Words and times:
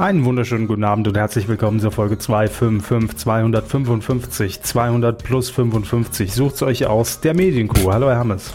Einen 0.00 0.24
wunderschönen 0.24 0.66
guten 0.66 0.82
Abend 0.82 1.08
und 1.08 1.16
herzlich 1.18 1.46
willkommen 1.46 1.78
zur 1.78 1.92
Folge 1.92 2.16
255 2.16 3.18
255 3.18 4.62
200 4.62 5.22
plus 5.22 5.50
55. 5.50 6.32
Sucht's 6.32 6.62
euch 6.62 6.86
aus, 6.86 7.20
der 7.20 7.34
Medienkuh. 7.34 7.92
Hallo 7.92 8.08
Herr 8.08 8.16
Hammes. 8.16 8.54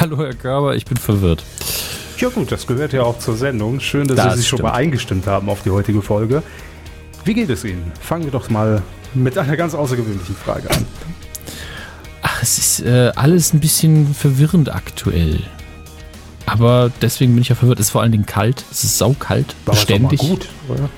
Hallo 0.00 0.18
Herr 0.18 0.34
Körber, 0.34 0.76
ich 0.76 0.84
bin 0.84 0.98
verwirrt. 0.98 1.42
Ja 2.18 2.28
gut, 2.28 2.52
das 2.52 2.66
gehört 2.66 2.92
ja 2.92 3.04
auch 3.04 3.18
zur 3.18 3.38
Sendung. 3.38 3.80
Schön, 3.80 4.06
dass 4.06 4.16
das 4.16 4.34
Sie 4.34 4.40
sich 4.40 4.48
stimmt. 4.48 4.60
schon 4.60 4.68
mal 4.68 4.74
eingestimmt 4.74 5.26
haben 5.26 5.48
auf 5.48 5.62
die 5.62 5.70
heutige 5.70 6.02
Folge. 6.02 6.42
Wie 7.24 7.32
geht 7.32 7.48
es 7.48 7.64
Ihnen? 7.64 7.90
Fangen 7.98 8.24
wir 8.24 8.32
doch 8.32 8.50
mal 8.50 8.82
mit 9.14 9.38
einer 9.38 9.56
ganz 9.56 9.74
außergewöhnlichen 9.74 10.36
Frage 10.36 10.70
an. 10.70 10.84
Ach, 12.20 12.42
es 12.42 12.58
ist 12.58 12.80
äh, 12.80 13.12
alles 13.16 13.54
ein 13.54 13.60
bisschen 13.60 14.14
verwirrend 14.14 14.74
aktuell. 14.74 15.40
Aber 16.58 16.90
deswegen 17.02 17.34
bin 17.34 17.42
ich 17.42 17.48
ja 17.48 17.54
verwirrt. 17.54 17.78
Es 17.78 17.86
ist 17.86 17.90
vor 17.92 18.02
allen 18.02 18.12
Dingen 18.12 18.26
kalt. 18.26 18.64
Es 18.70 18.82
ist 18.82 18.98
saukalt. 18.98 19.54
War 19.66 19.76
ständig. 19.76 20.20
gut, 20.20 20.48
oder? 20.68 20.88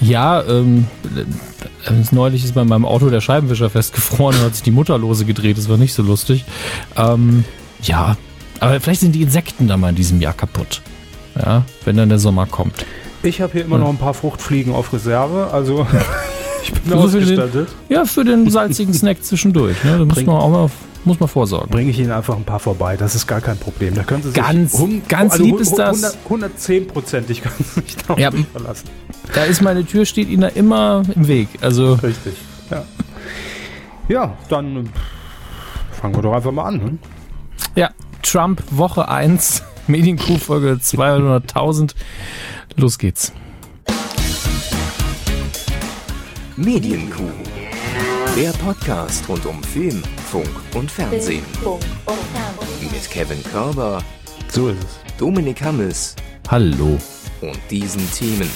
Ja, 0.00 0.42
ähm, 0.42 0.86
äh, 1.16 1.92
neulich 2.10 2.44
ist 2.44 2.54
bei 2.54 2.64
meinem 2.64 2.84
Auto 2.84 3.08
der 3.08 3.20
Scheibenwischer 3.20 3.70
festgefroren 3.70 4.36
und 4.36 4.42
hat 4.42 4.54
sich 4.54 4.64
die 4.64 4.72
Mutterlose 4.72 5.24
gedreht. 5.24 5.58
Das 5.58 5.68
war 5.68 5.76
nicht 5.76 5.94
so 5.94 6.02
lustig. 6.02 6.44
Ähm, 6.96 7.44
ja, 7.82 8.16
aber 8.58 8.80
vielleicht 8.80 9.00
sind 9.00 9.14
die 9.14 9.22
Insekten 9.22 9.68
da 9.68 9.76
mal 9.76 9.90
in 9.90 9.94
diesem 9.94 10.20
Jahr 10.20 10.34
kaputt. 10.34 10.82
Ja, 11.36 11.64
wenn 11.84 11.96
dann 11.96 12.08
der 12.08 12.18
Sommer 12.18 12.46
kommt. 12.46 12.84
Ich 13.22 13.40
habe 13.40 13.52
hier 13.52 13.64
immer 13.64 13.78
noch 13.78 13.88
ein 13.88 13.96
paar 13.96 14.14
Fruchtfliegen 14.14 14.74
auf 14.74 14.92
Reserve, 14.92 15.50
also 15.52 15.86
ich 16.62 16.72
bin 16.72 16.92
also 16.92 17.06
ausgestattet. 17.06 17.68
Den, 17.88 17.96
ja, 17.96 18.04
für 18.04 18.24
den 18.24 18.50
salzigen 18.50 18.92
Snack 18.92 19.24
zwischendurch. 19.24 19.82
Ne? 19.84 19.98
Da 19.98 20.04
muss 20.04 20.26
man 20.26 20.36
auch 20.36 20.50
mal 20.50 20.70
muss 21.04 21.20
man 21.20 21.28
vorsorgen. 21.28 21.70
Bringe 21.70 21.90
ich 21.90 21.98
Ihnen 21.98 22.12
einfach 22.12 22.36
ein 22.36 22.44
paar 22.44 22.60
vorbei, 22.60 22.96
das 22.96 23.14
ist 23.14 23.26
gar 23.26 23.40
kein 23.40 23.58
Problem. 23.58 23.94
Da 23.94 24.02
können 24.02 24.22
Sie 24.22 24.30
sich 24.30 24.36
ganz, 24.36 24.78
hum, 24.78 25.02
ganz 25.08 25.32
also 25.32 25.44
lieb 25.44 25.60
ist 25.60 25.74
das. 25.76 26.16
110 26.24 26.86
Prozent, 26.88 27.30
ich 27.30 27.42
kann 27.42 27.52
sich 27.74 27.96
darauf 27.96 28.18
ja, 28.18 28.30
nicht 28.30 28.50
verlassen. 28.50 28.88
Da 29.34 29.44
ist 29.44 29.62
meine 29.62 29.84
Tür, 29.84 30.04
steht 30.04 30.28
Ihnen 30.28 30.42
da 30.42 30.48
immer 30.48 31.02
im 31.14 31.28
Weg. 31.28 31.48
Also 31.60 31.94
Richtig, 31.94 32.34
ja. 32.70 32.84
Ja, 34.08 34.36
dann 34.48 34.90
fangen 35.92 36.14
wir 36.14 36.22
doch 36.22 36.34
einfach 36.34 36.52
mal 36.52 36.64
an. 36.64 36.76
Ne? 36.76 36.98
Ja, 37.74 37.90
Trump 38.22 38.62
Woche 38.70 39.08
1, 39.08 39.62
Medienkuh 39.86 40.38
Folge 40.38 40.74
200.000. 40.74 41.94
Los 42.76 42.98
geht's. 42.98 43.32
Medienkuh. 46.56 47.51
Der 48.36 48.50
Podcast 48.52 49.28
rund 49.28 49.44
um 49.44 49.62
Film, 49.62 50.02
Funk 50.30 50.48
und 50.74 50.90
Fernsehen. 50.90 51.44
Mit 52.80 53.10
Kevin 53.10 53.42
Körber. 53.44 54.02
So 54.48 54.68
ist 54.70 54.78
es. 54.78 55.18
Dominik 55.18 55.60
Hammes. 55.60 56.16
Hallo. 56.50 56.98
Und 57.42 57.58
diesen 57.70 58.10
Themen. 58.12 58.48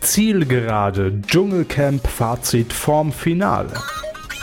Zielgerade, 0.00 1.20
Dschungelcamp, 1.24 2.04
Fazit 2.04 2.72
vorm 2.72 3.12
Finale. 3.12 3.74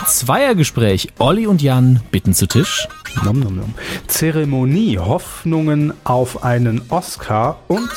Zweiergespräch, 0.08 1.10
Olli 1.20 1.46
und 1.46 1.62
Jan 1.62 2.00
bitten 2.12 2.34
zu 2.34 2.48
Tisch. 2.48 2.88
Nom, 3.26 3.38
nom, 3.38 3.58
nom. 3.58 3.74
Zeremonie, 4.08 4.98
Hoffnungen 4.98 5.94
auf 6.06 6.46
einen 6.46 6.82
Oscar 6.88 7.60
und 7.68 7.90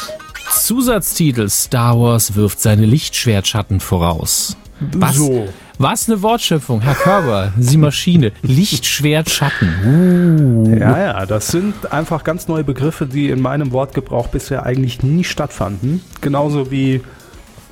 Zusatztitel 0.50 1.48
Star 1.48 1.96
Wars 2.00 2.34
wirft 2.34 2.60
seine 2.60 2.86
Lichtschwertschatten 2.86 3.78
voraus. 3.78 4.56
Was? 4.80 5.14
So. 5.14 5.48
Was 5.78 6.08
eine 6.08 6.22
Wortschöpfung, 6.22 6.80
Herr 6.82 6.94
Körber, 6.94 7.52
Sie 7.58 7.76
Maschine. 7.76 8.30
Licht, 8.42 8.86
Schwert, 8.86 9.28
Schatten. 9.28 10.66
Uh. 10.66 10.78
Ja, 10.78 10.98
ja, 10.98 11.26
das 11.26 11.48
sind 11.48 11.92
einfach 11.92 12.22
ganz 12.22 12.46
neue 12.46 12.62
Begriffe, 12.62 13.06
die 13.06 13.28
in 13.28 13.40
meinem 13.40 13.72
Wortgebrauch 13.72 14.28
bisher 14.28 14.64
eigentlich 14.64 15.02
nie 15.02 15.24
stattfanden. 15.24 16.00
Genauso 16.20 16.70
wie 16.70 17.00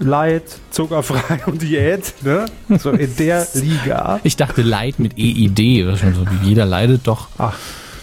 Light, 0.00 0.58
zuckerfrei 0.70 1.42
und 1.46 1.62
Diät, 1.62 2.14
ne? 2.22 2.46
So 2.76 2.90
in 2.90 3.14
der 3.16 3.46
Liga. 3.54 4.18
Ich 4.24 4.36
dachte 4.36 4.62
Light 4.62 4.98
mit 4.98 5.16
EID, 5.16 5.96
so 5.96 6.26
wie 6.28 6.48
jeder 6.48 6.66
leidet 6.66 7.06
doch. 7.06 7.28
Ach, 7.38 7.56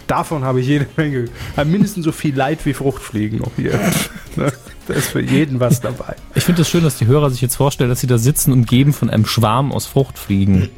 davon 0.08 0.46
habe 0.46 0.62
ich 0.62 0.68
jede 0.68 0.88
Menge. 0.96 1.26
Mindestens 1.66 2.06
so 2.06 2.14
viel 2.14 2.36
Leid 2.36 2.66
wie 2.66 2.74
Fruchtfliegen 2.74 3.40
noch 3.40 3.52
hier. 3.58 3.78
Ne? 4.36 4.54
Da 4.90 4.96
ist 4.96 5.10
für 5.10 5.22
jeden 5.22 5.60
was 5.60 5.82
dabei. 5.82 6.16
Ich 6.34 6.44
finde 6.44 6.64
es 6.64 6.68
das 6.68 6.72
schön, 6.72 6.84
dass 6.84 6.98
die 6.98 7.06
Hörer 7.06 7.30
sich 7.30 7.42
jetzt 7.42 7.56
vorstellen, 7.56 7.92
dass 7.92 8.00
sie 8.00 8.08
da 8.08 8.18
sitzen, 8.18 8.52
umgeben 8.52 8.92
von 8.92 9.12
einem 9.12 9.28
Schwarm 9.28 9.72
aus 9.72 9.86
Fruchtfliegen. 9.86 10.70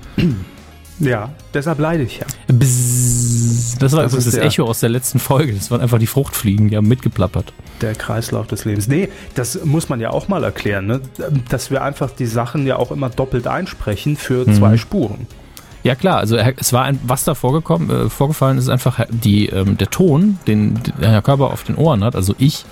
Ja, 1.00 1.32
deshalb 1.54 1.80
leide 1.80 2.04
ich 2.04 2.20
ja. 2.20 2.26
Bzzz. 2.48 3.78
Das 3.80 3.94
war 3.94 4.04
das, 4.04 4.14
das 4.14 4.36
Echo 4.36 4.66
aus 4.66 4.82
der 4.82 4.90
letzten 4.90 5.18
Folge. 5.18 5.54
Das 5.54 5.72
waren 5.72 5.82
einfach 5.82 5.98
die 5.98 6.08
Fruchtfliegen, 6.08 6.68
die 6.68 6.78
haben 6.78 6.88
mitgeplappert. 6.88 7.54
Der 7.80 7.96
Kreislauf 7.96 8.48
des 8.48 8.66
Lebens. 8.66 8.88
Nee, 8.88 9.10
das 9.34 9.64
muss 9.64 9.90
man 9.90 10.00
ja 10.00 10.12
auch 10.12 10.28
mal 10.28 10.44
erklären, 10.44 10.86
ne? 10.86 11.02
dass 11.50 11.72
wir 11.72 11.82
einfach 11.82 12.12
die 12.12 12.28
Sachen 12.28 12.68
ja 12.68 12.76
auch 12.76 12.92
immer 12.92 13.10
doppelt 13.10 13.48
einsprechen 13.48 14.18
für 14.18 14.48
mhm. 14.48 14.54
zwei 14.54 14.78
Spuren. 14.78 15.26
Ja 15.84 15.96
klar, 15.96 16.18
also 16.18 16.38
es 16.38 16.74
war 16.74 16.84
ein, 16.84 17.00
was 17.04 17.24
da 17.24 17.34
vorgekommen, 17.34 17.90
äh, 17.90 18.10
vorgefallen 18.10 18.58
ist 18.58 18.70
einfach 18.70 19.00
die, 19.10 19.48
ähm, 19.48 19.78
der 19.78 19.90
Ton, 19.90 20.38
den, 20.46 20.80
Herr 21.00 21.22
Körper 21.22 21.52
auf 21.52 21.64
den 21.64 21.76
Ohren 21.76 22.04
hat, 22.04 22.16
also 22.16 22.36
ich, 22.38 22.66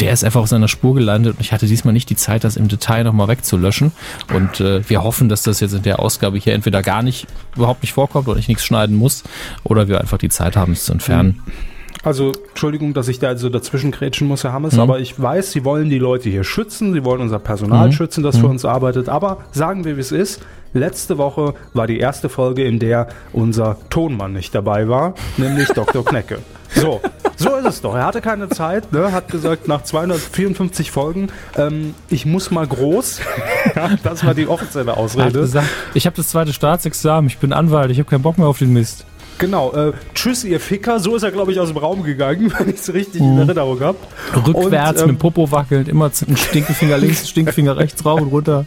der 0.00 0.12
ist 0.12 0.22
einfach 0.22 0.42
auf 0.42 0.48
seiner 0.48 0.68
Spur 0.68 0.94
gelandet 0.94 1.36
und 1.36 1.40
ich 1.40 1.52
hatte 1.52 1.66
diesmal 1.66 1.94
nicht 1.94 2.10
die 2.10 2.16
Zeit, 2.16 2.44
das 2.44 2.56
im 2.56 2.68
Detail 2.68 3.04
nochmal 3.04 3.28
wegzulöschen. 3.28 3.92
Und 4.34 4.60
äh, 4.60 4.88
wir 4.88 5.02
hoffen, 5.02 5.28
dass 5.28 5.42
das 5.42 5.60
jetzt 5.60 5.72
in 5.72 5.82
der 5.82 6.00
Ausgabe 6.00 6.38
hier 6.38 6.54
entweder 6.54 6.82
gar 6.82 7.02
nicht, 7.02 7.26
überhaupt 7.56 7.82
nicht 7.82 7.92
vorkommt 7.92 8.28
oder 8.28 8.38
ich 8.38 8.48
nichts 8.48 8.64
schneiden 8.64 8.96
muss 8.96 9.22
oder 9.64 9.88
wir 9.88 10.00
einfach 10.00 10.18
die 10.18 10.28
Zeit 10.28 10.56
haben, 10.56 10.72
es 10.72 10.84
zu 10.84 10.92
entfernen. 10.92 11.40
Mhm. 11.46 11.71
Also, 12.02 12.32
Entschuldigung, 12.48 12.94
dass 12.94 13.08
ich 13.08 13.20
da 13.20 13.28
also 13.28 13.48
dazwischen 13.48 13.92
grätschen 13.92 14.26
muss, 14.26 14.42
Herr 14.42 14.52
Hammes, 14.52 14.74
mhm. 14.74 14.80
aber 14.80 14.98
ich 14.98 15.20
weiß, 15.20 15.52
Sie 15.52 15.64
wollen 15.64 15.88
die 15.88 15.98
Leute 15.98 16.28
hier 16.28 16.42
schützen, 16.44 16.92
Sie 16.92 17.04
wollen 17.04 17.20
unser 17.20 17.38
Personal 17.38 17.88
mhm. 17.88 17.92
schützen, 17.92 18.24
das 18.24 18.36
mhm. 18.36 18.40
für 18.40 18.46
uns 18.48 18.64
arbeitet, 18.64 19.08
aber 19.08 19.38
sagen 19.52 19.84
wir, 19.84 19.96
wie 19.96 20.00
es 20.00 20.12
ist. 20.12 20.42
Letzte 20.74 21.18
Woche 21.18 21.54
war 21.74 21.86
die 21.86 21.98
erste 21.98 22.30
Folge, 22.30 22.64
in 22.64 22.78
der 22.78 23.08
unser 23.32 23.76
Tonmann 23.90 24.32
nicht 24.32 24.54
dabei 24.54 24.88
war, 24.88 25.14
nämlich 25.36 25.68
Dr. 25.74 26.04
Knecke. 26.04 26.38
So, 26.74 27.02
so 27.36 27.56
ist 27.56 27.66
es 27.66 27.80
doch. 27.82 27.94
Er 27.94 28.06
hatte 28.06 28.22
keine 28.22 28.48
Zeit, 28.48 28.92
ne? 28.92 29.12
hat 29.12 29.28
gesagt, 29.28 29.68
nach 29.68 29.82
254 29.82 30.90
Folgen, 30.90 31.28
ähm, 31.56 31.94
ich 32.08 32.24
muss 32.24 32.50
mal 32.50 32.66
groß. 32.66 33.20
das 34.02 34.24
war 34.24 34.32
die 34.32 34.46
offizielle 34.46 34.96
Ausrede. 34.96 35.40
Gesagt, 35.40 35.68
ich 35.94 36.06
habe 36.06 36.16
das 36.16 36.28
zweite 36.28 36.54
Staatsexamen, 36.54 37.28
ich 37.28 37.38
bin 37.38 37.52
Anwalt, 37.52 37.90
ich 37.90 37.98
habe 37.98 38.08
keinen 38.08 38.22
Bock 38.22 38.38
mehr 38.38 38.46
auf 38.46 38.58
den 38.58 38.72
Mist. 38.72 39.04
Genau, 39.38 39.72
äh, 39.72 39.92
tschüss 40.14 40.44
ihr 40.44 40.60
Ficker, 40.60 41.00
so 41.00 41.16
ist 41.16 41.22
er 41.22 41.30
glaube 41.30 41.52
ich 41.52 41.60
aus 41.60 41.68
dem 41.68 41.76
Raum 41.76 42.02
gegangen, 42.02 42.52
wenn 42.58 42.68
ich 42.68 42.76
es 42.76 42.92
richtig 42.92 43.22
mhm. 43.22 43.32
in 43.32 43.38
Erinnerung 43.48 43.80
habe. 43.80 43.98
Rückwärts 44.34 45.02
und, 45.02 45.08
ähm, 45.08 45.14
mit 45.14 45.16
dem 45.16 45.18
Popo 45.18 45.50
wackelnd, 45.50 45.88
immer 45.88 46.06
ein 46.06 46.36
Stinkefinger 46.36 46.98
links, 46.98 47.28
Stinkefinger 47.28 47.76
rechts, 47.76 48.04
rauf 48.04 48.20
und 48.20 48.28
runter. 48.28 48.66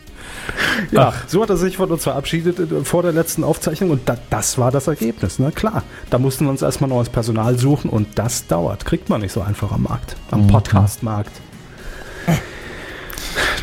Ja, 0.92 1.14
Ach. 1.16 1.24
so 1.28 1.42
hat 1.42 1.50
er 1.50 1.58
sich 1.58 1.78
von 1.78 1.92
uns 1.92 2.04
verabschiedet 2.04 2.60
äh, 2.60 2.84
vor 2.84 3.04
der 3.04 3.12
letzten 3.12 3.44
Aufzeichnung 3.44 3.92
und 3.92 4.08
da, 4.08 4.18
das 4.30 4.58
war 4.58 4.72
das 4.72 4.88
Ergebnis. 4.88 5.40
Ne? 5.40 5.52
Klar, 5.52 5.84
da 6.10 6.20
mussten 6.20 6.46
wir 6.46 6.52
uns 6.52 6.62
erstmal 6.62 6.90
neues 6.90 7.10
Personal 7.10 7.58
suchen 7.58 7.90
und 7.90 8.08
das 8.16 8.48
dauert. 8.48 8.86
Kriegt 8.86 9.10
man 9.10 9.22
nicht 9.22 9.32
so 9.32 9.42
einfach 9.42 9.72
am 9.72 9.84
Markt, 9.84 10.16
am 10.32 10.44
mhm. 10.44 10.48
Podcast-Markt. 10.48 11.32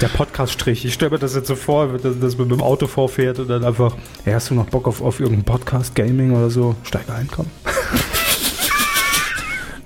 Der 0.01 0.09
Podcast-Strich. 0.09 0.85
Ich 0.85 0.95
stelle 0.95 1.13
mir 1.13 1.19
das 1.19 1.35
jetzt 1.35 1.49
so 1.49 1.55
vor, 1.55 1.89
dass, 1.99 2.19
dass 2.19 2.37
man 2.37 2.49
mit 2.49 2.59
dem 2.59 2.63
Auto 2.63 2.87
vorfährt 2.87 3.39
und 3.39 3.49
dann 3.49 3.65
einfach, 3.65 3.97
hey, 4.25 4.35
hast 4.35 4.51
du 4.51 4.55
noch 4.55 4.67
Bock 4.67 4.89
auf, 4.89 5.01
auf 5.01 5.21
irgendeinen 5.21 5.45
Podcast, 5.45 5.95
Gaming 5.95 6.33
oder 6.33 6.51
so? 6.51 6.75
Steig 6.83 7.09
ein, 7.09 7.29
komm. 7.31 7.47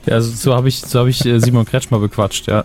Ja, 0.06 0.14
also 0.14 0.30
so 0.30 0.54
habe 0.54 0.69
ich, 0.69 0.80
so 0.80 1.00
hab 1.00 1.08
ich 1.08 1.25
äh, 1.26 1.41
Simon 1.41 1.64
Kretschmer 1.64 1.98
bequatscht, 1.98 2.46
ja. 2.46 2.64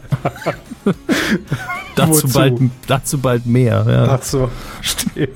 dazu, 1.96 2.28
bald, 2.30 2.60
dazu 2.86 3.18
bald 3.18 3.48
mehr. 3.48 3.84
Ja. 3.88 4.06
Ach 4.10 4.22
so, 4.22 4.50
stehe. 4.82 5.30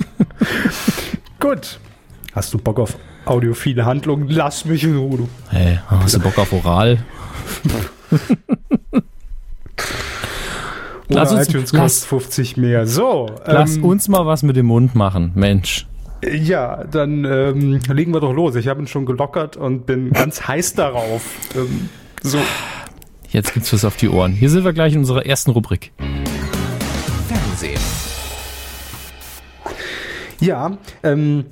Gut. 1.39 1.79
Hast 2.33 2.53
du 2.53 2.57
Bock 2.59 2.79
auf 2.79 2.97
audiophile 3.25 3.85
Handlungen? 3.85 4.29
Lass 4.29 4.65
mich 4.65 4.83
in 4.83 4.97
Ruhe. 4.97 5.27
Hey, 5.49 5.79
hast 5.87 6.15
du 6.15 6.19
Bock 6.19 6.37
auf 6.37 6.53
Oral? 6.53 7.03
Oder 11.09 11.19
lass 11.21 11.31
uns, 11.31 11.49
iTunes 11.49 11.71
lass, 11.71 12.05
50 12.05 12.57
mehr. 12.57 12.87
So. 12.87 13.27
Lass 13.45 13.77
ähm, 13.77 13.85
uns 13.85 14.07
mal 14.07 14.25
was 14.25 14.43
mit 14.43 14.55
dem 14.55 14.67
Mund 14.67 14.95
machen, 14.95 15.31
Mensch. 15.35 15.87
Ja, 16.23 16.83
dann 16.85 17.25
ähm, 17.25 17.79
legen 17.87 18.13
wir 18.13 18.19
doch 18.19 18.33
los. 18.33 18.55
Ich 18.55 18.67
habe 18.67 18.81
ihn 18.81 18.87
schon 18.87 19.05
gelockert 19.05 19.57
und 19.57 19.85
bin 19.85 20.11
ganz 20.11 20.41
heiß 20.47 20.73
darauf. 20.73 21.21
Ähm, 21.55 21.89
so. 22.23 22.39
Jetzt 23.29 23.53
gibt's 23.53 23.71
was 23.73 23.85
auf 23.85 23.97
die 23.97 24.09
Ohren. 24.09 24.31
Hier 24.31 24.49
sind 24.49 24.63
wir 24.63 24.73
gleich 24.73 24.93
in 24.93 24.99
unserer 24.99 25.25
ersten 25.25 25.51
Rubrik. 25.51 25.91
Fernsehen. 27.27 27.81
Ja, 30.39 30.77
ähm, 31.03 31.45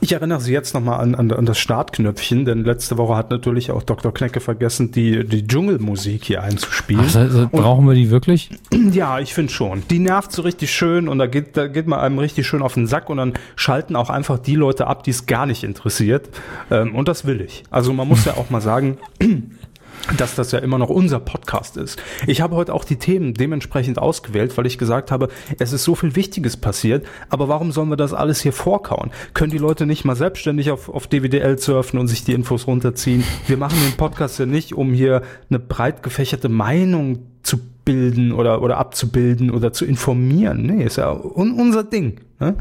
ich 0.00 0.12
erinnere 0.12 0.40
Sie 0.40 0.52
jetzt 0.52 0.74
nochmal 0.74 1.00
an, 1.00 1.14
an, 1.14 1.30
an 1.30 1.46
das 1.46 1.58
Startknöpfchen, 1.58 2.44
denn 2.44 2.64
letzte 2.64 2.96
Woche 2.98 3.16
hat 3.16 3.30
natürlich 3.30 3.70
auch 3.70 3.82
Dr. 3.82 4.12
Knecke 4.12 4.40
vergessen, 4.40 4.90
die, 4.90 5.24
die 5.24 5.46
Dschungelmusik 5.46 6.24
hier 6.24 6.42
einzuspielen. 6.42 7.04
Ach, 7.08 7.16
also, 7.16 7.48
brauchen 7.50 7.86
wir 7.86 7.94
die 7.94 8.10
wirklich? 8.10 8.50
Ja, 8.92 9.20
ich 9.20 9.34
finde 9.34 9.52
schon. 9.52 9.82
Die 9.90 9.98
nervt 9.98 10.32
so 10.32 10.42
richtig 10.42 10.72
schön 10.72 11.08
und 11.08 11.18
da 11.18 11.26
geht, 11.26 11.56
da 11.56 11.66
geht 11.66 11.86
man 11.86 12.00
einem 12.00 12.18
richtig 12.18 12.46
schön 12.46 12.62
auf 12.62 12.74
den 12.74 12.86
Sack 12.86 13.10
und 13.10 13.18
dann 13.18 13.34
schalten 13.56 13.96
auch 13.96 14.10
einfach 14.10 14.38
die 14.38 14.54
Leute 14.54 14.86
ab, 14.86 15.04
die 15.04 15.10
es 15.10 15.26
gar 15.26 15.46
nicht 15.46 15.64
interessiert. 15.64 16.28
Ähm, 16.70 16.94
und 16.94 17.08
das 17.08 17.24
will 17.24 17.40
ich. 17.40 17.64
Also 17.70 17.92
man 17.92 18.08
muss 18.08 18.24
ja 18.24 18.34
auch 18.34 18.50
mal 18.50 18.60
sagen, 18.60 18.98
dass 20.16 20.34
das 20.34 20.52
ja 20.52 20.58
immer 20.58 20.78
noch 20.78 20.88
unser 20.88 21.20
Podcast 21.20 21.76
ist. 21.76 22.00
Ich 22.26 22.40
habe 22.40 22.56
heute 22.56 22.74
auch 22.74 22.84
die 22.84 22.96
Themen 22.96 23.34
dementsprechend 23.34 23.98
ausgewählt, 23.98 24.56
weil 24.56 24.66
ich 24.66 24.78
gesagt 24.78 25.10
habe, 25.10 25.28
es 25.58 25.72
ist 25.72 25.84
so 25.84 25.94
viel 25.94 26.16
Wichtiges 26.16 26.56
passiert, 26.56 27.06
aber 27.28 27.48
warum 27.48 27.72
sollen 27.72 27.88
wir 27.88 27.96
das 27.96 28.12
alles 28.12 28.40
hier 28.40 28.52
vorkauen? 28.52 29.10
Können 29.34 29.50
die 29.52 29.58
Leute 29.58 29.86
nicht 29.86 30.04
mal 30.04 30.16
selbstständig 30.16 30.70
auf, 30.70 30.88
auf 30.88 31.06
DWDL 31.06 31.58
surfen 31.58 31.98
und 31.98 32.08
sich 32.08 32.24
die 32.24 32.32
Infos 32.32 32.66
runterziehen? 32.66 33.24
Wir 33.46 33.56
machen 33.56 33.78
den 33.86 33.96
Podcast 33.96 34.38
ja 34.38 34.46
nicht, 34.46 34.74
um 34.74 34.92
hier 34.92 35.22
eine 35.48 35.58
breit 35.58 36.02
gefächerte 36.02 36.48
Meinung 36.48 37.20
zu 37.42 37.58
bilden 37.84 38.32
oder, 38.32 38.62
oder 38.62 38.78
abzubilden 38.78 39.50
oder 39.50 39.72
zu 39.72 39.84
informieren. 39.84 40.62
Nee, 40.66 40.84
ist 40.84 40.96
ja 40.96 41.12
un 41.12 41.52
unser 41.52 41.84
Ding. 41.84 42.20
Ne? 42.38 42.56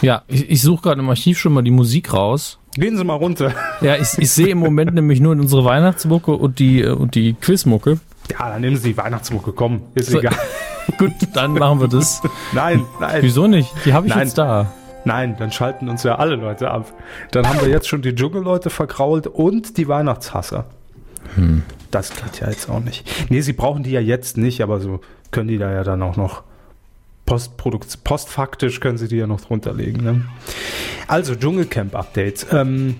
Ja, 0.00 0.22
ich, 0.28 0.48
ich 0.50 0.62
suche 0.62 0.82
gerade 0.82 1.00
im 1.00 1.08
Archiv 1.08 1.38
schon 1.38 1.52
mal 1.52 1.62
die 1.62 1.70
Musik 1.70 2.12
raus. 2.12 2.58
Gehen 2.74 2.96
Sie 2.96 3.04
mal 3.04 3.14
runter. 3.14 3.52
Ja, 3.80 3.96
ich, 3.96 4.16
ich 4.18 4.30
sehe 4.30 4.48
im 4.48 4.58
Moment 4.58 4.94
nämlich 4.94 5.20
nur 5.20 5.32
unsere 5.32 5.64
Weihnachtsmucke 5.64 6.32
und 6.32 6.58
die, 6.58 6.82
äh, 6.82 6.90
und 6.90 7.14
die 7.14 7.34
Quizmucke. 7.34 7.98
Ja, 8.30 8.50
dann 8.50 8.60
nehmen 8.60 8.76
Sie 8.76 8.90
die 8.90 8.96
Weihnachtsmucke, 8.96 9.52
komm, 9.52 9.82
ist 9.94 10.10
so, 10.10 10.18
egal. 10.18 10.34
Gut, 10.98 11.12
dann 11.34 11.54
machen 11.54 11.80
wir 11.80 11.88
das. 11.88 12.22
nein, 12.52 12.84
nein. 13.00 13.22
Wieso 13.22 13.46
nicht? 13.46 13.72
Die 13.84 13.92
habe 13.92 14.06
ich 14.06 14.14
nein. 14.14 14.26
jetzt 14.26 14.38
da. 14.38 14.72
Nein, 15.04 15.36
dann 15.38 15.50
schalten 15.50 15.88
uns 15.88 16.02
ja 16.02 16.16
alle 16.16 16.36
Leute 16.36 16.70
ab. 16.70 16.92
Dann 17.30 17.48
haben 17.48 17.60
wir 17.60 17.68
jetzt 17.68 17.88
schon 17.88 18.02
die 18.02 18.14
Dschungelleute 18.14 18.70
verkrault 18.70 19.26
und 19.26 19.76
die 19.76 19.88
Weihnachtshasser. 19.88 20.66
Hm. 21.34 21.62
Das 21.90 22.10
geht 22.10 22.40
ja 22.40 22.48
jetzt 22.48 22.68
auch 22.68 22.80
nicht. 22.80 23.08
Nee, 23.30 23.40
sie 23.40 23.52
brauchen 23.52 23.82
die 23.82 23.90
ja 23.90 24.00
jetzt 24.00 24.36
nicht, 24.36 24.62
aber 24.62 24.80
so 24.80 25.00
können 25.30 25.48
die 25.48 25.58
da 25.58 25.72
ja 25.72 25.84
dann 25.84 26.02
auch 26.02 26.16
noch 26.16 26.42
Postprodukt, 27.28 28.04
postfaktisch 28.04 28.80
können 28.80 28.96
sie 28.96 29.06
die 29.06 29.16
ja 29.16 29.26
noch 29.26 29.42
drunter 29.42 29.74
legen. 29.74 30.02
Ne? 30.02 30.24
Also 31.08 31.34
Dschungelcamp-Update. 31.34 32.46
Ähm, 32.52 32.96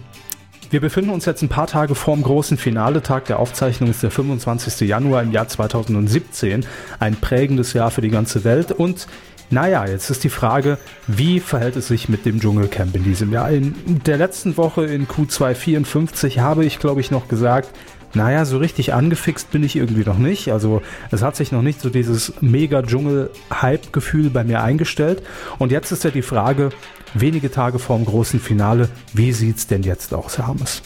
wir 0.69 0.83
befinden 0.83 1.09
uns 1.09 1.25
jetzt 1.25 1.41
ein 1.41 1.49
paar 1.49 1.67
Tage 1.67 1.95
vor 1.95 2.15
dem 2.15 2.25
großen 2.25 2.59
Finaletag 2.59 3.25
der 3.25 3.39
Aufzeichnung 3.39 3.89
ist 3.89 4.03
der 4.03 4.11
25. 4.11 4.87
Januar 4.87 5.23
im 5.23 5.33
Jahr 5.33 5.49
2017. 5.49 6.67
Ein 6.99 7.17
prägendes 7.17 7.73
Jahr 7.73 7.91
für 7.91 8.03
die 8.03 8.11
ganze 8.11 8.45
Welt. 8.45 8.71
Und 8.71 9.09
naja, 9.49 9.87
jetzt 9.87 10.11
ist 10.11 10.25
die 10.25 10.29
Frage, 10.29 10.77
wie 11.07 11.41
verhält 11.41 11.77
es 11.77 11.89
sich 11.89 12.11
mit 12.11 12.27
dem 12.27 12.39
Dschungelcamp 12.39 12.95
in 12.97 13.05
diesem 13.05 13.33
Jahr? 13.33 13.51
In 13.51 14.03
der 14.05 14.19
letzten 14.19 14.59
Woche 14.59 14.85
in 14.85 15.09
Q254 15.09 16.41
habe 16.41 16.67
ich, 16.67 16.79
glaube 16.79 17.01
ich, 17.01 17.11
noch 17.11 17.29
gesagt, 17.29 17.71
naja, 18.15 18.45
so 18.45 18.59
richtig 18.59 18.95
angefixt 18.95 19.51
bin 19.51 19.63
ich 19.63 19.77
irgendwie 19.77 20.05
noch 20.05 20.19
nicht. 20.19 20.51
Also 20.53 20.83
es 21.11 21.23
hat 21.23 21.37
sich 21.37 21.53
noch 21.53 21.63
nicht 21.63 21.81
so 21.81 21.91
dieses 21.91 22.33
Mega-Dschungel-Hype-Gefühl 22.41 24.31
bei 24.31 24.45
mir 24.45 24.63
eingestellt. 24.63 25.23
Und 25.59 25.73
jetzt 25.73 25.93
ist 25.93 26.05
ja 26.05 26.11
die 26.11 26.23
Frage, 26.23 26.71
wenige 27.15 27.51
Tage 27.51 27.79
vor 27.79 27.97
dem 27.97 28.07
großen 28.07 28.41
Finale, 28.41 28.89
wie 29.13 29.33
sieht's 29.33 29.67
denn 29.67 29.83
jetzt 29.83 30.15
aus, 30.15 30.39
Herr 30.39 30.47
Hammes? 30.47 30.83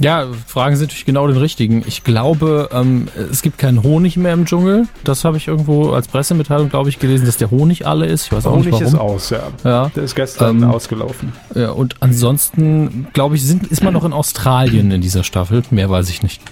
Ja, 0.00 0.26
fragen 0.46 0.76
Sie 0.76 0.82
natürlich 0.82 1.04
genau 1.04 1.26
den 1.26 1.36
richtigen. 1.36 1.82
Ich 1.86 2.04
glaube, 2.04 2.68
ähm, 2.72 3.08
es 3.30 3.42
gibt 3.42 3.58
keinen 3.58 3.82
Honig 3.82 4.16
mehr 4.16 4.32
im 4.32 4.46
Dschungel. 4.46 4.86
Das 5.02 5.24
habe 5.24 5.36
ich 5.36 5.48
irgendwo 5.48 5.90
als 5.90 6.08
Pressemitteilung, 6.08 6.68
glaube 6.68 6.88
ich, 6.88 6.98
gelesen, 6.98 7.26
dass 7.26 7.36
der 7.36 7.50
Honig 7.50 7.86
alle 7.86 8.06
ist. 8.06 8.26
Ich 8.26 8.32
weiß 8.32 8.46
auch 8.46 8.52
Honig 8.52 8.66
nicht 8.66 8.74
warum. 8.74 8.86
ist 8.86 9.00
aus, 9.00 9.30
ja. 9.30 9.42
ja. 9.64 9.90
Der 9.94 10.04
ist 10.04 10.14
gestern 10.14 10.62
ähm, 10.62 10.70
ausgelaufen. 10.70 11.32
Ja, 11.54 11.70
und 11.70 11.96
ansonsten, 12.00 13.08
glaube 13.12 13.34
ich, 13.36 13.44
sind, 13.44 13.66
ist 13.66 13.82
man 13.82 13.92
noch 13.92 14.04
in 14.04 14.12
Australien 14.12 14.90
in 14.90 15.00
dieser 15.00 15.24
Staffel. 15.24 15.62
Mehr 15.70 15.90
weiß 15.90 16.08
ich 16.10 16.22
nicht. 16.22 16.42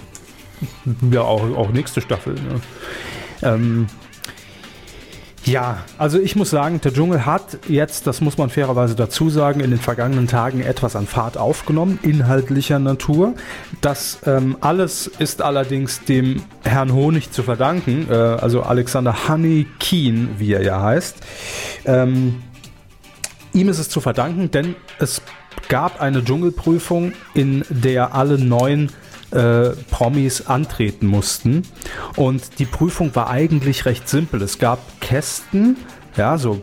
Ja, 1.11 1.21
auch, 1.21 1.43
auch 1.55 1.69
nächste 1.69 2.01
Staffel. 2.01 2.33
Ne? 2.33 2.61
Ähm, 3.43 3.87
ja, 5.47 5.77
also 5.97 6.19
ich 6.19 6.35
muss 6.35 6.49
sagen, 6.49 6.81
der 6.81 6.93
Dschungel 6.93 7.25
hat 7.25 7.59
jetzt, 7.69 8.05
das 8.05 8.19
muss 8.21 8.37
man 8.37 8.49
fairerweise 8.49 8.95
dazu 8.95 9.29
sagen, 9.29 9.61
in 9.61 9.71
den 9.71 9.79
vergangenen 9.79 10.27
Tagen 10.27 10.61
etwas 10.61 10.95
an 10.95 11.07
Fahrt 11.07 11.37
aufgenommen, 11.37 11.99
inhaltlicher 12.01 12.79
Natur. 12.79 13.33
Das 13.79 14.19
ähm, 14.25 14.57
alles 14.59 15.07
ist 15.07 15.41
allerdings 15.41 16.03
dem 16.03 16.43
Herrn 16.63 16.93
Honig 16.93 17.31
zu 17.31 17.43
verdanken, 17.43 18.07
äh, 18.09 18.13
also 18.13 18.61
Alexander 18.61 19.29
Honey 19.29 19.67
Keen, 19.79 20.35
wie 20.37 20.51
er 20.53 20.63
ja 20.63 20.81
heißt. 20.81 21.15
Ähm, 21.85 22.43
ihm 23.53 23.69
ist 23.69 23.79
es 23.79 23.89
zu 23.89 24.01
verdanken, 24.01 24.51
denn 24.51 24.75
es 24.99 25.21
gab 25.69 26.01
eine 26.01 26.23
Dschungelprüfung, 26.23 27.13
in 27.33 27.63
der 27.69 28.13
alle 28.13 28.37
neun 28.37 28.89
äh, 29.31 29.69
Promis 29.91 30.47
antreten 30.47 31.07
mussten. 31.07 31.63
Und 32.15 32.59
die 32.59 32.65
Prüfung 32.65 33.15
war 33.15 33.29
eigentlich 33.29 33.85
recht 33.85 34.07
simpel. 34.07 34.41
Es 34.41 34.59
gab 34.59 34.79
Kästen, 35.01 35.77
ja, 36.15 36.37
so 36.37 36.61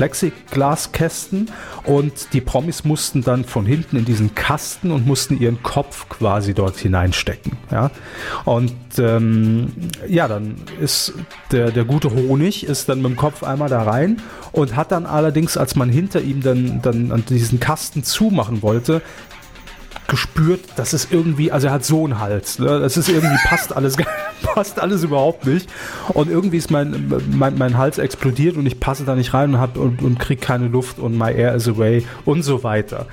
Plexiglaskästen 0.00 1.50
und 1.84 2.32
die 2.32 2.40
Promis 2.40 2.84
mussten 2.84 3.22
dann 3.22 3.44
von 3.44 3.66
hinten 3.66 3.96
in 3.96 4.06
diesen 4.06 4.34
Kasten 4.34 4.92
und 4.92 5.06
mussten 5.06 5.38
ihren 5.38 5.62
Kopf 5.62 6.08
quasi 6.08 6.54
dort 6.54 6.78
hineinstecken. 6.78 7.52
Ja? 7.70 7.90
Und 8.46 8.72
ähm, 8.98 9.72
ja, 10.08 10.26
dann 10.26 10.56
ist 10.80 11.12
der, 11.52 11.70
der 11.70 11.84
gute 11.84 12.12
Honig 12.12 12.64
ist 12.64 12.88
dann 12.88 13.02
mit 13.02 13.10
dem 13.10 13.16
Kopf 13.16 13.42
einmal 13.42 13.68
da 13.68 13.82
rein 13.82 14.22
und 14.52 14.74
hat 14.74 14.90
dann 14.90 15.04
allerdings, 15.04 15.58
als 15.58 15.76
man 15.76 15.90
hinter 15.90 16.22
ihm 16.22 16.40
dann, 16.40 16.80
dann 16.80 17.12
an 17.12 17.24
diesen 17.28 17.60
Kasten 17.60 18.02
zumachen 18.02 18.62
wollte, 18.62 19.02
gespürt, 20.10 20.60
dass 20.76 20.92
es 20.92 21.08
irgendwie, 21.10 21.52
also 21.52 21.68
er 21.68 21.72
hat 21.72 21.84
so 21.84 22.04
einen 22.04 22.18
Hals, 22.18 22.58
ne? 22.58 22.80
das 22.80 22.96
ist 22.96 23.08
irgendwie, 23.08 23.38
passt 23.44 23.74
alles, 23.74 23.96
passt 24.42 24.80
alles 24.80 25.04
überhaupt 25.04 25.46
nicht. 25.46 25.70
Und 26.08 26.28
irgendwie 26.28 26.58
ist 26.58 26.70
mein, 26.70 27.10
mein, 27.30 27.56
mein 27.56 27.78
Hals 27.78 27.98
explodiert 27.98 28.56
und 28.56 28.66
ich 28.66 28.80
passe 28.80 29.04
da 29.04 29.14
nicht 29.14 29.32
rein 29.32 29.54
und, 29.54 29.60
hab, 29.60 29.76
und, 29.76 30.02
und 30.02 30.18
krieg 30.18 30.40
keine 30.40 30.66
Luft 30.66 30.98
und 30.98 31.16
my 31.16 31.32
air 31.32 31.54
is 31.54 31.68
away 31.68 32.04
und 32.24 32.42
so 32.42 32.62
weiter. 32.62 33.06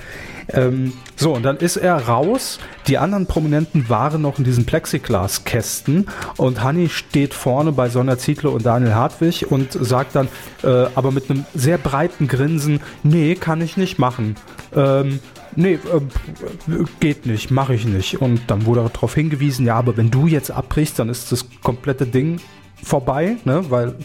Ähm, 0.49 0.93
so, 1.15 1.33
und 1.33 1.43
dann 1.43 1.57
ist 1.57 1.77
er 1.77 2.07
raus. 2.07 2.59
Die 2.87 2.97
anderen 2.97 3.27
Prominenten 3.27 3.89
waren 3.89 4.21
noch 4.21 4.37
in 4.37 4.43
diesen 4.43 4.65
Plexiglaskästen 4.65 6.07
und 6.37 6.63
Hanni 6.63 6.89
steht 6.89 7.33
vorne 7.33 7.71
bei 7.73 7.89
Sonja 7.89 8.17
Zietlow 8.17 8.51
und 8.51 8.65
Daniel 8.65 8.95
Hartwig 8.95 9.51
und 9.51 9.73
sagt 9.73 10.15
dann, 10.15 10.29
äh, 10.63 10.85
aber 10.95 11.11
mit 11.11 11.29
einem 11.29 11.45
sehr 11.53 11.77
breiten 11.77 12.27
Grinsen, 12.27 12.79
nee, 13.03 13.35
kann 13.35 13.61
ich 13.61 13.77
nicht 13.77 13.99
machen. 13.99 14.35
Ähm, 14.75 15.19
nee, 15.57 15.73
äh, 15.73 16.85
geht 16.99 17.25
nicht, 17.25 17.51
mache 17.51 17.73
ich 17.73 17.85
nicht. 17.85 18.21
Und 18.21 18.41
dann 18.47 18.65
wurde 18.65 18.89
darauf 18.93 19.13
hingewiesen, 19.13 19.65
ja, 19.65 19.75
aber 19.75 19.97
wenn 19.97 20.09
du 20.09 20.27
jetzt 20.27 20.51
abbrichst, 20.51 20.97
dann 20.99 21.09
ist 21.09 21.31
das 21.31 21.45
komplette 21.61 22.05
Ding 22.05 22.39
vorbei, 22.81 23.37
ne? 23.43 23.65
weil 23.69 23.95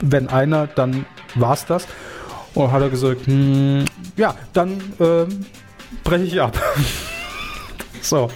wenn 0.00 0.28
einer, 0.28 0.66
dann 0.66 1.06
war 1.34 1.54
es 1.54 1.66
das. 1.66 1.86
Und 2.54 2.72
hat 2.72 2.82
er 2.82 2.90
gesagt, 2.90 3.26
hm, 3.26 3.84
ja, 4.16 4.34
dann 4.52 4.72
äh, 4.98 5.26
breche 6.04 6.24
ich 6.24 6.40
ab. 6.40 6.60
so. 8.02 8.28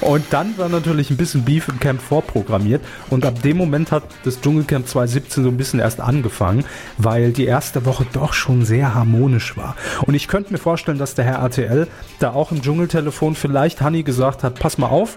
Und 0.00 0.24
dann 0.30 0.56
war 0.58 0.68
natürlich 0.68 1.10
ein 1.10 1.16
bisschen 1.16 1.44
Beef 1.44 1.68
im 1.68 1.80
Camp 1.80 2.00
vorprogrammiert. 2.00 2.82
Und 3.10 3.24
ab 3.24 3.42
dem 3.42 3.56
Moment 3.56 3.92
hat 3.92 4.04
das 4.24 4.40
Dschungelcamp 4.40 4.86
2017 4.86 5.44
so 5.44 5.50
ein 5.50 5.56
bisschen 5.56 5.80
erst 5.80 6.00
angefangen, 6.00 6.64
weil 6.98 7.32
die 7.32 7.46
erste 7.46 7.84
Woche 7.84 8.06
doch 8.12 8.32
schon 8.32 8.64
sehr 8.64 8.94
harmonisch 8.94 9.56
war. 9.56 9.76
Und 10.06 10.14
ich 10.14 10.28
könnte 10.28 10.52
mir 10.52 10.58
vorstellen, 10.58 10.98
dass 10.98 11.14
der 11.14 11.24
Herr 11.24 11.38
RTL 11.38 11.88
da 12.18 12.32
auch 12.32 12.52
im 12.52 12.62
Dschungeltelefon 12.62 13.34
vielleicht 13.34 13.80
Hanni 13.80 14.02
gesagt 14.02 14.44
hat, 14.44 14.58
pass 14.58 14.78
mal 14.78 14.88
auf, 14.88 15.16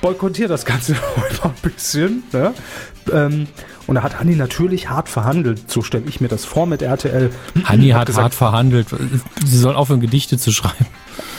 boykottiert 0.00 0.50
das 0.50 0.64
Ganze 0.64 0.94
heute 1.16 1.44
ein 1.44 1.54
bisschen. 1.62 2.24
Ne? 2.32 2.54
Ähm, 3.12 3.48
und 3.86 3.94
da 3.94 4.02
hat 4.02 4.18
Hanni 4.20 4.36
natürlich 4.36 4.90
hart 4.90 5.08
verhandelt. 5.08 5.70
So 5.70 5.82
stelle 5.82 6.04
ich 6.08 6.20
mir 6.20 6.28
das 6.28 6.44
vor 6.44 6.66
mit 6.66 6.82
RTL. 6.82 7.30
Hanni 7.64 7.88
hat, 7.90 8.00
hat 8.00 8.06
gesagt, 8.06 8.22
hart 8.24 8.34
verhandelt. 8.34 8.88
Sie 9.44 9.58
soll 9.58 9.74
aufhören, 9.74 10.00
Gedichte 10.00 10.38
zu 10.38 10.52
schreiben. 10.52 10.86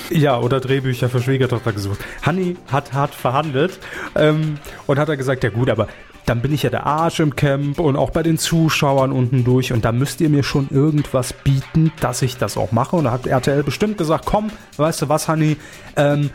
Ja, 0.10 0.40
oder 0.40 0.60
Drehbücher 0.60 1.10
für 1.10 1.22
Schwiegertochter 1.22 1.74
gesucht. 1.74 2.00
Hanni 2.22 2.56
hat 2.72 2.94
hart 2.94 3.14
verhandelt 3.14 3.80
ähm, 4.16 4.58
und 4.86 5.00
hat 5.00 5.10
er 5.10 5.18
gesagt, 5.18 5.44
ja 5.44 5.50
gut, 5.50 5.70
aber 5.70 5.88
dann 6.26 6.42
bin 6.42 6.54
ich 6.54 6.64
ja 6.64 6.70
der 6.70 6.86
Arsch 6.86 7.22
im 7.22 7.36
Camp 7.36 7.80
und 7.80 7.96
auch 7.96 8.10
bei 8.10 8.22
den 8.22 8.38
Zuschauern 8.38 9.14
unten 9.14 9.46
durch 9.46 9.72
und 9.72 9.86
da 9.86 9.94
müsst 9.94 10.20
ihr 10.20 10.30
mir 10.30 10.44
schon 10.44 10.68
irgendwas 10.70 11.32
bieten, 11.32 11.92
dass 12.02 12.22
ich 12.22 12.38
das 12.38 12.58
auch 12.58 12.74
mache. 12.74 12.98
Und 12.98 13.06
da 13.06 13.12
hat 13.12 13.28
RTL 13.28 13.64
bestimmt 13.64 13.98
gesagt, 13.98 14.26
komm, 14.26 14.52
weißt 14.76 15.04
du 15.04 15.10
was, 15.10 15.30
Hanni, 15.30 15.56
ähm, 15.96 16.30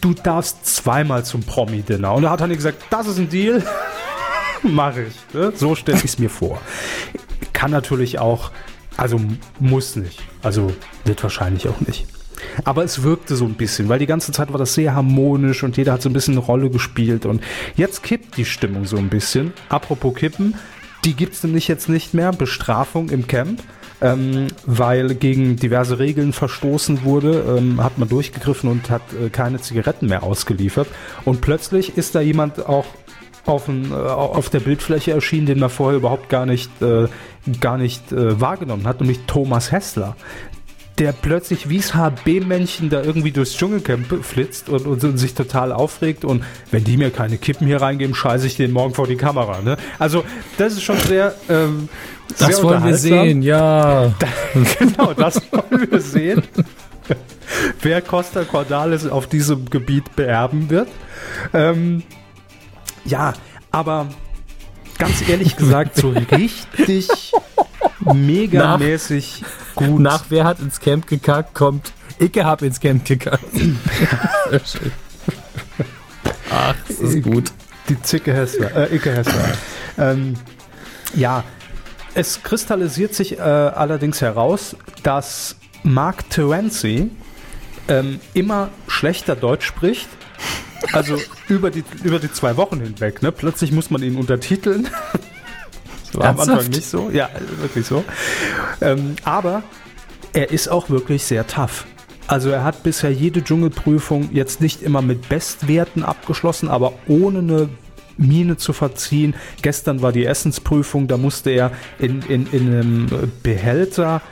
du 0.00 0.14
darfst 0.14 0.66
zweimal 0.66 1.24
zum 1.24 1.42
Promi-Dinner. 1.42 2.12
Und 2.12 2.22
da 2.22 2.30
hat 2.30 2.40
Hanni 2.40 2.56
gesagt, 2.56 2.82
das 2.90 3.06
ist 3.06 3.18
ein 3.18 3.28
Deal, 3.28 3.62
mache 4.62 5.04
ich. 5.04 5.34
Ne? 5.34 5.52
So 5.54 5.76
stelle 5.76 5.98
ich 5.98 6.04
es 6.04 6.18
mir 6.18 6.30
vor. 6.30 6.60
Kann 7.52 7.70
natürlich 7.70 8.18
auch, 8.18 8.50
also 8.96 9.20
muss 9.60 9.94
nicht. 9.94 10.20
Also 10.42 10.72
wird 11.04 11.22
wahrscheinlich 11.22 11.68
auch 11.68 11.80
nicht. 11.80 12.06
Aber 12.64 12.84
es 12.84 13.02
wirkte 13.02 13.36
so 13.36 13.44
ein 13.44 13.54
bisschen, 13.54 13.88
weil 13.88 13.98
die 13.98 14.06
ganze 14.06 14.32
Zeit 14.32 14.52
war 14.52 14.58
das 14.58 14.74
sehr 14.74 14.94
harmonisch 14.94 15.62
und 15.62 15.76
jeder 15.76 15.92
hat 15.92 16.02
so 16.02 16.08
ein 16.08 16.12
bisschen 16.12 16.34
eine 16.34 16.44
Rolle 16.44 16.70
gespielt. 16.70 17.26
Und 17.26 17.42
jetzt 17.76 18.02
kippt 18.02 18.36
die 18.36 18.44
Stimmung 18.44 18.84
so 18.84 18.96
ein 18.96 19.08
bisschen. 19.08 19.52
Apropos 19.68 20.14
kippen, 20.14 20.54
die 21.04 21.14
gibt 21.14 21.34
es 21.34 21.44
nämlich 21.44 21.68
jetzt 21.68 21.88
nicht 21.88 22.14
mehr. 22.14 22.32
Bestrafung 22.32 23.10
im 23.10 23.26
Camp. 23.26 23.62
Ähm, 24.02 24.48
weil 24.66 25.14
gegen 25.14 25.56
diverse 25.56 25.98
Regeln 25.98 26.34
verstoßen 26.34 27.02
wurde, 27.02 27.56
ähm, 27.56 27.82
hat 27.82 27.96
man 27.96 28.10
durchgegriffen 28.10 28.70
und 28.70 28.90
hat 28.90 29.00
äh, 29.14 29.30
keine 29.30 29.58
Zigaretten 29.58 30.06
mehr 30.08 30.22
ausgeliefert. 30.22 30.86
Und 31.24 31.40
plötzlich 31.40 31.96
ist 31.96 32.14
da 32.14 32.20
jemand 32.20 32.66
auch 32.66 32.84
auf, 33.46 33.68
ein, 33.68 33.90
äh, 33.90 33.94
auf 33.94 34.50
der 34.50 34.60
Bildfläche 34.60 35.12
erschienen, 35.12 35.46
den 35.46 35.60
man 35.60 35.70
vorher 35.70 35.96
überhaupt 35.96 36.28
gar 36.28 36.44
nicht, 36.44 36.70
äh, 36.82 37.08
gar 37.60 37.78
nicht 37.78 38.12
äh, 38.12 38.38
wahrgenommen 38.38 38.86
hat, 38.86 39.00
nämlich 39.00 39.20
Thomas 39.26 39.72
Hessler 39.72 40.14
der 40.98 41.12
plötzlich 41.12 41.68
wie 41.68 41.78
das 41.78 41.94
HB-Männchen 41.94 42.88
da 42.88 43.02
irgendwie 43.02 43.30
durchs 43.30 43.56
Dschungelcamp 43.56 44.24
flitzt 44.24 44.68
und, 44.68 44.86
und, 44.86 45.04
und, 45.04 45.18
sich 45.18 45.34
total 45.34 45.72
aufregt 45.72 46.24
und 46.24 46.42
wenn 46.70 46.84
die 46.84 46.96
mir 46.96 47.10
keine 47.10 47.36
Kippen 47.36 47.66
hier 47.66 47.82
reingeben, 47.82 48.14
scheiße 48.14 48.46
ich 48.46 48.56
den 48.56 48.72
morgen 48.72 48.94
vor 48.94 49.06
die 49.06 49.16
Kamera. 49.16 49.60
Ne? 49.60 49.76
Also 49.98 50.24
das 50.56 50.74
ist 50.74 50.82
schon 50.82 50.98
sehr... 51.00 51.34
Ähm, 51.48 51.88
das 52.38 52.56
sehr 52.56 52.64
wollen 52.64 52.84
wir 52.84 52.96
sehen, 52.96 53.42
ja. 53.42 54.12
genau, 54.78 55.12
das 55.12 55.40
wollen 55.52 55.90
wir 55.90 56.00
sehen. 56.00 56.42
Wer 57.80 58.02
Costa 58.02 58.42
Cordalis 58.44 59.06
auf 59.06 59.28
diesem 59.28 59.70
Gebiet 59.70 60.16
beerben 60.16 60.68
wird. 60.70 60.88
Ähm, 61.52 62.02
ja, 63.04 63.34
aber 63.70 64.08
ganz 64.98 65.28
ehrlich 65.28 65.56
gesagt, 65.56 65.96
so 65.96 66.08
richtig 66.32 67.32
megamäßig 68.12 69.44
gut. 69.76 70.00
Nach 70.00 70.24
wer 70.28 70.44
hat 70.44 70.58
ins 70.60 70.80
Camp 70.80 71.06
gekackt, 71.06 71.54
kommt 71.54 71.92
Icke 72.18 72.44
hab 72.44 72.62
ins 72.62 72.80
Camp 72.80 73.04
gekackt. 73.04 73.44
Ach, 76.50 76.74
das 76.88 76.98
ist 76.98 77.22
gut. 77.22 77.52
Die 77.88 78.00
Zicke 78.02 78.34
Hessler, 78.34 78.74
äh, 78.90 78.96
Icke 78.96 79.14
Hessler. 79.14 79.52
ähm, 79.98 80.34
ja, 81.14 81.44
es 82.14 82.42
kristallisiert 82.42 83.14
sich 83.14 83.38
äh, 83.38 83.42
allerdings 83.42 84.20
heraus, 84.20 84.74
dass 85.02 85.56
Mark 85.82 86.28
Terenzi 86.30 87.10
ähm, 87.88 88.20
immer 88.34 88.70
schlechter 88.88 89.36
Deutsch 89.36 89.66
spricht. 89.66 90.08
Also 90.92 91.18
über 91.48 91.70
die, 91.70 91.84
über 92.04 92.18
die 92.18 92.30
zwei 92.30 92.56
Wochen 92.56 92.80
hinweg. 92.80 93.22
Ne? 93.22 93.32
Plötzlich 93.32 93.72
muss 93.72 93.90
man 93.90 94.02
ihn 94.02 94.16
untertiteln. 94.16 94.88
Das 96.06 96.16
war 96.16 96.28
am 96.28 96.40
Anfang 96.40 96.68
nicht 96.68 96.88
so. 96.88 97.10
Ja, 97.10 97.28
wirklich 97.60 97.86
so. 97.86 98.04
Ähm, 98.80 99.16
aber 99.24 99.62
er 100.32 100.50
ist 100.50 100.68
auch 100.68 100.90
wirklich 100.90 101.24
sehr 101.24 101.46
tough. 101.46 101.86
Also 102.28 102.50
er 102.50 102.64
hat 102.64 102.82
bisher 102.82 103.12
jede 103.12 103.42
Dschungelprüfung 103.42 104.30
jetzt 104.32 104.60
nicht 104.60 104.82
immer 104.82 105.00
mit 105.00 105.28
Bestwerten 105.28 106.02
abgeschlossen, 106.02 106.68
aber 106.68 106.94
ohne 107.06 107.38
eine 107.38 107.68
Mine 108.16 108.56
zu 108.56 108.72
verziehen. 108.72 109.34
Gestern 109.62 110.02
war 110.02 110.12
die 110.12 110.24
Essensprüfung, 110.24 111.06
da 111.06 111.18
musste 111.18 111.50
er 111.50 111.72
in, 111.98 112.22
in, 112.22 112.46
in 112.50 112.66
einem 112.68 113.32
Behälter 113.42 114.22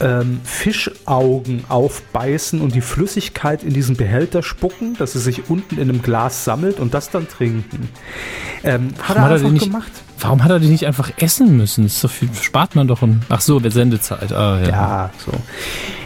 ähm, 0.00 0.40
Fischaugen 0.44 1.64
aufbeißen 1.68 2.60
und 2.60 2.74
die 2.74 2.80
Flüssigkeit 2.80 3.62
in 3.62 3.72
diesen 3.72 3.96
Behälter 3.96 4.42
spucken, 4.42 4.94
dass 4.96 5.14
es 5.14 5.24
sich 5.24 5.50
unten 5.50 5.76
in 5.76 5.88
einem 5.88 6.02
Glas 6.02 6.44
sammelt 6.44 6.78
und 6.78 6.94
das 6.94 7.10
dann 7.10 7.28
trinken. 7.28 7.88
Ähm, 8.62 8.94
hat 9.02 9.16
er 9.16 9.26
einfach 9.26 9.50
nicht, 9.50 9.66
gemacht. 9.66 9.90
Warum 10.20 10.42
hat 10.42 10.50
er 10.50 10.58
die 10.58 10.68
nicht 10.68 10.86
einfach 10.86 11.10
essen 11.18 11.56
müssen? 11.56 11.84
Das 11.84 12.00
so 12.00 12.08
viel, 12.08 12.28
spart 12.34 12.74
man 12.74 12.88
doch 12.88 13.02
in. 13.02 13.22
Ach 13.28 13.40
so, 13.40 13.60
der 13.60 13.70
Sendezeit. 13.70 14.32
Ah, 14.32 14.58
ja. 14.60 14.68
ja, 14.68 15.10
so. 15.24 15.32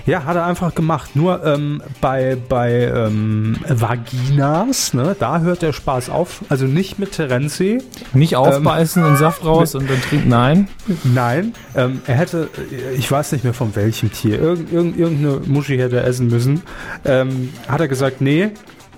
Ja, 0.04 0.24
hat 0.24 0.36
er 0.36 0.44
einfach 0.44 0.74
gemacht. 0.74 1.14
Nur 1.14 1.44
ähm, 1.44 1.80
bei, 2.00 2.36
bei 2.48 2.72
ähm, 2.82 3.56
Vaginas, 3.68 4.94
ne, 4.94 5.14
da 5.18 5.40
hört 5.40 5.62
der 5.62 5.72
Spaß 5.72 6.10
auf. 6.10 6.42
Also 6.48 6.66
nicht 6.66 6.98
mit 6.98 7.12
Terenzi. 7.12 7.78
Nicht 8.12 8.36
aufbeißen 8.36 9.04
und 9.04 9.16
Saft 9.16 9.44
raus 9.44 9.74
und 9.74 9.88
dann 9.88 10.00
trinken. 10.02 10.28
Nein. 10.28 10.68
Nein. 11.04 11.54
Ähm, 11.74 12.02
er 12.06 12.16
hätte, 12.16 12.48
ich 12.96 13.10
weiß 13.10 13.32
nicht 13.32 13.44
mehr 13.44 13.54
von 13.54 13.74
welchem 13.76 14.12
Tier, 14.12 14.40
irgend, 14.40 14.72
irgend, 14.72 14.98
irgendeine 14.98 15.40
Muschi 15.46 15.78
hätte 15.78 15.96
er 15.96 16.04
essen 16.04 16.26
müssen. 16.26 16.62
Ähm, 17.04 17.52
hat 17.68 17.80
er 17.80 17.88
gesagt, 17.88 18.20
nee, 18.20 18.50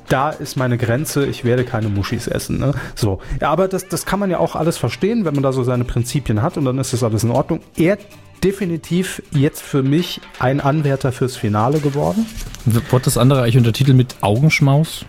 da 0.09 0.31
ist 0.31 0.57
meine 0.57 0.79
Grenze, 0.79 1.27
ich 1.27 1.45
werde 1.45 1.65
keine 1.65 1.89
Muschis 1.89 2.27
essen. 2.27 2.59
Ne? 2.59 2.75
So, 2.95 3.21
ja, 3.41 3.51
aber 3.51 3.69
das, 3.69 3.89
das 3.89 4.07
kann 4.07 4.21
man 4.21 4.31
ja 4.31 4.39
auch 4.39 4.55
alles 4.55 4.77
verstehen, 4.77 5.25
wenn 5.25 5.35
man 5.35 5.43
da 5.43 5.53
so 5.53 5.63
seine 5.63 5.85
Prinzipien 5.85 6.43
hat 6.43 6.57
und 6.57 6.65
dann 6.65 6.79
ist 6.79 6.93
das 6.93 7.03
alles 7.03 7.25
in 7.25 7.31
Ordnung. 7.31 7.61
Er 7.77 7.99
definitiv 8.43 9.23
jetzt 9.31 9.63
für 9.63 9.83
mich 9.83 10.21
ein 10.39 10.61
Anwärter 10.61 11.13
fürs 11.13 11.37
Finale 11.37 11.81
geworden. 11.81 12.27
Wurde 12.65 13.07
das 13.07 13.17
andere 13.17 13.43
eigentlich 13.43 13.57
untertitelt 13.57 13.97
mit 13.97 14.17
Augenschmaus? 14.21 15.07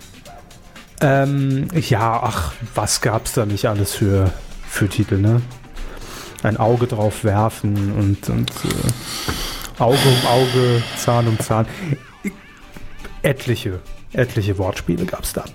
Ähm, 1.02 1.68
ja, 1.74 2.22
ach, 2.24 2.54
was 2.74 3.02
gab's 3.02 3.34
da 3.34 3.46
nicht 3.46 3.66
alles 3.68 3.94
für, 3.94 4.32
für 4.68 4.88
Titel, 4.88 5.18
ne? 5.18 5.42
Ein 6.44 6.58
Auge 6.58 6.88
drauf 6.88 7.24
werfen 7.24 7.92
und, 7.94 8.30
und 8.30 8.52
äh, 8.52 9.82
Auge 9.82 9.98
um 9.98 10.28
Auge, 10.28 10.84
Zahn 10.96 11.28
um 11.28 11.40
Zahn. 11.40 11.66
Etliche 13.24 13.80
Etliche 14.16 14.58
Wortspiele 14.58 15.06
gab 15.06 15.24
es 15.24 15.34
da. 15.34 15.46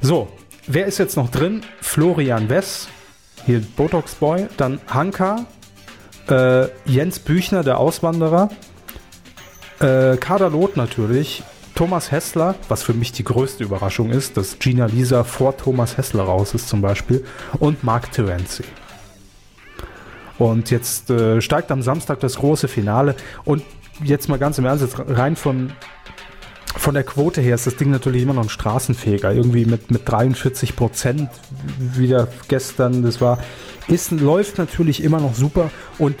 So, 0.00 0.28
wer 0.66 0.86
ist 0.86 0.98
jetzt 0.98 1.16
noch 1.16 1.30
drin? 1.30 1.62
Florian 1.80 2.48
Wess, 2.48 2.88
hier 3.44 3.60
Botox 3.76 4.14
Boy, 4.16 4.46
dann 4.56 4.80
Hanka, 4.88 5.46
äh, 6.28 6.66
Jens 6.84 7.18
Büchner, 7.18 7.62
der 7.62 7.78
Auswanderer, 7.78 8.50
äh, 9.80 10.16
Kader 10.16 10.50
Loth 10.50 10.76
natürlich, 10.76 11.42
Thomas 11.74 12.10
Hessler, 12.10 12.54
was 12.68 12.82
für 12.82 12.94
mich 12.94 13.12
die 13.12 13.24
größte 13.24 13.62
Überraschung 13.62 14.10
ist, 14.10 14.36
dass 14.38 14.58
Gina 14.58 14.86
Lisa 14.86 15.24
vor 15.24 15.56
Thomas 15.56 15.98
Hessler 15.98 16.22
raus 16.22 16.54
ist 16.54 16.68
zum 16.68 16.80
Beispiel, 16.80 17.24
und 17.58 17.84
Mark 17.84 18.12
Terenzi. 18.12 18.64
Und 20.38 20.70
jetzt 20.70 21.10
äh, 21.10 21.40
steigt 21.40 21.70
am 21.70 21.82
Samstag 21.82 22.20
das 22.20 22.36
große 22.36 22.68
Finale 22.68 23.14
und 23.44 23.62
jetzt 24.02 24.28
mal 24.28 24.38
ganz 24.38 24.58
im 24.58 24.64
Ernst, 24.64 24.84
jetzt 24.84 24.96
rein 24.98 25.36
von 25.36 25.72
von 26.78 26.94
der 26.94 27.04
Quote 27.04 27.40
her 27.40 27.54
ist 27.54 27.66
das 27.66 27.76
Ding 27.76 27.90
natürlich 27.90 28.22
immer 28.22 28.34
noch 28.34 28.44
ein 28.44 28.48
Straßenfeger. 28.48 29.32
Irgendwie 29.32 29.64
mit, 29.64 29.90
mit 29.90 30.08
43 30.08 30.76
Prozent 30.76 31.30
wieder 31.78 32.28
gestern. 32.48 33.02
Das 33.02 33.20
war, 33.20 33.38
ist, 33.88 34.10
läuft 34.12 34.58
natürlich 34.58 35.02
immer 35.02 35.20
noch 35.20 35.34
super. 35.34 35.70
Und 35.98 36.16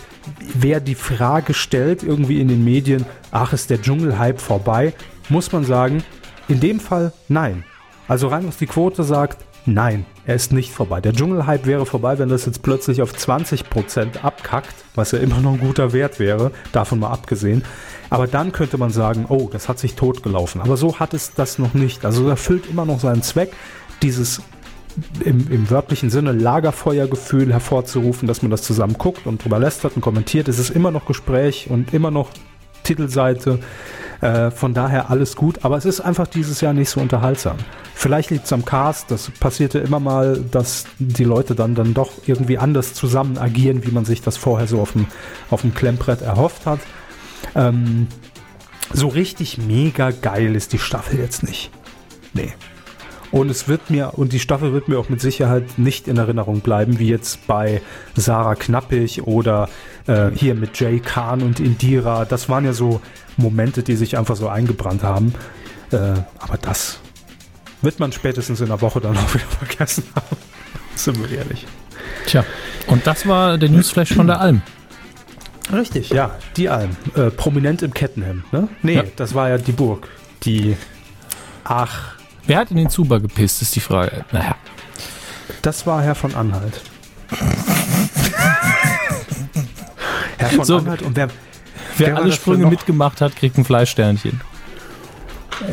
wer 0.54 0.80
die 0.80 0.94
Frage 0.94 1.54
stellt, 1.54 2.02
irgendwie 2.02 2.40
in 2.40 2.48
den 2.48 2.64
Medien, 2.64 3.04
ach, 3.30 3.52
ist 3.52 3.70
der 3.70 3.80
Dschungelhype 3.80 4.38
vorbei, 4.38 4.94
muss 5.28 5.52
man 5.52 5.64
sagen, 5.64 6.02
in 6.48 6.60
dem 6.60 6.80
Fall 6.80 7.12
nein. 7.28 7.64
Also 8.08 8.28
rein 8.28 8.46
was 8.46 8.56
die 8.56 8.66
Quote 8.66 9.02
sagt, 9.02 9.44
nein, 9.66 10.06
er 10.24 10.36
ist 10.36 10.52
nicht 10.52 10.72
vorbei. 10.72 11.00
Der 11.00 11.12
Dschungelhype 11.12 11.66
wäre 11.66 11.86
vorbei, 11.86 12.18
wenn 12.18 12.28
das 12.28 12.46
jetzt 12.46 12.62
plötzlich 12.62 13.02
auf 13.02 13.12
20% 13.12 14.20
abkackt, 14.22 14.74
was 14.94 15.12
ja 15.12 15.18
immer 15.18 15.40
noch 15.40 15.54
ein 15.54 15.60
guter 15.60 15.92
Wert 15.92 16.18
wäre, 16.18 16.52
davon 16.72 17.00
mal 17.00 17.10
abgesehen. 17.10 17.64
Aber 18.10 18.26
dann 18.26 18.52
könnte 18.52 18.78
man 18.78 18.90
sagen, 18.90 19.26
oh, 19.28 19.48
das 19.50 19.68
hat 19.68 19.78
sich 19.78 19.94
totgelaufen. 19.94 20.60
Aber 20.60 20.76
so 20.76 20.98
hat 20.98 21.14
es 21.14 21.34
das 21.34 21.58
noch 21.58 21.74
nicht. 21.74 22.04
Also 22.04 22.28
erfüllt 22.28 22.68
immer 22.70 22.84
noch 22.84 23.00
seinen 23.00 23.22
Zweck, 23.22 23.52
dieses 24.02 24.42
im, 25.24 25.50
im 25.50 25.70
wörtlichen 25.70 26.10
Sinne 26.10 26.32
Lagerfeuergefühl 26.32 27.52
hervorzurufen, 27.52 28.26
dass 28.28 28.42
man 28.42 28.50
das 28.50 28.62
zusammen 28.62 28.94
guckt 28.94 29.26
und 29.26 29.44
drüber 29.44 29.58
lästert 29.58 29.96
und 29.96 30.02
kommentiert. 30.02 30.48
Es 30.48 30.58
ist 30.58 30.70
immer 30.70 30.90
noch 30.90 31.06
Gespräch 31.06 31.68
und 31.68 31.92
immer 31.92 32.10
noch 32.10 32.30
Titelseite. 32.82 33.58
Äh, 34.20 34.50
von 34.50 34.72
daher 34.72 35.10
alles 35.10 35.36
gut, 35.36 35.64
aber 35.64 35.76
es 35.76 35.84
ist 35.84 36.00
einfach 36.00 36.26
dieses 36.26 36.62
Jahr 36.62 36.72
nicht 36.72 36.88
so 36.88 37.00
unterhaltsam. 37.00 37.56
Vielleicht 37.94 38.30
liegt 38.30 38.46
es 38.46 38.52
am 38.52 38.64
Cast, 38.64 39.10
das 39.10 39.30
passierte 39.30 39.78
immer 39.78 40.00
mal, 40.00 40.42
dass 40.50 40.86
die 40.98 41.24
Leute 41.24 41.54
dann, 41.54 41.74
dann 41.74 41.92
doch 41.92 42.12
irgendwie 42.24 42.56
anders 42.56 42.94
zusammen 42.94 43.36
agieren, 43.36 43.84
wie 43.84 43.90
man 43.90 44.06
sich 44.06 44.22
das 44.22 44.38
vorher 44.38 44.66
so 44.66 44.80
auf 44.80 44.92
dem, 44.92 45.06
auf 45.50 45.60
dem 45.62 45.74
Klemmbrett 45.74 46.22
erhofft 46.22 46.64
hat. 46.64 46.80
Ähm, 47.54 48.08
so 48.92 49.08
richtig 49.08 49.58
mega 49.58 50.10
geil 50.10 50.54
ist 50.54 50.72
die 50.72 50.78
Staffel 50.78 51.18
jetzt 51.18 51.42
nicht. 51.42 51.70
Nee. 52.32 52.52
Und 53.32 53.50
es 53.50 53.66
wird 53.66 53.90
mir, 53.90 54.12
und 54.14 54.32
die 54.32 54.38
Staffel 54.38 54.72
wird 54.72 54.88
mir 54.88 54.98
auch 54.98 55.08
mit 55.08 55.20
Sicherheit 55.20 55.78
nicht 55.78 56.08
in 56.08 56.16
Erinnerung 56.16 56.60
bleiben, 56.60 56.98
wie 56.98 57.08
jetzt 57.08 57.46
bei 57.46 57.82
Sarah 58.14 58.54
Knappig 58.54 59.22
oder 59.24 59.68
äh, 60.06 60.30
hier 60.34 60.54
mit 60.54 60.78
Jay 60.78 61.00
Khan 61.00 61.42
und 61.42 61.58
Indira. 61.60 62.24
Das 62.24 62.48
waren 62.48 62.64
ja 62.64 62.72
so 62.72 63.00
Momente, 63.36 63.82
die 63.82 63.96
sich 63.96 64.16
einfach 64.16 64.36
so 64.36 64.48
eingebrannt 64.48 65.02
haben. 65.02 65.34
Äh, 65.90 65.96
aber 66.38 66.56
das 66.60 67.00
wird 67.82 67.98
man 68.00 68.12
spätestens 68.12 68.60
in 68.60 68.68
der 68.68 68.80
Woche 68.80 69.00
dann 69.00 69.16
auch 69.16 69.34
wieder 69.34 69.46
vergessen 69.46 70.04
haben. 70.14 70.36
Sind 70.94 71.18
wir 71.18 71.36
ehrlich. 71.36 71.66
Tja, 72.26 72.44
und 72.86 73.06
das 73.06 73.26
war 73.26 73.58
der 73.58 73.68
Newsflash 73.68 74.14
von 74.14 74.28
der 74.28 74.40
Alm. 74.40 74.62
Richtig, 75.72 76.10
ja, 76.10 76.36
die 76.56 76.68
Alm. 76.68 76.96
Äh, 77.14 77.30
prominent 77.30 77.82
im 77.82 77.92
Kettenhemd, 77.92 78.52
ne? 78.52 78.68
Nee, 78.82 78.94
ja. 78.94 79.04
das 79.16 79.34
war 79.34 79.48
ja 79.48 79.58
die 79.58 79.72
Burg. 79.72 80.08
Die. 80.44 80.76
Ach. 81.64 82.14
Wer 82.46 82.58
hat 82.58 82.70
in 82.70 82.76
den 82.76 82.90
Zuber 82.90 83.18
gepisst, 83.18 83.62
ist 83.62 83.74
die 83.74 83.80
Frage. 83.80 84.24
Naja. 84.30 84.54
Das 85.62 85.86
war 85.86 86.02
Herr 86.02 86.14
von 86.14 86.34
Anhalt. 86.36 86.80
Herr 90.38 90.50
von 90.50 90.64
so, 90.64 90.76
Anhalt 90.78 91.02
und 91.02 91.16
wer. 91.16 91.28
Wer, 91.98 92.08
wer 92.08 92.16
alle 92.18 92.32
Sprünge 92.32 92.66
mitgemacht 92.66 93.20
hat, 93.20 93.34
kriegt 93.36 93.58
ein 93.58 93.64
Fleischsternchen. 93.64 94.40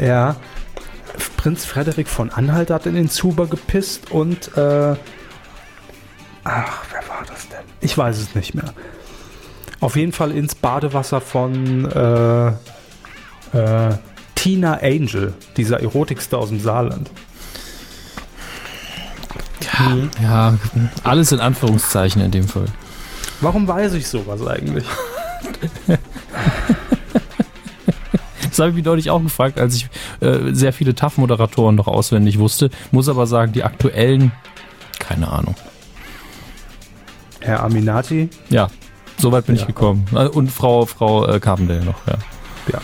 Ja. 0.02 0.38
Prinz 1.38 1.66
Frederik 1.66 2.08
von 2.08 2.32
Anhalt 2.32 2.72
hat 2.72 2.86
in 2.86 2.96
den 2.96 3.10
Zuber 3.10 3.46
gepisst 3.48 4.10
und. 4.12 4.56
Äh, 4.58 4.96
ach, 6.46 6.84
wer 6.92 7.10
war 7.10 7.24
das 7.28 7.50
denn? 7.50 7.60
Ich 7.82 7.98
weiß 7.98 8.18
es 8.18 8.34
nicht 8.34 8.56
mehr. 8.56 8.74
Auf 9.84 9.98
jeden 9.98 10.14
Fall 10.14 10.32
ins 10.32 10.56
Badewasser 10.56 11.20
von 11.20 11.92
äh, 11.92 12.48
äh, 12.48 13.98
Tina 14.34 14.76
Angel, 14.82 15.34
dieser 15.58 15.82
Erotikste 15.82 16.38
aus 16.38 16.48
dem 16.48 16.62
Saarland. 16.62 17.12
Ja, 19.60 19.98
ja, 20.22 20.58
alles 21.04 21.34
in 21.34 21.42
Anführungszeichen 21.42 22.22
in 22.22 22.32
dem 22.32 22.48
Fall. 22.48 22.68
Warum 23.42 23.68
weiß 23.68 23.96
ich 23.96 24.08
sowas 24.08 24.48
eigentlich? 24.48 24.86
Das 28.50 28.60
habe 28.60 28.70
ich 28.70 28.76
mich 28.76 28.86
neulich 28.86 29.10
auch 29.10 29.22
gefragt, 29.22 29.60
als 29.60 29.76
ich 29.76 29.90
äh, 30.22 30.54
sehr 30.54 30.72
viele 30.72 30.94
TAF-Moderatoren 30.94 31.76
noch 31.76 31.88
auswendig 31.88 32.40
wusste. 32.40 32.70
Muss 32.92 33.10
aber 33.10 33.28
sagen, 33.28 33.52
die 33.52 33.64
aktuellen, 33.64 34.32
keine 35.00 35.30
Ahnung. 35.30 35.56
Herr 37.42 37.64
Aminati? 37.64 38.30
Ja, 38.50 38.70
soweit 39.18 39.46
bin 39.46 39.56
ja. 39.56 39.62
ich 39.62 39.68
gekommen. 39.68 40.06
Äh, 40.14 40.28
und 40.28 40.52
Frau, 40.52 40.86
Frau 40.86 41.28
äh, 41.28 41.40
Carpendale 41.40 41.84
noch, 41.86 42.08
ja. 42.08 42.18
Ja. 42.72 42.82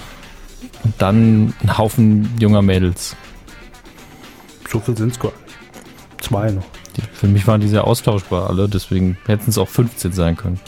Und 0.83 0.93
dann 0.97 1.53
ein 1.61 1.77
Haufen 1.77 2.33
junger 2.39 2.61
Mädels. 2.61 3.15
So 4.69 4.79
viel 4.79 4.95
sind 4.95 5.11
es 5.11 5.19
gar 5.19 5.31
nicht. 5.31 6.23
Zwei 6.23 6.51
noch. 6.51 6.65
Die, 6.95 7.01
für 7.01 7.27
mich 7.27 7.47
waren 7.47 7.61
die 7.61 7.67
sehr 7.67 7.85
austauschbar 7.85 8.49
alle, 8.49 8.69
deswegen 8.69 9.17
hätten 9.25 9.49
es 9.49 9.57
auch 9.57 9.67
15 9.67 10.11
sein 10.11 10.37
können. 10.37 10.59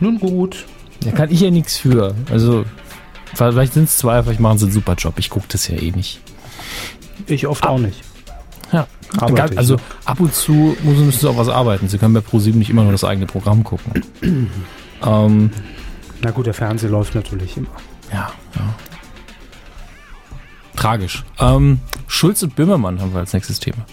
Nun 0.00 0.18
gut. 0.18 0.66
Da 1.00 1.12
kann 1.12 1.30
ich 1.30 1.40
ja 1.40 1.50
nichts 1.50 1.78
für. 1.78 2.14
Also, 2.30 2.64
vielleicht 3.34 3.74
sind 3.74 3.84
es 3.84 3.98
zwei, 3.98 4.22
vielleicht 4.22 4.40
machen 4.40 4.58
sie 4.58 4.66
einen 4.66 4.72
super 4.72 4.94
Job. 4.94 5.14
Ich 5.18 5.30
gucke 5.30 5.46
das 5.48 5.68
ja 5.68 5.76
eh 5.76 5.90
nicht. 5.92 6.20
Ich 7.26 7.46
oft 7.46 7.64
Ab 7.64 7.70
auch 7.70 7.78
nicht. 7.78 8.02
Ja. 8.72 8.86
Arbeite 9.18 9.58
also 9.58 9.74
ich, 9.74 9.80
ab 10.06 10.20
und 10.20 10.34
zu 10.34 10.76
müssen 10.82 11.10
sie 11.10 11.28
auch 11.28 11.36
was 11.36 11.48
arbeiten. 11.48 11.88
Sie 11.88 11.98
können 11.98 12.14
bei 12.14 12.20
Pro7 12.20 12.54
nicht 12.54 12.70
immer 12.70 12.82
nur 12.82 12.92
das 12.92 13.04
eigene 13.04 13.26
Programm 13.26 13.64
gucken. 13.64 14.04
ähm, 15.04 15.50
Na 16.22 16.30
gut, 16.30 16.46
der 16.46 16.54
Fernseher 16.54 16.90
läuft 16.90 17.14
natürlich 17.14 17.56
immer. 17.56 17.68
Ja, 18.12 18.32
ja. 18.54 18.74
Tragisch. 20.76 21.24
Ähm, 21.38 21.80
Schulz 22.06 22.42
und 22.42 22.56
Böhmermann 22.56 23.00
haben 23.00 23.12
wir 23.12 23.20
als 23.20 23.32
nächstes 23.32 23.58
Thema. 23.60 23.84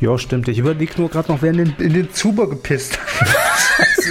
Ja, 0.00 0.16
stimmt. 0.18 0.48
Ich 0.48 0.58
überlege 0.58 0.92
nur 0.96 1.08
gerade 1.08 1.30
noch, 1.32 1.42
wer 1.42 1.50
in 1.50 1.58
den, 1.58 1.74
in 1.78 1.92
den 1.92 2.12
Zuber 2.12 2.48
gepisst 2.48 2.98
hat. 2.98 3.28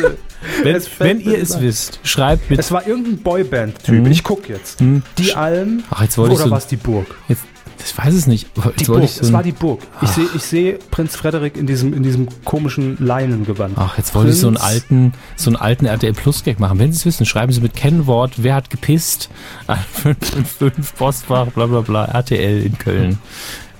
wenn, 0.63 0.81
wenn 0.99 1.19
ihr 1.21 1.39
es 1.39 1.59
wisst, 1.59 1.99
schreibt 2.03 2.49
mit. 2.49 2.59
Es 2.59 2.71
war 2.71 2.85
irgendein 2.85 3.17
Boyband-Typ. 3.19 4.03
Mhm. 4.03 4.11
Ich 4.11 4.23
gucke 4.23 4.53
jetzt. 4.53 4.81
Mhm. 4.81 5.03
Die 5.17 5.33
Alm. 5.33 5.83
Ach, 5.89 6.01
jetzt 6.01 6.17
wollte 6.17 6.35
oder 6.35 6.43
so, 6.45 6.51
was 6.51 6.67
die 6.67 6.75
Burg? 6.75 7.15
Jetzt, 7.27 7.43
ich 7.83 7.97
weiß 7.97 8.13
es 8.13 8.27
nicht. 8.27 8.47
Die 8.79 8.85
Burg. 8.85 9.07
So 9.09 9.21
es 9.21 9.33
war 9.33 9.43
die 9.43 9.51
Burg. 9.51 9.81
Ich 10.01 10.09
sehe 10.09 10.27
ich 10.35 10.43
seh 10.43 10.77
Prinz 10.91 11.15
Frederik 11.15 11.57
in 11.57 11.67
diesem, 11.67 11.93
in 11.93 12.03
diesem 12.03 12.27
komischen 12.43 12.97
Leinengewand. 12.99 13.77
Ach, 13.77 13.97
jetzt 13.97 14.13
wollte 14.15 14.27
Prinz. 14.27 14.37
ich 14.37 14.41
so 14.41 14.47
einen 14.47 14.57
alten, 14.57 15.13
so 15.35 15.49
einen 15.49 15.55
alten 15.57 15.85
RTL 15.85 16.13
Plus 16.13 16.43
Gag 16.43 16.59
machen. 16.59 16.79
Wenn 16.79 16.91
Sie 16.91 16.97
es 16.97 17.05
wissen, 17.05 17.25
schreiben 17.25 17.51
Sie 17.51 17.61
mit 17.61 17.75
Kennwort, 17.75 18.33
wer 18.37 18.55
hat 18.55 18.69
gepisst? 18.69 19.29
555 19.67 20.95
Postfach, 20.95 21.47
bla 21.47 21.65
bla 21.67 21.81
bla, 21.81 22.05
RTL 22.05 22.63
in 22.63 22.77
Köln. 22.77 23.19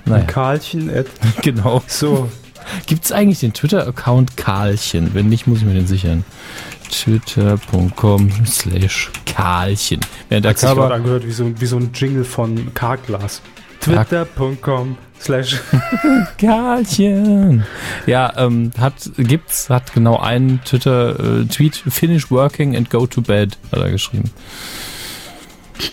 Naja. 0.06 0.24
Karlchen. 0.26 0.90
Genau. 1.42 1.84
So. 1.88 2.30
Gibt 2.86 3.06
es 3.06 3.12
eigentlich 3.12 3.40
den 3.40 3.54
Twitter-Account 3.54 4.36
Karlchen? 4.38 5.14
Wenn 5.14 5.30
nicht, 5.30 5.48
muss 5.48 5.60
ich 5.60 5.66
mir 5.66 5.74
den 5.74 5.88
sichern. 5.88 6.26
Twitter.com 6.92 8.30
slash 8.46 9.12
Karlchen. 9.26 10.00
Während 10.30 10.46
der 10.46 10.52
Hat 10.52 10.60
Körper 10.60 10.88
sich 10.88 10.96
angehört 10.96 11.26
wie 11.26 11.32
so, 11.32 11.60
wie 11.60 11.66
so 11.66 11.78
ein 11.78 11.92
Jingle 11.94 12.24
von 12.24 12.74
Karglas. 12.74 13.42
Twitter.com 13.88 14.98
slash 15.20 15.62
Karlchen. 16.38 17.66
Ja, 18.06 18.34
ähm, 18.38 18.72
hat, 18.80 19.12
gibt's, 19.18 19.70
hat 19.70 19.94
genau 19.94 20.18
einen 20.18 20.62
Twitter-Tweet, 20.64 21.84
äh, 21.86 21.90
finish 21.90 22.30
working 22.30 22.76
and 22.76 22.90
go 22.90 23.08
to 23.08 23.22
bed, 23.22 23.58
hat 23.72 23.80
er 23.80 23.92
geschrieben. 23.92 24.32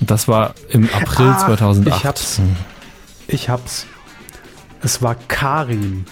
Das 0.00 0.28
war 0.28 0.54
im 0.70 0.88
April 0.92 1.28
ah, 1.28 1.46
2008. 1.46 1.96
Ich 1.96 2.06
hab's. 2.06 2.40
Ich 3.26 3.48
hab's. 3.48 3.86
Es 4.82 5.02
war 5.02 5.14
Karim. 5.28 6.04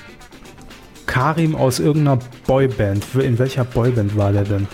Karim 1.06 1.54
aus 1.56 1.78
irgendeiner 1.78 2.18
Boyband. 2.46 3.04
In 3.14 3.38
welcher 3.38 3.64
Boyband 3.64 4.16
war 4.16 4.32
der 4.32 4.44
denn? 4.44 4.68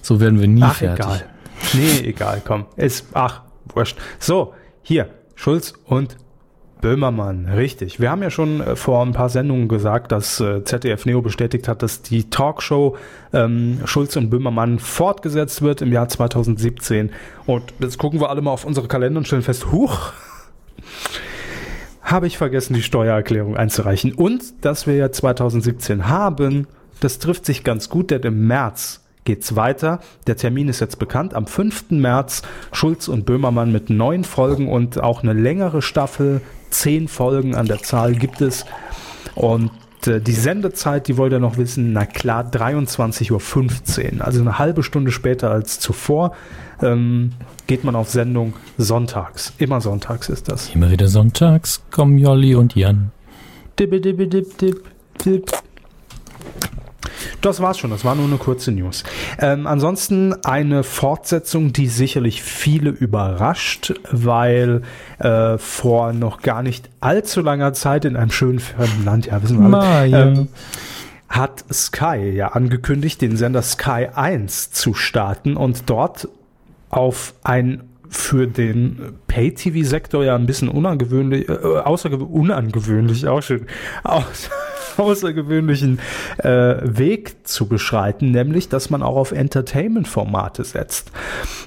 So 0.00 0.20
werden 0.20 0.40
wir 0.40 0.48
nie 0.48 0.62
ach, 0.62 0.74
fertig. 0.74 1.04
Egal. 1.04 1.24
Nee, 1.72 1.98
egal, 2.08 2.42
komm. 2.44 2.66
Ist, 2.76 3.06
ach, 3.14 3.42
wurscht. 3.74 3.96
So, 4.18 4.54
hier, 4.82 5.08
Schulz 5.44 5.74
und 5.84 6.16
Böhmermann, 6.80 7.50
richtig. 7.54 8.00
Wir 8.00 8.10
haben 8.10 8.22
ja 8.22 8.30
schon 8.30 8.62
äh, 8.62 8.76
vor 8.76 9.04
ein 9.04 9.12
paar 9.12 9.28
Sendungen 9.28 9.68
gesagt, 9.68 10.10
dass 10.10 10.40
äh, 10.40 10.64
ZDF 10.64 11.04
Neo 11.04 11.20
bestätigt 11.20 11.68
hat, 11.68 11.82
dass 11.82 12.00
die 12.00 12.30
Talkshow 12.30 12.96
ähm, 13.34 13.80
Schulz 13.84 14.16
und 14.16 14.30
Böhmermann 14.30 14.78
fortgesetzt 14.78 15.60
wird 15.60 15.82
im 15.82 15.92
Jahr 15.92 16.08
2017. 16.08 17.10
Und 17.44 17.74
jetzt 17.78 17.98
gucken 17.98 18.20
wir 18.20 18.30
alle 18.30 18.40
mal 18.40 18.52
auf 18.52 18.64
unsere 18.64 18.88
Kalender 18.88 19.18
und 19.18 19.26
stellen 19.26 19.42
fest, 19.42 19.70
huch, 19.70 20.14
habe 22.00 22.26
ich 22.26 22.38
vergessen, 22.38 22.72
die 22.72 22.82
Steuererklärung 22.82 23.54
einzureichen. 23.54 24.14
Und 24.14 24.64
dass 24.64 24.86
wir 24.86 24.96
ja 24.96 25.12
2017 25.12 26.08
haben, 26.08 26.68
das 27.00 27.18
trifft 27.18 27.44
sich 27.44 27.64
ganz 27.64 27.90
gut, 27.90 28.10
denn 28.10 28.22
im 28.22 28.46
März 28.46 29.03
geht's 29.24 29.56
weiter. 29.56 30.00
Der 30.26 30.36
Termin 30.36 30.68
ist 30.68 30.80
jetzt 30.80 30.98
bekannt. 30.98 31.34
Am 31.34 31.46
5. 31.46 31.90
März 31.90 32.42
Schulz 32.72 33.08
und 33.08 33.26
Böhmermann 33.26 33.72
mit 33.72 33.90
neun 33.90 34.24
Folgen 34.24 34.68
und 34.68 35.02
auch 35.02 35.22
eine 35.22 35.32
längere 35.32 35.82
Staffel. 35.82 36.40
Zehn 36.70 37.08
Folgen 37.08 37.54
an 37.54 37.66
der 37.66 37.82
Zahl 37.82 38.14
gibt 38.14 38.40
es. 38.40 38.64
Und 39.34 39.70
äh, 40.06 40.20
die 40.20 40.32
Sendezeit, 40.32 41.08
die 41.08 41.16
wollt 41.16 41.32
ihr 41.32 41.38
noch 41.38 41.56
wissen, 41.56 41.92
na 41.92 42.04
klar, 42.04 42.44
23.15 42.50 44.18
Uhr. 44.18 44.24
Also 44.24 44.40
eine 44.40 44.58
halbe 44.58 44.82
Stunde 44.82 45.12
später 45.12 45.50
als 45.50 45.78
zuvor 45.78 46.34
ähm, 46.82 47.32
geht 47.66 47.84
man 47.84 47.96
auf 47.96 48.10
Sendung 48.10 48.54
sonntags. 48.76 49.52
Immer 49.58 49.80
sonntags 49.80 50.28
ist 50.28 50.48
das. 50.48 50.74
Immer 50.74 50.90
wieder 50.90 51.08
sonntags 51.08 51.82
kommen 51.90 52.18
Jolli 52.18 52.54
und 52.54 52.74
Jan. 52.74 53.10
Dip, 53.78 53.90
dip, 53.90 54.02
dip, 54.02 54.58
dip, 54.58 54.84
dip. 55.24 55.63
Das 57.40 57.60
war's 57.60 57.78
schon, 57.78 57.90
das 57.90 58.04
war 58.04 58.14
nur 58.14 58.26
eine 58.26 58.36
kurze 58.36 58.72
News. 58.72 59.04
Ähm, 59.38 59.66
ansonsten 59.66 60.34
eine 60.44 60.82
Fortsetzung, 60.82 61.72
die 61.72 61.88
sicherlich 61.88 62.42
viele 62.42 62.90
überrascht, 62.90 63.94
weil 64.10 64.82
äh, 65.18 65.58
vor 65.58 66.12
noch 66.12 66.40
gar 66.42 66.62
nicht 66.62 66.90
allzu 67.00 67.40
langer 67.40 67.72
Zeit 67.72 68.04
in 68.04 68.16
einem 68.16 68.30
schönen 68.30 68.58
fernen 68.58 69.04
Land, 69.04 69.26
ja, 69.26 69.42
wissen 69.42 69.60
wir 69.60 69.78
alle, 69.78 70.22
ähm, 70.22 70.48
hat 71.28 71.64
Sky 71.72 72.30
ja 72.30 72.48
angekündigt, 72.48 73.20
den 73.20 73.36
Sender 73.36 73.62
Sky 73.62 74.08
1 74.14 74.70
zu 74.70 74.94
starten 74.94 75.56
und 75.56 75.90
dort 75.90 76.28
auf 76.90 77.34
ein 77.42 77.82
für 78.08 78.46
den 78.46 79.18
Pay-TV-Sektor 79.26 80.24
ja 80.24 80.36
ein 80.36 80.46
bisschen 80.46 80.68
unangewöhnlich, 80.68 81.48
äh, 81.48 81.52
außergewöhnlich, 81.52 82.32
unangewöhnlich, 82.32 83.26
auch 83.26 83.42
schön, 83.42 83.66
aus, 84.04 84.50
außergewöhnlichen 84.98 86.00
äh, 86.38 86.76
Weg 86.82 87.46
zu 87.46 87.66
beschreiten, 87.66 88.30
nämlich, 88.30 88.68
dass 88.68 88.90
man 88.90 89.02
auch 89.02 89.16
auf 89.16 89.32
Entertainment-Formate 89.32 90.64
setzt. 90.64 91.10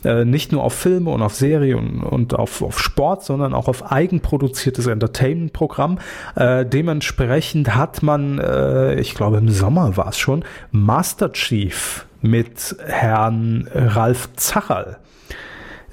Äh, 0.04 0.26
nicht 0.26 0.52
nur 0.52 0.64
auf 0.64 0.74
Filme 0.74 1.12
und 1.12 1.22
auf 1.22 1.36
Serien 1.36 2.04
und, 2.04 2.34
auf, 2.34 2.62
auf 2.62 2.80
Sport, 2.80 3.24
sondern 3.24 3.54
auch 3.54 3.68
auf 3.68 3.92
eigenproduziertes 3.92 4.88
Entertainment-Programm. 4.88 6.00
Äh, 6.36 6.66
dementsprechend 6.66 7.76
hat 7.76 8.04
man, 8.04 8.40
äh, 8.40 9.00
ich 9.00 9.16
glaube 9.16 9.38
im 9.38 9.50
Sommer 9.50 9.98
war 9.98 10.10
es 10.10 10.18
schon, 10.18 10.44
Master 10.72 11.32
Chief 11.32 12.06
mit 12.22 12.76
Herrn 12.86 13.70
Ralf 13.74 14.30
Zacherl 14.36 14.98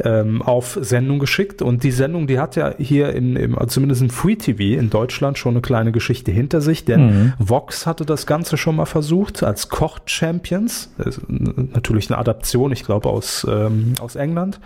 ähm, 0.02 0.42
auf 0.42 0.78
Sendung 0.80 1.18
geschickt. 1.18 1.62
Und 1.62 1.84
die 1.84 1.90
Sendung, 1.90 2.26
die 2.26 2.38
hat 2.38 2.56
ja 2.56 2.74
hier 2.78 3.12
in, 3.12 3.36
im, 3.36 3.56
also 3.56 3.74
zumindest 3.74 4.02
im 4.02 4.10
Free 4.10 4.36
TV 4.36 4.78
in 4.78 4.90
Deutschland 4.90 5.38
schon 5.38 5.54
eine 5.54 5.60
kleine 5.62 5.92
Geschichte 5.92 6.32
hinter 6.32 6.60
sich, 6.60 6.84
denn 6.84 7.06
mhm. 7.06 7.32
Vox 7.38 7.86
hatte 7.86 8.04
das 8.04 8.26
Ganze 8.26 8.56
schon 8.56 8.76
mal 8.76 8.86
versucht 8.86 9.42
als 9.42 9.68
Koch 9.68 10.00
Champions. 10.06 10.92
natürlich 11.28 12.10
eine 12.10 12.18
Adaption, 12.18 12.72
ich 12.72 12.84
glaube, 12.84 13.08
aus, 13.08 13.46
ähm, 13.48 13.94
aus 14.00 14.16
England. 14.16 14.60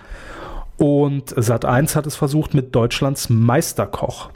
Und 0.79 1.35
Sat1 1.35 1.97
hat 1.97 2.07
es 2.07 2.15
versucht 2.15 2.55
mit 2.55 2.75
Deutschlands 2.75 3.29
Meisterkoch. 3.29 4.31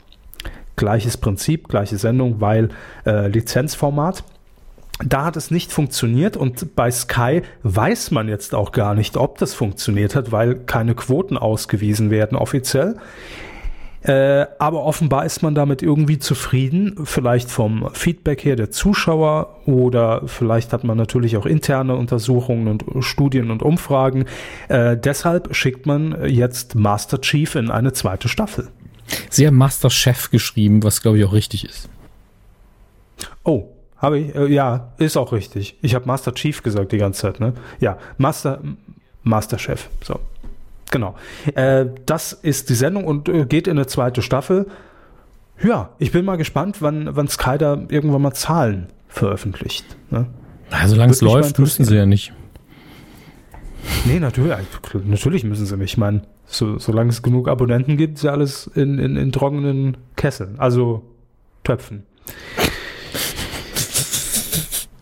Gleiches 0.75 1.17
Prinzip, 1.17 1.69
gleiche 1.69 1.97
Sendung, 1.97 2.41
weil 2.41 2.69
äh, 3.05 3.27
Lizenzformat. 3.27 4.23
Da 4.99 5.25
hat 5.25 5.37
es 5.37 5.49
nicht 5.49 5.71
funktioniert 5.71 6.37
und 6.37 6.75
bei 6.75 6.91
Sky 6.91 7.41
weiß 7.63 8.11
man 8.11 8.27
jetzt 8.29 8.53
auch 8.53 8.71
gar 8.71 8.93
nicht, 8.93 9.17
ob 9.17 9.37
das 9.39 9.53
funktioniert 9.53 10.15
hat, 10.15 10.31
weil 10.31 10.55
keine 10.55 10.93
Quoten 10.93 11.35
ausgewiesen 11.37 12.11
werden 12.11 12.37
offiziell. 12.37 12.97
Äh, 14.03 14.47
aber 14.59 14.83
offenbar 14.83 15.25
ist 15.25 15.41
man 15.41 15.55
damit 15.55 15.81
irgendwie 15.81 16.19
zufrieden, 16.19 17.05
vielleicht 17.05 17.49
vom 17.49 17.89
Feedback 17.93 18.43
her 18.43 18.57
der 18.57 18.69
Zuschauer 18.69 19.61
oder 19.65 20.23
vielleicht 20.27 20.73
hat 20.73 20.83
man 20.83 20.97
natürlich 20.97 21.37
auch 21.37 21.45
interne 21.45 21.95
Untersuchungen 21.95 22.67
und 22.67 23.03
Studien 23.03 23.49
und 23.49 23.63
Umfragen. 23.63 24.25
Äh, 24.67 24.97
deshalb 24.97 25.55
schickt 25.55 25.85
man 25.85 26.17
jetzt 26.27 26.75
Master 26.75 27.21
Chief 27.21 27.55
in 27.55 27.71
eine 27.71 27.93
zweite 27.93 28.27
Staffel. 28.27 28.67
Sie 29.29 29.47
haben 29.47 29.55
Master 29.57 29.89
Chef 29.89 30.29
geschrieben, 30.31 30.83
was 30.83 31.01
glaube 31.01 31.19
ich 31.19 31.25
auch 31.25 31.33
richtig 31.33 31.63
ist. 31.63 31.89
Oh, 33.45 33.69
habe 34.03 34.19
ich? 34.19 34.35
Äh, 34.35 34.53
ja, 34.53 34.91
ist 34.97 35.17
auch 35.17 35.31
richtig. 35.31 35.77
Ich 35.81 35.95
habe 35.95 36.05
Master 36.05 36.33
Chief 36.33 36.61
gesagt 36.61 36.91
die 36.91 36.97
ganze 36.97 37.21
Zeit, 37.21 37.39
ne? 37.39 37.53
Ja, 37.79 37.97
Master, 38.17 38.59
Master 39.23 39.57
Chef. 39.57 39.87
So. 40.03 40.19
Genau. 40.91 41.15
Äh, 41.55 41.87
das 42.05 42.33
ist 42.33 42.69
die 42.69 42.75
Sendung 42.75 43.05
und 43.05 43.27
äh, 43.29 43.45
geht 43.45 43.67
in 43.67 43.77
eine 43.77 43.87
zweite 43.87 44.21
Staffel. 44.21 44.67
Ja, 45.63 45.89
ich 45.97 46.11
bin 46.11 46.25
mal 46.25 46.35
gespannt, 46.35 46.81
wann, 46.81 47.15
wann 47.15 47.27
Sky 47.29 47.57
da 47.57 47.81
irgendwann 47.87 48.21
mal 48.21 48.33
Zahlen 48.33 48.87
veröffentlicht. 49.07 49.85
Ne? 50.11 50.27
Ja, 50.69 50.87
solange 50.87 51.13
es 51.13 51.21
läuft, 51.21 51.57
müssen 51.57 51.85
sie 51.85 51.95
ja 51.95 52.05
nicht. 52.05 52.33
Nee, 54.05 54.19
natürlich, 54.19 54.55
natürlich 55.05 55.43
müssen 55.43 55.65
sie 55.65 55.77
nicht. 55.77 55.93
Ich 55.93 55.97
meine, 55.97 56.23
so, 56.45 56.77
solange 56.77 57.09
es 57.09 57.21
genug 57.21 57.47
Abonnenten 57.47 57.97
gibt, 57.97 58.17
ist 58.17 58.23
ja 58.23 58.31
alles 58.31 58.67
in, 58.67 58.99
in, 58.99 59.15
in 59.15 59.31
trockenen 59.31 59.97
Kesseln, 60.15 60.55
also 60.59 61.03
Töpfen. 61.63 62.03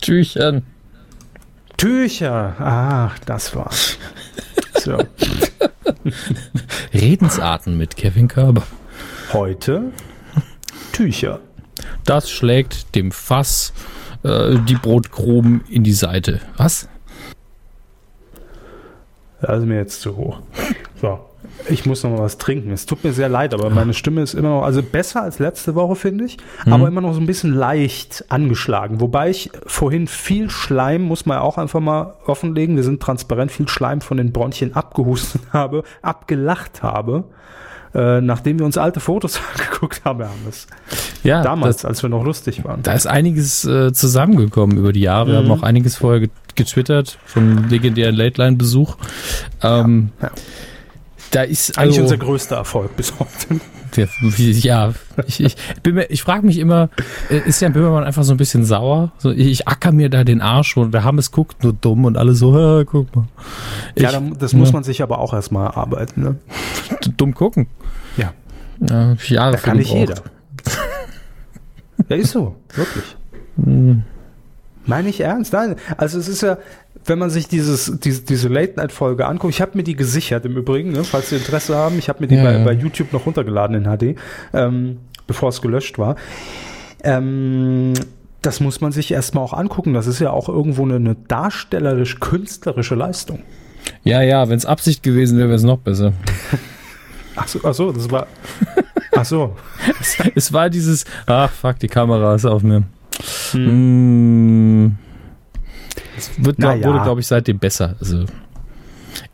Tüchern. 0.01 0.63
Tücher, 1.77 2.55
ach, 2.59 3.17
das 3.19 3.55
war's. 3.55 3.97
So. 4.75 4.97
Redensarten 6.93 7.77
mit 7.77 7.95
Kevin 7.95 8.27
Körber. 8.27 8.63
Heute 9.33 9.91
Tücher. 10.91 11.39
Das 12.05 12.29
schlägt 12.29 12.95
dem 12.95 13.11
Fass 13.11 13.73
äh, 14.23 14.57
die 14.67 14.75
Brotkrumen 14.75 15.63
in 15.69 15.83
die 15.83 15.93
Seite. 15.93 16.41
Was? 16.57 16.87
Das 19.41 19.59
ist 19.59 19.65
mir 19.65 19.77
jetzt 19.77 20.01
zu 20.01 20.15
hoch. 20.15 20.41
So. 21.01 21.30
Ich 21.69 21.85
muss 21.85 22.03
noch 22.03 22.11
mal 22.11 22.19
was 22.19 22.37
trinken. 22.37 22.71
Es 22.71 22.85
tut 22.85 23.03
mir 23.03 23.13
sehr 23.13 23.29
leid, 23.29 23.53
aber 23.53 23.69
meine 23.69 23.93
Stimme 23.93 24.21
ist 24.21 24.33
immer 24.33 24.49
noch, 24.49 24.63
also 24.63 24.81
besser 24.83 25.21
als 25.23 25.39
letzte 25.39 25.75
Woche, 25.75 25.95
finde 25.95 26.25
ich, 26.25 26.37
Mhm. 26.65 26.73
aber 26.73 26.87
immer 26.87 27.01
noch 27.01 27.13
so 27.13 27.19
ein 27.19 27.25
bisschen 27.25 27.53
leicht 27.53 28.25
angeschlagen. 28.29 28.99
Wobei 29.01 29.29
ich 29.29 29.49
vorhin 29.65 30.07
viel 30.07 30.49
Schleim, 30.49 31.01
muss 31.03 31.25
man 31.25 31.37
auch 31.39 31.57
einfach 31.57 31.79
mal 31.79 32.13
offenlegen, 32.25 32.75
wir 32.75 32.83
sind 32.83 33.01
transparent, 33.01 33.51
viel 33.51 33.67
Schleim 33.67 34.01
von 34.01 34.17
den 34.17 34.31
Bronchien 34.31 34.75
abgehustet 34.75 35.41
habe, 35.53 35.83
abgelacht 36.01 36.81
habe, 36.83 37.25
äh, 37.93 38.21
nachdem 38.21 38.57
wir 38.59 38.65
uns 38.65 38.77
alte 38.77 38.99
Fotos 38.99 39.39
angeguckt 39.57 40.01
haben, 40.05 40.19
Hermes. 40.19 40.67
Ja, 41.23 41.43
Damals, 41.43 41.77
Das, 41.77 41.85
als 41.85 42.01
wir 42.03 42.09
noch 42.09 42.23
lustig 42.23 42.63
waren. 42.63 42.81
da 42.83 42.93
ist 42.93 43.05
einiges 43.07 43.65
äh, 43.65 43.91
zusammengekommen 43.93 44.77
über 44.77 44.93
die 44.93 45.01
Jahre. 45.01 45.27
Wir 45.33 45.41
Mhm. 45.41 45.49
haben 45.49 45.59
auch 45.59 45.63
einiges 45.63 45.97
vorher 45.97 46.21
get- 46.21 46.31
getwittert 46.55 47.17
vom 47.25 47.67
legendären 47.69 48.15
Late-Line-Besuch. 48.15 48.95
Ähm, 49.61 50.09
Ja, 50.21 50.27
ja. 50.27 50.33
Da 51.31 51.43
ist 51.43 51.77
Eigentlich 51.77 51.99
also, 51.99 52.01
unser 52.01 52.17
größter 52.17 52.57
Erfolg 52.57 52.95
bis 52.97 53.13
heute. 53.17 53.61
Ja, 53.95 54.07
ja 54.87 54.93
ich, 55.27 55.41
ich, 55.41 55.55
bin 55.83 55.95
mir, 55.95 56.05
ich 56.09 56.23
frage 56.23 56.45
mich 56.45 56.57
immer, 56.57 56.89
äh, 57.29 57.39
ist 57.39 57.61
Jan 57.61 57.73
Böhmermann 57.73 58.03
einfach 58.03 58.23
so 58.23 58.33
ein 58.33 58.37
bisschen 58.37 58.63
sauer? 58.63 59.11
So, 59.17 59.31
ich, 59.31 59.47
ich 59.47 59.67
acker 59.67 59.91
mir 59.91 60.09
da 60.09 60.23
den 60.23 60.41
Arsch 60.41 60.77
und 60.77 60.93
der 60.93 61.03
Hammes 61.03 61.31
guckt 61.31 61.63
nur 61.63 61.73
dumm 61.73 62.05
und 62.05 62.17
alle 62.17 62.33
so, 62.33 62.55
"Hä, 62.55 62.85
guck 62.85 63.13
mal. 63.15 63.25
Ich, 63.95 64.03
ja, 64.03 64.21
das 64.39 64.53
muss 64.53 64.71
man 64.73 64.83
sich 64.83 65.01
aber 65.01 65.19
auch 65.19 65.33
erstmal 65.33 65.67
erarbeiten. 65.67 66.21
Ne? 66.21 66.35
dumm 67.17 67.33
gucken. 67.33 67.67
Ja. 68.17 68.33
Ja, 68.79 69.15
Jahre 69.27 69.51
Da 69.53 69.57
kann 69.57 69.77
nicht 69.77 69.93
jeder. 69.93 70.15
Ja, 72.09 72.15
ist 72.15 72.31
so, 72.31 72.55
wirklich. 72.73 73.15
Hm. 73.63 74.03
Meine 74.85 75.09
ich 75.09 75.21
ernst? 75.21 75.53
Nein. 75.53 75.75
Also 75.97 76.17
es 76.17 76.27
ist 76.27 76.41
ja, 76.41 76.57
wenn 77.05 77.19
man 77.19 77.29
sich 77.29 77.47
dieses, 77.47 77.99
diese, 77.99 78.23
diese 78.23 78.47
Late-Night-Folge 78.47 79.25
anguckt, 79.25 79.53
ich 79.53 79.61
habe 79.61 79.77
mir 79.77 79.83
die 79.83 79.95
gesichert 79.95 80.45
im 80.45 80.57
Übrigen, 80.57 80.91
ne, 80.91 81.03
falls 81.03 81.29
Sie 81.29 81.35
Interesse 81.35 81.75
haben, 81.75 81.97
ich 81.97 82.09
habe 82.09 82.21
mir 82.21 82.27
die 82.27 82.35
Ja, 82.35 82.43
bei, 82.43 82.53
ja. 82.53 82.63
bei 82.63 82.73
YouTube 82.73 83.13
noch 83.13 83.25
runtergeladen 83.25 83.75
in 83.75 83.83
HD, 83.83 84.17
ähm, 84.53 84.97
bevor 85.27 85.49
es 85.49 85.61
gelöscht 85.61 85.99
war. 85.99 86.15
Ähm, 87.03 87.93
das 88.41 88.59
muss 88.59 88.81
man 88.81 88.91
sich 88.91 89.11
erstmal 89.11 89.43
auch 89.43 89.53
angucken. 89.53 89.93
Das 89.93 90.07
ist 90.07 90.19
ja 90.19 90.31
auch 90.31 90.49
irgendwo 90.49 90.83
eine, 90.83 90.95
eine 90.95 91.15
darstellerisch-künstlerische 91.15 92.95
Leistung. 92.95 93.43
Ja, 94.03 94.21
ja, 94.21 94.49
wenn 94.49 94.57
es 94.57 94.65
Absicht 94.65 95.03
gewesen 95.03 95.37
wäre, 95.37 95.49
wäre 95.49 95.57
es 95.57 95.63
noch 95.63 95.77
besser. 95.77 96.13
Ach 97.35 97.47
so, 97.47 97.59
ach 97.63 97.73
so, 97.73 97.91
das 97.93 98.11
war. 98.11 98.27
Ach 99.15 99.23
so. 99.23 99.55
es 100.35 100.51
war 100.51 100.69
dieses, 100.69 101.05
ach 101.25 101.49
fuck, 101.49 101.79
die 101.79 101.87
Kamera 101.87 102.35
ist 102.35 102.45
auf 102.45 102.61
mir. 102.61 102.83
Hm. 103.51 103.65
Hm. 103.65 104.95
Es 106.17 106.31
wird, 106.37 106.57
glaub, 106.57 106.75
Naja. 106.75 106.87
wurde, 106.87 107.03
glaube 107.03 107.21
ich, 107.21 107.27
seitdem 107.27 107.59
besser. 107.59 107.95
Also 107.99 108.25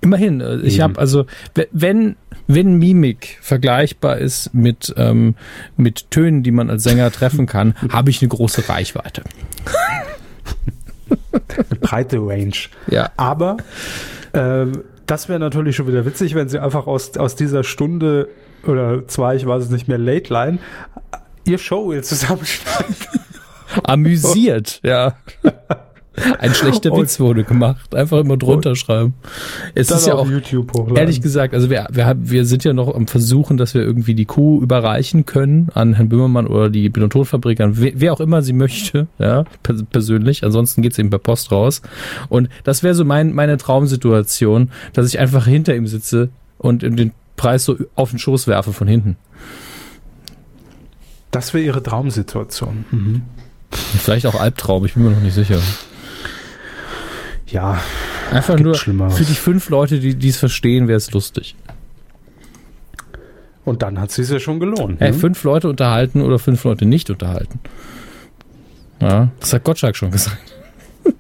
immerhin, 0.02 0.42
äh, 0.42 0.58
ich 0.62 0.80
habe 0.82 0.98
also, 1.00 1.26
we- 1.56 1.68
wenn 1.72 2.16
wenn 2.50 2.78
Mimik 2.78 3.38
vergleichbar 3.42 4.20
ist 4.20 4.54
mit 4.54 4.94
ähm, 4.98 5.36
mit 5.76 6.10
Tönen, 6.12 6.44
die 6.44 6.52
man 6.52 6.70
als 6.70 6.84
Sänger 6.84 7.12
treffen 7.12 7.46
kann, 7.46 7.76
habe 7.92 8.10
ich 8.10 8.22
eine 8.22 8.30
große 8.30 8.70
Reichweite. 8.70 9.24
Eine 11.70 11.80
breite 11.80 12.18
Range. 12.20 12.54
Ja, 12.88 13.12
Aber 13.18 13.58
ähm, 14.34 14.84
das 15.06 15.30
wäre 15.30 15.40
natürlich 15.40 15.76
schon 15.76 15.88
wieder 15.88 16.06
witzig, 16.06 16.36
wenn 16.36 16.50
sie 16.50 16.60
einfach 16.60 16.86
aus, 16.88 17.16
aus 17.18 17.36
dieser 17.36 17.64
Stunde 17.64 18.28
oder 18.66 19.08
zwei, 19.08 19.36
ich 19.36 19.46
weiß 19.46 19.64
es 19.64 19.70
nicht 19.70 19.88
mehr, 19.88 19.98
Late 19.98 20.32
Line, 20.34 20.60
ihr 21.46 21.58
Showreel 21.58 22.04
zusammenschneiden. 22.04 22.96
Amüsiert, 23.84 24.80
ja. 24.84 25.16
Ein 26.40 26.56
schlechter 26.56 26.92
Und- 26.92 27.04
Witz 27.04 27.20
wurde 27.20 27.44
gemacht. 27.44 27.94
Einfach 27.94 28.18
immer 28.18 28.38
drunter 28.38 28.76
schreiben. 28.76 29.14
Es 29.76 29.92
ist 29.92 30.08
ja 30.08 30.16
auf 30.16 30.22
auch 30.22 30.32
YouTube 30.32 30.74
hochladen. 30.74 30.96
Ehrlich 30.98 31.22
gesagt, 31.22 31.54
also 31.54 31.70
wir, 31.70 31.86
wir, 31.92 32.08
haben, 32.08 32.28
wir 32.28 32.44
sind 32.46 32.64
ja 32.64 32.74
noch 32.74 32.96
am 32.96 33.06
Versuchen, 33.06 33.58
dass 33.58 33.76
wir 33.76 33.84
irgendwie 33.84 34.16
die 34.16 34.26
Kuh 34.26 34.60
überreichen 34.60 35.28
können 35.28 35.70
an 35.76 35.94
Herrn 35.94 36.10
Böhmermann 36.10 36.48
oder 36.48 36.72
die 36.72 36.90
Bill- 36.90 37.04
und 37.04 37.12
Tonfabrik, 37.12 37.62
an 37.62 37.74
wer, 37.80 37.92
wer 37.94 38.14
auch 38.14 38.20
immer 38.20 38.42
sie 38.42 38.54
möchte, 38.54 39.06
ja, 39.20 39.44
pers 39.62 39.84
persönlich. 39.92 40.44
Ansonsten 40.44 40.82
geht's 40.82 40.98
eben 40.98 41.12
per 41.12 41.20
Post 41.20 41.52
raus. 41.52 41.84
Und 42.30 42.50
das 42.64 42.82
wäre 42.82 42.96
so 42.96 43.06
mein, 43.06 43.34
meine 43.34 43.58
Traumsituation, 43.58 44.72
dass 44.94 45.08
ich 45.08 45.20
einfach 45.20 45.46
hinter 45.46 45.76
ihm 45.76 45.86
sitze 45.86 46.30
und 46.58 46.82
den 46.82 47.12
Preis 47.36 47.64
so 47.64 47.76
auf 47.94 48.10
den 48.10 48.18
Schoß 48.18 48.48
werfe 48.48 48.74
von 48.74 48.88
hinten. 48.88 49.18
Das 51.30 51.54
wäre 51.54 51.64
ihre 51.64 51.84
Traumsituation. 51.84 52.86
Mhm. 52.90 53.22
Vielleicht 53.72 54.26
auch 54.26 54.36
Albtraum, 54.36 54.86
ich 54.86 54.94
bin 54.94 55.04
mir 55.04 55.12
noch 55.12 55.22
nicht 55.22 55.36
sicher. 55.36 55.60
Ja, 57.48 57.80
Einfach 58.32 58.60
nur 58.60 58.76
Schlimmeres. 58.76 59.18
für 59.18 59.26
die 59.26 59.34
fünf 59.34 59.70
Leute, 59.70 60.00
die 60.00 60.28
es 60.30 60.38
verstehen, 60.38 60.88
wäre 60.88 60.98
es 60.98 61.12
lustig. 61.12 61.56
und 63.66 63.82
dann 63.82 64.00
hat 64.00 64.12
sie 64.12 64.22
es 64.22 64.30
ja 64.30 64.40
schon 64.40 64.60
gelohnt. 64.60 65.00
Hey, 65.00 65.12
ne? 65.12 65.18
fünf 65.18 65.44
Leute 65.44 65.70
unterhalten 65.70 66.22
oder 66.22 66.40
fünf 66.40 66.64
Leute 66.64 66.86
nicht 66.86 67.10
unterhalten. 67.10 67.60
Ja, 69.02 69.30
das 69.40 69.54
hat 69.54 69.64
Gottschalk 69.64 69.96
schon 69.96 70.12
gesagt. 70.12 70.38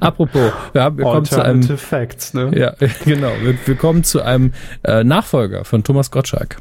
Apropos, 0.00 0.52
wir, 0.72 0.82
haben, 0.82 0.98
wir 0.98 1.04
kommen 1.04 1.24
zu 1.24 1.36
einem, 1.36 1.60
Alternative 1.60 1.78
Facts, 1.78 2.34
ne? 2.34 2.50
ja, 2.54 2.74
genau, 3.04 3.30
wir, 3.42 3.54
wir 3.64 3.74
kommen 3.76 4.04
zu 4.04 4.22
einem 4.22 4.52
äh, 4.82 5.04
Nachfolger 5.04 5.64
von 5.64 5.84
Thomas 5.84 6.10
Gottschalk. 6.10 6.56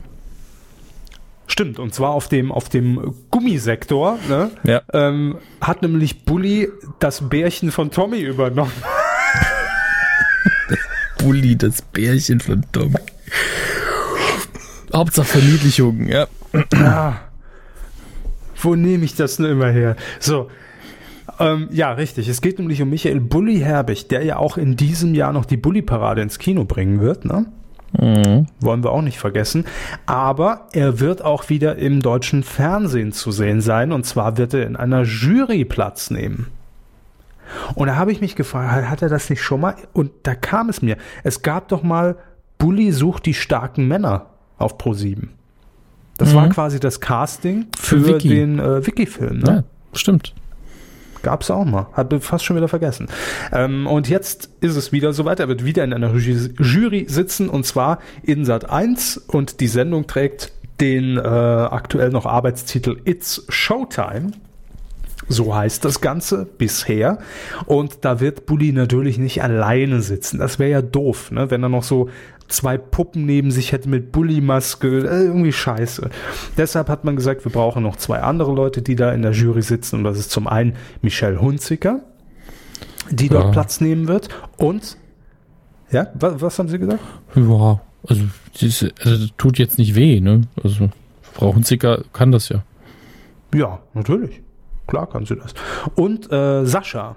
Stimmt, 1.56 1.80
und 1.80 1.94
zwar 1.94 2.10
auf 2.10 2.28
dem, 2.28 2.52
auf 2.52 2.68
dem 2.68 3.16
Gummisektor, 3.32 4.20
ne? 4.28 4.52
Ja. 4.66 4.82
Ähm, 4.92 5.38
hat 5.62 5.84
nämlich 5.84 6.26
Bully 6.26 6.68
das 7.00 7.30
Bärchen 7.30 7.72
von 7.72 7.92
Tommy 7.92 8.20
übernommen. 8.20 8.74
Bulli, 11.18 11.56
das 11.56 11.82
Bärchen 11.82 12.42
von 12.42 12.66
Tom. 12.74 12.98
Hauptsache 14.94 15.28
Verniedlichung, 15.28 16.10
ja. 16.10 16.28
Ah, 16.74 17.14
wo 18.62 18.76
nehme 18.76 19.06
ich 19.06 19.16
das 19.16 19.38
denn 19.38 19.46
immer 19.46 19.70
her? 19.70 19.96
So, 20.20 20.50
ähm, 21.40 21.70
ja, 21.72 21.94
richtig. 21.94 22.28
Es 22.28 22.42
geht 22.42 22.60
nämlich 22.60 22.82
um 22.82 22.90
Michael 22.90 23.22
Bulli 23.22 23.60
Herbig, 23.60 24.10
der 24.10 24.26
ja 24.26 24.36
auch 24.36 24.58
in 24.58 24.76
diesem 24.76 25.16
Jahr 25.16 25.32
noch 25.32 25.46
die 25.46 25.56
Bulli-Parade 25.56 26.22
ins 26.22 26.38
Kino 26.38 26.66
bringen 26.66 27.00
wird, 27.00 27.24
ne? 27.24 27.46
Mhm. 27.94 28.48
Wollen 28.60 28.84
wir 28.84 28.92
auch 28.92 29.02
nicht 29.02 29.20
vergessen. 29.20 29.66
Aber 30.06 30.68
er 30.74 31.00
wird 31.00 31.24
auch 31.24 31.50
wieder 31.50 31.78
im 31.78 32.02
deutschen 32.02 32.44
Fernsehen 32.44 33.12
zu 33.14 33.32
sehen 33.32 33.62
sein. 33.62 33.92
Und 33.92 34.06
zwar 34.06 34.38
wird 34.38 34.54
er 34.54 34.66
in 34.68 34.76
einer 34.76 35.04
Jury 35.04 35.66
Platz 35.66 36.10
nehmen. 36.12 36.48
Und 37.76 37.88
da 37.88 37.96
habe 37.96 38.12
ich 38.12 38.22
mich 38.22 38.36
gefragt, 38.36 38.90
hat 38.90 39.02
er 39.02 39.10
das 39.10 39.30
nicht 39.30 39.42
schon 39.42 39.62
mal? 39.62 39.76
Und 39.94 40.12
da 40.24 40.36
kam 40.36 40.68
es 40.70 40.82
mir. 40.82 40.98
Es 41.24 41.42
gab 41.42 41.68
doch 41.70 41.84
mal 41.84 42.16
Bully 42.58 42.92
sucht 42.92 43.26
die 43.26 43.34
starken 43.34 43.88
Männer 43.88 44.28
auf 44.58 44.78
Pro7. 44.78 45.28
Das 46.18 46.32
Mhm. 46.32 46.36
war 46.38 46.50
quasi 46.50 46.80
das 46.80 47.00
Casting 47.02 47.68
für, 47.78 48.00
Für 48.02 48.08
Wiki. 48.16 48.30
den 48.30 48.60
äh, 48.60 48.86
Wiki-Film. 48.86 49.40
Ne? 49.40 49.48
Ja, 49.48 49.64
stimmt. 49.98 50.34
Gab's 51.26 51.50
auch 51.50 51.66
mal. 51.66 51.88
Hatte 51.94 52.22
fast 52.22 52.46
schon 52.46 52.56
wieder 52.56 52.68
vergessen. 52.68 53.08
Ähm, 53.52 53.88
und 53.88 54.08
jetzt 54.08 54.52
ist 54.62 54.76
es 54.76 54.92
wieder 54.92 55.12
soweit. 55.12 55.40
Er 55.40 55.48
wird 55.48 55.66
wieder 55.66 55.84
in 55.84 55.92
einer 55.92 56.14
Jury, 56.14 57.06
sitzen 57.10 57.50
und 57.50 57.66
zwar 57.66 57.98
in 58.22 58.46
Sat 58.46 58.70
1 58.70 59.18
und 59.18 59.60
die 59.60 59.68
Sendung 59.68 60.06
trägt 60.06 60.52
den 60.80 61.18
äh, 61.18 61.22
aktuell 61.22 62.12
noch 62.12 62.28
Arbeitstitel 62.28 62.98
It's 63.06 63.44
Showtime. 63.50 64.34
So 65.28 65.56
heißt 65.56 65.84
das 65.84 66.00
Ganze 66.00 66.46
bisher. 66.46 67.18
Und 67.66 68.06
da 68.06 68.20
wird 68.20 68.46
Bully 68.46 68.72
natürlich 68.72 69.18
nicht 69.18 69.42
alleine 69.42 70.02
sitzen. 70.02 70.38
Das 70.38 70.60
wäre 70.60 70.70
ja 70.70 70.82
doof, 70.84 71.32
ne? 71.32 71.50
wenn 71.50 71.64
er 71.64 71.70
noch 71.70 71.82
so 71.82 72.10
zwei 72.48 72.78
Puppen 72.78 73.26
neben 73.26 73.52
sich 73.52 73.72
hätte 73.72 73.90
mit 73.90 74.12
Bully-Maske. 74.12 74.88
Äh, 75.00 75.26
irgendwie 75.26 75.52
scheiße. 75.52 76.10
Deshalb 76.58 76.90
hat 76.90 77.04
man 77.04 77.16
gesagt, 77.16 77.46
wir 77.46 77.52
brauchen 77.52 77.84
noch 77.84 77.96
zwei 77.96 78.20
andere 78.22 78.54
Leute, 78.54 78.82
die 78.82 78.96
da 78.96 79.12
in 79.12 79.22
der 79.22 79.32
Jury 79.32 79.62
sitzen. 79.62 79.98
Und 79.98 80.04
das 80.04 80.18
ist 80.20 80.32
zum 80.32 80.48
einen 80.48 80.76
Michelle 81.02 81.42
Hunziker, 81.42 82.02
die 83.10 83.30
dort 83.30 83.46
Ja. 83.46 83.52
Platz 83.52 83.82
nehmen 83.82 84.08
wird. 84.08 84.30
Und, 84.58 84.98
ja, 85.92 86.08
was, 86.16 86.42
was 86.42 86.60
haben 86.60 86.70
Sie 86.70 86.80
gesagt? 86.80 87.00
Ja, 87.36 87.82
also, 88.08 88.24
das, 88.60 88.86
also 89.04 89.18
das 89.26 89.30
tut 89.38 89.58
jetzt 89.58 89.78
nicht 89.78 89.96
weh, 89.96 90.20
ne? 90.20 90.42
Also 90.64 90.90
Frau 91.34 91.54
Hunziker 91.54 92.04
kann 92.14 92.32
das 92.32 92.50
ja. 92.50 92.64
Ja, 93.54 93.80
natürlich. 93.94 94.42
Klar 94.88 95.08
kann 95.10 95.26
sie 95.26 95.36
das. 95.36 95.54
Und 95.96 96.32
äh, 96.32 96.66
Sascha, 96.66 97.16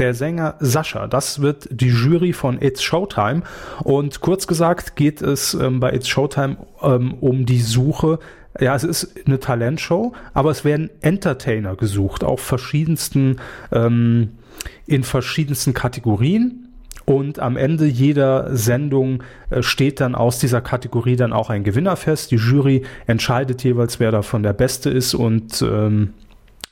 der 0.00 0.14
Sänger 0.14 0.56
Sascha. 0.58 1.06
Das 1.06 1.40
wird 1.40 1.68
die 1.70 1.88
Jury 1.88 2.32
von 2.32 2.60
It's 2.60 2.82
Showtime. 2.82 3.42
Und 3.84 4.20
kurz 4.20 4.46
gesagt 4.46 4.96
geht 4.96 5.22
es 5.22 5.54
ähm, 5.54 5.78
bei 5.78 5.92
It's 5.92 6.08
Showtime 6.08 6.56
ähm, 6.82 7.14
um 7.20 7.46
die 7.46 7.60
Suche 7.60 8.18
ja, 8.58 8.74
es 8.74 8.82
ist 8.82 9.14
eine 9.26 9.38
Talentshow, 9.38 10.12
aber 10.34 10.50
es 10.50 10.64
werden 10.64 10.90
Entertainer 11.02 11.76
gesucht, 11.76 12.24
auf 12.24 12.40
verschiedensten, 12.40 13.36
ähm, 13.70 14.32
in 14.86 15.04
verschiedensten 15.04 15.72
Kategorien. 15.72 16.66
Und 17.06 17.38
am 17.38 17.56
Ende 17.56 17.86
jeder 17.86 18.54
Sendung 18.56 19.22
äh, 19.50 19.62
steht 19.62 20.00
dann 20.00 20.14
aus 20.14 20.38
dieser 20.38 20.60
Kategorie 20.60 21.16
dann 21.16 21.32
auch 21.32 21.50
ein 21.50 21.64
Gewinner 21.64 21.96
fest. 21.96 22.30
Die 22.30 22.36
Jury 22.36 22.82
entscheidet 23.06 23.64
jeweils, 23.64 23.98
wer 23.98 24.10
davon 24.10 24.42
der 24.42 24.52
Beste 24.52 24.90
ist. 24.90 25.14
Und 25.14 25.62
ähm, 25.62 26.12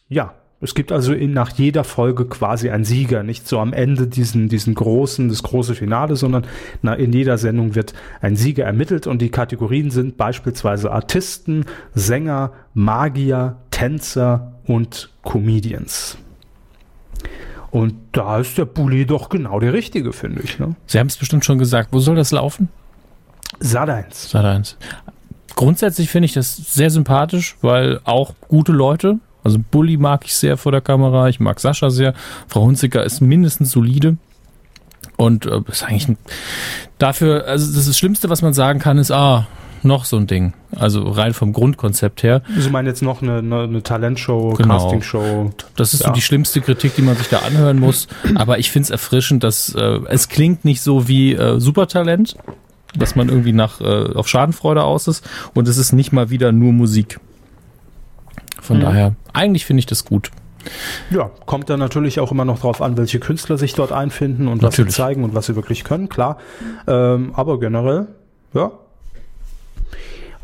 ja, 0.09 0.35
es 0.61 0.75
gibt 0.75 0.91
also 0.91 1.13
in, 1.13 1.33
nach 1.33 1.51
jeder 1.51 1.85
Folge 1.85 2.25
quasi 2.25 2.71
einen 2.71 2.85
Sieger, 2.85 3.23
nicht 3.23 3.47
so 3.47 3.61
am 3.61 3.73
Ende 3.73 4.09
diesen, 4.09 4.49
diesen 4.49 4.75
großen, 4.75 5.29
das 5.29 5.45
große 5.45 5.77
Finale, 5.77 6.17
sondern 6.17 6.45
na, 6.83 6.95
in 6.95 7.13
jeder 7.13 7.39
Sendung 7.39 7.77
wird 7.77 7.95
ein 8.21 8.35
Sieger 8.35 8.65
ermittelt 8.65 9.07
und 9.07 9.23
die 9.23 9.31
Kategorien 9.31 9.91
sind 9.91 10.17
beispielsweise 10.17 10.91
Artisten, 10.91 11.65
Sänger, 11.95 12.53
Magier, 12.75 13.57
Tänzer 13.71 14.55
und 14.67 15.11
Comedians. 15.23 16.19
Und 17.71 17.95
da 18.13 18.39
ist 18.39 18.59
der 18.59 18.65
Bulli 18.65 19.07
doch 19.07 19.29
genau 19.29 19.61
der 19.61 19.73
Richtige, 19.75 20.13
finde 20.13 20.43
ich. 20.43 20.59
Ne? 20.59 20.75
Sie 20.87 20.99
haben 20.99 21.07
es 21.07 21.17
bestimmt 21.17 21.45
schon 21.45 21.59
gesagt. 21.59 21.91
Wo 21.93 22.01
soll 22.01 22.17
das 22.17 22.33
laufen? 22.33 22.69
Sat 23.61 23.89
1. 23.89 24.31
Sat 24.31 24.45
1. 24.45 24.77
Grundsätzlich 25.55 26.09
finde 26.09 26.27
ich 26.27 26.33
das 26.33 26.57
sehr 26.57 26.91
sympathisch, 26.91 27.57
weil 27.61 28.01
auch 28.05 28.35
gute 28.49 28.73
Leute, 28.73 29.19
also 29.45 29.59
Bully 29.71 29.97
mag 29.97 30.25
ich 30.25 30.35
sehr 30.35 30.57
vor 30.57 30.73
der 30.73 30.81
Kamera, 30.81 31.29
ich 31.29 31.41
mag 31.41 31.61
Sascha 31.61 31.91
sehr. 31.91 32.15
Frau 32.49 32.63
Hunziker 32.63 33.05
ist 33.05 33.21
mindestens 33.21 33.71
solide. 33.71 34.17
Und 35.17 35.47
äh, 35.47 35.61
ist 35.69 35.83
eigentlich 35.83 36.09
ein, 36.09 36.19
dafür, 36.99 37.47
also 37.47 37.67
das, 37.67 37.81
ist 37.81 37.89
das 37.89 37.99
Schlimmste, 37.99 38.31
was 38.31 38.41
man 38.41 38.53
sagen 38.53 38.79
kann, 38.79 38.99
ist, 38.99 39.11
ah, 39.11 39.49
noch 39.83 40.05
so 40.05 40.17
ein 40.17 40.27
Ding. 40.27 40.53
Also 40.75 41.09
rein 41.09 41.35
vom 41.35 41.53
Grundkonzept 41.53 42.23
her. 42.23 42.43
Sie 42.57 42.71
meinen 42.71 42.87
jetzt 42.87 43.03
noch 43.03 43.23
eine, 43.23 43.39
eine, 43.39 43.63
eine 43.63 43.83
Talentshow, 43.83 44.55
genau. 44.55 44.79
Castingshow? 44.79 45.51
Das 45.77 45.95
ist 45.95 46.01
ja. 46.03 46.09
so 46.09 46.13
die 46.13 46.21
schlimmste 46.21 46.61
Kritik, 46.61 46.95
die 46.97 47.03
man 47.03 47.17
sich 47.17 47.29
da 47.29 47.39
anhören 47.39 47.79
muss. 47.79 48.09
Aber 48.35 48.59
ich 48.59 48.71
finde 48.71 48.85
es 48.85 48.91
erfrischend, 48.91 49.45
dass 49.45 49.75
äh, 49.75 50.01
es 50.09 50.29
klingt 50.29 50.65
nicht 50.65 50.83
so 50.83 51.09
wie 51.09 51.35
äh, 51.35 51.61
Supertalent, 51.61 52.37
dass 52.97 53.17
man 53.17 53.29
irgendwie 53.29 53.53
nach 53.53 53.81
äh, 53.81 54.15
auf 54.15 54.29
Schadenfreude 54.29 54.83
aus 54.83 55.09
ist. 55.09 55.29
Und 55.55 55.69
es 55.69 55.79
ist 55.79 55.93
nicht 55.93 56.13
mal 56.13 56.31
wieder 56.31 56.53
nur 56.53 56.73
Musik. 56.73 57.21
Von 58.61 58.79
mhm. 58.79 58.83
daher, 58.83 59.15
eigentlich 59.33 59.67
finde 59.67 59.81
ich 59.81 59.87
das 59.87 60.05
gut. 60.05 60.31
Ja, 61.11 61.31
kommt 61.47 61.71
dann 61.71 61.79
natürlich 61.79 62.21
auch 62.21 62.33
immer 62.33 62.45
noch 62.45 62.61
drauf 62.61 62.83
an, 62.83 62.97
welche 62.97 63.21
Künstler 63.21 63.59
sich 63.59 63.75
dort 63.75 63.93
einfinden 63.93 64.49
und 64.49 64.63
natürlich. 64.63 64.89
was 64.89 64.95
sie 64.95 65.03
zeigen 65.03 65.25
und 65.25 65.35
was 65.35 65.47
sie 65.47 65.57
wirklich 65.57 65.85
können, 65.85 66.09
klar. 66.09 66.39
Ähm, 66.87 67.33
aber 67.35 67.59
generell, 67.59 68.09
ja. 68.55 68.73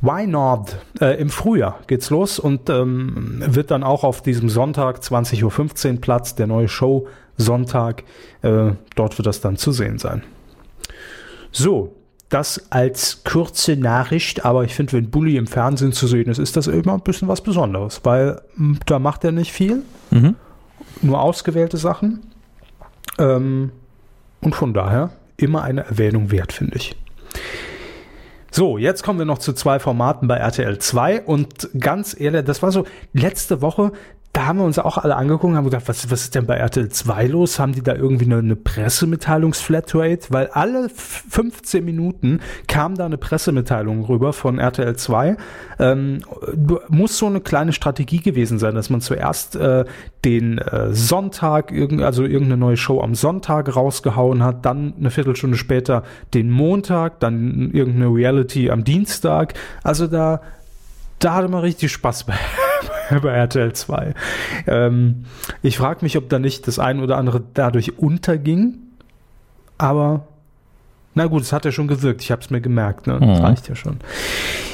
Why 0.01 0.27
not? 0.27 0.77
Äh, 1.01 1.19
Im 1.21 1.31
Frühjahr 1.31 1.81
geht's 1.87 2.11
los 2.11 2.39
und 2.39 2.69
ähm, 2.69 3.43
wird 3.47 3.71
dann 3.71 3.83
auch 3.83 4.05
auf 4.05 4.21
diesem 4.21 4.49
Sonntag 4.51 4.99
20.15 4.99 5.95
Uhr 5.95 6.01
Platz, 6.01 6.35
der 6.35 6.47
neue 6.47 6.69
Show 6.69 7.07
Sonntag. 7.37 8.05
Äh, 8.43 8.73
dort 8.97 9.19
wird 9.19 9.27
das 9.27 9.41
dann 9.41 9.57
zu 9.57 9.73
sehen 9.73 9.99
sein. 9.99 10.23
So, 11.53 11.95
das 12.35 12.67
als 12.71 13.23
kurze 13.23 13.77
Nachricht, 13.77 14.45
aber 14.45 14.65
ich 14.65 14.75
finde, 14.75 14.95
wenn 14.95 15.09
Bully 15.09 15.37
im 15.37 15.47
Fernsehen 15.47 15.93
zu 15.93 16.09
sehen 16.09 16.29
ist, 16.29 16.39
ist 16.39 16.57
das 16.57 16.67
immer 16.67 16.95
ein 16.95 17.01
bisschen 17.01 17.29
was 17.29 17.41
Besonderes, 17.41 18.01
weil 18.03 18.41
hm, 18.57 18.81
da 18.87 18.99
macht 18.99 19.23
er 19.23 19.31
nicht 19.31 19.53
viel, 19.53 19.83
mhm. 20.11 20.35
nur 21.01 21.21
ausgewählte 21.21 21.77
Sachen. 21.77 22.27
Ähm, 23.19 23.71
und 24.41 24.57
von 24.57 24.75
daher 24.75 25.11
immer 25.37 25.63
eine 25.63 25.85
Erwähnung 25.85 26.33
wert, 26.33 26.53
finde 26.53 26.77
ich. 26.77 26.97
So, 28.51 28.79
jetzt 28.79 29.05
kommen 29.05 29.21
wir 29.21 29.27
noch 29.27 29.39
zu 29.39 29.53
zwei 29.53 29.79
Formaten 29.79 30.27
bei 30.27 30.37
RTL 30.37 30.79
2 30.79 31.23
und 31.23 31.71
ganz 31.79 32.19
ehrlich, 32.19 32.45
das 32.45 32.63
war 32.63 32.73
so 32.73 32.85
letzte 33.13 33.63
Woche, 33.63 33.93
da 34.35 34.47
haben 34.47 34.59
wir 34.59 34.65
uns 34.65 34.81
auch 34.81 34.99
alle 34.99 35.15
angeguckt 35.15 35.55
haben 35.55 35.65
gedacht, 35.65 35.85
was, 35.87 36.11
was 36.11 36.23
ist 36.23 36.35
denn 36.35 36.45
bei 36.45 36.57
RTL 36.57 36.89
2 36.89 37.29
los? 37.29 37.61
Haben 37.61 37.73
die 37.73 37.85
da 37.85 37.95
irgendwie 37.95 38.25
eine, 38.25 38.39
eine 38.39 38.57
Pressemitteilungsflatrate? 38.57 40.27
Weil 40.31 40.49
alle 40.49 40.89
15 40.89 41.85
Minuten 41.85 42.41
kam 42.67 42.97
da 42.97 43.07
eine 43.07 43.17
Pressemitteilung 43.17 44.05
rüber 44.05 44.33
von 44.33 44.59
RTL 44.59 44.97
2. 44.97 45.37
Ähm, 45.79 46.23
muss 46.89 47.17
so 47.17 47.27
eine 47.27 47.41
kleine 47.43 47.73
Strategie 47.73 48.21
gewesen 48.21 48.59
sein, 48.59 48.75
dass 48.75 48.91
man 48.91 49.01
zuerst 49.01 49.55
äh, 49.55 49.85
den 50.25 50.59
äh, 50.59 50.93
Sonntag, 50.93 51.71
irgend, 51.71 52.03
also 52.03 52.25
irgendeine 52.25 52.57
neue 52.57 52.77
Show 52.77 53.01
am 53.01 53.15
Sonntag 53.15 53.77
rausgehauen 53.77 54.43
hat, 54.43 54.67
dann 54.67 54.95
eine 54.99 55.13
Viertelstunde 55.13 55.57
später 55.57 56.03
den 56.35 56.51
Montag, 56.51 57.21
dann 57.21 57.71
irgendeine 57.73 58.09
Reality 58.09 58.69
am 58.73 58.83
Dienstag. 58.83 59.55
Also 59.85 60.09
da, 60.09 60.41
da 61.21 61.35
hatte 61.35 61.49
man 61.49 61.61
richtig 61.61 61.93
Spaß 61.93 62.25
bei. 62.25 62.35
bei 63.23 63.31
RTL 63.31 63.73
2. 63.73 64.15
Ähm, 64.67 65.25
ich 65.63 65.77
frage 65.79 66.01
mich, 66.03 66.17
ob 66.17 66.29
da 66.29 66.39
nicht 66.39 66.67
das 66.67 66.79
ein 66.79 67.01
oder 67.01 67.17
andere 67.17 67.43
dadurch 67.55 67.99
unterging. 67.99 68.79
Aber 69.79 70.27
na 71.15 71.27
gut, 71.27 71.43
es 71.43 71.53
hat 71.53 71.65
ja 71.65 71.73
schon 71.73 71.89
gewirkt. 71.89 72.23
Ich 72.23 72.31
habe 72.31 72.43
es 72.43 72.51
mir 72.51 72.61
gemerkt. 72.61 73.07
Ne? 73.07 73.19
Das 73.21 73.39
mhm. 73.39 73.45
reicht 73.45 73.69
ja 73.69 73.77
schon. 73.77 73.99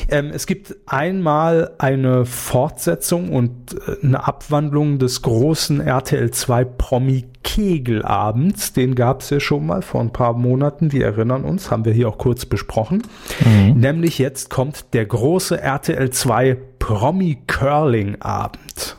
Ähm, 0.09 0.31
es 0.33 0.47
gibt 0.47 0.75
einmal 0.87 1.73
eine 1.79 2.25
Fortsetzung 2.25 3.31
und 3.31 3.75
äh, 3.75 4.05
eine 4.05 4.27
Abwandlung 4.27 4.99
des 4.99 5.23
großen 5.23 5.81
RTL 5.81 6.31
2 6.31 6.65
Promi 6.65 7.27
Kegelabends. 7.43 8.73
Den 8.73 8.95
gab 8.95 9.21
es 9.21 9.31
ja 9.31 9.39
schon 9.39 9.67
mal 9.67 9.83
vor 9.83 10.01
ein 10.01 10.13
paar 10.13 10.33
Monaten. 10.33 10.93
Wir 10.93 11.05
erinnern 11.05 11.45
uns, 11.45 11.71
haben 11.71 11.85
wir 11.85 11.93
hier 11.93 12.09
auch 12.09 12.19
kurz 12.19 12.47
besprochen. 12.47 13.03
Mhm. 13.45 13.79
Nämlich 13.79 14.19
jetzt 14.19 14.51
kommt 14.51 14.95
der 14.95 15.05
große 15.05 15.61
RTL 15.61 16.11
2 16.11 16.57
Promi 16.79 17.39
Curling 17.47 18.17
Abend. 18.21 18.97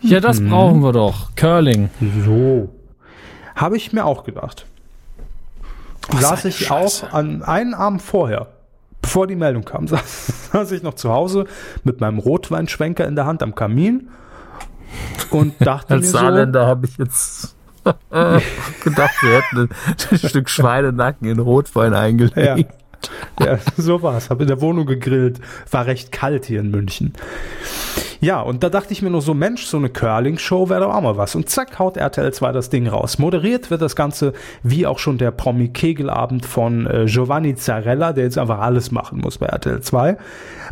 Ja, 0.00 0.20
das 0.20 0.40
mhm. 0.40 0.50
brauchen 0.50 0.80
wir 0.80 0.92
doch. 0.92 1.34
Curling. 1.34 1.90
So. 2.24 2.68
Habe 3.56 3.76
ich 3.76 3.92
mir 3.92 4.04
auch 4.04 4.22
gedacht. 4.22 4.67
Was 6.08 6.22
Saß 6.22 6.44
ich 6.46 6.70
auch 6.70 7.12
an 7.12 7.42
einen 7.42 7.74
Abend 7.74 8.02
vorher 8.02 8.48
bevor 9.08 9.26
die 9.26 9.36
Meldung 9.36 9.64
kam, 9.64 9.88
saß, 9.88 10.50
saß 10.52 10.72
ich 10.72 10.82
noch 10.82 10.94
zu 10.94 11.10
Hause 11.10 11.46
mit 11.84 12.00
meinem 12.00 12.18
Rotweinschwenker 12.18 13.06
in 13.06 13.16
der 13.16 13.24
Hand 13.26 13.42
am 13.42 13.54
Kamin 13.54 14.10
und 15.30 15.54
dachte 15.60 15.94
Als 15.94 16.06
mir 16.06 16.10
Saarländer 16.10 16.62
so, 16.62 16.66
habe 16.66 16.86
ich 16.86 16.98
jetzt 16.98 17.56
gedacht, 18.84 19.14
wir 19.22 19.42
hätten 19.42 19.70
ein 20.10 20.18
Stück 20.28 20.50
Schweinenacken 20.50 21.26
in 21.26 21.38
Rotwein 21.38 21.94
eingelegt. 21.94 22.36
Ja. 22.36 22.56
Ja, 23.40 23.58
so 23.76 24.02
war's. 24.02 24.30
Habe 24.30 24.44
in 24.44 24.48
der 24.48 24.60
Wohnung 24.60 24.86
gegrillt. 24.86 25.40
War 25.70 25.86
recht 25.86 26.12
kalt 26.12 26.46
hier 26.46 26.60
in 26.60 26.70
München. 26.70 27.14
Ja, 28.20 28.40
und 28.40 28.64
da 28.64 28.68
dachte 28.68 28.92
ich 28.92 29.00
mir 29.00 29.10
nur 29.10 29.22
so, 29.22 29.32
Mensch, 29.32 29.64
so 29.64 29.76
eine 29.76 29.90
Curling-Show 29.90 30.68
wäre 30.68 30.80
doch 30.80 30.94
auch 30.94 31.00
mal 31.00 31.16
was. 31.16 31.36
Und 31.36 31.48
zack, 31.48 31.78
haut 31.78 31.96
RTL 31.96 32.32
2 32.32 32.52
das 32.52 32.68
Ding 32.68 32.88
raus. 32.88 33.18
Moderiert 33.18 33.70
wird 33.70 33.80
das 33.80 33.94
Ganze, 33.94 34.32
wie 34.64 34.86
auch 34.86 34.98
schon 34.98 35.18
der 35.18 35.30
Promi-Kegelabend 35.30 36.44
von 36.44 36.86
äh, 36.86 37.06
Giovanni 37.06 37.54
Zarella, 37.54 38.12
der 38.12 38.24
jetzt 38.24 38.38
einfach 38.38 38.58
alles 38.58 38.90
machen 38.90 39.20
muss 39.20 39.38
bei 39.38 39.46
RTL 39.46 39.80
2. 39.80 40.16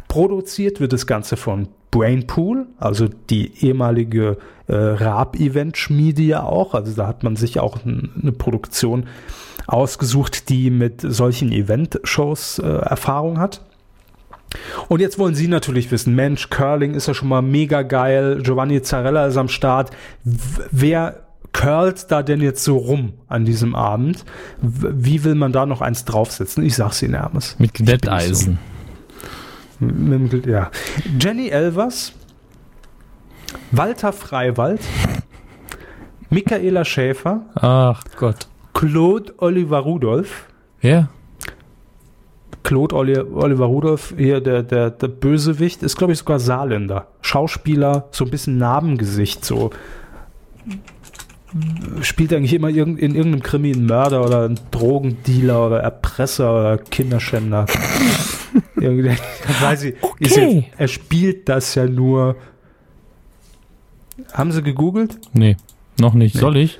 Produziert 0.08 0.80
wird 0.80 0.92
das 0.92 1.06
Ganze 1.06 1.36
von 1.36 1.68
Brainpool, 1.92 2.66
also 2.78 3.06
die 3.30 3.64
ehemalige 3.64 4.38
äh, 4.66 4.74
Raab-Event-Schmiede 4.74 6.22
ja 6.22 6.42
auch. 6.42 6.74
Also 6.74 6.92
da 6.94 7.06
hat 7.06 7.22
man 7.22 7.36
sich 7.36 7.60
auch 7.60 7.78
eine 7.84 8.32
Produktion 8.32 9.06
ausgesucht, 9.66 10.48
die 10.48 10.70
mit 10.70 11.00
solchen 11.00 11.52
Event-Shows 11.52 12.58
äh, 12.58 12.66
Erfahrung 12.66 13.38
hat. 13.38 13.62
Und 14.88 15.00
jetzt 15.00 15.18
wollen 15.18 15.34
Sie 15.34 15.48
natürlich 15.48 15.90
wissen, 15.90 16.14
Mensch, 16.14 16.50
Curling 16.50 16.94
ist 16.94 17.08
ja 17.08 17.14
schon 17.14 17.28
mal 17.28 17.42
mega 17.42 17.82
geil, 17.82 18.40
Giovanni 18.42 18.80
Zarella 18.82 19.26
ist 19.26 19.36
am 19.36 19.48
Start. 19.48 19.90
Wer 20.24 21.26
curlt 21.52 22.10
da 22.10 22.22
denn 22.22 22.40
jetzt 22.40 22.62
so 22.64 22.76
rum 22.76 23.14
an 23.28 23.44
diesem 23.44 23.74
Abend? 23.74 24.24
Wie 24.60 25.24
will 25.24 25.34
man 25.34 25.52
da 25.52 25.66
noch 25.66 25.80
eins 25.80 26.04
draufsetzen? 26.04 26.62
Ich 26.64 26.76
sag's 26.76 27.02
Ihnen, 27.02 27.14
Hermes. 27.14 27.56
Mit 27.58 27.74
Glätteisen. 27.74 28.58
So. 29.80 30.36
Ja. 30.46 30.70
Jenny 31.20 31.48
Elvers, 31.48 32.12
Walter 33.72 34.12
Freiwald, 34.12 34.80
Michaela 36.30 36.84
Schäfer. 36.84 37.42
Ach 37.54 38.02
Gott. 38.16 38.46
Claude 38.76 39.32
Oliver 39.38 39.78
Rudolph. 39.78 40.48
Ja. 40.82 41.08
Claude 42.62 42.94
Oliver 42.94 43.64
Rudolph, 43.64 44.12
hier 44.18 44.42
der, 44.42 44.62
der, 44.62 44.90
der 44.90 45.08
Bösewicht, 45.08 45.82
ist 45.82 45.96
glaube 45.96 46.12
ich 46.12 46.18
sogar 46.18 46.38
Saarländer. 46.38 47.06
Schauspieler, 47.22 48.08
so 48.10 48.24
ein 48.24 48.30
bisschen 48.30 48.58
Narbengesicht, 48.58 49.46
so. 49.46 49.70
Spielt 52.02 52.34
eigentlich 52.34 52.52
immer 52.52 52.68
in 52.68 52.98
irgendeinem 52.98 53.42
Krimi 53.42 53.72
einen 53.72 53.86
Mörder 53.86 54.22
oder 54.22 54.44
einen 54.44 54.60
Drogendealer 54.72 55.68
oder 55.68 55.80
Erpresser 55.80 56.54
oder 56.54 56.76
Kinderschänder. 56.76 57.64
Weiß 58.74 59.84
ich, 59.84 59.94
okay. 60.02 60.66
jetzt, 60.66 60.68
er 60.76 60.88
spielt 60.88 61.48
das 61.48 61.74
ja 61.76 61.86
nur. 61.86 62.36
Haben 64.34 64.52
Sie 64.52 64.62
gegoogelt? 64.62 65.18
Nee. 65.32 65.56
Noch 65.98 66.12
nicht. 66.12 66.34
Nee. 66.34 66.40
Soll 66.42 66.58
ich? 66.58 66.78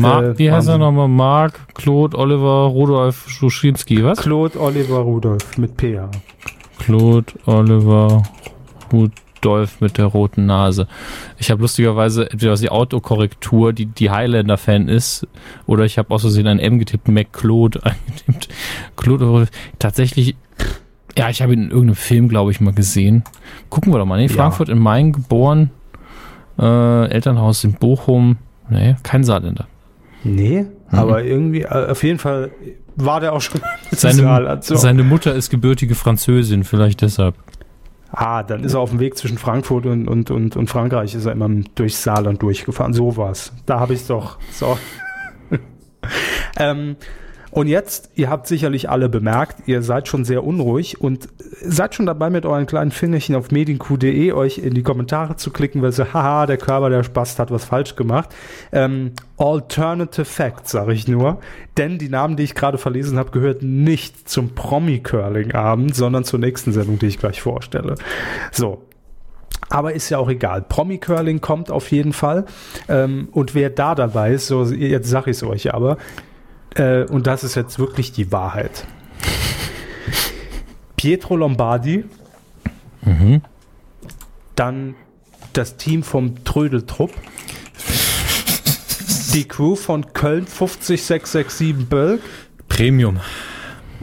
Mark, 0.00 0.24
Äh, 0.24 0.38
wie 0.38 0.50
heißt 0.52 0.68
er 0.68 0.78
nochmal? 0.78 1.08
Mark, 1.08 1.60
Claude, 1.74 2.16
Oliver, 2.16 2.66
Rudolf, 2.66 3.28
Schuschinski, 3.28 4.04
was? 4.04 4.18
Claude 4.20 4.58
Oliver 4.60 4.98
Rudolph 4.98 5.58
mit 5.58 5.72
PH. 5.80 6.10
Claude, 6.78 7.32
Oliver, 7.46 8.22
Rudolf 8.92 9.80
mit 9.80 9.98
der 9.98 10.06
roten 10.06 10.46
Nase. 10.46 10.86
Ich 11.38 11.50
habe 11.50 11.60
lustigerweise 11.62 12.30
entweder 12.30 12.52
aus 12.52 12.60
die 12.60 12.70
Autokorrektur, 12.70 13.72
die 13.72 13.86
die 13.86 14.10
Highlander-Fan 14.10 14.88
ist, 14.88 15.26
oder 15.66 15.84
ich 15.84 15.98
habe 15.98 16.12
aus 16.14 16.22
Versehen 16.22 16.46
ein 16.46 16.58
M 16.58 16.78
getippt, 16.78 17.08
McClaude 17.08 17.80
eingetippt. 17.84 18.48
Claude, 18.96 19.24
Rudolph. 19.26 19.50
tatsächlich, 19.78 20.36
ja, 21.16 21.28
ich 21.30 21.42
habe 21.42 21.52
ihn 21.52 21.64
in 21.64 21.70
irgendeinem 21.70 21.96
Film, 21.96 22.28
glaube 22.28 22.50
ich, 22.52 22.60
mal 22.60 22.72
gesehen. 22.72 23.24
Gucken 23.70 23.92
wir 23.92 23.98
doch 23.98 24.06
mal. 24.06 24.16
Nee, 24.18 24.26
Ja. 24.26 24.34
Frankfurt 24.34 24.68
in 24.68 24.78
Main 24.78 25.12
geboren, 25.12 25.70
äh, 26.58 27.08
Elternhaus 27.10 27.64
in 27.64 27.74
Bochum. 27.74 28.36
Nee, 28.70 28.96
kein 29.02 29.24
Saarländer. 29.24 29.66
Nee, 30.24 30.66
aber 30.90 31.22
irgendwie, 31.22 31.62
äh, 31.62 31.90
auf 31.90 32.02
jeden 32.02 32.18
Fall 32.18 32.50
war 32.96 33.20
der 33.20 33.32
auch 33.32 33.40
schon 33.40 33.60
Seine, 33.90 34.58
seine 34.60 35.04
Mutter 35.04 35.34
ist 35.34 35.50
gebürtige 35.50 35.94
Französin, 35.94 36.64
vielleicht 36.64 37.02
deshalb. 37.02 37.36
Ah, 38.10 38.42
dann 38.42 38.64
ist 38.64 38.74
er 38.74 38.80
auf 38.80 38.90
dem 38.90 39.00
Weg 39.00 39.16
zwischen 39.18 39.38
Frankfurt 39.38 39.86
und, 39.86 40.08
und, 40.08 40.30
und, 40.30 40.56
und 40.56 40.68
Frankreich, 40.68 41.14
ist 41.14 41.26
er 41.26 41.32
immer 41.32 41.48
durchs 41.74 42.02
Saarland 42.02 42.42
durchgefahren. 42.42 42.94
So 42.94 43.16
war's. 43.16 43.52
Da 43.66 43.80
habe 43.80 43.94
ich 43.94 44.06
doch. 44.06 44.38
So. 44.50 44.78
ähm, 46.58 46.96
und 47.50 47.66
jetzt, 47.66 48.10
ihr 48.14 48.28
habt 48.28 48.46
sicherlich 48.46 48.90
alle 48.90 49.08
bemerkt, 49.08 49.66
ihr 49.66 49.82
seid 49.82 50.06
schon 50.06 50.24
sehr 50.24 50.44
unruhig 50.44 51.00
und 51.00 51.28
seid 51.62 51.94
schon 51.94 52.06
dabei, 52.06 52.30
mit 52.30 52.44
euren 52.44 52.66
kleinen 52.66 52.90
Fingerchen 52.90 53.34
auf 53.34 53.50
medienq.de 53.50 54.32
euch 54.32 54.58
in 54.58 54.74
die 54.74 54.82
Kommentare 54.82 55.36
zu 55.36 55.50
klicken, 55.50 55.80
weil 55.80 55.92
so, 55.92 56.12
haha, 56.12 56.46
der 56.46 56.58
Körper, 56.58 56.90
der 56.90 57.02
Spaß 57.02 57.38
hat 57.38 57.50
was 57.50 57.64
falsch 57.64 57.96
gemacht. 57.96 58.34
Ähm, 58.72 59.12
Alternative 59.38 60.26
Facts, 60.26 60.72
sage 60.72 60.92
ich 60.92 61.08
nur. 61.08 61.40
Denn 61.76 61.98
die 61.98 62.08
Namen, 62.08 62.36
die 62.36 62.42
ich 62.42 62.54
gerade 62.54 62.76
verlesen 62.76 63.18
habe, 63.18 63.30
gehörten 63.30 63.82
nicht 63.82 64.28
zum 64.28 64.54
Promi-Curling-Abend, 64.54 65.94
sondern 65.94 66.24
zur 66.24 66.40
nächsten 66.40 66.72
Sendung, 66.72 66.98
die 66.98 67.06
ich 67.06 67.18
gleich 67.18 67.40
vorstelle. 67.40 67.94
So, 68.52 68.82
aber 69.70 69.92
ist 69.94 70.10
ja 70.10 70.18
auch 70.18 70.28
egal. 70.28 70.62
Promi-Curling 70.62 71.40
kommt 71.40 71.70
auf 71.70 71.90
jeden 71.90 72.12
Fall. 72.12 72.46
Ähm, 72.88 73.28
und 73.32 73.54
wer 73.54 73.70
da 73.70 73.94
dabei 73.94 74.32
ist, 74.32 74.46
so, 74.46 74.64
jetzt 74.64 75.08
sage 75.08 75.30
ich 75.30 75.36
es 75.38 75.42
euch 75.42 75.74
aber, 75.74 75.98
äh, 76.74 77.04
und 77.04 77.26
das 77.26 77.44
ist 77.44 77.54
jetzt 77.54 77.78
wirklich 77.78 78.12
die 78.12 78.32
Wahrheit. 78.32 78.84
Pietro 80.96 81.36
Lombardi, 81.36 82.04
dann 84.56 84.94
das 85.52 85.76
Team 85.76 86.02
vom 86.02 86.44
Trödeltrupp, 86.44 87.12
die 89.32 89.46
Crew 89.46 89.76
von 89.76 90.12
Köln 90.12 90.46
50667 90.46 91.88
Bölk 91.88 92.20
Premium. 92.68 93.20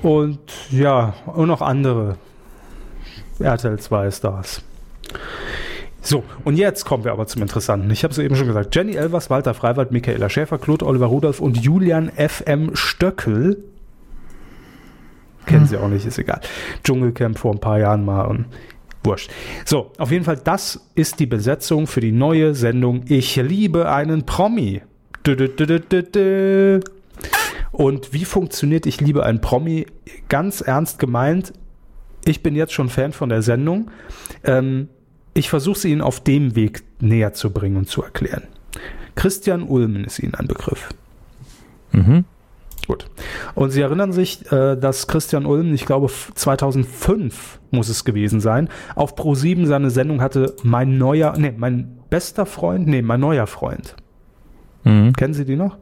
und 0.02 0.40
ja, 0.72 1.14
und 1.26 1.48
noch 1.48 1.62
andere 1.62 2.18
RTL 3.40 3.78
2 3.78 4.12
Stars. 4.12 4.62
So, 6.06 6.24
und 6.44 6.56
jetzt 6.56 6.86
kommen 6.86 7.04
wir 7.04 7.12
aber 7.12 7.26
zum 7.26 7.42
Interessanten. 7.42 7.90
Ich 7.90 8.04
habe 8.04 8.12
es 8.12 8.20
eben 8.20 8.36
schon 8.36 8.46
gesagt. 8.46 8.76
Jenny 8.76 8.94
Elvers, 8.94 9.32
Walter 9.32 9.56
Freiwald, 9.56 9.92
Michaela 9.92 10.30
Schäfer, 10.30 10.60
Claude 10.60 10.86
Oliver 10.86 11.08
Rudolph 11.08 11.40
und 11.40 11.58
Julian 11.58 12.12
FM 12.16 12.76
Stöckel. 12.76 13.64
Kennen 15.48 15.66
sie 15.66 15.78
auch 15.78 15.88
nicht, 15.88 16.06
ist 16.06 16.20
egal. 16.20 16.42
Dschungelcamp 16.84 17.40
vor 17.40 17.54
ein 17.54 17.60
paar 17.60 17.80
Jahren 17.80 18.06
mal 18.06 18.26
und 18.26 18.46
wurscht. 19.04 19.32
So, 19.66 19.92
auf 19.98 20.12
jeden 20.12 20.26
Fall, 20.26 20.38
das 20.38 20.88
ist 20.94 21.20
die 21.20 21.26
Besetzung 21.26 21.88
für 21.88 22.02
die 22.02 22.12
neue 22.12 22.54
Sendung 22.54 23.02
Ich 23.08 23.36
liebe 23.36 23.92
einen 23.92 24.28
Promi. 24.28 24.84
Dü, 25.26 25.36
dü, 25.36 26.04
dü. 26.04 26.80
Und 27.72 28.14
wie 28.14 28.26
funktioniert 28.26 28.86
Ich 28.86 29.02
liebe 29.02 29.24
einen 29.24 29.42
Promi? 29.42 29.88
Ganz 30.30 30.62
ernst 30.62 31.00
gemeint, 31.00 31.52
ich 32.26 32.44
bin 32.44 32.56
jetzt 32.56 32.74
schon 32.74 32.90
Fan 32.90 33.12
von 33.12 33.30
der 33.30 33.42
Sendung. 33.42 33.90
Ähm, 34.44 34.90
ich 35.36 35.50
versuche 35.50 35.78
sie 35.78 35.92
Ihnen 35.92 36.02
auf 36.02 36.20
dem 36.20 36.56
Weg 36.56 36.84
näher 37.00 37.34
zu 37.34 37.52
bringen 37.52 37.78
und 37.78 37.88
zu 37.88 38.02
erklären. 38.02 38.44
Christian 39.14 39.62
Ulmen 39.64 40.04
ist 40.06 40.18
Ihnen 40.20 40.34
ein 40.34 40.48
Begriff. 40.48 40.90
Mhm. 41.92 42.26
Gut. 42.88 43.06
Und 43.56 43.72
Sie 43.72 43.82
erinnern 43.82 44.12
sich, 44.12 44.52
äh, 44.52 44.76
dass 44.76 45.08
Christian 45.08 45.46
Ulmen, 45.46 45.74
ich 45.74 45.86
glaube 45.86 46.06
f- 46.06 46.32
2005 46.36 47.60
muss 47.72 47.90
es 47.90 48.06
gewesen 48.06 48.40
sein, 48.40 48.70
auf 48.96 49.16
Pro7 49.16 49.66
seine 49.66 49.90
Sendung 49.90 50.22
hatte, 50.22 50.56
mein 50.64 50.98
neuer, 50.98 51.36
nee, 51.38 51.54
mein 51.56 51.98
bester 52.10 52.46
Freund, 52.46 52.88
nee, 52.88 53.02
mein 53.02 53.20
neuer 53.20 53.48
Freund. 53.48 53.96
Mhm. 54.84 55.14
Kennen 55.14 55.34
Sie 55.34 55.46
die 55.46 55.56
noch? 55.56 55.78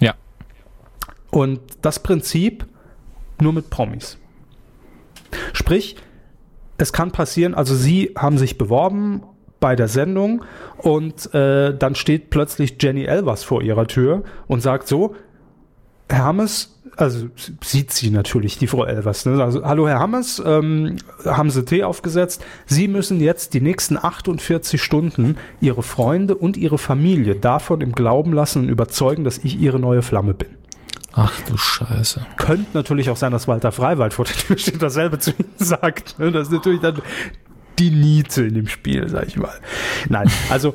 Ja. 0.00 0.14
Und 1.30 1.60
das 1.82 1.98
Prinzip 2.00 2.66
nur 3.40 3.52
mit 3.52 3.68
Promis. 3.68 4.18
Sprich, 5.52 5.96
es 6.78 6.92
kann 6.92 7.10
passieren, 7.10 7.54
also 7.54 7.74
Sie 7.74 8.12
haben 8.16 8.38
sich 8.38 8.58
beworben 8.58 9.22
bei 9.60 9.76
der 9.76 9.88
Sendung 9.88 10.44
und 10.78 11.32
äh, 11.34 11.76
dann 11.76 11.94
steht 11.94 12.30
plötzlich 12.30 12.76
Jenny 12.80 13.04
Elvers 13.04 13.42
vor 13.42 13.62
Ihrer 13.62 13.86
Tür 13.86 14.22
und 14.46 14.60
sagt 14.60 14.86
so, 14.86 15.14
Herr 16.08 16.24
Hammes, 16.24 16.80
also 16.96 17.26
sieht 17.62 17.92
sie 17.92 18.10
natürlich, 18.10 18.58
die 18.58 18.68
Frau 18.68 18.84
Elvers, 18.84 19.26
ne? 19.26 19.42
also 19.42 19.64
hallo 19.64 19.88
Herr 19.88 19.98
Hammes, 19.98 20.42
ähm, 20.44 20.96
haben 21.24 21.50
Sie 21.50 21.64
Tee 21.64 21.82
aufgesetzt, 21.82 22.44
Sie 22.64 22.88
müssen 22.88 23.20
jetzt 23.20 23.54
die 23.54 23.60
nächsten 23.60 23.96
48 23.96 24.80
Stunden 24.80 25.36
Ihre 25.60 25.82
Freunde 25.82 26.36
und 26.36 26.56
Ihre 26.56 26.78
Familie 26.78 27.34
davon 27.34 27.80
im 27.80 27.92
Glauben 27.92 28.32
lassen 28.32 28.64
und 28.64 28.68
überzeugen, 28.68 29.24
dass 29.24 29.38
ich 29.38 29.58
Ihre 29.58 29.80
neue 29.80 30.02
Flamme 30.02 30.34
bin. 30.34 30.48
Ach 31.18 31.32
du 31.48 31.56
Scheiße. 31.56 32.26
Könnte 32.36 32.66
natürlich 32.74 33.08
auch 33.08 33.16
sein, 33.16 33.32
dass 33.32 33.48
Walter 33.48 33.72
Freiwald 33.72 34.12
vor 34.12 34.26
der 34.26 34.36
Tür 34.36 34.58
steht, 34.58 34.82
dasselbe 34.82 35.18
zu 35.18 35.30
ihm 35.30 35.46
sagt. 35.56 36.14
Das 36.18 36.48
ist 36.48 36.52
natürlich 36.52 36.82
dann 36.82 37.00
die 37.78 37.90
Niete 37.90 38.44
in 38.44 38.54
dem 38.54 38.68
Spiel, 38.68 39.08
sag 39.08 39.26
ich 39.26 39.38
mal. 39.38 39.54
Nein, 40.10 40.30
also 40.50 40.74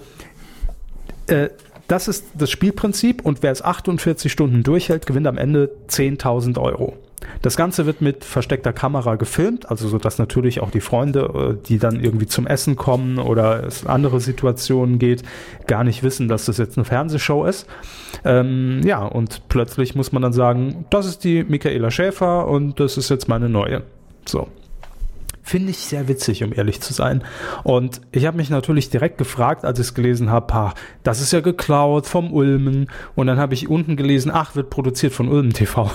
äh, 1.28 1.50
das 1.92 2.08
ist 2.08 2.28
das 2.36 2.50
Spielprinzip 2.50 3.26
und 3.26 3.44
wer 3.44 3.52
es 3.52 3.62
48 3.62 4.32
Stunden 4.32 4.64
durchhält, 4.64 5.06
gewinnt 5.06 5.28
am 5.28 5.38
Ende 5.38 5.70
10.000 5.90 6.58
Euro. 6.60 6.98
Das 7.42 7.58
Ganze 7.58 7.86
wird 7.86 8.02
mit 8.02 8.24
versteckter 8.24 8.72
Kamera 8.72 9.16
gefilmt, 9.16 9.70
also 9.70 9.88
so 9.88 9.98
dass 9.98 10.18
natürlich 10.18 10.62
auch 10.62 10.72
die 10.72 10.80
Freunde, 10.80 11.58
äh, 11.60 11.68
die 11.68 11.80
dann 11.80 12.00
irgendwie 12.00 12.28
zum 12.28 12.48
Essen 12.48 12.78
kommen 12.78 13.20
oder 13.20 13.64
es 13.66 13.86
andere 13.86 14.22
Situationen 14.22 15.00
geht, 15.00 15.24
gar 15.68 15.84
nicht 15.84 16.02
wissen, 16.02 16.30
dass 16.30 16.46
das 16.46 16.58
jetzt 16.58 16.78
eine 16.78 16.86
Fernsehshow 16.86 17.46
ist. 17.46 17.68
Ähm, 18.24 18.82
ja, 18.86 19.04
und 19.04 19.50
plötzlich 19.50 19.94
muss 19.94 20.12
man 20.12 20.22
dann 20.22 20.34
sagen, 20.34 20.86
das 20.90 21.06
ist 21.06 21.24
die 21.24 21.44
Michaela 21.44 21.92
Schäfer 21.92 22.48
und 22.48 22.80
das 22.80 22.98
ist 22.98 23.10
jetzt 23.10 23.28
meine 23.28 23.50
neue. 23.50 23.84
So. 24.26 24.48
Finde 25.44 25.72
ich 25.72 25.78
sehr 25.78 26.08
witzig, 26.08 26.44
um 26.44 26.54
ehrlich 26.54 26.82
zu 26.82 26.94
sein. 26.94 27.24
Und 27.64 28.02
ich 28.12 28.26
habe 28.26 28.38
mich 28.38 28.50
natürlich 28.50 28.90
direkt 28.90 29.18
gefragt, 29.18 29.66
als 29.66 29.80
ich 29.80 29.88
es 29.88 29.94
gelesen 29.94 30.30
habe, 30.30 30.54
ha, 30.54 30.74
das 31.04 31.20
ist 31.20 31.34
ja 31.34 31.42
geklaut 31.42 32.06
vom 32.06 32.32
Ulmen. 32.32 32.88
Und 33.16 33.28
dann 33.28 33.40
habe 33.40 33.54
ich 33.54 33.68
unten 33.68 33.96
gelesen, 33.96 34.32
ach, 34.34 34.56
wird 34.56 34.70
produziert 34.70 35.14
von 35.14 35.28
Ulmen 35.28 35.54
TV. 35.54 35.90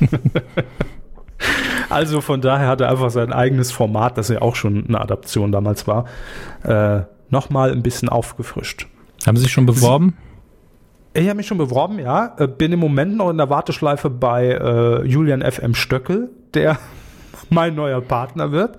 also 1.88 2.20
von 2.20 2.40
daher 2.40 2.68
hat 2.68 2.80
er 2.80 2.90
einfach 2.90 3.10
sein 3.10 3.32
eigenes 3.32 3.72
Format, 3.72 4.18
das 4.18 4.28
ja 4.28 4.42
auch 4.42 4.56
schon 4.56 4.86
eine 4.88 5.00
Adaption 5.00 5.52
damals 5.52 5.86
war, 5.86 6.04
äh, 6.62 7.02
nochmal 7.30 7.72
ein 7.72 7.82
bisschen 7.82 8.08
aufgefrischt. 8.08 8.86
Haben 9.26 9.36
Sie 9.36 9.44
sich 9.44 9.52
schon 9.52 9.66
beworben? 9.66 10.16
Ich 11.12 11.26
habe 11.26 11.36
mich 11.36 11.46
schon 11.46 11.58
beworben, 11.58 11.98
ja. 11.98 12.34
Äh, 12.38 12.46
Bin 12.46 12.72
im 12.72 12.78
Moment 12.78 13.16
noch 13.16 13.30
in 13.30 13.38
der 13.38 13.50
Warteschleife 13.50 14.10
bei 14.10 14.48
äh, 14.48 15.04
Julian 15.04 15.42
FM 15.42 15.74
Stöckel, 15.74 16.30
der 16.54 16.78
mein 17.50 17.74
neuer 17.74 18.00
Partner 18.00 18.52
wird. 18.52 18.76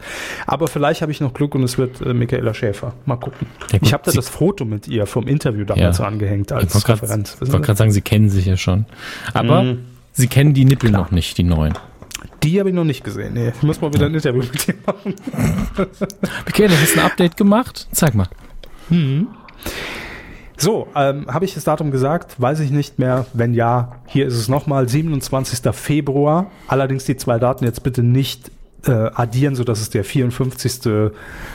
Aber 0.47 0.67
vielleicht 0.67 1.01
habe 1.01 1.11
ich 1.11 1.21
noch 1.21 1.33
Glück 1.33 1.53
und 1.55 1.63
es 1.63 1.77
wird 1.77 2.01
äh, 2.01 2.13
Michaela 2.13 2.53
Schäfer. 2.53 2.93
Mal 3.05 3.17
gucken. 3.17 3.47
Ja, 3.71 3.79
ich 3.81 3.93
habe 3.93 4.03
da 4.05 4.11
das 4.11 4.29
Foto 4.29 4.65
mit 4.65 4.87
ihr 4.87 5.05
vom 5.05 5.27
Interview 5.27 5.65
damals 5.65 5.99
Ja. 5.99 6.05
angehängt 6.05 6.51
Ich 6.51 6.57
als 6.57 6.73
wollte 6.75 6.87
gerade 6.87 7.01
Referenz. 7.03 7.33
Wissen 7.39 7.53
wollt 7.53 7.63
Sie? 7.63 7.67
grad 7.67 7.77
sagen, 7.77 7.91
Sie 7.91 8.01
kennen 8.01 8.29
sich 8.29 8.45
ja 8.45 8.57
schon. 8.57 8.85
Aber 9.33 9.63
Mhm. 9.63 9.85
Sie 10.13 10.27
kennen 10.27 10.53
die 10.53 10.65
Nippel 10.65 10.91
noch 10.91 11.11
nicht, 11.11 11.37
die 11.37 11.43
neuen. 11.43 11.73
Die 12.43 12.59
habe 12.59 12.69
ich 12.69 12.75
noch 12.75 12.83
nicht 12.83 13.03
gesehen. 13.03 13.33
Nee, 13.33 13.53
ich 13.55 13.63
muss 13.63 13.79
mal 13.81 13.93
wieder 13.93 14.07
ein 14.07 14.13
Interview 14.13 14.41
mit 14.41 14.67
ihr 14.67 14.73
machen. 14.85 15.15
Okay, 16.47 16.67
du 16.67 16.73
hast 16.73 16.97
ein 16.97 17.05
Update 17.05 17.37
gemacht. 17.37 17.87
Zeig 17.91 18.13
mal. 18.15 18.27
So, 20.57 20.87
ähm, 20.95 21.25
habe 21.27 21.45
ich 21.45 21.53
das 21.55 21.63
Datum 21.63 21.89
gesagt? 21.91 22.39
Weiß 22.39 22.59
ich 22.59 22.69
nicht 22.71 22.99
mehr. 22.99 23.25
Wenn 23.33 23.53
ja, 23.53 23.93
hier 24.05 24.27
ist 24.27 24.35
es 24.35 24.47
nochmal, 24.47 24.87
27. 24.87 25.73
Februar. 25.73 26.51
Allerdings 26.67 27.05
die 27.05 27.15
zwei 27.17 27.39
Daten 27.39 27.63
jetzt 27.65 27.81
bitte 27.83 28.03
nicht 28.03 28.51
äh, 28.85 28.91
addieren, 28.91 29.55
sodass 29.55 29.79
es 29.81 29.89
der 29.89 30.03
54. 30.03 30.85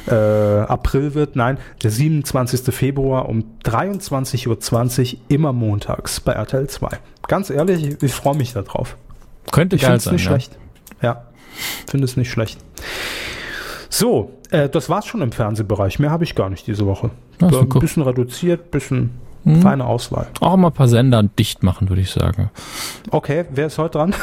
Äh, 0.06 0.14
April 0.14 1.14
wird. 1.14 1.36
Nein, 1.36 1.58
der 1.82 1.90
27. 1.90 2.74
Februar 2.74 3.28
um 3.28 3.44
23.20 3.64 5.14
Uhr 5.14 5.20
immer 5.28 5.52
montags 5.52 6.20
bei 6.20 6.32
RTL 6.32 6.68
2. 6.68 6.88
Ganz 7.28 7.50
ehrlich, 7.50 7.84
ich, 7.84 8.02
ich 8.02 8.12
freue 8.12 8.36
mich 8.36 8.52
darauf. 8.52 8.96
Könnte 9.52 9.76
Ich 9.76 9.82
finde 9.82 9.96
es 9.98 10.10
nicht 10.10 10.24
ja. 10.24 10.30
schlecht. 10.30 10.58
Ja, 11.02 11.22
finde 11.88 12.04
es 12.04 12.16
nicht 12.16 12.30
schlecht. 12.30 12.58
So, 13.90 14.32
Äh, 14.50 14.68
das 14.68 14.88
war's 14.88 15.06
schon 15.06 15.22
im 15.22 15.32
Fernsehbereich. 15.32 15.98
Mehr 15.98 16.10
habe 16.12 16.22
ich 16.22 16.36
gar 16.36 16.48
nicht 16.50 16.66
diese 16.68 16.86
Woche. 16.86 17.10
Ach 17.42 17.50
so, 17.50 17.60
ein 17.60 17.68
guck. 17.68 17.80
bisschen 17.80 18.02
reduziert, 18.04 18.70
bisschen 18.70 19.10
Hm. 19.42 19.60
feine 19.62 19.84
Auswahl. 19.84 20.26
Auch 20.40 20.56
mal 20.56 20.68
ein 20.68 20.72
paar 20.72 20.86
Sender 20.88 21.22
dicht 21.22 21.62
machen, 21.64 21.88
würde 21.88 22.02
ich 22.02 22.10
sagen. 22.10 22.50
Okay, 23.10 23.44
wer 23.50 23.66
ist 23.66 23.78
heute 23.78 23.98
dran? 23.98 24.14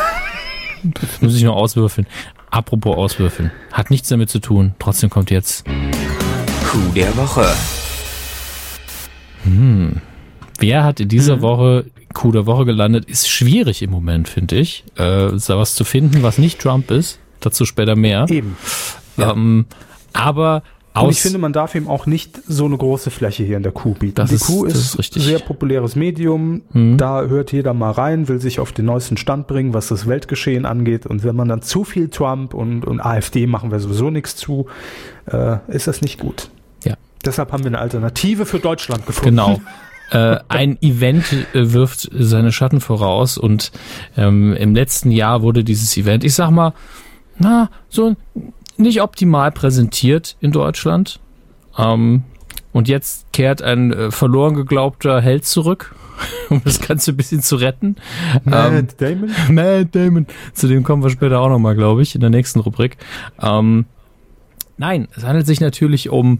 Das 0.84 1.22
muss 1.22 1.36
ich 1.36 1.44
noch 1.44 1.56
auswürfeln. 1.56 2.08
Apropos 2.54 2.96
auswürfeln. 2.96 3.50
Hat 3.72 3.90
nichts 3.90 4.10
damit 4.10 4.30
zu 4.30 4.38
tun. 4.38 4.76
Trotzdem 4.78 5.10
kommt 5.10 5.32
jetzt. 5.32 5.66
Coup 5.66 6.94
der 6.94 7.18
Woche. 7.18 7.52
Wer 10.60 10.84
hat 10.84 11.00
in 11.00 11.10
dieser 11.10 11.42
Woche 11.42 11.86
Coup 12.14 12.32
der 12.32 12.46
Woche 12.46 12.66
gelandet? 12.66 13.06
Ist 13.06 13.28
schwierig 13.28 13.82
im 13.82 13.90
Moment, 13.90 14.30
finde 14.30 14.58
ich. 14.58 14.84
Äh, 14.98 15.32
da 15.32 15.58
was 15.58 15.74
zu 15.74 15.84
finden, 15.84 16.22
was 16.22 16.38
nicht 16.38 16.60
Trump 16.60 16.92
ist. 16.92 17.18
Dazu 17.40 17.66
später 17.66 17.96
mehr. 17.96 18.28
Eben. 18.30 18.56
Ja. 19.18 19.32
Ähm, 19.32 19.66
aber 20.14 20.62
Und 20.96 21.02
aus 21.08 21.12
ich 21.16 21.22
finde, 21.22 21.40
man 21.40 21.54
darf 21.54 21.74
ihm 21.76 21.88
auch 21.88 22.06
nicht 22.06 22.40
so 22.48 22.66
eine 22.66 22.78
große 22.78 23.10
Fläche 23.10 23.44
hier 23.44 23.58
in 23.58 23.64
der 23.64 23.72
Kuh 23.72 23.94
bieten. 23.96 24.16
Das 24.16 24.30
die 24.30 24.36
ist- 24.36 24.46
Kuh 24.46 24.66
das 24.66 24.76
ist, 24.76 24.86
ist 24.90 25.00
richtig. 25.00 25.24
sehr 25.24 25.40
populäres 25.40 25.96
Medium. 25.96 26.62
Mhm. 26.72 26.98
Da 26.98 27.24
hört 27.24 27.52
jeder 27.52 27.74
mal 27.74 27.92
rein, 27.92 28.28
will 28.28 28.40
sich 28.40 28.60
auf 28.60 28.72
den 28.72 28.86
neuesten 28.86 29.18
Stand 29.18 29.48
bringen, 29.48 29.74
was 29.74 29.88
das 29.88 30.08
Weltgeschehen 30.08 30.66
angeht. 30.66 31.06
Und 31.08 31.24
wenn 31.24 31.36
man 31.36 31.48
dann 31.48 31.62
zu 31.64 31.84
viel 31.84 32.10
Trump 32.10 32.54
und, 32.54 32.86
und 32.86 33.02
AfD 33.02 33.48
machen 33.48 33.72
wir 33.72 33.80
sowieso 33.80 34.10
nichts 34.12 34.36
zu, 34.36 34.68
äh, 35.26 35.58
ist 35.68 35.88
das 35.88 36.02
nicht 36.02 36.20
gut. 36.20 36.50
Ja. 36.84 36.94
Deshalb 37.26 37.52
haben 37.52 37.64
wir 37.64 37.70
eine 37.72 37.80
Alternative 37.80 38.46
für 38.46 38.60
Deutschland 38.60 39.06
gefunden. 39.06 39.30
Genau. 39.32 39.60
Äh, 40.12 40.42
ein 40.48 40.78
Event 40.84 41.24
äh, 41.54 41.74
wirft 41.74 42.08
seine 42.14 42.52
Schatten 42.52 42.82
voraus 42.82 43.38
und 43.40 43.72
ähm, 44.16 44.54
im 44.54 44.76
letzten 44.76 45.10
Jahr 45.10 45.42
wurde 45.42 45.64
dieses 45.64 45.96
Event, 45.98 46.24
ich 46.24 46.36
sag 46.36 46.52
mal, 46.52 46.74
na, 47.40 47.72
so 47.90 48.16
nicht 48.78 49.02
optimal 49.02 49.52
präsentiert 49.52 50.36
in 50.40 50.52
Deutschland. 50.52 51.20
Ähm, 51.78 52.24
und 52.72 52.88
jetzt 52.88 53.32
kehrt 53.32 53.62
ein 53.62 53.94
äh, 53.94 54.12
verloren 54.12 54.56
geglaubter 54.56 55.22
Held 55.22 55.46
zurück, 55.46 55.96
um 56.50 56.62
das 56.64 56.82
Ganze 56.82 57.12
ein 57.12 57.18
bisschen 57.18 57.42
zu 57.42 57.56
retten. 57.56 57.96
Ähm, 58.46 58.52
Matt 58.52 59.02
Damon? 59.02 59.32
Matt 59.50 59.96
Damon. 59.96 60.28
Zu 60.54 60.68
dem 60.68 60.84
kommen 60.84 61.04
wir 61.04 61.10
später 61.10 61.40
auch 61.40 61.50
nochmal, 61.50 61.76
glaube 61.76 62.02
ich, 62.02 62.16
in 62.16 62.22
der 62.22 62.30
nächsten 62.30 62.60
Rubrik. 62.60 62.98
Ähm, 63.42 63.86
nein, 64.78 65.08
es 65.16 65.24
handelt 65.24 65.46
sich 65.46 65.62
natürlich 65.62 66.10
um 66.10 66.40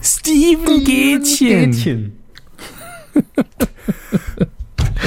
Steven 0.00 0.84
Gätchen. 0.84 1.72
Gätchen. 1.72 2.18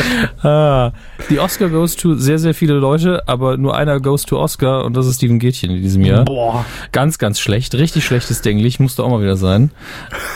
Ah, 0.43 0.93
die 1.30 1.39
Oscar 1.39 1.70
goes 1.70 1.95
to 1.95 2.16
sehr, 2.16 2.39
sehr 2.39 2.56
viele 2.56 2.74
Leute, 2.74 3.28
aber 3.28 3.58
nur 3.58 3.76
einer 3.76 3.99
goes 3.99 4.26
to 4.26 4.39
Oscar 4.39 4.86
und 4.86 4.97
das 4.97 5.06
ist 5.06 5.18
Steven 5.18 5.38
Gätchen 5.38 5.70
in 5.70 5.82
diesem 5.82 6.04
Jahr. 6.04 6.26
Boah. 6.26 6.66
Ganz, 6.91 7.20
ganz 7.20 7.39
schlecht. 7.39 7.76
Richtig 7.76 8.06
schlechtes 8.06 8.41
Englisch. 8.41 8.80
Musste 8.80 9.04
auch 9.04 9.10
mal 9.10 9.22
wieder 9.22 9.38
sein. 9.38 9.72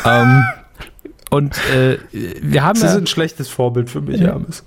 ähm, 0.05 0.43
und 1.31 1.57
äh, 1.75 1.97
wir 2.11 2.63
haben 2.63 2.77
Sie 2.77 2.85
ja, 2.85 2.91
sind 2.91 3.03
ein 3.03 3.07
schlechtes 3.07 3.49
Vorbild 3.49 3.89
für 3.89 4.01
mich, 4.01 4.21
Hermes. 4.21 4.63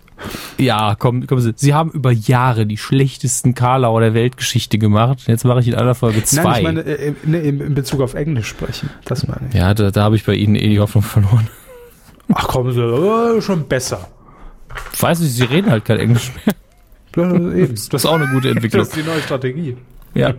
ja, 0.58 0.96
kommen, 0.96 1.26
kommen 1.26 1.40
Sie. 1.40 1.52
Sie 1.54 1.72
haben 1.72 1.90
über 1.92 2.10
Jahre 2.10 2.66
die 2.66 2.76
schlechtesten 2.76 3.54
Karlauer 3.54 4.00
der 4.00 4.14
Weltgeschichte 4.14 4.76
gemacht. 4.78 5.20
Jetzt 5.26 5.44
mache 5.44 5.60
ich 5.60 5.68
in 5.68 5.76
einer 5.76 5.94
Folge 5.94 6.24
zwei. 6.24 6.42
Nein, 6.42 6.56
ich 6.56 6.62
meine, 6.64 6.80
äh, 6.82 7.14
in, 7.24 7.60
in 7.60 7.74
Bezug 7.74 8.00
auf 8.00 8.14
Englisch 8.14 8.48
sprechen. 8.48 8.90
Das 9.04 9.26
meine 9.26 9.48
ich. 9.48 9.54
ja, 9.54 9.72
da, 9.72 9.90
da 9.90 10.02
habe 10.02 10.16
ich 10.16 10.24
bei 10.26 10.34
Ihnen 10.34 10.56
eh 10.56 10.68
die 10.68 10.80
Hoffnung 10.80 11.04
verloren. 11.04 11.48
Ach 12.34 12.48
komm, 12.48 12.72
so, 12.72 13.36
äh, 13.36 13.40
schon 13.40 13.66
besser. 13.68 14.08
Ich 14.92 15.02
weiß 15.02 15.20
nicht, 15.20 15.32
Sie 15.32 15.44
reden 15.44 15.70
halt 15.70 15.84
kein 15.84 15.98
Englisch 15.98 16.32
mehr. 16.44 16.54
Das 17.14 18.04
ist 18.04 18.06
auch 18.06 18.14
eine 18.14 18.28
gute 18.28 18.50
Entwicklung. 18.50 18.80
Das 18.80 18.88
ist 18.90 18.96
die 18.96 19.02
neue 19.02 19.20
Strategie. 19.22 19.76
Ja. 20.14 20.34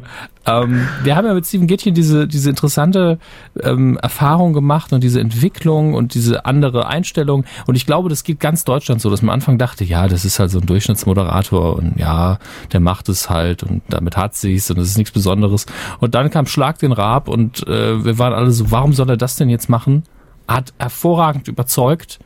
ähm, 0.46 0.88
wir 1.04 1.16
haben 1.16 1.26
ja 1.26 1.34
mit 1.34 1.46
Steven 1.46 1.68
Gätchen 1.68 1.94
diese, 1.94 2.28
diese 2.28 2.50
interessante 2.50 3.20
ähm, 3.62 3.98
Erfahrung 4.02 4.54
gemacht 4.54 4.92
und 4.94 5.04
diese 5.04 5.20
Entwicklung 5.20 5.94
und 5.94 6.16
diese 6.16 6.46
andere 6.46 6.88
Einstellung. 6.88 7.46
Und 7.66 7.76
ich 7.76 7.86
glaube, 7.86 8.10
das 8.10 8.24
geht 8.24 8.40
ganz 8.40 8.66
Deutschland 8.66 9.02
so, 9.02 9.10
dass 9.10 9.22
man 9.22 9.30
am 9.30 9.36
Anfang 9.36 9.58
dachte, 9.58 9.84
ja, 9.84 10.08
das 10.08 10.26
ist 10.26 10.40
halt 10.40 10.52
so 10.52 10.60
ein 10.60 10.66
Durchschnittsmoderator 10.66 11.76
und 11.76 11.98
ja, 11.98 12.40
der 12.74 12.80
macht 12.80 13.10
es 13.10 13.30
halt 13.30 13.64
und 13.64 13.82
damit 13.90 14.18
hat 14.18 14.36
sie's 14.36 14.70
und 14.70 14.80
das 14.80 14.88
ist 14.88 14.98
nichts 14.98 15.12
Besonderes. 15.12 15.66
Und 16.00 16.16
dann 16.16 16.30
kam 16.30 16.46
Schlag 16.46 16.80
den 16.80 16.92
Raab 16.92 17.30
und 17.30 17.66
äh, 17.68 18.04
wir 18.04 18.18
waren 18.18 18.34
alle 18.34 18.52
so, 18.52 18.72
warum 18.72 18.94
soll 18.94 19.10
er 19.10 19.18
das 19.18 19.36
denn 19.36 19.50
jetzt 19.50 19.70
machen? 19.70 20.04
Hat 20.50 20.74
hervorragend 20.80 21.48
überzeugt. 21.48 22.20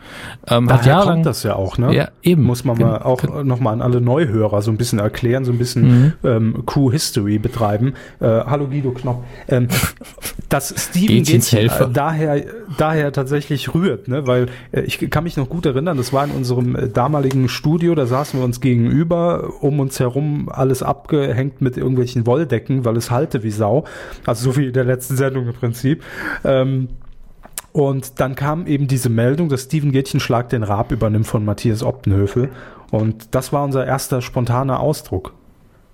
Ähm, 0.48 0.70
hat 0.72 0.80
Daher 0.82 0.92
jahrelang, 0.94 1.16
kommt 1.16 1.26
das 1.26 1.44
ja 1.44 1.56
auch, 1.56 1.78
ne? 1.78 1.94
Ja, 1.94 2.08
eben. 2.22 2.44
Muss 2.44 2.64
man 2.64 2.78
mal 2.78 3.02
auch 3.02 3.44
nochmal 3.44 3.74
an 3.74 3.82
alle 3.82 4.00
Neuhörer 4.00 4.62
so 4.62 4.72
ein 4.72 4.78
bisschen 4.78 5.00
erklären, 5.00 5.44
so 5.44 5.52
ein 5.52 5.58
bisschen 5.58 5.84
Mhm. 5.84 6.14
ähm, 6.24 6.64
Q-History 6.66 7.38
betreiben. 7.38 7.94
Äh, 8.22 8.26
hallo 8.28 8.68
Guido 8.68 8.92
Knopp. 8.92 9.24
Ähm, 9.50 9.68
dass 10.50 10.74
Steven 10.78 11.24
Helfer. 11.42 11.88
äh, 11.88 11.92
daher, 11.92 12.44
daher 12.78 13.12
tatsächlich 13.12 13.74
rührt, 13.74 14.08
ne? 14.08 14.26
Weil 14.26 14.46
äh, 14.72 14.82
ich 14.82 15.00
kann 15.10 15.24
mich 15.26 15.36
noch 15.36 15.50
gut 15.50 15.66
erinnern, 15.66 15.98
das 15.98 16.14
war 16.14 16.24
in 16.24 16.32
unserem 16.32 16.76
äh, 16.76 16.88
damaligen 16.90 17.50
Studio, 17.50 17.94
da 17.96 18.06
saßen 18.06 18.40
wir 18.40 18.46
uns 18.46 18.62
gegenüber, 18.62 19.52
um 19.62 19.80
uns 19.80 20.00
herum 20.00 20.50
alles 20.50 20.82
abgehängt 20.82 21.62
mit 21.62 21.76
irgendwelchen 21.76 22.26
Wolldecken, 22.26 22.86
weil 22.86 22.96
es 22.98 23.12
halte 23.12 23.44
wie 23.44 23.52
Sau. 23.52 23.84
Also 24.26 24.52
so 24.52 24.58
wie 24.58 24.68
in 24.68 24.74
der 24.74 24.86
letzten 24.86 25.18
Sendung 25.18 25.48
im 25.48 25.54
Prinzip. 25.54 26.04
Ähm, 26.46 26.88
und 27.74 28.20
dann 28.20 28.36
kam 28.36 28.68
eben 28.68 28.88
diese 28.88 29.10
Meldung, 29.10 29.50
dass 29.50 29.64
Steven 29.64 29.92
Gätchen 29.92 30.20
Schlag 30.20 30.50
den 30.50 30.62
Raab 30.62 30.92
übernimmt 30.92 31.26
von 31.26 31.44
Matthias 31.44 31.82
Optenhöfel. 31.82 32.50
Und 32.92 33.30
das 33.32 33.52
war 33.52 33.64
unser 33.64 33.86
erster 33.86 34.22
spontaner 34.22 34.80
Ausdruck. 34.80 35.34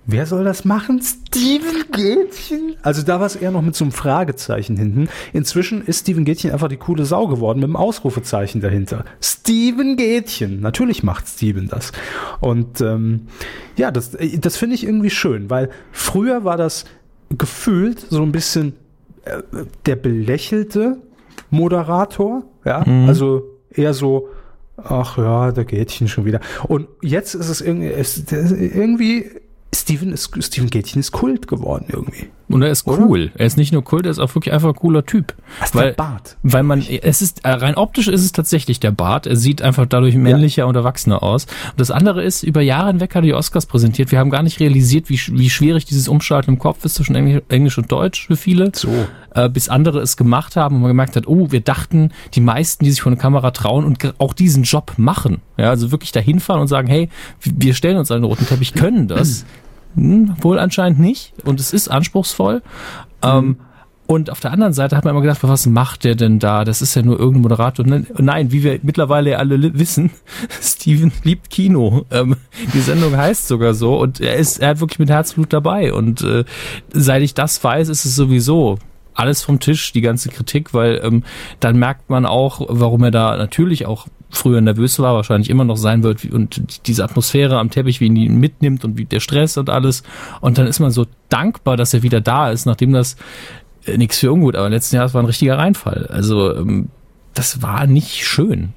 Wer 0.04 0.26
soll 0.26 0.44
das 0.44 0.66
machen? 0.66 1.00
Steven 1.00 1.84
Gätchen? 1.90 2.76
Also 2.82 3.02
da 3.02 3.18
war 3.18 3.26
es 3.26 3.36
eher 3.36 3.50
noch 3.50 3.62
mit 3.62 3.74
so 3.76 3.84
einem 3.84 3.92
Fragezeichen 3.92 4.76
hinten. 4.76 5.08
Inzwischen 5.32 5.82
ist 5.82 6.00
Steven 6.00 6.26
Gätchen 6.26 6.50
einfach 6.50 6.68
die 6.68 6.76
coole 6.76 7.06
Sau 7.06 7.28
geworden 7.28 7.60
mit 7.60 7.64
einem 7.64 7.76
Ausrufezeichen 7.76 8.60
dahinter. 8.60 9.06
Steven 9.22 9.96
Gätchen. 9.96 10.60
Natürlich 10.60 11.02
macht 11.02 11.28
Steven 11.28 11.68
das. 11.68 11.92
Und 12.40 12.82
ähm, 12.82 13.28
ja, 13.76 13.90
das, 13.90 14.16
das 14.38 14.56
finde 14.58 14.74
ich 14.74 14.84
irgendwie 14.84 15.10
schön, 15.10 15.48
weil 15.48 15.70
früher 15.92 16.44
war 16.44 16.58
das 16.58 16.84
gefühlt 17.38 18.00
so 18.10 18.22
ein 18.22 18.32
bisschen 18.32 18.74
äh, 19.24 19.42
der 19.86 19.96
belächelte 19.96 20.98
Moderator, 21.50 22.42
ja, 22.64 22.82
also 23.06 23.42
eher 23.70 23.94
so, 23.94 24.28
ach 24.76 25.18
ja, 25.18 25.52
da 25.52 25.62
Gätchen 25.64 26.08
schon 26.08 26.24
wieder. 26.24 26.40
Und 26.68 26.88
jetzt 27.02 27.34
ist 27.34 27.48
es 27.48 27.60
irgendwie, 27.60 27.88
das- 27.90 28.52
irgendwie 28.52 29.30
Steven 29.74 30.12
ist, 30.12 30.30
Steven 30.44 30.68
Gätchen 30.70 31.00
ist 31.00 31.12
Kult 31.12 31.46
geworden 31.48 31.86
irgendwie. 31.88 32.28
Und 32.50 32.62
er 32.62 32.70
ist 32.70 32.86
Oder? 32.86 33.04
cool. 33.04 33.30
Er 33.36 33.46
ist 33.46 33.56
nicht 33.56 33.72
nur 33.72 33.84
Kult, 33.84 34.06
er 34.06 34.10
ist 34.10 34.18
auch 34.18 34.34
wirklich 34.34 34.52
einfach 34.52 34.70
ein 34.70 34.74
cooler 34.74 35.06
Typ. 35.06 35.34
Was 35.60 35.74
weil, 35.74 35.88
der 35.88 35.92
Bart? 35.94 36.36
Weil 36.42 36.64
man, 36.64 36.80
es 36.80 37.22
ist, 37.22 37.44
äh, 37.44 37.50
rein 37.50 37.76
optisch 37.76 38.08
ist 38.08 38.24
es 38.24 38.32
tatsächlich 38.32 38.80
der 38.80 38.90
Bart. 38.90 39.26
Er 39.26 39.36
sieht 39.36 39.62
einfach 39.62 39.86
dadurch 39.86 40.16
männlicher 40.16 40.66
und 40.66 40.74
erwachsener 40.74 41.22
aus. 41.22 41.44
Und 41.44 41.80
das 41.80 41.90
andere 41.90 42.24
ist, 42.24 42.42
über 42.42 42.60
Jahre 42.60 42.88
hinweg 42.88 43.14
hat 43.14 43.22
er 43.22 43.26
die 43.26 43.34
Oscars 43.34 43.66
präsentiert. 43.66 44.10
Wir 44.10 44.18
haben 44.18 44.30
gar 44.30 44.42
nicht 44.42 44.58
realisiert, 44.58 45.08
wie, 45.08 45.20
wie 45.32 45.48
schwierig 45.48 45.84
dieses 45.84 46.08
Umschalten 46.08 46.54
im 46.54 46.58
Kopf 46.58 46.84
ist 46.84 46.96
zwischen 46.96 47.14
Englisch, 47.14 47.42
Englisch 47.48 47.78
und 47.78 47.90
Deutsch 47.92 48.26
für 48.26 48.36
viele. 48.36 48.72
So. 48.74 48.88
Äh, 49.32 49.48
bis 49.48 49.68
andere 49.68 50.00
es 50.00 50.16
gemacht 50.16 50.56
haben 50.56 50.76
und 50.76 50.82
man 50.82 50.90
gemerkt 50.90 51.14
hat, 51.14 51.28
oh, 51.28 51.52
wir 51.52 51.60
dachten, 51.60 52.10
die 52.34 52.40
meisten, 52.40 52.84
die 52.84 52.90
sich 52.90 53.02
vor 53.02 53.12
eine 53.12 53.20
Kamera 53.20 53.52
trauen 53.52 53.84
und 53.84 54.14
auch 54.18 54.32
diesen 54.32 54.64
Job 54.64 54.94
machen. 54.96 55.40
Ja, 55.56 55.70
also 55.70 55.92
wirklich 55.92 56.10
dahin 56.10 56.40
fahren 56.40 56.60
und 56.60 56.68
sagen, 56.68 56.88
hey, 56.88 57.10
wir 57.42 57.74
stellen 57.74 57.96
uns 57.96 58.10
einen 58.10 58.24
roten 58.24 58.46
Teppich, 58.46 58.74
können 58.74 59.06
das. 59.06 59.44
Hm, 59.94 60.36
wohl 60.40 60.58
anscheinend 60.58 60.98
nicht. 60.98 61.32
Und 61.44 61.60
es 61.60 61.72
ist 61.72 61.88
anspruchsvoll. 61.88 62.62
Ähm, 63.22 63.56
und 64.10 64.28
auf 64.28 64.40
der 64.40 64.50
anderen 64.50 64.72
Seite 64.72 64.96
hat 64.96 65.04
man 65.04 65.12
immer 65.12 65.22
gedacht, 65.22 65.38
was 65.42 65.66
macht 65.66 66.02
der 66.02 66.16
denn 66.16 66.40
da? 66.40 66.64
Das 66.64 66.82
ist 66.82 66.96
ja 66.96 67.02
nur 67.02 67.16
irgendein 67.16 67.42
Moderator. 67.42 67.86
Nein, 67.86 68.50
wie 68.50 68.64
wir 68.64 68.80
mittlerweile 68.82 69.38
alle 69.38 69.78
wissen, 69.78 70.10
Steven 70.60 71.12
liebt 71.22 71.48
Kino. 71.48 72.06
Ähm, 72.10 72.34
die 72.74 72.80
Sendung 72.80 73.16
heißt 73.16 73.46
sogar 73.46 73.72
so 73.72 74.00
und 74.00 74.20
er 74.20 74.34
ist, 74.34 74.58
er 74.58 74.70
hat 74.70 74.80
wirklich 74.80 74.98
mit 74.98 75.10
Herzblut 75.10 75.52
dabei. 75.52 75.92
Und 75.92 76.22
äh, 76.22 76.44
seit 76.92 77.22
ich 77.22 77.34
das 77.34 77.62
weiß, 77.62 77.88
ist 77.88 78.04
es 78.04 78.16
sowieso 78.16 78.78
alles 79.14 79.42
vom 79.42 79.60
Tisch, 79.60 79.92
die 79.92 80.00
ganze 80.00 80.28
Kritik, 80.28 80.74
weil 80.74 81.00
ähm, 81.04 81.22
dann 81.60 81.78
merkt 81.78 82.10
man 82.10 82.26
auch, 82.26 82.66
warum 82.68 83.04
er 83.04 83.12
da 83.12 83.36
natürlich 83.36 83.86
auch 83.86 84.08
früher 84.30 84.60
nervös 84.60 84.98
war, 84.98 85.14
wahrscheinlich 85.14 85.50
immer 85.50 85.64
noch 85.64 85.76
sein 85.76 86.02
wird 86.02 86.24
wie- 86.24 86.30
und 86.30 86.86
diese 86.86 87.04
Atmosphäre 87.04 87.58
am 87.58 87.70
Teppich, 87.70 88.00
wie 88.00 88.06
ihn 88.06 88.14
die 88.14 88.28
mitnimmt 88.28 88.84
und 88.84 88.96
wie 88.96 89.04
der 89.04 89.20
Stress 89.20 89.58
und 89.58 89.70
alles. 89.70 90.02
Und 90.40 90.58
dann 90.58 90.66
ist 90.66 90.80
man 90.80 90.90
so 90.90 91.06
dankbar, 91.28 91.76
dass 91.76 91.94
er 91.94 92.02
wieder 92.02 92.20
da 92.20 92.50
ist, 92.50 92.66
nachdem 92.66 92.92
das 92.92 93.16
äh, 93.86 93.96
nichts 93.96 94.18
für 94.18 94.32
ungut, 94.32 94.56
aber 94.56 94.68
letzten 94.68 94.96
Jahr 94.96 95.12
war 95.12 95.22
ein 95.22 95.26
richtiger 95.26 95.58
Reinfall. 95.58 96.06
Also 96.06 96.54
ähm, 96.54 96.88
das 97.34 97.62
war 97.62 97.86
nicht 97.86 98.26
schön. 98.26 98.72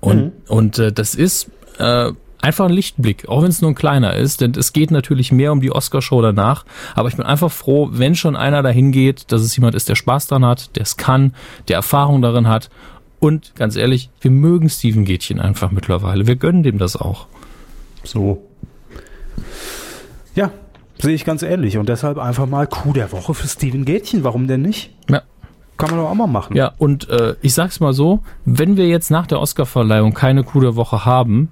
Und, 0.00 0.32
und 0.48 0.78
äh, 0.78 0.92
das 0.92 1.14
ist 1.14 1.50
äh, 1.78 2.12
einfach 2.44 2.66
ein 2.66 2.72
Lichtblick, 2.72 3.26
auch 3.26 3.42
wenn 3.42 3.48
es 3.48 3.62
nur 3.62 3.70
ein 3.70 3.74
kleiner 3.74 4.14
ist, 4.14 4.42
denn 4.42 4.52
es 4.52 4.74
geht 4.74 4.90
natürlich 4.90 5.32
mehr 5.32 5.50
um 5.50 5.60
die 5.60 5.72
Oscarshow 5.72 6.20
danach. 6.20 6.64
Aber 6.94 7.08
ich 7.08 7.16
bin 7.16 7.24
einfach 7.24 7.50
froh, 7.50 7.88
wenn 7.90 8.14
schon 8.14 8.36
einer 8.36 8.62
dahin 8.62 8.92
geht, 8.92 9.32
dass 9.32 9.40
es 9.40 9.56
jemand 9.56 9.74
ist, 9.74 9.88
der 9.88 9.94
Spaß 9.94 10.26
dran 10.26 10.44
hat, 10.44 10.76
der 10.76 10.82
es 10.82 10.98
kann, 10.98 11.34
der 11.68 11.76
Erfahrung 11.76 12.20
darin 12.20 12.46
hat. 12.46 12.68
Und 13.24 13.54
ganz 13.54 13.74
ehrlich, 13.74 14.10
wir 14.20 14.30
mögen 14.30 14.68
Steven 14.68 15.06
Gätchen 15.06 15.40
einfach 15.40 15.70
mittlerweile. 15.70 16.26
Wir 16.26 16.36
gönnen 16.36 16.62
dem 16.62 16.76
das 16.76 16.94
auch. 16.94 17.26
So. 18.02 18.46
Ja, 20.34 20.50
sehe 20.98 21.14
ich 21.14 21.24
ganz 21.24 21.42
ähnlich. 21.42 21.78
Und 21.78 21.88
deshalb 21.88 22.18
einfach 22.18 22.44
mal 22.44 22.66
Coup 22.66 22.92
der 22.92 23.12
Woche 23.12 23.32
für 23.32 23.48
Steven 23.48 23.86
Gätchen. 23.86 24.24
Warum 24.24 24.46
denn 24.46 24.60
nicht? 24.60 24.90
Ja. 25.08 25.22
Kann 25.78 25.88
man 25.88 26.00
doch 26.00 26.10
auch 26.10 26.14
mal 26.14 26.26
machen. 26.26 26.54
Ja, 26.54 26.74
und 26.76 27.08
äh, 27.08 27.36
ich 27.40 27.54
sag's 27.54 27.80
mal 27.80 27.94
so, 27.94 28.20
wenn 28.44 28.76
wir 28.76 28.88
jetzt 28.88 29.10
nach 29.10 29.26
der 29.26 29.40
Oscarverleihung 29.40 30.12
keine 30.12 30.44
Coup 30.44 30.60
der 30.60 30.76
Woche 30.76 31.06
haben 31.06 31.50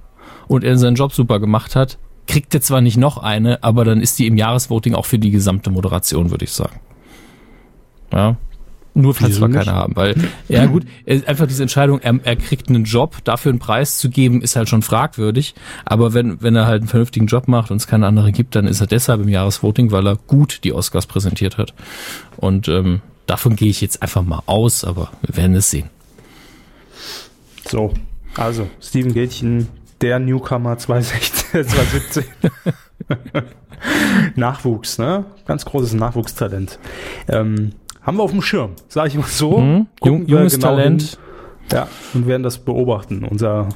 und 0.48 0.64
er 0.64 0.76
seinen 0.76 0.96
Job 0.96 1.14
super 1.14 1.40
gemacht 1.40 1.74
hat, 1.74 1.96
kriegt 2.26 2.52
er 2.54 2.60
zwar 2.60 2.82
nicht 2.82 2.98
noch 2.98 3.16
eine, 3.16 3.64
aber 3.64 3.86
dann 3.86 4.02
ist 4.02 4.18
die 4.18 4.26
im 4.26 4.36
Jahresvoting 4.36 4.94
auch 4.94 5.06
für 5.06 5.18
die 5.18 5.30
gesamte 5.30 5.70
Moderation, 5.70 6.30
würde 6.30 6.44
ich 6.44 6.52
sagen. 6.52 6.80
Ja. 8.12 8.36
Nur 8.94 9.14
falls 9.14 9.40
wir 9.40 9.48
keine 9.48 9.72
haben, 9.72 9.96
weil, 9.96 10.14
ja 10.48 10.66
gut, 10.72 10.84
er- 11.06 11.26
einfach 11.26 11.46
diese 11.46 11.62
Entscheidung, 11.62 12.00
er, 12.00 12.18
er 12.24 12.36
kriegt 12.36 12.68
einen 12.68 12.84
Job, 12.84 13.16
dafür 13.24 13.50
einen 13.50 13.58
Preis 13.58 13.98
zu 13.98 14.10
geben, 14.10 14.42
ist 14.42 14.54
halt 14.56 14.68
schon 14.68 14.82
fragwürdig. 14.82 15.54
Aber 15.86 16.12
wenn, 16.12 16.42
wenn 16.42 16.54
er 16.56 16.66
halt 16.66 16.82
einen 16.82 16.88
vernünftigen 16.88 17.26
Job 17.26 17.48
macht 17.48 17.70
und 17.70 17.78
es 17.78 17.86
keine 17.86 18.06
andere 18.06 18.32
gibt, 18.32 18.54
dann 18.54 18.66
ist 18.66 18.80
er 18.80 18.86
deshalb 18.86 19.22
im 19.22 19.28
Jahresvoting, 19.28 19.92
weil 19.92 20.06
er 20.06 20.16
gut 20.16 20.64
die 20.64 20.72
Oscars 20.74 21.06
präsentiert 21.06 21.56
hat. 21.56 21.72
Und 22.36 22.68
ähm, 22.68 23.00
davon 23.26 23.56
gehe 23.56 23.70
ich 23.70 23.80
jetzt 23.80 24.02
einfach 24.02 24.22
mal 24.22 24.42
aus, 24.46 24.84
aber 24.84 25.10
wir 25.22 25.36
werden 25.36 25.56
es 25.56 25.70
sehen. 25.70 25.88
So, 27.66 27.94
also 28.36 28.68
Steven 28.80 29.14
Gätchen, 29.14 29.68
der 30.02 30.18
Newcomer 30.18 30.76
2016, 30.76 31.64
2017. 31.66 32.24
Nachwuchs, 34.36 34.98
ne? 34.98 35.24
Ganz 35.46 35.64
großes 35.64 35.94
Nachwuchstalent. 35.94 36.78
Ähm, 37.28 37.72
haben 38.02 38.16
wir 38.16 38.22
auf 38.22 38.30
dem 38.32 38.42
Schirm, 38.42 38.72
sage 38.88 39.08
ich 39.08 39.14
mal 39.16 39.26
so. 39.26 39.58
Mhm. 39.58 39.86
Jung, 40.04 40.26
junges 40.26 40.54
genau 40.54 40.68
Talent. 40.68 41.02
hin. 41.02 41.18
Ja, 41.72 41.88
und 42.14 42.26
werden 42.26 42.42
das 42.42 42.58
beobachten. 42.58 43.24
Unser, 43.24 43.68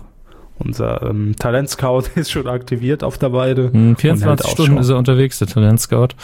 unser 0.58 1.02
ähm, 1.02 1.34
Talentscout 1.38 2.04
ist 2.14 2.30
schon 2.30 2.48
aktiviert 2.48 3.02
auf 3.04 3.18
der 3.18 3.32
Weide. 3.32 3.72
Hm, 3.72 3.88
hält 3.88 4.00
24 4.00 4.46
Ausschau. 4.46 4.62
Stunden 4.64 4.80
ist 4.80 4.88
er 4.88 4.98
unterwegs, 4.98 5.38
der 5.38 5.48
Talentscout. 5.48 6.08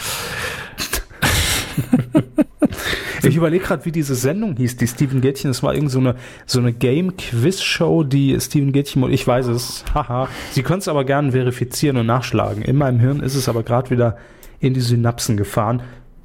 Ich 3.25 3.37
überlege 3.37 3.65
gerade, 3.65 3.85
wie 3.85 3.93
diese 3.93 4.17
Sendung 4.17 4.57
hieß, 4.57 4.77
die 4.79 4.87
Steven 4.87 5.21
Gätchen. 5.21 5.51
Das 5.51 5.63
war 5.63 5.75
irgend 5.75 5.91
so 5.91 6.01
eine, 6.01 6.17
so 6.45 6.59
eine 6.59 6.73
Game-Quiz-Show, 6.73 8.03
die 8.03 8.39
Steven 8.41 8.73
Gätchen, 8.73 9.09
ich 9.11 9.27
weiß 9.27 9.47
es, 9.47 9.85
haha. 9.95 10.29
Sie 10.51 10.63
können 10.63 10.81
es 10.81 10.89
aber 10.89 11.05
gerne 11.05 11.31
verifizieren 11.31 11.99
und 11.99 12.07
nachschlagen. 12.07 12.63
In 12.63 12.77
meinem 12.77 12.99
Hirn 12.99 13.21
ist 13.21 13.37
es 13.37 13.49
aber 13.49 13.63
gerade 13.63 13.91
wieder 13.91 14.17
in 14.59 14.75
die 14.75 14.81
Synapsen 14.81 15.37
gefahren. 15.37 15.83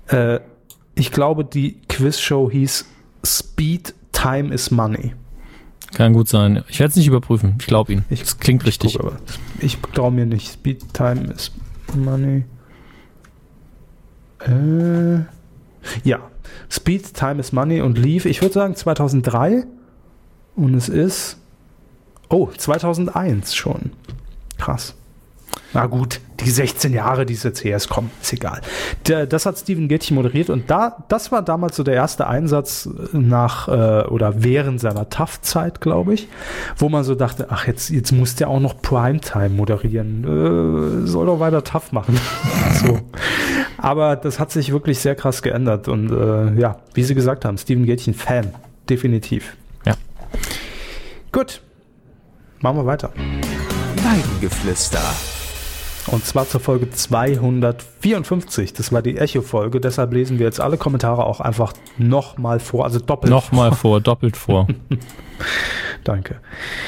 Äh, 0.08 0.40
ich 0.98 1.12
glaube, 1.12 1.46
die 1.46 1.78
Quiz-Show 1.90 2.50
hieß 2.52 2.86
Speed 3.26 3.94
Time 4.12 4.54
is 4.54 4.72
Money. 4.72 5.14
Kann 5.94 6.14
gut 6.14 6.28
sein. 6.28 6.64
Ich 6.68 6.80
werde 6.80 6.90
es 6.92 6.96
nicht 6.98 7.08
überprüfen. 7.08 7.56
Ich 7.60 7.68
glaube 7.68 7.94
ihn. 7.94 8.06
Ich- 8.10 8.20
das 8.22 8.40
klingt 8.40 8.66
richtig. 8.66 8.94
Guck, 8.94 9.06
aber 9.06 9.18
ich 9.60 9.78
traue 9.94 10.12
mir 10.12 10.26
nicht. 10.26 10.52
Speed 10.52 10.94
Time 10.94 11.32
is 11.34 11.52
Money. 11.96 12.44
Äh, 14.46 15.20
ja, 16.04 16.20
Speed 16.70 17.14
Time 17.14 17.40
is 17.40 17.52
Money 17.52 17.82
und 17.82 17.98
lief, 17.98 18.26
ich 18.26 18.42
würde 18.42 18.54
sagen 18.54 18.76
2003 18.76 19.66
und 20.56 20.74
es 20.76 20.90
ist, 20.90 21.38
oh, 22.30 22.50
2001 22.56 23.56
schon. 23.56 23.92
Krass. 24.58 24.96
Na 25.74 25.86
gut, 25.86 26.22
die 26.40 26.50
16 26.50 26.94
Jahre, 26.94 27.26
die 27.26 27.34
es 27.34 27.44
jetzt 27.44 27.64
her 27.64 27.76
ist, 27.76 27.90
komm, 27.90 28.10
ist 28.22 28.32
egal. 28.32 28.62
Der, 29.08 29.26
das 29.26 29.46
hat 29.46 29.58
Steven 29.58 29.88
Gätchen 29.88 30.16
moderiert 30.16 30.50
und 30.50 30.70
da, 30.70 31.04
das 31.10 31.32
war 31.32 31.42
damals 31.42 31.76
so 31.76 31.84
der 31.84 31.96
erste 31.96 32.28
Einsatz 32.28 32.90
nach 33.12 33.68
äh, 33.68 34.06
oder 34.08 34.44
während 34.44 34.80
seiner 34.80 35.10
Tough-Zeit, 35.10 35.82
glaube 35.82 36.14
ich, 36.14 36.28
wo 36.78 36.90
man 36.90 37.04
so 37.04 37.16
dachte, 37.16 37.48
ach, 37.50 37.68
jetzt, 37.68 37.90
jetzt 37.90 38.12
muss 38.12 38.36
der 38.36 38.50
auch 38.50 38.60
noch 38.60 38.82
Primetime 38.82 39.50
moderieren. 39.50 41.04
Äh, 41.04 41.08
soll 41.08 41.26
doch 41.26 41.40
weiter 41.40 41.64
tough 41.64 41.92
machen. 41.92 42.18
so. 42.74 43.00
Aber 43.78 44.16
das 44.16 44.40
hat 44.40 44.52
sich 44.52 44.72
wirklich 44.72 45.00
sehr 45.00 45.16
krass 45.16 45.42
geändert 45.42 45.88
und 45.88 46.12
äh, 46.12 46.60
ja, 46.60 46.78
wie 46.94 47.04
Sie 47.04 47.14
gesagt 47.16 47.46
haben, 47.46 47.58
Steven 47.58 47.86
Gätchen 47.86 48.14
Fan, 48.14 48.54
definitiv. 48.90 49.56
Ja. 49.86 49.96
Gut, 51.32 51.62
machen 52.60 52.78
wir 52.78 52.86
weiter. 52.86 53.12
Weidengeflüster. 54.04 55.37
Und 56.08 56.26
zwar 56.26 56.48
zur 56.48 56.62
Folge 56.62 56.90
254. 56.90 58.74
Das 58.74 58.92
war 58.92 59.02
die 59.02 59.18
Echo-Folge. 59.18 59.82
Deshalb 59.82 60.14
lesen 60.14 60.40
wir 60.40 60.46
jetzt 60.46 60.60
alle 60.60 60.78
Kommentare 60.78 61.26
auch 61.26 61.42
einfach 61.42 61.74
nochmal 61.98 62.60
vor, 62.60 62.86
also 62.86 63.00
doppelt. 63.00 63.32
Nochmal 63.32 63.74
vor, 63.74 64.00
doppelt 64.00 64.38
vor. 64.38 64.68
Danke. 66.04 66.40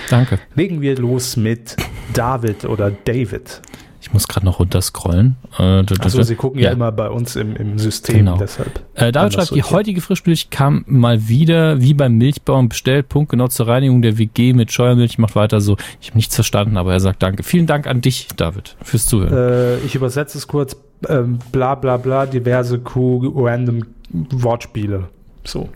Danke. 0.09 0.39
Legen 0.55 0.81
wir 0.81 0.97
los 0.97 1.35
mit 1.35 1.75
David 2.13 2.65
oder 2.65 2.91
David. 2.91 3.61
Ich 4.09 4.13
muss 4.13 4.27
gerade 4.27 4.43
noch 4.47 4.57
runterscrollen. 4.57 5.35
Äh, 5.59 5.83
Also 5.99 6.23
Sie 6.23 6.33
gucken 6.33 6.59
ja, 6.59 6.71
immer 6.71 6.91
bei 6.91 7.09
uns 7.09 7.35
im, 7.35 7.55
im 7.55 7.77
System, 7.77 8.17
Genau. 8.17 8.37
deshalb. 8.37 8.81
Äh, 8.95 9.11
David 9.11 9.33
schreibt, 9.33 9.53
die 9.53 9.61
heutige 9.61 10.01
Frischmilch 10.01 10.49
kam 10.49 10.83
mal 10.87 11.27
wieder 11.27 11.79
wie 11.79 11.93
beim 11.93 12.13
Milchbauern 12.17 12.69
bestellt. 12.69 13.07
Punkt 13.07 13.29
genau 13.29 13.49
zur 13.49 13.67
Reinigung 13.67 14.01
der 14.01 14.17
WG 14.17 14.53
mit 14.53 14.71
Scheuermilch. 14.71 15.19
Macht 15.19 15.35
weiter 15.35 15.61
so. 15.61 15.77
Ich 16.01 16.07
habe 16.07 16.17
nichts 16.17 16.33
verstanden, 16.33 16.77
aber 16.77 16.91
er 16.91 16.99
sagt 16.99 17.21
Danke. 17.21 17.43
Vielen 17.43 17.67
Dank 17.67 17.85
an 17.85 18.01
dich, 18.01 18.29
David, 18.35 18.77
fürs 18.81 19.05
Zuhören. 19.05 19.31
Äh, 19.31 19.77
ich 19.85 19.93
übersetze 19.93 20.39
es 20.39 20.47
kurz. 20.47 20.75
Ähm, 21.07 21.37
bla 21.51 21.75
bla 21.75 21.97
bla, 21.97 22.25
diverse 22.25 22.79
Q, 22.79 23.31
random 23.35 23.83
Wortspiele. 24.09 25.09
So. 25.43 25.69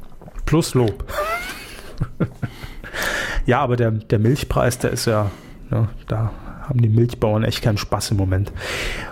Plus 0.45 0.73
Lob. 0.73 1.05
ja, 3.45 3.59
aber 3.61 3.75
der, 3.75 3.91
der 3.91 4.17
Milchpreis, 4.17 4.79
der 4.79 4.89
ist 4.89 5.05
ja, 5.05 5.29
ne, 5.69 5.87
da 6.07 6.31
haben 6.67 6.81
die 6.81 6.89
Milchbauern 6.89 7.43
echt 7.43 7.61
keinen 7.61 7.77
Spaß 7.77 8.11
im 8.11 8.17
Moment. 8.17 8.51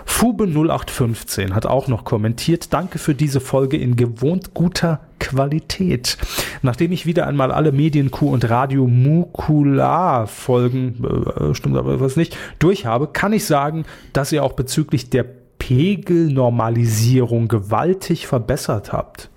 Fube 0.04 0.44
0815 0.44 1.54
hat 1.54 1.66
auch 1.66 1.88
noch 1.88 2.04
kommentiert, 2.04 2.72
danke 2.72 2.98
für 2.98 3.14
diese 3.14 3.40
Folge 3.40 3.76
in 3.76 3.96
gewohnt 3.96 4.54
guter 4.54 5.00
Qualität. 5.18 6.18
Nachdem 6.62 6.92
ich 6.92 7.06
wieder 7.06 7.26
einmal 7.26 7.52
alle 7.52 7.72
Medien-Q 7.72 8.28
und 8.28 8.48
Radio 8.48 8.86
Mukular 8.86 10.26
Folgen, 10.26 11.04
äh, 11.04 11.54
stimmt 11.54 11.76
aber 11.76 12.00
was 12.00 12.16
nicht, 12.16 12.36
durch 12.58 12.86
kann 13.12 13.32
ich 13.32 13.44
sagen, 13.44 13.84
dass 14.12 14.32
ihr 14.32 14.42
auch 14.44 14.52
bezüglich 14.54 15.10
der 15.10 15.24
Pegelnormalisierung 15.58 17.46
gewaltig 17.48 18.26
verbessert 18.26 18.92
habt. 18.92 19.28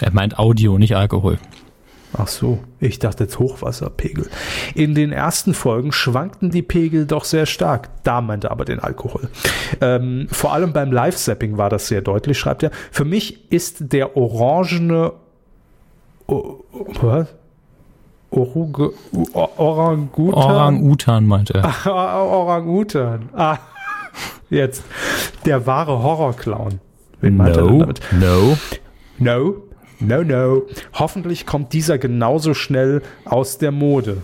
er 0.00 0.12
meint 0.12 0.38
Audio, 0.38 0.78
nicht 0.78 0.94
Alkohol. 0.96 1.38
Ach 2.16 2.28
so, 2.28 2.58
ich 2.78 2.98
dachte 2.98 3.24
jetzt 3.24 3.38
Hochwasserpegel. 3.38 4.28
In 4.74 4.94
den 4.94 5.12
ersten 5.12 5.54
Folgen 5.54 5.92
schwankten 5.92 6.50
die 6.50 6.62
Pegel 6.62 7.06
doch 7.06 7.24
sehr 7.24 7.46
stark. 7.46 7.88
Da 8.02 8.20
meinte 8.20 8.50
aber 8.50 8.64
den 8.64 8.80
Alkohol. 8.80 9.30
Ähm, 9.80 10.26
vor 10.30 10.52
allem 10.52 10.72
beim 10.72 10.92
Live-Zapping 10.92 11.56
war 11.56 11.70
das 11.70 11.88
sehr 11.88 12.02
deutlich, 12.02 12.38
schreibt 12.38 12.62
er. 12.62 12.70
Für 12.90 13.04
mich 13.04 13.50
ist 13.50 13.92
der 13.92 14.16
orangene 14.16 15.12
o 16.26 16.64
was? 17.00 17.28
Orangutan? 18.30 19.20
Orang-Utan 19.34 21.26
meint 21.26 21.50
er. 21.50 21.86
Orangutan. 21.86 23.28
Ah, 23.34 23.58
jetzt. 24.50 24.84
Der 25.44 25.66
wahre 25.66 26.02
Horrorclown. 26.02 26.80
Wen 27.20 27.36
meint 27.36 27.56
er 27.56 27.64
no, 27.64 27.78
damit? 27.80 28.00
no. 28.12 28.56
No, 29.18 29.54
no, 30.06 30.22
no. 30.22 30.62
Hoffentlich 30.94 31.46
kommt 31.46 31.72
dieser 31.72 31.98
genauso 31.98 32.54
schnell 32.54 33.02
aus 33.24 33.58
der 33.58 33.70
Mode. 33.72 34.18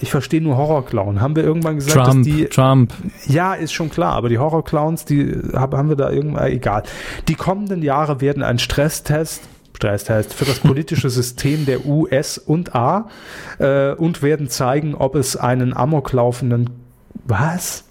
Ich 0.00 0.10
verstehe 0.10 0.40
nur 0.40 0.56
Horrorclown. 0.56 1.20
Haben 1.20 1.36
wir 1.36 1.44
irgendwann 1.44 1.76
gesagt, 1.76 1.94
Trump, 1.94 2.24
dass 2.24 2.34
die. 2.34 2.44
Trump. 2.46 2.92
Ja, 3.26 3.54
ist 3.54 3.72
schon 3.72 3.90
klar, 3.90 4.12
aber 4.14 4.28
die 4.28 4.38
Horrorclowns, 4.38 5.04
die 5.04 5.34
hab- 5.52 5.74
haben 5.74 5.88
wir 5.88 5.96
da 5.96 6.10
irgendwann. 6.10 6.46
Egal. 6.50 6.82
Die 7.28 7.34
kommenden 7.34 7.82
Jahre 7.82 8.20
werden 8.20 8.42
ein 8.42 8.58
Stresstest. 8.58 9.42
Stresstest 9.76 10.34
für 10.34 10.44
das 10.44 10.58
politische 10.58 11.08
System 11.08 11.64
der 11.64 11.86
US 11.86 12.36
und 12.36 12.74
A 12.74 13.08
äh, 13.60 13.92
und 13.92 14.22
werden 14.22 14.48
zeigen, 14.48 14.94
ob 14.96 15.14
es 15.14 15.36
einen 15.36 15.72
amoklaufenden 15.76 16.70
was? 17.26 17.84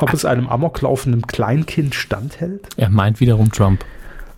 Ob 0.00 0.12
es 0.12 0.24
einem 0.26 0.48
amoklaufenden 0.48 1.26
Kleinkind 1.26 1.94
standhält? 1.94 2.66
Er 2.76 2.90
meint 2.90 3.20
wiederum 3.20 3.50
Trump. 3.52 3.84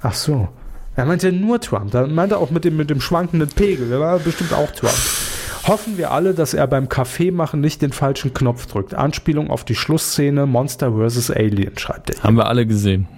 Ach 0.03 0.13
so. 0.15 0.49
Er 0.97 1.05
meinte 1.05 1.31
nur 1.31 1.61
Trump. 1.61 1.91
Da 1.91 2.07
meinte 2.07 2.37
er 2.37 2.39
auch 2.39 2.51
mit 2.51 2.65
dem, 2.65 2.77
mit 2.77 2.91
dem 2.91 3.01
schwankenden 3.01 3.51
Pegel. 3.51 3.89
Der 3.91 4.01
war 4.01 4.19
bestimmt 4.19 4.53
auch 4.55 4.71
Trump. 4.71 4.95
Hoffen 5.67 5.99
wir 5.99 6.13
alle, 6.13 6.33
dass 6.33 6.55
er 6.55 6.67
beim 6.67 6.89
Kaffeemachen 6.89 7.61
nicht 7.61 7.83
den 7.83 7.93
falschen 7.93 8.33
Knopf 8.33 8.67
drückt. 8.67 8.95
Anspielung 8.95 9.51
auf 9.51 9.65
die 9.65 9.75
Schlussszene 9.75 10.47
Monster 10.47 10.93
vs. 10.93 11.31
Alien, 11.31 11.77
schreibt 11.77 12.11
er. 12.11 12.17
hier. 12.17 12.23
Haben 12.23 12.37
wir 12.37 12.47
alle 12.47 12.67
gesehen. 12.67 13.09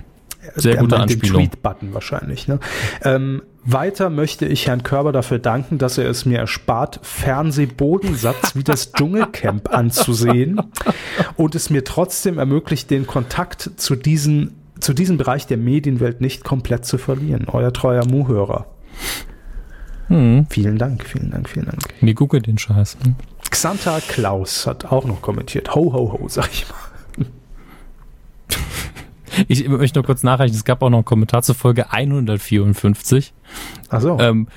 Sehr 0.55 0.76
Er 0.76 0.81
gute 0.81 0.97
Anspielung. 0.97 1.43
Den 1.43 1.51
Tweet-Button 1.51 1.95
wahrscheinlich. 1.95 2.49
Ne? 2.49 2.59
Ähm, 3.05 3.43
weiter 3.64 4.09
möchte 4.09 4.47
ich 4.47 4.66
Herrn 4.66 4.83
Körber 4.83 5.12
dafür 5.12 5.39
danken, 5.39 5.76
dass 5.76 5.99
er 5.99 6.09
es 6.09 6.24
mir 6.24 6.39
erspart, 6.39 7.01
Fernsehbodensatz 7.03 8.55
wie 8.55 8.64
das 8.64 8.93
Dschungelcamp 8.93 9.74
anzusehen 9.74 10.61
und 11.37 11.55
es 11.55 11.68
mir 11.68 11.85
trotzdem 11.85 12.39
ermöglicht, 12.39 12.91
den 12.91 13.07
Kontakt 13.07 13.70
zu, 13.76 13.95
diesen, 13.95 14.57
zu 14.81 14.95
diesem 14.95 15.16
Bereich 15.16 15.47
der 15.47 15.57
Medienwelt 15.57 16.20
nicht 16.20 16.45
komplett 16.45 16.85
zu 16.85 16.99
verlieren. 16.99 17.47
Euer 17.49 17.72
treuer 17.72 18.07
Muhörer. 18.07 18.66
Hm. 20.09 20.47
Vielen 20.49 20.79
Dank, 20.79 21.05
vielen 21.05 21.31
Dank, 21.31 21.49
vielen 21.49 21.66
Dank. 21.66 21.83
Wie 22.01 22.14
gucke 22.14 22.41
den 22.41 22.59
Scheiß. 22.59 22.97
Hm? 23.05 23.14
Xanta 23.51 24.01
Klaus 24.01 24.66
hat 24.66 24.87
auch 24.87 25.05
noch 25.05 25.22
kommentiert. 25.22 25.74
Ho, 25.74 25.93
ho, 25.93 26.12
ho, 26.12 26.29
sag 26.29 26.51
ich 26.53 26.66
mal. 26.68 27.26
Ich 29.47 29.68
möchte 29.68 30.01
nur 30.01 30.05
kurz 30.05 30.24
nachreichen, 30.24 30.57
es 30.57 30.64
gab 30.64 30.83
auch 30.83 30.91
noch 30.91 30.99
einen 30.99 31.05
Kommentar 31.05 31.43
zur 31.43 31.55
Folge 31.55 31.93
154. 31.93 33.33
Ach 33.89 34.01
so. 34.01 34.18
Ähm, 34.18 34.49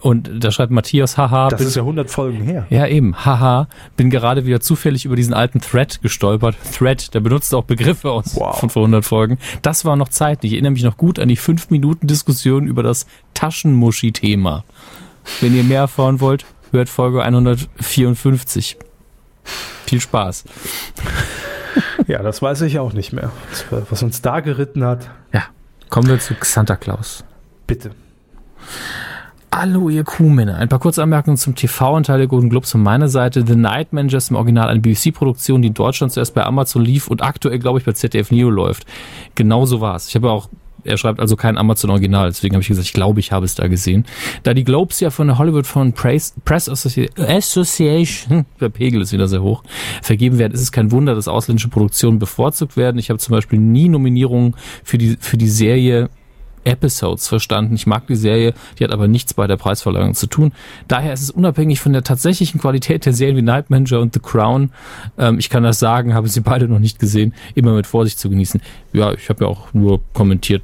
und 0.00 0.30
da 0.44 0.50
schreibt 0.50 0.70
Matthias, 0.72 1.16
haha. 1.16 1.48
das 1.48 1.60
ist 1.60 1.74
ja 1.76 1.82
100 1.82 2.10
Folgen 2.10 2.42
her. 2.44 2.66
Ja, 2.70 2.86
eben, 2.86 3.24
haha, 3.24 3.68
bin 3.96 4.10
gerade 4.10 4.46
wieder 4.46 4.60
zufällig 4.60 5.04
über 5.04 5.16
diesen 5.16 5.34
alten 5.34 5.60
Thread 5.60 6.00
gestolpert. 6.02 6.56
Thread, 6.76 7.12
der 7.14 7.20
benutzt 7.20 7.54
auch 7.54 7.64
Begriffe 7.64 8.10
aus 8.10 8.36
Wow. 8.36 8.58
von 8.60 8.70
vor 8.70 8.82
100 8.82 9.04
Folgen. 9.04 9.38
Das 9.62 9.84
war 9.84 9.96
noch 9.96 10.08
Zeit. 10.08 10.44
Ich 10.44 10.52
erinnere 10.52 10.72
mich 10.72 10.82
noch 10.84 10.96
gut 10.96 11.18
an 11.18 11.28
die 11.28 11.36
5 11.36 11.70
Minuten 11.70 12.06
Diskussion 12.06 12.66
über 12.66 12.82
das 12.82 13.06
Taschenmuschi-Thema. 13.34 14.64
Wenn 15.40 15.54
ihr 15.56 15.64
mehr 15.64 15.80
erfahren 15.80 16.20
wollt, 16.20 16.44
hört 16.70 16.88
Folge 16.88 17.22
154. 17.22 18.76
Viel 19.86 20.00
Spaß. 20.00 20.44
Ja, 22.06 22.22
das 22.22 22.40
weiß 22.42 22.60
ich 22.62 22.78
auch 22.78 22.92
nicht 22.92 23.12
mehr. 23.12 23.30
Was- 23.70 23.90
Was 23.90 24.02
uns 24.02 24.22
da 24.22 24.40
geritten 24.40 24.84
hat, 24.84 25.10
Ja, 25.32 25.44
kommen 25.90 26.08
wir 26.08 26.18
zu 26.20 26.34
Santa 26.42 26.76
Claus. 26.76 27.24
bitte. 27.66 27.90
Hallo, 29.50 29.88
ihr 29.88 30.04
Kuhmänner. 30.04 30.56
Ein 30.56 30.68
paar 30.68 30.78
kurze 30.78 31.02
Anmerkungen 31.02 31.38
zum 31.38 31.54
TV-Anteil 31.54 32.18
der 32.18 32.26
Golden 32.26 32.50
Globes 32.50 32.70
von 32.70 32.82
meiner 32.82 33.08
Seite. 33.08 33.44
The 33.46 33.56
Night 33.56 33.92
Manager 33.92 34.20
im 34.28 34.36
Original 34.36 34.68
eine 34.68 34.80
BBC-Produktion, 34.80 35.62
die 35.62 35.68
in 35.68 35.74
Deutschland 35.74 36.12
zuerst 36.12 36.34
bei 36.34 36.44
Amazon 36.44 36.84
lief 36.84 37.08
und 37.08 37.22
aktuell, 37.22 37.58
glaube 37.58 37.78
ich, 37.78 37.84
bei 37.84 37.92
ZDF 37.92 38.30
Neo 38.30 38.50
läuft. 38.50 38.86
Genau 39.34 39.64
so 39.64 39.80
war 39.80 39.96
es. 39.96 40.08
Ich 40.08 40.14
habe 40.14 40.30
auch, 40.30 40.50
er 40.84 40.98
schreibt 40.98 41.18
also 41.18 41.34
kein 41.34 41.56
Amazon-Original, 41.56 42.28
deswegen 42.28 42.54
habe 42.54 42.62
ich 42.62 42.68
gesagt, 42.68 42.86
ich 42.86 42.92
glaube, 42.92 43.20
ich 43.20 43.32
habe 43.32 43.46
es 43.46 43.54
da 43.54 43.68
gesehen. 43.68 44.04
Da 44.42 44.52
die 44.52 44.64
Globes 44.64 45.00
ja 45.00 45.10
von 45.10 45.26
der 45.26 45.38
Hollywood 45.38 45.66
Foreign 45.66 45.94
Press, 45.94 46.34
Press 46.44 46.68
Associ 46.68 47.08
Association, 47.16 48.44
der 48.60 48.68
Pegel 48.68 49.00
ist 49.00 49.12
wieder 49.12 49.28
sehr 49.28 49.42
hoch, 49.42 49.64
vergeben 50.02 50.38
werden, 50.38 50.52
ist 50.52 50.62
es 50.62 50.72
kein 50.72 50.92
Wunder, 50.92 51.14
dass 51.14 51.26
ausländische 51.26 51.68
Produktionen 51.68 52.18
bevorzugt 52.18 52.76
werden. 52.76 52.98
Ich 52.98 53.08
habe 53.08 53.18
zum 53.18 53.32
Beispiel 53.32 53.58
nie 53.58 53.88
Nominierungen 53.88 54.54
für 54.84 54.98
die, 54.98 55.16
für 55.18 55.38
die 55.38 55.48
Serie 55.48 56.10
Episodes 56.68 57.28
verstanden. 57.28 57.74
Ich 57.74 57.86
mag 57.86 58.06
die 58.06 58.16
Serie, 58.16 58.54
die 58.78 58.84
hat 58.84 58.92
aber 58.92 59.08
nichts 59.08 59.34
bei 59.34 59.46
der 59.46 59.56
Preisverleihung 59.56 60.14
zu 60.14 60.26
tun. 60.26 60.52
Daher 60.86 61.12
ist 61.12 61.22
es 61.22 61.30
unabhängig 61.30 61.80
von 61.80 61.92
der 61.92 62.04
tatsächlichen 62.04 62.60
Qualität 62.60 63.06
der 63.06 63.12
Serien 63.12 63.36
wie 63.36 63.42
Night 63.42 63.70
Manager 63.70 64.00
und 64.00 64.14
The 64.14 64.20
Crown. 64.20 64.70
Ähm, 65.18 65.38
ich 65.38 65.50
kann 65.50 65.62
das 65.62 65.78
sagen, 65.78 66.14
habe 66.14 66.28
sie 66.28 66.40
beide 66.40 66.68
noch 66.68 66.78
nicht 66.78 66.98
gesehen, 66.98 67.34
immer 67.54 67.72
mit 67.72 67.86
Vorsicht 67.86 68.18
zu 68.18 68.30
genießen. 68.30 68.60
Ja, 68.92 69.12
ich 69.12 69.28
habe 69.28 69.44
ja 69.44 69.50
auch 69.50 69.72
nur 69.72 70.00
kommentiert, 70.12 70.62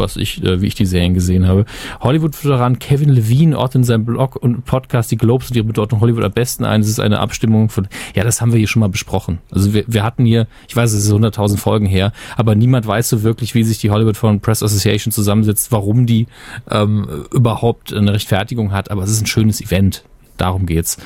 was 0.00 0.16
ich, 0.16 0.42
äh, 0.42 0.60
wie 0.60 0.66
ich 0.66 0.74
die 0.74 0.86
Serien 0.86 1.14
gesehen 1.14 1.46
habe. 1.46 1.64
Hollywood-Veteran 2.00 2.78
Kevin 2.78 3.08
Levine 3.08 3.58
ordnet 3.58 3.82
in 3.82 3.84
seinem 3.84 4.04
Blog 4.04 4.36
und 4.36 4.64
Podcast 4.64 5.10
die 5.10 5.16
Globes 5.16 5.50
und 5.50 5.56
ihre 5.56 5.66
Bedeutung 5.66 6.00
Hollywood 6.00 6.24
am 6.24 6.32
besten 6.32 6.64
ein. 6.64 6.80
Es 6.80 6.88
ist 6.88 7.00
eine 7.00 7.20
Abstimmung 7.20 7.68
von, 7.68 7.88
ja, 8.14 8.24
das 8.24 8.40
haben 8.40 8.52
wir 8.52 8.58
hier 8.58 8.68
schon 8.68 8.80
mal 8.80 8.88
besprochen. 8.88 9.38
Also 9.50 9.74
wir, 9.74 9.84
wir 9.86 10.02
hatten 10.02 10.24
hier, 10.24 10.46
ich 10.68 10.76
weiß, 10.76 10.92
es 10.92 11.04
ist 11.04 11.12
100.000 11.12 11.56
Folgen 11.56 11.86
her, 11.86 12.12
aber 12.36 12.54
niemand 12.54 12.86
weiß 12.86 13.08
so 13.08 13.22
wirklich, 13.22 13.54
wie 13.54 13.64
sich 13.64 13.78
die 13.78 13.90
Hollywood 13.90 14.16
Foreign 14.16 14.40
Press 14.40 14.62
Association 14.62 15.12
zusammensetzt, 15.12 15.72
warum 15.72 16.06
die 16.06 16.26
ähm, 16.70 17.24
überhaupt 17.32 17.92
eine 17.92 18.12
Rechtfertigung 18.12 18.72
hat, 18.72 18.90
aber 18.90 19.02
es 19.02 19.10
ist 19.10 19.22
ein 19.22 19.26
schönes 19.26 19.60
Event. 19.60 20.04
Darum 20.36 20.66
geht's. 20.66 20.96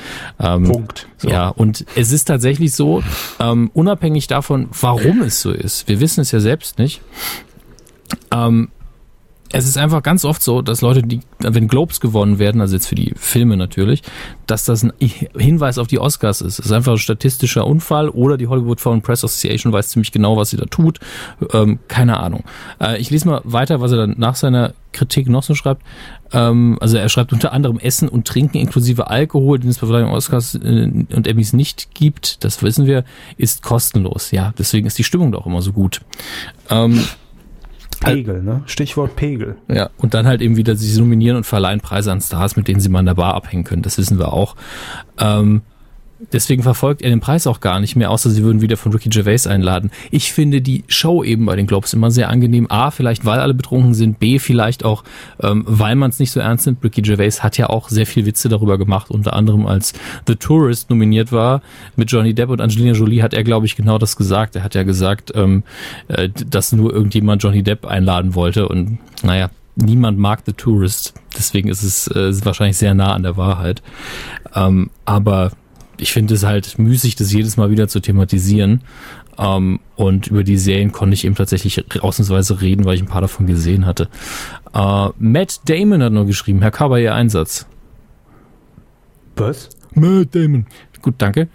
Ähm, 0.41 0.65
Punkt. 0.65 1.07
So. 1.19 1.29
Ja, 1.29 1.49
und 1.49 1.85
es 1.97 2.13
ist 2.13 2.25
tatsächlich 2.25 2.73
so, 2.73 3.03
ähm, 3.41 3.71
unabhängig 3.75 4.27
davon, 4.27 4.69
warum 4.81 5.23
es 5.23 5.43
so 5.43 5.51
ist, 5.51 5.87
wir 5.89 6.01
wissen 6.01 6.23
es 6.23 6.33
ja 6.33 6.41
selbst 6.41 6.79
nicht, 6.79 7.03
ähm, 8.33 8.71
es 9.53 9.67
ist 9.67 9.79
einfach 9.79 10.03
ganz 10.03 10.25
oft 10.25 10.43
so, 10.43 10.61
dass 10.63 10.83
Leute, 10.83 11.03
die, 11.03 11.21
wenn 11.39 11.69
Globes 11.69 12.01
gewonnen 12.01 12.39
werden, 12.39 12.61
also 12.61 12.75
jetzt 12.75 12.87
für 12.87 12.95
die 12.95 13.15
Filme 13.17 13.57
natürlich, 13.57 14.03
dass 14.47 14.65
das 14.65 14.83
ein 14.83 14.93
Hinweis 14.99 15.79
auf 15.79 15.87
die 15.87 15.99
Oscars 15.99 16.41
ist. 16.41 16.59
Es 16.59 16.67
ist 16.67 16.73
einfach 16.73 16.93
ein 16.93 16.99
statistischer 16.99 17.67
Unfall 17.67 18.11
oder 18.11 18.37
die 18.37 18.47
Hollywood 18.47 18.81
Foreign 18.81 19.01
Press 19.01 19.25
Association 19.25 19.73
weiß 19.73 19.89
ziemlich 19.89 20.13
genau, 20.13 20.37
was 20.37 20.51
sie 20.51 20.57
da 20.57 20.67
tut. 20.67 21.01
Ähm, 21.53 21.79
keine 21.89 22.21
Ahnung. 22.21 22.45
Äh, 22.81 22.99
ich 22.99 23.11
lese 23.11 23.27
mal 23.29 23.41
weiter, 23.45 23.81
was 23.81 23.93
er 23.93 23.99
dann 23.99 24.15
nach 24.19 24.35
seiner 24.35 24.75
Kritik 24.93 25.29
noch 25.29 25.43
so 25.43 25.55
schreibt. 25.55 25.83
Ähm, 26.33 26.77
also 26.81 26.99
er 26.99 27.09
schreibt 27.09 27.33
unter 27.33 27.53
anderem 27.53 27.79
Essen 27.79 28.09
und 28.09 28.27
Trinken 28.27 28.59
inklusive 28.59 29.09
Alkohol, 29.09 29.59
den 29.59 29.71
es 29.71 29.79
bei 29.79 29.87
Verleihung 29.87 30.13
Oscars 30.13 30.57
äh, 30.57 30.59
und 31.15 31.27
Emmys 31.27 31.53
nicht 31.53 31.95
gibt, 31.95 32.45
das 32.45 32.63
wissen 32.63 32.87
wir, 32.87 33.05
ist 33.37 33.63
kostenlos. 33.63 34.31
Ja, 34.31 34.53
deswegen 34.59 34.87
ist 34.87 34.99
die 34.99 35.05
Stimmung 35.05 35.33
da 35.33 35.39
auch 35.39 35.47
immer 35.47 35.63
so 35.63 35.73
gut. 35.73 36.01
Ähm, 36.69 37.03
Pegel, 38.01 38.43
ne? 38.43 38.63
Stichwort 38.67 39.17
Pegel. 39.17 39.57
ja, 39.69 39.91
und 39.99 40.15
dann 40.15 40.27
halt 40.27 40.41
eben 40.41 40.57
wieder 40.57 40.77
sie 40.77 40.99
nominieren 41.01 41.37
und 41.37 41.45
verleihen 41.45 41.81
Preise 41.81 42.13
an 42.13 42.21
Stars, 42.21 42.57
mit 42.57 42.69
denen 42.69 42.81
sie 42.81 42.89
mal 42.89 43.01
in 43.01 43.07
der 43.07 43.15
Bar 43.15 43.35
abhängen 43.35 43.65
können. 43.65 43.83
Das 43.83 43.99
wissen 43.99 44.19
wir 44.19 44.33
auch. 44.33 44.57
Ähm, 45.19 45.63
deswegen 46.33 46.63
verfolgt 46.63 47.03
er 47.03 47.11
den 47.11 47.21
Preis 47.21 47.47
auch 47.47 47.61
gar 47.61 47.81
nicht 47.81 47.97
mehr, 47.97 48.11
außer 48.11 48.31
sie 48.31 48.43
würden 48.43 48.61
wieder 48.61 48.77
von 48.77 48.93
Ricky 48.93 49.09
Gervais 49.09 49.47
einladen. 49.47 49.91
Ich 50.11 50.33
finde 50.33 50.61
die 50.61 50.85
Show 50.89 51.23
eben 51.23 51.47
bei 51.47 51.57
den 51.57 51.67
Globes 51.67 51.93
immer 51.93 52.11
sehr 52.11 52.29
angenehm. 52.29 52.67
A, 52.71 52.91
vielleicht 52.91 53.25
weil 53.25 53.41
alle 53.41 53.55
betrunken 53.55 53.95
sind. 53.95 54.19
B, 54.19 54.39
vielleicht 54.39 54.85
auch, 54.85 55.05
ähm, 55.41 55.65
weil 55.67 55.95
man 55.95 56.11
es 56.11 56.19
nicht 56.19 56.31
so 56.31 56.41
ernst 56.41 56.67
nimmt. 56.67 56.83
Ricky 56.83 57.03
Gervais 57.03 57.43
hat 57.43 57.59
ja 57.59 57.69
auch 57.69 57.89
sehr 57.89 58.07
viel 58.07 58.27
Witze 58.27 58.49
darüber 58.49 58.79
gemacht, 58.79 59.11
unter 59.11 59.35
anderem 59.35 59.67
als 59.67 59.93
The 60.27 60.37
Tourist 60.37 60.91
nominiert 60.91 61.33
war 61.33 61.63
mit 61.97 62.11
Johnny 62.11 62.35
Depp 62.35 62.51
und 62.51 62.61
Angelina 62.61 62.93
Jolie 62.93 63.23
hat 63.23 63.35
er, 63.35 63.45
glaube 63.45 63.67
ich, 63.67 63.77
genau 63.77 63.99
das 63.99 64.17
gesagt. 64.17 64.57
Er 64.57 64.63
hat 64.63 64.75
ja 64.75 64.83
gesagt, 64.83 65.33
ähm, 65.35 65.63
äh, 66.09 66.29
dass 66.29 66.73
nur 66.73 66.93
irgendjemand 66.93 67.43
Johnny 67.43 67.63
Depp 67.63 67.87
einladen 67.87 68.35
wollte 68.35 68.69
und 68.69 68.99
naja, 69.23 69.51
niemand 69.77 70.19
mag 70.19 70.43
The 70.45 70.53
Tourist. 70.53 71.15
Deswegen 71.37 71.69
ist 71.69 71.83
es 71.83 72.09
äh, 72.09 72.31
ist 72.31 72.45
wahrscheinlich 72.45 72.77
sehr 72.77 72.95
nah 72.95 73.15
an 73.15 73.23
der 73.23 73.37
Wahrheit. 73.37 73.83
Ähm, 74.55 74.91
aber 75.05 75.53
ich 75.99 76.13
finde 76.13 76.35
es 76.35 76.45
halt 76.45 76.79
müßig, 76.79 77.17
das 77.17 77.33
jedes 77.33 77.57
Mal 77.57 77.71
wieder 77.71 77.89
zu 77.89 78.01
thematisieren. 78.01 78.83
Ähm, 79.39 79.81
und 79.97 80.29
über 80.29 80.45
die 80.45 80.57
Serien 80.57 80.93
konnte 80.93 81.15
ich 81.15 81.25
eben 81.25 81.35
tatsächlich 81.35 81.85
ausnahmsweise 82.03 82.61
reden, 82.61 82.85
weil 82.85 82.97
ich 82.97 83.03
ein 83.03 83.09
paar 83.09 83.21
davon 83.21 83.47
gesehen 83.47 83.87
hatte. 83.87 84.09
Äh, 84.75 85.09
Matt 85.19 85.61
Damon 85.69 86.03
hat 86.03 86.13
nur 86.13 86.27
geschrieben, 86.27 86.61
Herr 86.61 86.71
Kaber, 86.71 87.01
Ihr 87.01 87.15
Einsatz. 87.15 87.67
Was? 89.37 89.71
Matt 89.95 90.35
Damon. 90.35 90.67
Gut, 91.01 91.15
danke. 91.19 91.49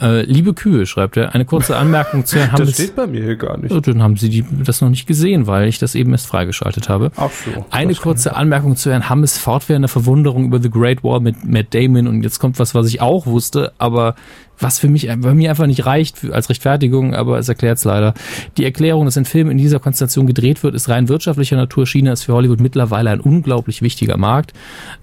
Äh, 0.00 0.22
liebe 0.22 0.54
Kühe, 0.54 0.86
schreibt 0.86 1.16
er, 1.16 1.34
eine 1.34 1.44
kurze 1.44 1.76
Anmerkung 1.76 2.24
zu 2.24 2.38
Herrn 2.38 2.50
Das 2.52 2.60
Hammes. 2.60 2.74
steht 2.74 2.96
bei 2.96 3.06
mir 3.06 3.22
hier 3.22 3.36
gar 3.36 3.58
nicht. 3.58 3.86
Dann 3.86 4.02
haben 4.02 4.16
Sie 4.16 4.28
die, 4.30 4.44
das 4.64 4.80
noch 4.80 4.88
nicht 4.88 5.06
gesehen, 5.06 5.46
weil 5.46 5.68
ich 5.68 5.78
das 5.78 5.94
eben 5.94 6.12
erst 6.12 6.26
freigeschaltet 6.26 6.88
habe. 6.88 7.12
Ach 7.16 7.30
so. 7.30 7.66
Eine 7.70 7.92
Das 7.92 8.00
kurze 8.00 8.34
Anmerkung 8.36 8.76
zu 8.76 8.90
Herrn 8.90 9.08
Hammes 9.08 9.36
fortwährender 9.38 9.88
Verwunderung 9.88 10.46
über 10.46 10.60
The 10.60 10.70
Great 10.70 11.04
Wall 11.04 11.20
mit 11.20 11.44
Matt 11.44 11.74
Damon 11.74 12.06
und 12.06 12.22
jetzt 12.22 12.38
kommt 12.38 12.58
was, 12.58 12.74
was 12.74 12.86
ich 12.88 13.00
auch 13.00 13.26
wusste, 13.26 13.72
aber 13.78 14.14
was 14.58 14.78
für 14.78 14.88
mich 14.88 15.08
bei 15.20 15.34
mir 15.34 15.50
einfach 15.50 15.66
nicht 15.66 15.86
reicht 15.86 16.18
für, 16.18 16.34
als 16.34 16.50
Rechtfertigung, 16.50 17.14
aber 17.14 17.38
es 17.38 17.48
erklärt 17.48 17.78
es 17.78 17.84
leider. 17.84 18.12
Die 18.58 18.64
Erklärung, 18.64 19.06
dass 19.06 19.16
ein 19.16 19.24
Film 19.24 19.50
in 19.50 19.56
dieser 19.56 19.80
Konstellation 19.80 20.26
gedreht 20.26 20.62
wird, 20.62 20.74
ist 20.74 20.88
rein 20.88 21.08
wirtschaftlicher 21.08 21.56
Natur. 21.56 21.86
China 21.86 22.12
ist 22.12 22.24
für 22.24 22.34
Hollywood 22.34 22.60
mittlerweile 22.60 23.10
ein 23.10 23.20
unglaublich 23.20 23.80
wichtiger 23.80 24.18
Markt. 24.18 24.52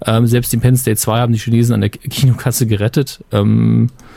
Ähm, 0.06 0.26
selbst 0.28 0.54
in 0.54 0.60
Penn 0.60 0.76
State 0.76 0.98
2 0.98 1.18
haben 1.18 1.32
die 1.32 1.40
Chinesen 1.40 1.74
an 1.74 1.80
der 1.80 1.90
Kinokasse 1.90 2.66
gerettet. 2.66 3.24
Ähm, 3.32 3.88
das 3.88 4.07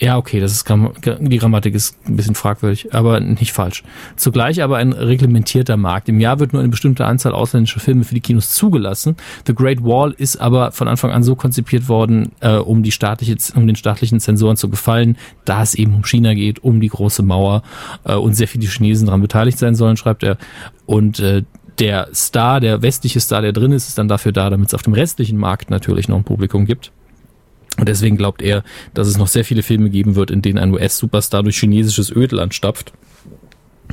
ja, 0.00 0.16
okay, 0.16 0.40
das 0.40 0.52
ist 0.52 0.64
Gramm 0.64 0.94
die 1.20 1.36
Grammatik 1.36 1.74
ist 1.74 1.94
ein 2.08 2.16
bisschen 2.16 2.34
fragwürdig, 2.34 2.94
aber 2.94 3.20
nicht 3.20 3.52
falsch. 3.52 3.84
Zugleich 4.16 4.62
aber 4.62 4.78
ein 4.78 4.94
reglementierter 4.94 5.76
Markt. 5.76 6.08
Im 6.08 6.20
Jahr 6.20 6.40
wird 6.40 6.54
nur 6.54 6.62
eine 6.62 6.70
bestimmte 6.70 7.04
Anzahl 7.04 7.32
ausländischer 7.32 7.80
Filme 7.80 8.04
für 8.04 8.14
die 8.14 8.22
Kinos 8.22 8.50
zugelassen. 8.54 9.16
The 9.46 9.54
Great 9.54 9.84
Wall 9.84 10.14
ist 10.16 10.40
aber 10.40 10.72
von 10.72 10.88
Anfang 10.88 11.10
an 11.10 11.22
so 11.22 11.36
konzipiert 11.36 11.90
worden, 11.90 12.32
äh, 12.40 12.54
um 12.54 12.82
die 12.82 12.92
staatliche, 12.92 13.36
um 13.54 13.66
den 13.66 13.76
staatlichen 13.76 14.20
Zensoren 14.20 14.56
zu 14.56 14.70
gefallen, 14.70 15.18
da 15.44 15.62
es 15.62 15.74
eben 15.74 15.94
um 15.94 16.06
China 16.06 16.32
geht, 16.32 16.64
um 16.64 16.80
die 16.80 16.88
große 16.88 17.22
Mauer 17.22 17.62
äh, 18.04 18.14
und 18.14 18.34
sehr 18.34 18.48
viele 18.48 18.66
Chinesen 18.66 19.04
daran 19.04 19.20
beteiligt 19.20 19.58
sein 19.58 19.74
sollen, 19.74 19.98
schreibt 19.98 20.22
er. 20.22 20.38
Und 20.86 21.20
äh, 21.20 21.42
der 21.78 22.08
Star, 22.14 22.60
der 22.60 22.80
westliche 22.80 23.20
Star, 23.20 23.42
der 23.42 23.52
drin 23.52 23.72
ist, 23.72 23.88
ist 23.88 23.98
dann 23.98 24.08
dafür 24.08 24.32
da, 24.32 24.48
damit 24.48 24.68
es 24.68 24.74
auf 24.74 24.82
dem 24.82 24.94
restlichen 24.94 25.36
Markt 25.36 25.68
natürlich 25.68 26.08
noch 26.08 26.16
ein 26.16 26.24
Publikum 26.24 26.64
gibt. 26.64 26.90
Und 27.80 27.88
deswegen 27.88 28.16
glaubt 28.16 28.42
er, 28.42 28.62
dass 28.94 29.08
es 29.08 29.16
noch 29.16 29.26
sehr 29.26 29.44
viele 29.44 29.62
Filme 29.62 29.90
geben 29.90 30.14
wird, 30.14 30.30
in 30.30 30.42
denen 30.42 30.58
ein 30.58 30.72
US-Superstar 30.72 31.42
durch 31.42 31.58
chinesisches 31.58 32.14
Ödland 32.14 32.54
stapft. 32.54 32.92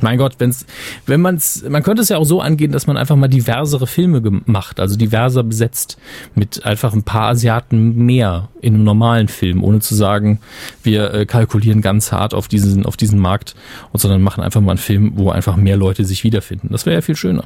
Mein 0.02 0.18
Gott, 0.18 0.34
wenn's, 0.38 0.66
wenn 1.06 1.20
man's, 1.20 1.64
man 1.68 1.82
könnte 1.82 2.02
es 2.02 2.08
ja 2.08 2.18
auch 2.18 2.24
so 2.24 2.40
angehen, 2.40 2.70
dass 2.70 2.86
man 2.86 2.96
einfach 2.96 3.16
mal 3.16 3.26
diversere 3.26 3.86
Filme 3.86 4.22
gemacht, 4.22 4.78
also 4.78 4.96
diverser 4.96 5.42
besetzt, 5.42 5.98
mit 6.36 6.64
einfach 6.64 6.92
ein 6.92 7.02
paar 7.02 7.30
Asiaten 7.30 8.04
mehr 8.04 8.48
in 8.60 8.74
einem 8.74 8.84
normalen 8.84 9.26
Film, 9.26 9.64
ohne 9.64 9.80
zu 9.80 9.94
sagen, 9.96 10.38
wir 10.82 11.12
äh, 11.12 11.26
kalkulieren 11.26 11.82
ganz 11.82 12.12
hart 12.12 12.34
auf 12.34 12.46
diesen, 12.46 12.86
auf 12.86 12.96
diesen 12.96 13.18
Markt, 13.18 13.56
und 13.92 14.00
sondern 14.00 14.22
machen 14.22 14.44
einfach 14.44 14.60
mal 14.60 14.72
einen 14.72 14.78
Film, 14.78 15.12
wo 15.16 15.30
einfach 15.30 15.56
mehr 15.56 15.76
Leute 15.76 16.04
sich 16.04 16.22
wiederfinden. 16.22 16.68
Das 16.70 16.86
wäre 16.86 16.96
ja 16.96 17.02
viel 17.02 17.16
schöner. 17.16 17.44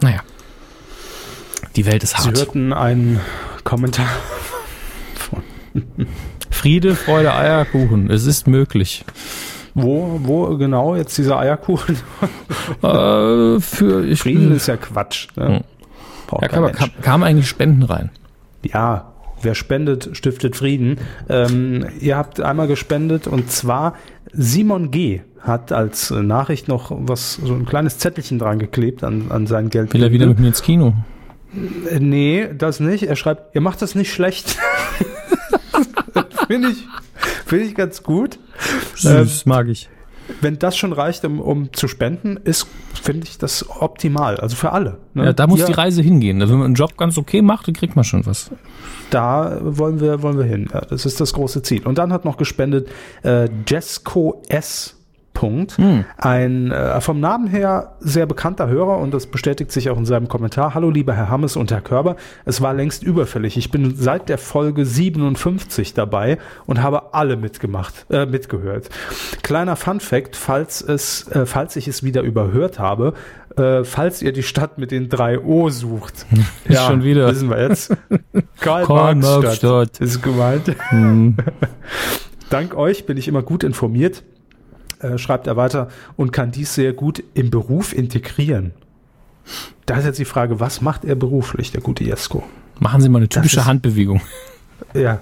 Naja. 0.00 0.20
Die 1.76 1.86
Welt 1.86 2.02
ist 2.02 2.16
Sie 2.16 2.28
hart. 2.28 2.38
hörten 2.38 2.72
einen 2.72 3.20
Kommentar. 3.62 4.08
Friede, 6.50 6.94
Freude, 6.94 7.34
Eierkuchen. 7.34 8.10
Es 8.10 8.26
ist 8.26 8.46
möglich. 8.46 9.04
Wo, 9.74 10.20
wo 10.22 10.56
genau 10.56 10.94
jetzt 10.94 11.16
dieser 11.18 11.38
Eierkuchen? 11.38 11.96
Äh, 12.82 13.60
für 13.60 14.06
ich, 14.06 14.20
Frieden 14.20 14.52
ist 14.52 14.68
ja 14.68 14.78
Quatsch. 14.78 15.28
Ne? 15.36 15.46
Hm. 15.46 16.40
Ja, 16.40 16.48
kam, 16.48 16.72
kam, 16.72 16.90
kam 17.02 17.22
eigentlich 17.22 17.48
Spenden 17.48 17.82
rein. 17.82 18.10
Ja, 18.62 19.14
Wer 19.44 19.54
spendet, 19.54 20.16
stiftet 20.16 20.56
Frieden. 20.56 20.98
Ähm, 21.28 21.86
ihr 22.00 22.16
habt 22.16 22.40
einmal 22.40 22.66
gespendet 22.66 23.26
und 23.26 23.50
zwar 23.50 23.94
Simon 24.32 24.90
G. 24.90 25.20
hat 25.40 25.70
als 25.70 26.10
Nachricht 26.10 26.66
noch 26.66 26.90
was, 26.90 27.34
so 27.34 27.52
ein 27.52 27.66
kleines 27.66 27.98
Zettelchen 27.98 28.38
dran 28.38 28.58
geklebt 28.58 29.04
an, 29.04 29.26
an 29.30 29.46
sein 29.46 29.68
Geld. 29.68 29.92
Will 29.92 30.02
er 30.02 30.12
wieder 30.12 30.26
mit 30.26 30.40
mir 30.40 30.48
ins 30.48 30.62
Kino? 30.62 30.94
Äh, 31.90 32.00
Nee, 32.00 32.48
das 32.56 32.80
nicht. 32.80 33.04
Er 33.04 33.16
schreibt, 33.16 33.54
ihr 33.54 33.60
macht 33.60 33.82
das 33.82 33.94
nicht 33.94 34.12
schlecht. 34.12 34.56
Finde 36.46 36.68
ich, 36.70 36.84
finde 37.46 37.64
ich 37.66 37.74
ganz 37.74 38.02
gut. 38.02 38.38
Ähm, 39.04 39.28
mag 39.44 39.68
ich. 39.68 39.88
wenn 40.40 40.58
das 40.58 40.76
schon 40.76 40.92
reicht, 40.92 41.24
um, 41.24 41.40
um 41.40 41.72
zu 41.72 41.86
spenden, 41.88 42.36
ist, 42.38 42.66
finde 43.02 43.26
ich, 43.26 43.36
das 43.38 43.68
optimal. 43.68 44.36
Also 44.38 44.56
für 44.56 44.72
alle. 44.72 44.98
ne? 45.14 45.26
Ja, 45.26 45.32
da 45.32 45.46
muss 45.46 45.60
Ihr- 45.60 45.66
die 45.66 45.72
Reise 45.72 46.00
hingehen. 46.02 46.40
Wenn 46.40 46.48
man 46.50 46.62
einen 46.66 46.74
Job 46.74 46.96
ganz 46.96 47.18
okay 47.18 47.42
macht, 47.42 47.66
dann 47.68 47.74
kriegt 47.74 47.94
man 47.96 48.04
schon 48.04 48.24
was. 48.26 48.50
Da 49.10 49.58
wollen 49.62 50.00
wir, 50.00 50.22
wollen 50.22 50.38
wir 50.38 50.44
hin. 50.44 50.68
Ja, 50.72 50.80
das 50.80 51.04
ist 51.06 51.20
das 51.20 51.32
große 51.34 51.62
Ziel. 51.62 51.86
Und 51.86 51.98
dann 51.98 52.12
hat 52.12 52.24
noch 52.24 52.36
gespendet 52.36 52.88
äh, 53.22 53.48
Jesco 53.68 54.42
S. 54.48 54.96
Punkt. 55.34 55.76
Ein 56.16 56.70
äh, 56.70 57.00
vom 57.00 57.20
Namen 57.20 57.48
her 57.48 57.96
sehr 58.00 58.24
bekannter 58.24 58.68
Hörer 58.68 58.98
und 58.98 59.12
das 59.12 59.26
bestätigt 59.26 59.70
sich 59.72 59.90
auch 59.90 59.98
in 59.98 60.06
seinem 60.06 60.28
Kommentar. 60.28 60.74
Hallo 60.74 60.90
lieber 60.90 61.12
Herr 61.12 61.28
Hammes 61.28 61.56
und 61.56 61.70
Herr 61.70 61.82
Körber. 61.82 62.16
Es 62.46 62.62
war 62.62 62.72
längst 62.72 63.02
überfällig. 63.02 63.56
Ich 63.58 63.70
bin 63.70 63.94
seit 63.96 64.28
der 64.28 64.38
Folge 64.38 64.86
57 64.86 65.92
dabei 65.92 66.38
und 66.66 66.82
habe 66.82 67.12
alle 67.12 67.36
mitgemacht, 67.36 68.06
äh, 68.10 68.24
mitgehört. 68.24 68.88
Kleiner 69.42 69.76
Fun 69.76 70.00
Fact, 70.00 70.36
falls 70.36 70.80
es, 70.80 71.28
äh, 71.28 71.44
falls 71.44 71.76
ich 71.76 71.88
es 71.88 72.02
wieder 72.02 72.22
überhört 72.22 72.78
habe, 72.78 73.12
äh, 73.56 73.84
falls 73.84 74.22
ihr 74.22 74.32
die 74.32 74.42
Stadt 74.42 74.78
mit 74.78 74.90
den 74.90 75.08
drei 75.08 75.38
O 75.38 75.68
sucht. 75.68 76.26
Schon 76.70 77.02
wieder. 77.02 77.28
Wissen 77.28 77.50
wir 77.50 77.60
jetzt. 77.60 77.96
Karl, 78.60 78.84
Karl-Marx-Stadt. 78.86 79.62
Marx-Stadt 79.62 80.00
ist 80.00 80.22
gemeint. 80.22 80.74
Hm. 80.88 81.36
Dank 82.50 82.76
euch 82.76 83.06
bin 83.06 83.16
ich 83.16 83.26
immer 83.26 83.42
gut 83.42 83.64
informiert, 83.64 84.22
äh, 85.04 85.18
schreibt 85.18 85.46
er 85.46 85.56
weiter, 85.56 85.88
und 86.16 86.32
kann 86.32 86.50
dies 86.50 86.74
sehr 86.74 86.92
gut 86.92 87.22
im 87.34 87.50
Beruf 87.50 87.92
integrieren. 87.92 88.72
Da 89.86 89.98
ist 89.98 90.04
jetzt 90.06 90.18
die 90.18 90.24
Frage, 90.24 90.58
was 90.60 90.80
macht 90.80 91.04
er 91.04 91.14
beruflich, 91.14 91.70
der 91.70 91.82
gute 91.82 92.02
Jesko? 92.04 92.42
Machen 92.80 93.00
Sie 93.02 93.08
mal 93.08 93.18
eine 93.18 93.28
typische 93.28 93.60
ist- 93.60 93.66
Handbewegung. 93.66 94.20
Ja, 94.92 95.20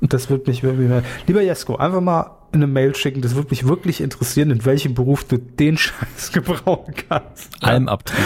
das 0.00 0.28
wird 0.30 0.46
mich 0.46 0.62
wirklich 0.62 0.88
mehr. 0.88 1.02
Lieber 1.26 1.40
Jesko, 1.42 1.76
einfach 1.76 2.00
mal 2.02 2.30
eine 2.52 2.66
Mail 2.66 2.94
schicken. 2.94 3.20
Das 3.22 3.34
würde 3.34 3.48
mich 3.50 3.66
wirklich 3.66 4.00
interessieren, 4.02 4.50
in 4.50 4.64
welchem 4.64 4.94
Beruf 4.94 5.24
du 5.24 5.38
den 5.38 5.76
Scheiß 5.78 6.30
gebrauchen 6.32 6.94
kannst. 7.08 7.48
Almabtrieb. 7.62 8.18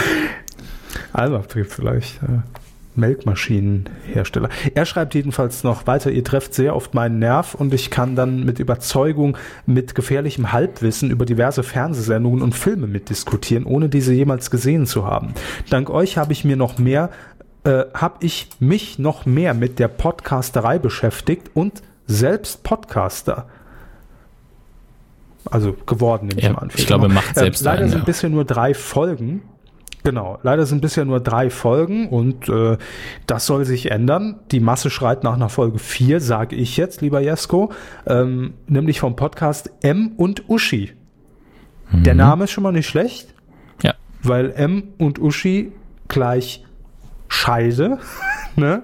Almabtrieb 1.13 1.71
vielleicht. 1.71 2.21
Ja. 2.21 2.43
Melkmaschinenhersteller. 2.95 4.49
Er 4.73 4.85
schreibt 4.85 5.13
jedenfalls 5.15 5.63
noch 5.63 5.87
weiter, 5.87 6.11
ihr 6.11 6.23
trefft 6.23 6.53
sehr 6.53 6.75
oft 6.75 6.93
meinen 6.93 7.19
Nerv 7.19 7.55
und 7.55 7.73
ich 7.73 7.89
kann 7.91 8.15
dann 8.15 8.43
mit 8.45 8.59
Überzeugung, 8.59 9.37
mit 9.65 9.95
gefährlichem 9.95 10.51
Halbwissen 10.51 11.11
über 11.11 11.25
diverse 11.25 11.63
Fernsehsendungen 11.63 12.41
und 12.41 12.55
Filme 12.55 12.87
mitdiskutieren, 12.87 13.65
ohne 13.65 13.89
diese 13.89 14.13
jemals 14.13 14.51
gesehen 14.51 14.85
zu 14.85 15.05
haben. 15.05 15.33
Dank 15.69 15.89
euch 15.89 16.17
habe 16.17 16.33
ich 16.33 16.45
mir 16.45 16.55
noch 16.55 16.77
mehr, 16.77 17.09
äh, 17.63 17.83
habe 17.93 18.17
ich 18.25 18.49
mich 18.59 18.99
noch 18.99 19.25
mehr 19.25 19.53
mit 19.53 19.79
der 19.79 19.87
Podcasterei 19.87 20.79
beschäftigt 20.79 21.51
und 21.53 21.81
selbst 22.07 22.63
Podcaster. 22.63 23.47
Also 25.49 25.73
geworden, 25.85 26.27
nehme 26.29 26.41
Ja, 26.41 26.49
ich 26.49 26.55
mal 26.55 26.61
an. 26.63 26.71
ich 26.75 26.87
glaube, 26.87 27.07
macht 27.07 27.37
Äh, 27.37 27.41
selbst 27.41 27.63
Leider 27.63 27.81
einen, 27.81 27.89
sind 27.89 27.99
ja. 27.99 28.05
bisher 28.05 28.29
nur 28.29 28.45
drei 28.45 28.73
Folgen. 28.73 29.41
Genau, 30.05 30.37
leider 30.43 30.67
sind 30.67 30.81
bisher 30.81 31.03
nur 31.03 31.19
drei 31.19 31.49
Folgen 31.49 32.07
und 32.09 32.47
äh, 32.47 32.77
das 33.25 33.47
soll 33.47 33.65
sich 33.65 33.89
ändern. 33.89 34.39
Die 34.51 34.59
Masse 34.59 34.91
schreit 34.91 35.23
nach 35.23 35.33
einer 35.33 35.49
Folge 35.49 35.79
4, 35.79 36.21
sage 36.21 36.55
ich 36.55 36.77
jetzt, 36.77 37.01
lieber 37.01 37.19
Jesko, 37.21 37.71
ähm, 38.05 38.53
nämlich 38.67 38.99
vom 38.99 39.15
Podcast 39.15 39.71
M 39.81 40.11
und 40.15 40.47
Uschi. 40.47 40.93
Der 41.91 42.13
Name 42.13 42.43
ist 42.43 42.51
schon 42.51 42.63
mal 42.63 42.71
nicht 42.71 42.87
schlecht, 42.87 43.33
Ja. 43.81 43.95
weil 44.21 44.51
M 44.55 44.89
und 44.99 45.17
Uschi 45.19 45.71
gleich 46.07 46.63
Scheide, 47.27 47.97
ne? 48.55 48.83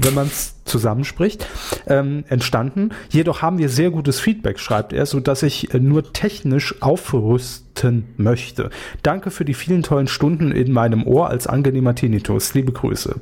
wenn 0.00 0.12
man 0.12 0.26
es 0.26 0.62
zusammenspricht, 0.64 1.46
ähm, 1.86 2.24
entstanden. 2.28 2.90
Jedoch 3.10 3.42
haben 3.42 3.58
wir 3.58 3.68
sehr 3.68 3.90
gutes 3.90 4.20
Feedback, 4.20 4.58
schreibt 4.58 4.92
er, 4.92 5.06
so 5.06 5.20
dass 5.20 5.42
ich 5.42 5.72
äh, 5.74 5.80
nur 5.80 6.12
technisch 6.12 6.80
aufrüsten 6.80 8.08
möchte. 8.16 8.70
Danke 9.02 9.30
für 9.30 9.44
die 9.44 9.54
vielen 9.54 9.82
tollen 9.82 10.06
Stunden 10.08 10.52
in 10.52 10.72
meinem 10.72 11.06
Ohr 11.06 11.28
als 11.28 11.46
angenehmer 11.46 11.94
Tinnitus. 11.94 12.54
Liebe 12.54 12.72
Grüße. 12.72 13.16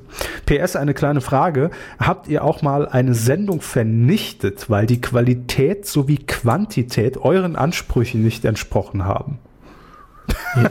PS, 0.46 0.76
eine 0.76 0.94
kleine 0.94 1.20
Frage. 1.20 1.70
Habt 1.98 2.28
ihr 2.28 2.44
auch 2.44 2.62
mal 2.62 2.88
eine 2.88 3.14
Sendung 3.14 3.60
vernichtet, 3.60 4.68
weil 4.68 4.86
die 4.86 5.00
Qualität 5.00 5.86
sowie 5.86 6.18
Quantität 6.18 7.16
euren 7.18 7.56
Ansprüchen 7.56 8.22
nicht 8.22 8.44
entsprochen 8.44 9.04
haben? 9.04 9.38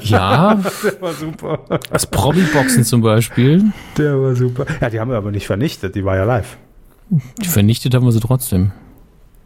Ja, 0.01 0.55
Der 0.83 1.01
war 1.01 1.13
super. 1.13 1.59
das 1.91 2.05
Promi-Boxen 2.07 2.83
zum 2.83 3.01
Beispiel. 3.01 3.71
Der 3.97 4.19
war 4.19 4.35
super. 4.35 4.65
Ja, 4.81 4.89
die 4.89 4.99
haben 4.99 5.11
wir 5.11 5.17
aber 5.17 5.31
nicht 5.31 5.47
vernichtet, 5.47 5.95
die 5.95 6.05
war 6.05 6.15
ja 6.15 6.23
live. 6.23 6.57
Die 7.09 7.47
vernichtet 7.47 7.93
haben 7.95 8.05
wir 8.05 8.11
sie 8.11 8.19
trotzdem. 8.19 8.71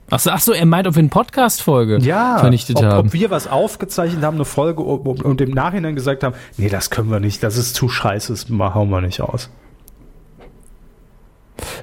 Ach 0.09 0.19
so, 0.19 0.31
ach 0.31 0.39
so, 0.41 0.51
er 0.51 0.65
meint, 0.65 0.85
ob 0.85 0.95
wir 0.95 0.99
eine 0.99 1.09
Podcast-Folge 1.09 1.97
Ja, 1.99 2.37
vernichtet 2.37 2.77
ob, 2.77 2.83
haben. 2.83 3.07
ob 3.07 3.13
wir 3.13 3.31
was 3.31 3.47
aufgezeichnet 3.47 4.23
haben, 4.23 4.35
eine 4.35 4.45
Folge 4.45 4.85
ob- 4.85 5.23
und 5.23 5.41
im 5.41 5.51
Nachhinein 5.51 5.95
gesagt 5.95 6.23
haben, 6.23 6.35
nee, 6.57 6.69
das 6.69 6.89
können 6.89 7.09
wir 7.09 7.19
nicht, 7.19 7.41
das 7.41 7.57
ist 7.57 7.73
zu 7.75 7.87
scheiße, 7.89 8.33
das 8.33 8.47
hauen 8.49 8.89
wir 8.89 9.01
nicht 9.01 9.21
aus. 9.21 9.49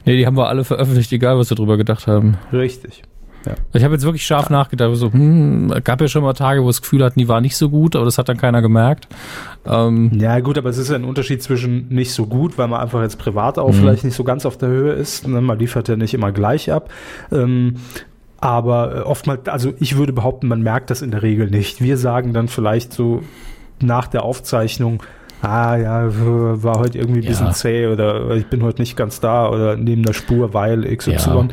nee, 0.05 0.17
die 0.17 0.27
haben 0.27 0.37
wir 0.37 0.49
alle 0.49 0.65
veröffentlicht, 0.65 1.11
egal 1.13 1.39
was 1.39 1.51
wir 1.51 1.57
drüber 1.57 1.77
gedacht 1.77 2.07
haben. 2.07 2.37
Richtig. 2.53 3.03
Ich 3.73 3.85
habe 3.85 3.95
jetzt 3.95 4.05
wirklich 4.05 4.25
scharf 4.25 4.51
nachgedacht. 4.51 4.95
So, 4.97 5.13
hm, 5.13 5.73
gab 5.85 6.01
ja 6.01 6.09
schon 6.09 6.23
mal 6.23 6.33
Tage, 6.35 6.63
wo 6.63 6.69
es 6.69 6.77
das 6.77 6.83
Gefühl 6.83 7.03
hatten, 7.05 7.19
die 7.19 7.29
war 7.29 7.41
nicht 7.41 7.57
so 7.57 7.71
gut, 7.71 7.97
aber 7.97 8.05
das 8.05 8.19
hat 8.19 8.29
dann 8.29 8.37
keiner 8.37 8.61
gemerkt. 8.63 9.09
Ähm, 9.67 10.11
Ja, 10.19 10.41
gut, 10.41 10.59
aber 10.59 10.69
es 10.71 10.79
ist 10.79 10.91
ja 10.91 10.97
ein 10.97 11.05
Unterschied 11.05 11.43
zwischen 11.43 11.89
nicht 11.89 12.13
so 12.13 12.27
gut, 12.27 12.59
weil 12.59 12.69
man 12.69 12.81
einfach 12.81 13.03
jetzt 13.03 13.19
privat 13.19 13.59
auch 13.59 13.69
Mhm. 13.69 13.75
vielleicht 13.75 14.05
nicht 14.05 14.15
so 14.17 14.25
ganz 14.25 14.45
auf 14.47 14.59
der 14.59 14.69
Höhe 14.69 14.93
ist. 14.93 15.27
Ne? 15.27 15.41
Man 15.41 15.59
liefert 15.59 15.89
ja 15.89 15.97
nicht 15.97 16.13
immer 16.15 16.33
gleich 16.33 16.71
ab. 16.73 16.91
Ähm, 17.33 17.77
aber 18.39 18.97
äh, 18.97 19.01
oftmals, 19.01 19.49
also 19.49 19.73
ich 19.81 19.97
würde 19.97 20.13
behaupten, 20.13 20.49
man 20.49 20.63
merkt 20.63 20.91
das 20.91 21.03
in 21.03 21.11
der 21.11 21.23
Regel 21.23 21.51
nicht. 21.51 21.81
Wir 21.83 21.97
sagen 21.99 22.33
dann 22.33 22.49
vielleicht 22.49 22.93
so 22.93 23.23
nach 23.83 24.07
der 24.07 24.23
Aufzeichnung, 24.25 25.03
ah 25.43 25.77
ja, 25.77 26.05
war 26.63 26.79
heute 26.79 26.99
irgendwie 26.99 27.21
ein 27.21 27.27
bisschen 27.27 27.47
Ja. 27.47 27.53
zäh 27.53 27.87
oder 27.87 28.31
ich 28.33 28.47
bin 28.47 28.63
heute 28.63 28.83
nicht 28.83 28.97
ganz 28.97 29.21
da 29.21 29.49
oder 29.49 29.77
neben 29.77 30.03
der 30.03 30.13
Spur, 30.13 30.53
weil 30.53 30.85
XY. 30.97 31.13
Ja. 31.13 31.49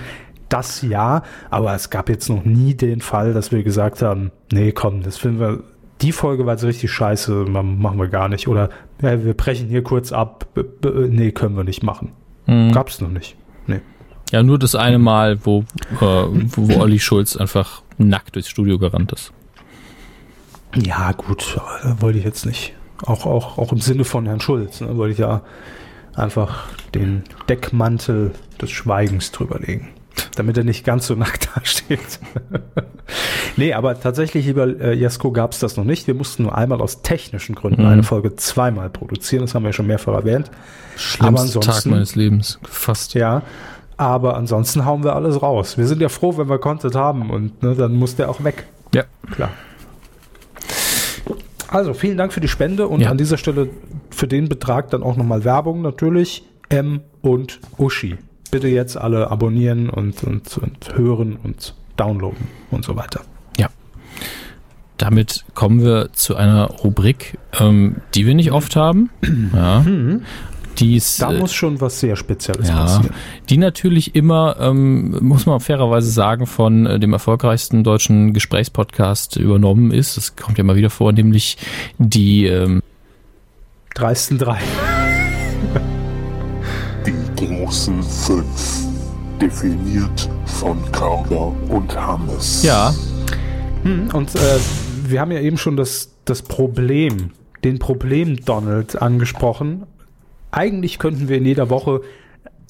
Das 0.50 0.82
ja, 0.82 1.24
aber 1.50 1.74
es 1.74 1.90
gab 1.90 2.08
jetzt 2.10 2.30
noch 2.30 2.46
nie 2.46 2.74
den 2.74 3.02
Fall, 3.02 3.34
dass 3.34 3.52
wir 3.52 3.64
gesagt 3.64 4.02
haben, 4.02 4.32
nee, 4.52 4.72
komm, 4.72 5.04
das 5.04 5.18
finden 5.18 5.40
wir, 5.40 5.64
die 6.02 6.12
Folge 6.12 6.46
war 6.46 6.54
jetzt 6.54 6.64
richtig 6.64 6.92
scheiße, 6.92 7.32
ma- 7.50 7.64
machen 7.64 8.00
wir 8.00 8.08
gar 8.08 8.30
nicht. 8.30 8.48
Oder 8.48 8.70
ja, 9.02 9.24
wir 9.26 9.34
brechen 9.34 9.68
hier 9.68 9.84
kurz 9.84 10.12
ab, 10.12 10.48
nee, 11.10 11.32
können 11.32 11.58
wir 11.58 11.64
nicht 11.64 11.84
machen. 11.84 12.14
hm. 12.46 12.72
Gab's 12.72 13.02
noch 13.02 13.10
nicht. 13.10 13.36
Nee. 13.66 13.82
Ja, 14.32 14.44
nur 14.44 14.58
das 14.60 14.76
eine 14.76 15.00
Mal, 15.00 15.46
wo, 15.46 15.62
äh, 16.00 16.02
wo, 16.02 16.70
wo 16.70 16.76
Olli 16.82 17.00
Schulz 17.00 17.36
einfach 17.36 17.82
nackt 17.98 18.36
durchs 18.36 18.50
Studio 18.50 18.78
gerannt 18.78 19.12
ist. 19.12 19.34
Ja, 20.76 21.12
gut, 21.14 21.58
da 21.84 21.96
wollte 22.02 22.20
ich 22.20 22.26
jetzt 22.26 22.46
nicht. 22.46 22.74
Auch, 23.06 23.26
auch, 23.26 23.58
auch 23.58 23.72
im 23.72 23.80
Sinne 23.80 24.04
von 24.04 24.26
Herrn 24.26 24.40
Schulz, 24.42 24.82
ne, 24.82 24.96
wollte 24.98 25.14
ich 25.14 25.20
ja 25.20 25.42
einfach 26.16 26.68
den 26.94 27.24
Deckmantel 27.48 28.32
des 28.62 28.72
Schweigens 28.72 29.32
drüber 29.32 29.60
legen. 29.60 29.90
Damit 30.36 30.58
er 30.58 30.64
nicht 30.64 30.84
ganz 30.86 31.08
so 31.08 31.16
nackt 31.16 31.50
dasteht. 31.56 32.20
nee, 33.56 33.74
aber 33.74 34.00
tatsächlich, 34.00 34.46
lieber 34.46 34.68
äh, 34.80 34.94
Jesko, 34.94 35.32
gab 35.32 35.52
es 35.54 35.60
das 35.60 35.78
noch 35.78 35.84
nicht. 35.84 36.08
Wir 36.08 36.14
mussten 36.14 36.44
nur 36.44 36.56
einmal 36.58 36.82
aus 36.82 37.02
technischen 37.02 37.56
Gründen 37.56 37.82
Mhm. 37.84 37.88
eine 37.88 38.04
Folge 38.04 38.36
zweimal 38.36 38.90
produzieren. 38.90 39.42
Das 39.42 39.56
haben 39.56 39.64
wir 39.64 39.70
ja 39.70 39.74
schon 39.74 39.88
mehrfach 39.88 40.14
erwähnt. 40.14 40.52
Schlimmster 40.96 41.60
Tag 41.62 41.86
meines 41.86 42.16
Lebens. 42.16 42.60
Fast. 42.64 43.14
Ja. 43.14 43.42
Aber 43.98 44.38
ansonsten 44.38 44.86
hauen 44.86 45.04
wir 45.04 45.16
alles 45.16 45.42
raus. 45.42 45.78
Wir 45.78 45.88
sind 45.88 46.02
ja 46.02 46.10
froh, 46.10 46.38
wenn 46.38 46.50
wir 46.50 46.60
Content 46.60 46.94
haben 46.96 47.30
und 47.32 47.64
ne, 47.64 47.74
dann 47.76 47.96
muss 47.96 48.16
der 48.16 48.30
auch 48.30 48.44
weg. 48.44 48.66
Ja. 48.94 49.04
Klar. 49.32 49.50
Also 51.70 51.94
vielen 51.94 52.18
Dank 52.18 52.32
für 52.32 52.40
die 52.40 52.48
Spende 52.48 52.88
und 52.88 53.02
Ja. 53.02 53.10
an 53.12 53.18
dieser 53.18 53.38
Stelle 53.38 53.70
für 54.10 54.28
den 54.28 54.48
Betrag 54.50 54.90
dann 54.92 55.04
auch 55.04 55.18
nochmal 55.18 55.44
Werbung 55.44 55.82
natürlich. 55.82 56.44
M 56.70 57.02
und 57.22 57.60
Uschi. 57.78 58.18
Bitte 58.50 58.68
jetzt 58.68 58.98
alle 58.98 59.30
abonnieren 59.30 59.90
und, 59.90 60.24
und, 60.24 60.58
und 60.58 60.98
hören 60.98 61.38
und 61.44 61.74
downloaden 61.96 62.48
und 62.72 62.86
so 62.86 62.96
weiter. 62.96 63.22
Damit 64.98 65.46
kommen 65.54 65.84
wir 65.84 66.10
zu 66.14 66.36
einer 66.36 66.66
Rubrik, 66.66 67.38
ähm, 67.60 67.98
die 68.16 68.26
wir 68.26 68.34
nicht 68.34 68.52
oft 68.52 68.76
haben. 68.76 69.10
Ja. 69.54 69.86
Die 70.80 70.96
ist, 70.96 71.22
Da 71.22 71.32
äh, 71.32 71.40
muss 71.40 71.54
schon 71.54 71.82
was 71.82 72.00
sehr 72.00 72.16
Spezielles 72.16 72.68
ja, 72.68 72.82
passieren. 72.82 73.10
die 73.50 73.58
natürlich 73.58 74.16
immer, 74.16 74.58
ähm, 74.60 75.18
muss 75.22 75.46
man 75.46 75.60
fairerweise 75.60 76.10
sagen, 76.10 76.46
von 76.46 76.86
äh, 76.86 77.00
dem 77.00 77.14
erfolgreichsten 77.14 77.84
deutschen 77.84 78.34
Gesprächspodcast 78.34 79.38
übernommen 79.38 79.92
ist. 79.92 80.18
Das 80.18 80.36
kommt 80.36 80.58
ja 80.58 80.64
mal 80.64 80.76
wieder 80.76 80.90
vor, 80.90 81.12
nämlich 81.12 81.58
die 81.98 82.46
ähm, 82.46 82.82
Dreisten 83.94 84.38
drei. 84.38 84.60
Die 87.08 87.46
großen 87.46 88.04
fünf. 88.04 88.86
Definiert 89.40 90.30
von 90.46 90.78
Körber 90.92 91.56
und 91.70 91.96
Hammes. 91.96 92.64
Ja. 92.64 92.94
Hm, 93.84 94.10
und 94.14 94.36
äh, 94.36 94.60
wir 95.06 95.22
haben 95.22 95.32
ja 95.32 95.40
eben 95.40 95.58
schon 95.58 95.78
das, 95.78 96.10
das 96.26 96.42
Problem, 96.42 97.32
den 97.64 97.80
Problem 97.80 98.44
Donald 98.44 99.02
angesprochen. 99.02 99.84
Eigentlich 100.52 101.00
könnten 101.00 101.30
wir 101.30 101.38
in 101.38 101.46
jeder 101.46 101.70
Woche 101.70 102.02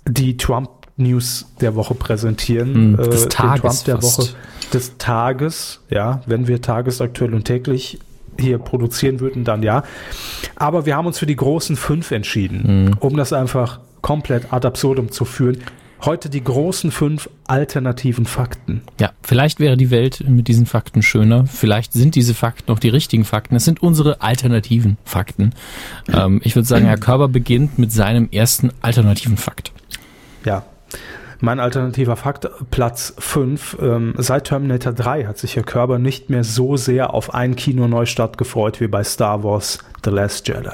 die 0.08 0.38
Trump 0.38 0.70
News 0.98 1.48
der 1.60 1.74
Woche 1.74 1.96
präsentieren. 1.96 2.76
Hm, 2.76 2.98
des 2.98 3.26
äh, 3.26 3.30
Tages 3.30 3.62
den 3.62 3.62
Trump 3.62 3.86
der 3.86 3.96
fast. 3.96 4.20
Woche 4.20 4.30
des 4.72 4.98
Tages, 5.00 5.80
ja, 5.90 6.22
wenn 6.28 6.48
wir 6.48 6.62
tagesaktuell 6.62 7.34
und 7.34 7.46
täglich 7.46 7.98
hier 8.40 8.60
produzieren 8.60 9.20
würden, 9.20 9.46
dann 9.46 9.64
ja. 9.64 9.82
Aber 10.56 10.86
wir 10.86 10.96
haben 10.96 11.08
uns 11.08 11.18
für 11.18 11.26
die 11.26 11.36
großen 11.36 11.76
fünf 11.76 12.12
entschieden, 12.12 12.96
um 13.00 13.18
das 13.18 13.34
einfach 13.34 13.80
komplett 14.02 14.52
ad 14.54 14.68
absurdum 14.68 15.12
zu 15.12 15.26
führen. 15.26 15.60
Heute 16.06 16.30
die 16.30 16.44
großen 16.44 16.92
fünf 16.92 17.28
alternativen 17.48 18.26
Fakten. 18.26 18.82
Ja, 19.00 19.12
vielleicht 19.24 19.60
wäre 19.60 19.78
die 19.78 19.90
Welt 19.90 20.24
mit 20.28 20.48
diesen 20.48 20.68
Fakten 20.68 21.02
schöner. 21.02 21.48
Vielleicht 21.48 21.92
sind 21.94 22.14
diese 22.14 22.36
Fakten 22.36 22.72
auch 22.72 22.78
die 22.78 22.90
richtigen 22.90 23.26
Fakten. 23.26 23.56
Es 23.56 23.66
sind 23.66 23.82
unsere 23.82 24.22
alternativen 24.22 24.98
Fakten. 25.04 25.54
Ähm, 26.14 26.40
ich 26.44 26.56
würde 26.56 26.68
sagen, 26.68 26.86
Herr 26.86 27.00
Körber 27.00 27.28
beginnt 27.28 27.80
mit 27.80 27.92
seinem 27.92 28.30
ersten 28.32 28.70
alternativen 28.82 29.38
Fakt. 29.38 29.72
Ja. 30.46 30.64
Mein 31.40 31.60
alternativer 31.60 32.16
Fakt, 32.16 32.48
Platz 32.70 33.14
5. 33.18 33.78
Ähm, 33.82 34.14
seit 34.18 34.46
Terminator 34.46 34.94
3 34.94 35.26
hat 35.26 35.40
sich 35.40 35.56
Herr 35.56 35.64
Körber 35.64 35.98
nicht 35.98 36.30
mehr 36.30 36.44
so 36.44 36.78
sehr 36.78 37.14
auf 37.14 37.34
einen 37.34 37.56
Kinoneustart 37.56 38.38
gefreut 38.38 38.80
wie 38.82 38.88
bei 38.88 39.04
Star 39.04 39.44
Wars 39.44 39.80
The 40.04 40.12
Last 40.12 40.48
Jedi. 40.48 40.70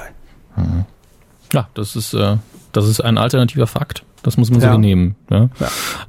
Ja, 1.52 1.68
das 1.74 1.96
ist, 1.96 2.14
äh, 2.14 2.36
das 2.74 2.86
ist 2.88 3.00
ein 3.00 3.16
alternativer 3.18 3.66
Fakt. 3.66 4.04
Das 4.22 4.36
muss 4.36 4.50
man 4.50 4.60
Ja. 4.60 4.72
so 4.72 4.78
nehmen. 4.78 5.16
Ja. 5.30 5.48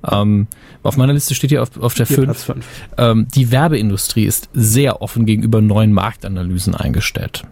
Ähm, 0.09 0.47
auf 0.83 0.97
meiner 0.97 1.13
Liste 1.13 1.35
steht 1.35 1.49
hier 1.49 1.61
auf, 1.61 1.77
auf 1.79 1.93
der 1.95 2.05
Hier 2.05 2.15
5, 2.17 2.25
Platz 2.27 2.43
5. 2.43 2.65
ähm, 2.97 3.27
die 3.33 3.51
Werbeindustrie 3.51 4.23
ist 4.25 4.49
sehr 4.53 5.01
offen 5.01 5.25
gegenüber 5.25 5.61
neuen 5.61 5.91
Marktanalysen 5.93 6.75
eingestellt. 6.75 7.43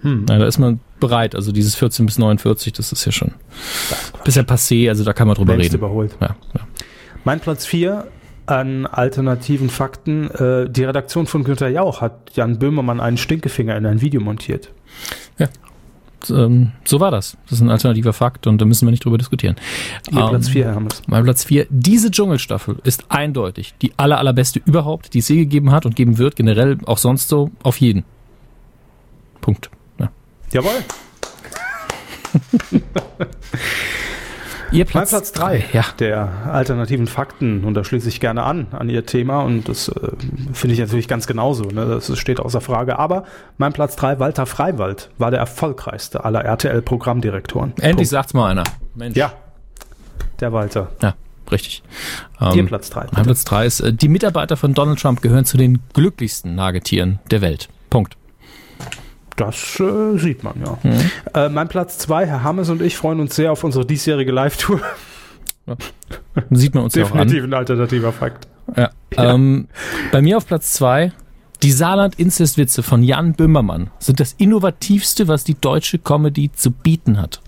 Hm. 0.00 0.26
Ja, 0.28 0.38
da 0.38 0.46
ist 0.46 0.58
man 0.58 0.80
bereit. 1.00 1.34
Also 1.34 1.50
dieses 1.52 1.74
14 1.76 2.06
bis 2.06 2.18
49, 2.18 2.72
das 2.72 2.92
ist 2.92 3.04
ja 3.04 3.12
schon 3.12 3.32
bisher 4.24 4.44
passé, 4.46 4.88
also 4.88 5.04
da 5.04 5.12
kann 5.12 5.26
man 5.28 5.36
drüber 5.36 5.52
Längst 5.56 5.66
reden. 5.72 5.76
überholt. 5.76 6.16
Ja, 6.20 6.36
ja. 6.54 6.60
Mein 7.24 7.40
Platz 7.40 7.66
4 7.66 8.06
an 8.46 8.86
alternativen 8.86 9.68
Fakten. 9.70 10.30
Äh, 10.30 10.70
die 10.70 10.84
Redaktion 10.84 11.26
von 11.26 11.44
Günter 11.44 11.68
Jauch 11.68 12.00
hat 12.00 12.30
Jan 12.34 12.58
Böhmermann 12.58 12.98
einen 13.00 13.18
Stinkefinger 13.18 13.76
in 13.76 13.86
ein 13.86 14.00
Video 14.00 14.20
montiert. 14.20 14.70
Ähm, 16.30 16.72
so 16.84 17.00
war 17.00 17.10
das. 17.10 17.36
Das 17.44 17.58
ist 17.58 17.60
ein 17.60 17.70
alternativer 17.70 18.12
Fakt 18.12 18.46
und 18.46 18.60
da 18.60 18.64
müssen 18.64 18.86
wir 18.86 18.90
nicht 18.90 19.04
drüber 19.04 19.18
diskutieren. 19.18 19.56
Ihr 20.10 20.18
Ähm, 20.18 20.28
Platz 20.28 20.48
4, 20.48 20.64
Herr 20.64 20.74
Hammes. 20.74 21.02
Mein 21.06 21.24
Platz 21.24 21.44
4. 21.44 21.66
Diese 21.70 22.10
Dschungelstaffel 22.10 22.76
ist 22.84 23.04
eindeutig 23.08 23.74
die 23.82 23.92
aller, 23.96 24.18
allerbeste 24.18 24.60
überhaupt, 24.64 25.14
die 25.14 25.20
es 25.20 25.28
je 25.28 25.36
gegeben 25.36 25.70
hat 25.70 25.86
und 25.86 25.96
geben 25.96 26.18
wird, 26.18 26.36
generell 26.36 26.78
auch 26.86 26.98
sonst 26.98 27.28
so, 27.28 27.50
auf 27.62 27.78
jeden. 27.78 28.04
Punkt. 29.40 29.70
Ja. 29.98 30.10
Jawohl. 30.52 30.84
Ihr 34.70 34.84
Mein 34.84 34.86
Platz, 34.86 35.10
Platz 35.10 35.32
3 35.32 35.64
Ja. 35.72 35.84
der 35.98 36.28
alternativen 36.52 37.06
Fakten 37.06 37.64
und 37.64 37.74
da 37.74 37.84
schließe 37.84 38.08
ich 38.08 38.20
gerne 38.20 38.42
an, 38.42 38.66
an 38.72 38.88
Ihr 38.90 39.06
Thema 39.06 39.40
und 39.42 39.68
das 39.68 39.88
äh, 39.88 40.10
finde 40.52 40.74
ich 40.74 40.80
natürlich 40.80 41.08
ganz 41.08 41.26
genauso, 41.26 41.64
ne? 41.64 41.86
das 41.86 42.16
steht 42.18 42.38
außer 42.38 42.60
Frage. 42.60 42.98
Aber 42.98 43.24
mein 43.56 43.72
Platz 43.72 43.96
3, 43.96 44.18
Walter 44.18 44.44
Freiwald, 44.44 45.08
war 45.16 45.30
der 45.30 45.40
erfolgreichste 45.40 46.24
aller 46.24 46.44
RTL-Programmdirektoren. 46.44 47.70
Endlich 47.76 47.94
Punkt. 47.94 48.08
sagt's 48.08 48.34
mal 48.34 48.50
einer. 48.50 48.64
Mensch. 48.94 49.16
Ja, 49.16 49.32
der 50.40 50.52
Walter. 50.52 50.88
Ja, 51.00 51.14
richtig. 51.50 51.82
Ihr 52.40 52.52
Ähm, 52.52 52.66
Platz 52.66 52.90
3. 52.90 53.06
mein 53.12 53.24
Platz 53.24 53.44
3 53.44 53.64
ist, 53.66 53.80
äh, 53.80 53.92
die 53.94 54.08
Mitarbeiter 54.08 54.58
von 54.58 54.74
Donald 54.74 55.00
Trump 55.00 55.22
gehören 55.22 55.46
zu 55.46 55.56
den 55.56 55.78
glücklichsten 55.94 56.54
Nagetieren 56.54 57.20
der 57.30 57.40
Welt. 57.40 57.70
Punkt. 57.88 58.17
Das 59.38 59.78
äh, 59.80 60.18
sieht 60.18 60.42
man, 60.42 60.54
ja. 60.60 60.78
Mhm. 60.82 61.10
Äh, 61.32 61.48
mein 61.48 61.68
Platz 61.68 61.96
2, 61.98 62.26
Herr 62.26 62.42
Hammes 62.42 62.68
und 62.70 62.82
ich 62.82 62.96
freuen 62.96 63.20
uns 63.20 63.36
sehr 63.36 63.52
auf 63.52 63.64
unsere 63.64 63.86
diesjährige 63.86 64.32
Live-Tour. 64.32 64.80
Sieht 66.50 66.74
man 66.74 66.84
uns 66.84 66.94
ja 66.94 67.04
auch 67.04 67.12
an. 67.12 67.18
Definitiv 67.18 67.44
ein 67.44 67.54
alternativer 67.54 68.12
Fakt. 68.12 68.48
Ja. 68.76 68.90
Ja. 69.14 69.34
Ähm, 69.34 69.68
bei 70.12 70.20
mir 70.20 70.36
auf 70.36 70.46
Platz 70.46 70.72
zwei 70.72 71.12
die 71.62 71.72
Saarland-Inzestwitze 71.72 72.82
von 72.82 73.02
Jan 73.02 73.32
Böhmermann 73.32 73.90
sind 73.98 74.20
das 74.20 74.32
innovativste, 74.34 75.26
was 75.26 75.44
die 75.44 75.60
deutsche 75.60 75.98
Comedy 75.98 76.52
zu 76.52 76.70
bieten 76.70 77.20
hat. 77.20 77.40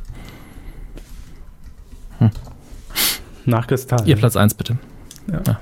Nach 3.45 3.66
Kristall. 3.66 4.07
Ihr 4.07 4.16
Platz 4.16 4.36
eins 4.36 4.55
bitte. 4.55 4.78
Ja. 5.30 5.61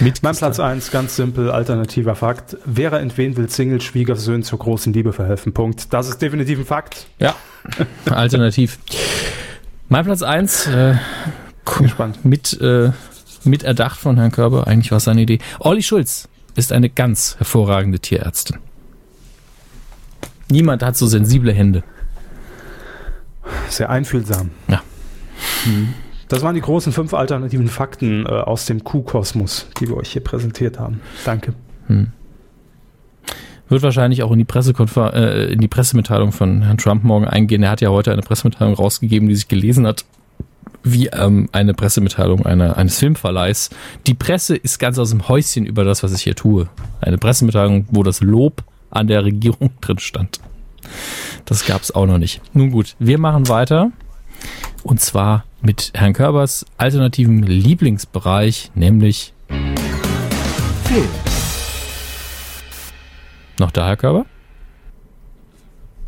Mit 0.00 0.22
Mein 0.22 0.36
Platz 0.36 0.58
1, 0.58 0.90
ganz 0.90 1.14
simpel, 1.16 1.50
alternativer 1.50 2.16
Fakt. 2.16 2.56
Vera 2.72 2.98
entwen 2.98 3.36
will 3.36 3.48
Single-Schwiegersöhnen 3.48 4.42
zur 4.42 4.58
großen 4.58 4.92
Liebe 4.92 5.12
verhelfen. 5.12 5.52
Punkt. 5.52 5.92
Das 5.92 6.08
ist 6.08 6.20
definitiv 6.20 6.58
ein 6.58 6.64
Fakt. 6.66 7.06
Ja, 7.18 7.36
alternativ. 8.10 8.78
Mein 9.88 10.04
Platz 10.04 10.22
eins 10.22 10.66
äh, 10.66 10.96
Bin 11.76 11.84
gespannt. 11.84 12.24
mit, 12.24 12.60
äh, 12.60 12.90
mit 13.44 13.62
erdacht 13.62 14.00
von 14.00 14.16
Herrn 14.16 14.32
Körber, 14.32 14.66
eigentlich 14.66 14.90
war 14.90 14.98
es 14.98 15.04
seine 15.04 15.22
Idee. 15.22 15.38
Olli 15.60 15.82
Schulz 15.82 16.28
ist 16.56 16.72
eine 16.72 16.90
ganz 16.90 17.36
hervorragende 17.38 18.00
Tierärztin. 18.00 18.58
Niemand 20.50 20.82
hat 20.82 20.96
so 20.96 21.06
sensible 21.06 21.52
Hände. 21.52 21.84
Sehr 23.68 23.90
einfühlsam. 23.90 24.50
Ja. 24.68 24.82
Das 26.28 26.42
waren 26.42 26.54
die 26.54 26.60
großen 26.60 26.92
fünf 26.92 27.14
alternativen 27.14 27.68
Fakten 27.68 28.26
äh, 28.26 28.28
aus 28.28 28.66
dem 28.66 28.84
Kuhkosmos, 28.84 29.66
die 29.78 29.88
wir 29.88 29.96
euch 29.96 30.10
hier 30.10 30.24
präsentiert 30.24 30.78
haben. 30.78 31.00
Danke. 31.24 31.54
Wird 33.68 33.82
wahrscheinlich 33.82 34.22
auch 34.22 34.32
in 34.32 34.38
die, 34.38 34.46
äh, 34.46 35.52
in 35.52 35.60
die 35.60 35.68
Pressemitteilung 35.68 36.32
von 36.32 36.62
Herrn 36.62 36.78
Trump 36.78 37.04
morgen 37.04 37.26
eingehen. 37.26 37.62
Er 37.62 37.70
hat 37.70 37.80
ja 37.80 37.90
heute 37.90 38.12
eine 38.12 38.22
Pressemitteilung 38.22 38.74
rausgegeben, 38.74 39.28
die 39.28 39.34
sich 39.34 39.48
gelesen 39.48 39.86
hat 39.86 40.04
wie 40.86 41.06
ähm, 41.06 41.48
eine 41.50 41.72
Pressemitteilung 41.72 42.44
einer, 42.44 42.76
eines 42.76 42.98
Filmverleihs. 42.98 43.70
Die 44.06 44.12
Presse 44.12 44.54
ist 44.54 44.78
ganz 44.78 44.98
aus 44.98 45.10
dem 45.10 45.28
Häuschen 45.28 45.64
über 45.64 45.82
das, 45.82 46.02
was 46.02 46.12
ich 46.12 46.22
hier 46.22 46.36
tue. 46.36 46.68
Eine 47.00 47.16
Pressemitteilung, 47.16 47.86
wo 47.90 48.02
das 48.02 48.20
Lob 48.20 48.62
an 48.90 49.06
der 49.06 49.24
Regierung 49.24 49.70
drin 49.80 49.98
stand. 49.98 50.40
Das 51.46 51.64
gab 51.64 51.82
es 51.82 51.94
auch 51.94 52.06
noch 52.06 52.18
nicht. 52.18 52.42
Nun 52.52 52.70
gut, 52.70 52.96
wir 52.98 53.18
machen 53.18 53.48
weiter. 53.48 53.90
Und 54.82 55.00
zwar 55.00 55.44
mit 55.64 55.92
Herrn 55.94 56.12
Körbers 56.12 56.66
alternativen 56.76 57.42
Lieblingsbereich, 57.42 58.70
nämlich 58.74 59.32
Film. 60.84 61.08
noch 63.58 63.70
da, 63.70 63.86
Herr 63.86 63.96
Körber? 63.96 64.26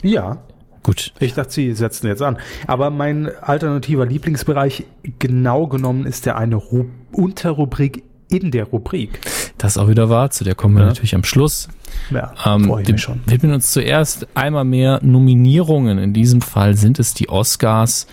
Ja, 0.02 0.38
Gut. 0.82 1.12
ich 1.18 1.32
dachte, 1.34 1.52
Sie 1.52 1.72
setzen 1.72 2.06
jetzt 2.06 2.20
an. 2.22 2.36
Aber 2.66 2.90
mein 2.90 3.30
alternativer 3.40 4.04
Lieblingsbereich, 4.04 4.84
genau 5.18 5.66
genommen, 5.66 6.04
ist 6.06 6.26
der 6.26 6.36
eine 6.36 6.56
Ru 6.56 6.84
Unterrubrik 7.12 8.02
in 8.28 8.50
der 8.50 8.64
Rubrik. 8.64 9.20
Das 9.58 9.78
auch 9.78 9.88
wieder 9.88 10.08
wahr. 10.10 10.30
Zu 10.30 10.44
der 10.44 10.54
kommen 10.54 10.74
wir 10.74 10.82
Ja. 10.82 10.86
natürlich 10.88 11.14
am 11.14 11.24
Schluss. 11.24 11.68
Ja, 12.10 12.32
Ähm, 12.44 12.68
wir 12.68 12.98
schon. 12.98 13.20
widmen 13.26 13.52
uns 13.54 13.70
zuerst 13.70 14.26
einmal 14.34 14.64
mehr 14.64 15.00
Nominierungen. 15.02 15.98
In 15.98 16.12
diesem 16.12 16.40
Fall 16.40 16.76
sind 16.76 16.98
es 16.98 17.14
die 17.14 17.28
Oscars. 17.28 18.06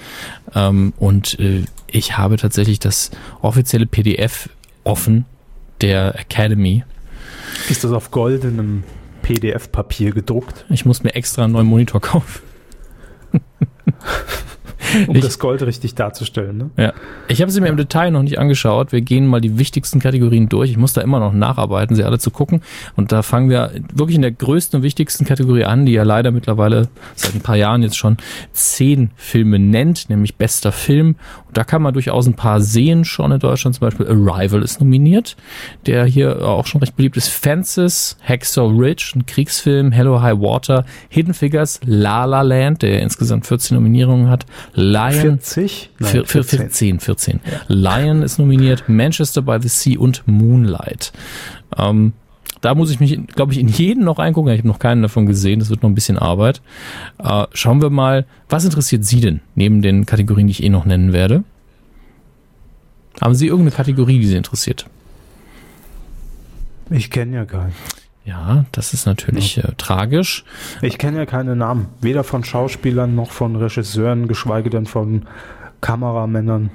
Ähm, 0.56 0.94
und 0.98 1.40
äh, 1.40 1.66
ich 1.88 2.18
habe 2.18 2.38
tatsächlich 2.38 2.80
das 2.80 3.12
offizielle 3.42 3.86
PDF 3.86 4.50
offen 4.84 5.26
der 5.82 6.18
Academy. 6.20 6.84
Ist 7.70 7.84
das 7.84 7.92
auf 7.92 8.12
goldenem 8.12 8.84
PDF-Papier 9.22 10.12
gedruckt, 10.12 10.66
Ich 10.70 10.86
muss 10.86 11.04
mir 11.04 11.16
extra 11.16 11.44
einen 11.46 11.54
neuen 11.54 11.68
Monitor 11.68 12.02
kaufen. 12.02 12.42
um 15.08 15.16
Ich- 15.16 15.22
das 15.24 15.40
Gold 15.40 15.62
richtig 15.64 15.96
darzustellen? 15.96 16.58
Ne? 16.58 16.70
Ja. 16.78 16.94
Ich 17.28 17.42
habe 17.42 17.52
sie 17.52 17.62
mir 17.62 17.68
im 17.70 17.78
Detail 17.78 18.12
noch 18.12 18.24
nicht 18.24 18.40
angeschaut. 18.40 18.92
Wir 18.92 19.02
gehen 19.02 19.28
mal 19.28 19.42
die 19.42 19.58
wichtigsten 19.58 20.00
Kategorien 20.00 20.50
durch. 20.50 20.70
Ich 20.72 20.78
muss 20.78 20.94
da 20.94 21.02
immer 21.02 21.20
noch 21.20 21.34
nacharbeiten, 21.34 21.96
sie 21.96 22.04
alle 22.04 22.20
zu 22.20 22.32
gucken. 22.32 22.62
Und 22.96 23.12
da 23.12 23.22
fangen 23.22 23.50
wir 23.50 23.72
wirklich 23.94 24.16
in 24.16 24.22
der 24.22 24.32
größten 24.32 24.78
und 24.80 24.84
wichtigsten 24.84 25.26
Kategorie 25.26 25.66
an, 25.66 25.86
die 25.86 25.94
ja 25.94 26.04
leider 26.04 26.32
mittlerweile 26.32 26.88
seit 27.16 27.34
ein 27.36 27.42
paar 27.42 27.56
Jahren 27.58 27.84
jetzt 27.84 27.98
schon 27.98 28.18
zehn 28.52 29.12
Filme 29.16 29.60
nennt, 29.60 30.10
nämlich 30.10 30.36
bester 30.36 30.72
Film. 30.72 31.16
Und 31.48 31.58
da 31.58 31.64
kann 31.64 31.82
man 31.82 31.94
durchaus 31.94 32.28
ein 32.28 32.34
paar 32.36 32.62
sehen 32.62 33.06
schon 33.06 33.32
in 33.32 33.40
Deutschland. 33.40 33.76
Zum 33.76 33.88
Beispiel 33.88 34.08
Arrival 34.08 34.62
ist 34.64 34.80
nominiert, 34.80 35.36
der 35.86 36.06
hier 36.06 36.48
auch 36.48 36.66
schon 36.66 36.80
recht 36.82 36.96
beliebt 36.96 37.18
ist. 37.18 37.28
Fences, 37.30 38.18
Hacksaw 38.28 38.68
Ridge, 38.78 39.14
ein 39.16 39.26
Kriegsfilm, 39.26 39.92
Hello 39.92 40.22
High 40.22 40.40
Water, 40.40 40.86
Hidden 41.10 41.34
Figures, 41.34 41.80
La 41.86 42.26
La 42.26 42.42
Land, 42.42 42.82
der 42.82 43.02
insgesamt 43.02 43.46
14 43.46 43.76
Nominierungen 43.76 44.30
hat. 44.30 44.46
Lion, 44.76 45.40
40? 45.40 45.90
Nein, 46.00 46.12
Vier- 46.12 46.26
vier- 46.26 46.44
14, 46.44 47.00
14. 47.00 47.40
Lion 47.68 48.24
ist 48.24 48.40
nominiert, 48.40 48.86
Manchester 48.88 49.42
by 49.42 49.58
the 49.62 49.68
Sea 49.68 50.00
und 50.00 50.24
Moonlight. 50.28 51.12
Ähm, 51.78 52.14
da 52.62 52.74
muss 52.76 52.90
ich 52.92 53.00
mich, 53.00 53.20
glaube 53.28 53.52
ich, 53.52 53.60
in 53.60 53.68
jeden 53.68 54.04
noch 54.06 54.20
reingucken. 54.20 54.52
Ich 54.54 54.60
habe 54.60 54.68
noch 54.70 54.80
keinen 54.80 55.02
davon 55.02 55.26
gesehen. 55.26 55.60
Das 55.60 55.70
wird 55.70 55.84
noch 55.84 55.90
ein 55.90 55.96
bisschen 55.96 56.18
Arbeit. 56.18 56.62
Äh, 57.20 57.46
schauen 57.54 57.82
wir 57.82 57.90
mal, 57.90 58.26
was 58.50 58.64
interessiert 58.66 59.04
Sie 59.06 59.20
denn 59.22 59.42
neben 59.56 59.82
den 59.82 60.06
Kategorien, 60.06 60.48
die 60.48 60.52
ich 60.52 60.64
eh 60.64 60.70
noch 60.70 60.86
nennen 60.86 61.12
werde? 61.14 61.44
Haben 63.22 63.36
Sie 63.36 63.48
irgendeine 63.48 63.76
Kategorie, 63.76 64.20
die 64.20 64.28
Sie 64.28 64.38
interessiert? 64.38 64.86
Ich 66.90 67.10
kenne 67.12 67.36
ja 67.36 67.46
keinen. 67.46 67.74
Ja, 68.26 68.66
das 68.72 68.94
ist 68.94 69.06
natürlich 69.06 69.58
äh, 69.58 69.74
tragisch. 69.78 70.46
Ich 70.82 70.98
kenne 70.98 71.18
ja 71.18 71.26
keine 71.26 71.56
Namen. 71.56 71.88
Weder 72.00 72.24
von 72.24 72.44
Schauspielern 72.44 73.16
noch 73.16 73.32
von 73.32 73.56
Regisseuren, 73.56 74.28
geschweige 74.28 74.70
denn 74.70 74.86
von 74.86 75.24
Kameramännern. 75.82 76.72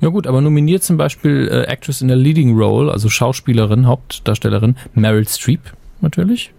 Ja 0.00 0.08
gut, 0.08 0.26
aber 0.26 0.40
nominiert 0.40 0.82
zum 0.82 0.96
Beispiel 0.96 1.48
äh, 1.48 1.70
Actress 1.70 2.02
in 2.02 2.10
a 2.10 2.14
Leading 2.14 2.56
Role, 2.56 2.90
also 2.90 3.08
Schauspielerin, 3.08 3.86
Hauptdarstellerin, 3.86 4.76
Meryl 4.94 5.28
Streep 5.28 5.60
natürlich. 6.00 6.52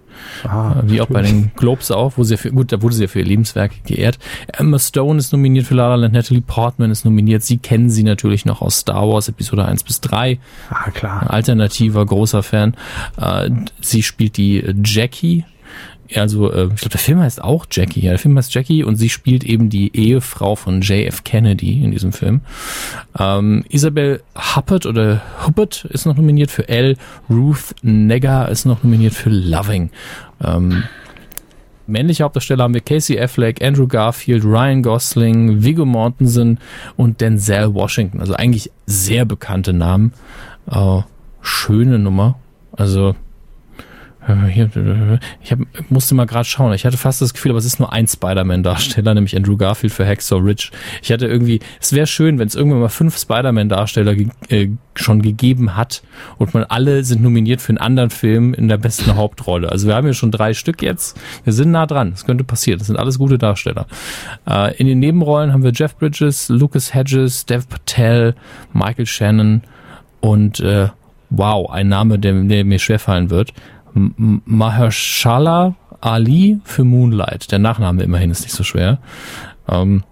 Ah, 0.44 0.82
wie 0.84 1.02
auch 1.02 1.08
bei 1.08 1.22
den 1.22 1.52
Globes 1.56 1.92
auch, 1.92 2.14
wo 2.18 2.24
sie 2.24 2.38
für, 2.38 2.52
gut, 2.52 2.72
da 2.72 2.82
wurde 2.82 2.96
sie 2.96 3.04
ja 3.04 3.08
für 3.08 3.20
ihr 3.20 3.26
Lebenswerk 3.26 3.84
geehrt. 3.86 4.20
Emma 4.48 4.80
Stone 4.80 5.20
ist 5.20 5.32
nominiert 5.32 5.66
für 5.66 5.76
La 5.76 5.90
La 5.90 5.96
Land, 5.96 6.14
Natalie 6.14 6.42
Portman 6.42 6.92
ist 6.92 7.06
nominiert. 7.06 7.44
Sie 7.44 7.58
kennen 7.58 7.90
sie 7.90 8.04
natürlich 8.04 8.46
noch 8.46 8.62
aus 8.62 8.80
Star 8.80 9.08
Wars 9.08 9.30
Episode 9.30 9.66
1 9.66 9.84
bis 9.84 10.02
3. 10.02 10.40
Ah, 10.70 10.92
klar. 10.92 11.30
Alternativer, 11.30 12.06
großer 12.06 12.44
Fan. 12.44 12.76
Äh, 13.18 13.50
sie 13.82 14.04
spielt 14.04 14.38
die 14.38 14.64
Jackie 14.84 15.46
also 16.16 16.52
äh, 16.52 16.66
ich 16.74 16.82
glaube, 16.82 16.90
der 16.90 17.00
Film 17.00 17.20
heißt 17.20 17.44
auch 17.44 17.66
Jackie. 17.70 18.02
Ja, 18.02 18.12
der 18.12 18.20
Film 18.20 18.38
heißt 18.38 18.54
Jackie 18.54 18.84
und 18.84 18.96
sie 18.96 19.10
spielt 19.10 19.44
eben 19.44 19.70
die 19.70 19.96
Ehefrau 19.96 20.56
von 20.56 20.82
JF 20.82 21.24
Kennedy 21.24 21.84
in 21.84 21.92
diesem 21.92 22.12
Film. 22.12 22.42
Ähm, 23.18 23.64
Isabel 23.70 24.22
Huppert 24.36 24.86
oder 24.86 25.22
Huppert 25.46 25.86
ist 25.86 26.06
noch 26.06 26.16
nominiert 26.16 26.52
für 26.52 26.68
L. 26.70 26.98
Ruth 27.30 27.76
Negga 27.82 28.46
ist 28.46 28.66
noch 28.66 28.84
nominiert 28.84 29.14
für 29.14 29.30
Loving. 29.30 29.90
Ähm, 30.44 30.84
männliche 31.88 32.24
Hauptdarsteller 32.24 32.64
haben 32.64 32.74
wir 32.74 32.82
Casey 32.82 33.20
Affleck, 33.20 33.64
Andrew 33.64 33.88
Garfield, 33.88 34.44
Ryan 34.44 34.82
Gosling, 34.84 35.64
Viggo 35.64 35.86
Mortensen 35.86 36.60
und 36.98 37.22
Denzel 37.22 37.74
Washington. 37.74 38.20
Also 38.20 38.34
eigentlich 38.34 38.72
sehr 38.86 39.26
bekannte 39.26 39.74
Namen. 39.74 40.14
Äh, 40.70 41.02
schöne 41.42 42.00
Nummer. 42.00 42.40
Also 42.72 43.16
ich 45.42 45.52
hab, 45.52 45.60
musste 45.90 46.16
mal 46.16 46.26
gerade 46.26 46.46
schauen. 46.46 46.74
Ich 46.74 46.86
hatte 46.86 46.98
fast 46.98 47.22
das 47.22 47.34
Gefühl, 47.34 47.52
aber 47.52 47.60
es 47.60 47.66
ist 47.66 47.80
nur 47.80 47.92
ein 47.92 48.08
Spider-Man-Darsteller, 48.08 49.14
nämlich 49.16 49.36
Andrew 49.36 49.58
Garfield 49.58 49.92
für 49.92 50.06
Hacksaw 50.06 50.40
Ridge. 50.40 50.70
Ich 51.02 51.12
hatte 51.12 51.28
irgendwie, 51.28 51.60
es 51.82 51.94
wäre 51.94 52.08
schön, 52.08 52.40
wenn 52.40 52.48
es 52.48 52.56
irgendwann 52.56 52.80
mal 52.80 52.90
fünf 52.90 53.18
Spider-Man-Darsteller 53.18 54.16
ge 54.16 54.28
äh, 54.50 54.70
schon 54.96 55.22
gegeben 55.22 55.76
hat 55.76 56.04
und 56.38 56.54
man 56.54 56.64
alle 56.66 57.04
sind 57.04 57.22
nominiert 57.22 57.62
für 57.62 57.72
einen 57.72 57.80
anderen 57.80 58.12
Film 58.12 58.54
in 58.54 58.68
der 58.68 58.78
besten 58.78 59.16
Hauptrolle. 59.16 59.70
Also 59.70 59.88
wir 59.88 59.96
haben 59.96 60.08
ja 60.08 60.14
schon 60.14 60.32
drei 60.32 60.54
Stück 60.54 60.82
jetzt. 60.82 61.20
Wir 61.44 61.52
sind 61.52 61.72
nah 61.72 61.86
dran. 61.86 62.12
Das 62.12 62.26
könnte 62.26 62.44
passieren. 62.44 62.80
Das 62.80 62.88
sind 62.88 62.98
alles 62.98 63.18
gute 63.18 63.38
Darsteller. 63.38 63.88
Äh, 64.48 64.76
in 64.78 64.88
den 64.88 65.00
Nebenrollen 65.00 65.52
haben 65.52 65.64
wir 65.64 65.72
Jeff 65.74 65.98
Bridges, 65.98 66.50
Lucas 66.50 66.94
Hedges, 66.94 67.46
Dev 67.46 67.68
Patel, 67.68 68.36
Michael 68.72 69.06
Shannon 69.06 69.64
und 70.22 70.60
äh, 70.60 70.88
wow, 71.30 71.70
ein 71.70 71.90
Name, 71.90 72.20
der, 72.20 72.34
der 72.44 72.64
mir 72.64 72.80
schwerfallen 72.80 73.30
wird. 73.30 73.54
Mahershala 73.94 75.76
Ali 76.02 76.60
für 76.64 76.84
Moonlight. 76.84 77.52
Der 77.52 77.60
Nachname 77.60 78.04
immerhin 78.04 78.32
ist 78.32 78.42
nicht 78.42 78.54
so 78.54 78.64
schwer. 78.64 79.00
Ähm, 79.70 80.04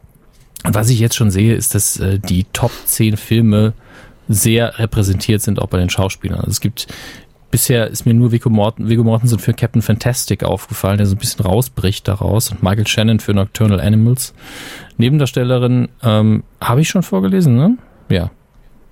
was 0.63 0.89
ich 0.89 0.99
jetzt 0.99 1.15
schon 1.15 1.31
sehe, 1.31 1.55
ist, 1.55 1.75
dass 1.75 1.99
äh, 1.99 2.19
die 2.19 2.45
Top 2.53 2.71
10 2.85 3.17
Filme 3.17 3.73
sehr 4.27 4.79
repräsentiert 4.79 5.41
sind, 5.41 5.59
auch 5.61 5.67
bei 5.67 5.77
den 5.77 5.89
Schauspielern. 5.89 6.39
Also 6.39 6.51
es 6.51 6.61
gibt 6.61 6.87
bisher 7.51 7.87
ist 7.87 8.05
mir 8.05 8.13
nur 8.13 8.31
Viggo, 8.31 8.49
Morten, 8.49 8.87
Viggo 8.89 9.03
Mortensen 9.03 9.37
für 9.37 9.53
Captain 9.53 9.81
Fantastic 9.81 10.43
aufgefallen, 10.43 10.97
der 10.97 11.05
so 11.05 11.15
ein 11.15 11.19
bisschen 11.19 11.45
rausbricht 11.45 12.07
daraus 12.07 12.49
und 12.49 12.63
Michael 12.63 12.87
Shannon 12.87 13.19
für 13.19 13.33
Nocturnal 13.33 13.81
Animals. 13.81 14.33
Nebendarstellerin 14.97 15.89
ähm, 16.01 16.43
habe 16.61 16.81
ich 16.81 16.89
schon 16.89 17.03
vorgelesen, 17.03 17.55
ne? 17.55 17.77
Ja, 18.09 18.31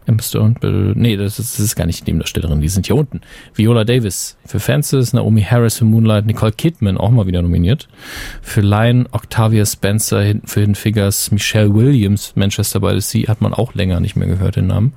Emma 0.09 0.21
Stone, 0.23 0.55
nee, 0.95 1.15
das 1.17 1.37
ist, 1.37 1.53
das 1.53 1.65
ist 1.65 1.75
gar 1.75 1.85
nicht 1.85 2.01
die 2.01 2.11
Nebendarstellerin, 2.11 2.61
die 2.61 2.67
sind 2.67 2.87
hier 2.87 2.95
unten. 2.95 3.21
Viola 3.53 3.83
Davis 3.83 4.37
für 4.45 4.59
Fences, 4.59 5.13
Naomi 5.13 5.43
Harris 5.43 5.77
für 5.77 5.85
Moonlight, 5.85 6.25
Nicole 6.25 6.51
Kidman 6.51 6.97
auch 6.97 7.11
mal 7.11 7.27
wieder 7.27 7.41
nominiert. 7.41 7.87
Für 8.41 8.61
Lion, 8.61 9.07
Octavia 9.11 9.65
Spencer 9.65 10.23
für 10.45 10.61
Hidden 10.61 10.75
Figures, 10.75 11.31
Michelle 11.31 11.73
Williams, 11.73 12.33
Manchester 12.35 12.79
by 12.79 12.99
the 12.99 13.01
Sea, 13.01 13.27
hat 13.27 13.41
man 13.41 13.53
auch 13.53 13.75
länger 13.75 13.99
nicht 13.99 14.15
mehr 14.15 14.27
gehört, 14.27 14.55
den 14.55 14.67
Namen. 14.67 14.93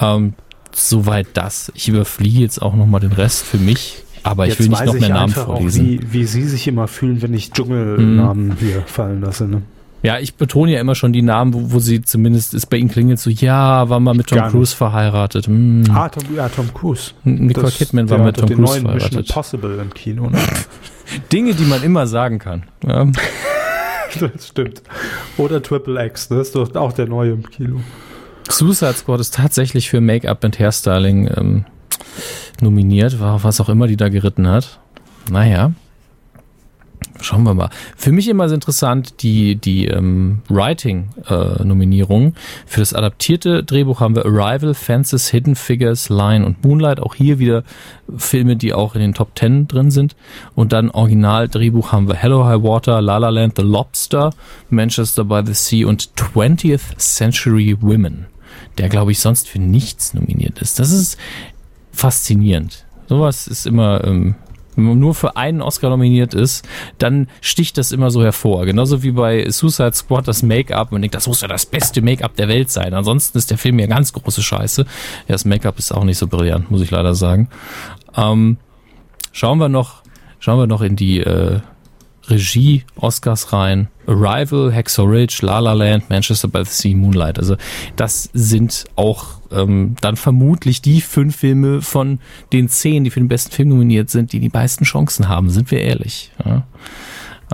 Ähm, 0.00 0.32
soweit 0.72 1.28
das. 1.34 1.70
Ich 1.74 1.88
überfliege 1.88 2.40
jetzt 2.40 2.62
auch 2.62 2.74
nochmal 2.74 3.00
den 3.00 3.12
Rest 3.12 3.44
für 3.44 3.58
mich. 3.58 3.98
Aber 4.22 4.46
ich 4.46 4.52
jetzt 4.52 4.60
will 4.60 4.68
nicht 4.70 4.86
noch 4.86 4.94
mehr 4.94 5.08
Namen 5.10 5.34
vorlesen. 5.34 5.86
Wie, 5.86 6.12
wie 6.12 6.24
Sie 6.24 6.44
sich 6.44 6.66
immer 6.66 6.88
fühlen, 6.88 7.20
wenn 7.20 7.34
ich 7.34 7.52
Dschungelnamen 7.52 8.52
hm. 8.52 8.56
hier 8.58 8.82
fallen 8.86 9.20
lasse. 9.20 9.46
Ne? 9.46 9.62
Ja, 10.04 10.18
ich 10.18 10.34
betone 10.34 10.70
ja 10.70 10.80
immer 10.80 10.94
schon 10.94 11.14
die 11.14 11.22
Namen, 11.22 11.54
wo, 11.54 11.72
wo 11.72 11.78
sie 11.78 12.02
zumindest 12.02 12.52
ist 12.52 12.66
bei 12.66 12.76
ihnen 12.76 12.90
klingelt 12.90 13.18
so, 13.18 13.30
ja, 13.30 13.88
war 13.88 14.00
mal 14.00 14.12
mit 14.12 14.26
Tom 14.26 14.50
Cruise 14.50 14.76
verheiratet. 14.76 15.46
Hm. 15.46 15.84
Ah, 15.90 16.10
Tom, 16.10 16.22
ja, 16.36 16.46
Tom 16.50 16.74
Cruise. 16.74 17.12
Nicole 17.24 17.68
das, 17.68 17.78
Kidman 17.78 18.10
war 18.10 18.18
mit 18.18 18.36
Tom 18.36 18.50
Cruise 18.50 18.60
neuen 18.60 18.82
verheiratet. 18.82 19.14
Mission 19.14 19.24
Impossible 19.24 19.78
im 19.80 19.94
Kino. 19.94 20.28
Ne? 20.28 20.38
Dinge, 21.32 21.54
die 21.54 21.64
man 21.64 21.82
immer 21.82 22.06
sagen 22.06 22.38
kann. 22.38 22.64
Ja. 22.86 23.06
das 24.20 24.48
stimmt. 24.48 24.82
Oder 25.38 25.62
Triple 25.62 26.04
X, 26.04 26.28
das 26.28 26.48
ist 26.48 26.54
doch 26.54 26.74
auch 26.74 26.92
der 26.92 27.06
neue 27.06 27.30
im 27.30 27.48
Kino. 27.48 27.80
Suicide 28.50 28.92
Squad 28.92 29.20
ist 29.20 29.34
tatsächlich 29.34 29.88
für 29.88 30.02
Make-up 30.02 30.44
und 30.44 30.58
Hairstyling 30.58 31.30
ähm, 31.34 31.64
nominiert, 32.60 33.20
war 33.20 33.42
was 33.42 33.58
auch 33.58 33.70
immer 33.70 33.86
die 33.86 33.96
da 33.96 34.10
geritten 34.10 34.46
hat. 34.46 34.80
Naja. 35.30 35.72
Schauen 37.20 37.44
wir 37.44 37.54
mal. 37.54 37.70
Für 37.96 38.12
mich 38.12 38.28
immer 38.28 38.48
sehr 38.48 38.56
interessant 38.56 39.22
die, 39.22 39.56
die 39.56 39.86
ähm, 39.86 40.42
Writing-Nominierung. 40.48 42.28
Äh, 42.28 42.32
Für 42.66 42.80
das 42.80 42.92
adaptierte 42.92 43.62
Drehbuch 43.62 44.00
haben 44.00 44.14
wir 44.14 44.26
Arrival, 44.26 44.74
Fences, 44.74 45.28
Hidden 45.28 45.56
Figures, 45.56 46.08
Line 46.08 46.44
und 46.44 46.64
Moonlight. 46.64 47.00
Auch 47.00 47.14
hier 47.14 47.38
wieder 47.38 47.64
Filme, 48.16 48.56
die 48.56 48.74
auch 48.74 48.94
in 48.94 49.00
den 49.00 49.14
Top 49.14 49.34
Ten 49.34 49.68
drin 49.68 49.90
sind. 49.90 50.16
Und 50.54 50.72
dann 50.72 50.90
Original-Drehbuch 50.90 51.92
haben 51.92 52.08
wir 52.08 52.14
Hello 52.14 52.44
High 52.44 52.62
Water, 52.62 53.00
La 53.00 53.18
La 53.18 53.28
Land, 53.28 53.54
The 53.56 53.62
Lobster, 53.62 54.30
Manchester 54.70 55.24
by 55.24 55.42
the 55.44 55.54
Sea 55.54 55.86
und 55.86 56.10
20th 56.16 56.98
Century 56.98 57.76
Women. 57.80 58.26
Der, 58.78 58.88
glaube 58.88 59.12
ich, 59.12 59.20
sonst 59.20 59.48
für 59.48 59.58
nichts 59.58 60.14
nominiert 60.14 60.60
ist. 60.60 60.78
Das 60.78 60.90
ist 60.90 61.16
faszinierend. 61.92 62.84
Sowas 63.08 63.46
ist 63.46 63.66
immer 63.66 64.04
ähm, 64.04 64.34
nur 64.76 65.14
für 65.14 65.36
einen 65.36 65.62
Oscar 65.62 65.90
nominiert 65.90 66.34
ist, 66.34 66.66
dann 66.98 67.28
sticht 67.40 67.78
das 67.78 67.92
immer 67.92 68.10
so 68.10 68.22
hervor. 68.22 68.66
Genauso 68.66 69.02
wie 69.02 69.12
bei 69.12 69.48
Suicide 69.50 69.92
Squad 69.94 70.28
das 70.28 70.42
Make-up. 70.42 70.92
Man 70.92 71.02
denkt, 71.02 71.14
das 71.14 71.26
muss 71.26 71.40
ja 71.40 71.48
das 71.48 71.66
beste 71.66 72.02
Make-up 72.02 72.34
der 72.36 72.48
Welt 72.48 72.70
sein. 72.70 72.94
Ansonsten 72.94 73.38
ist 73.38 73.50
der 73.50 73.58
Film 73.58 73.78
ja 73.78 73.86
ganz 73.86 74.12
große 74.12 74.42
Scheiße. 74.42 74.82
Ja, 74.82 75.32
das 75.32 75.44
Make-up 75.44 75.78
ist 75.78 75.92
auch 75.92 76.04
nicht 76.04 76.18
so 76.18 76.26
brillant, 76.26 76.70
muss 76.70 76.82
ich 76.82 76.90
leider 76.90 77.14
sagen. 77.14 77.48
Ähm, 78.16 78.56
schauen 79.32 79.58
wir 79.58 79.68
noch, 79.68 80.02
schauen 80.38 80.58
wir 80.58 80.66
noch 80.66 80.82
in 80.82 80.96
die 80.96 81.20
äh, 81.20 81.60
Regie 82.28 82.84
Oscars 82.96 83.52
rein. 83.52 83.88
Arrival, 84.06 84.72
Hacksaw 84.72 85.06
Ridge, 85.06 85.38
La 85.42 85.58
La 85.58 85.72
Land, 85.72 86.10
Manchester 86.10 86.48
by 86.48 86.64
the 86.64 86.70
Sea, 86.70 86.94
Moonlight. 86.94 87.38
Also 87.38 87.56
das 87.96 88.30
sind 88.32 88.84
auch 88.96 89.40
ähm, 89.50 89.96
dann 90.00 90.16
vermutlich 90.16 90.82
die 90.82 91.00
fünf 91.00 91.36
Filme 91.36 91.80
von 91.80 92.18
den 92.52 92.68
zehn, 92.68 93.04
die 93.04 93.10
für 93.10 93.20
den 93.20 93.28
besten 93.28 93.52
Film 93.52 93.70
nominiert 93.70 94.10
sind, 94.10 94.32
die 94.32 94.40
die 94.40 94.50
meisten 94.52 94.84
Chancen 94.84 95.28
haben, 95.28 95.50
sind 95.50 95.70
wir 95.70 95.80
ehrlich. 95.80 96.32
Ja. 96.44 96.66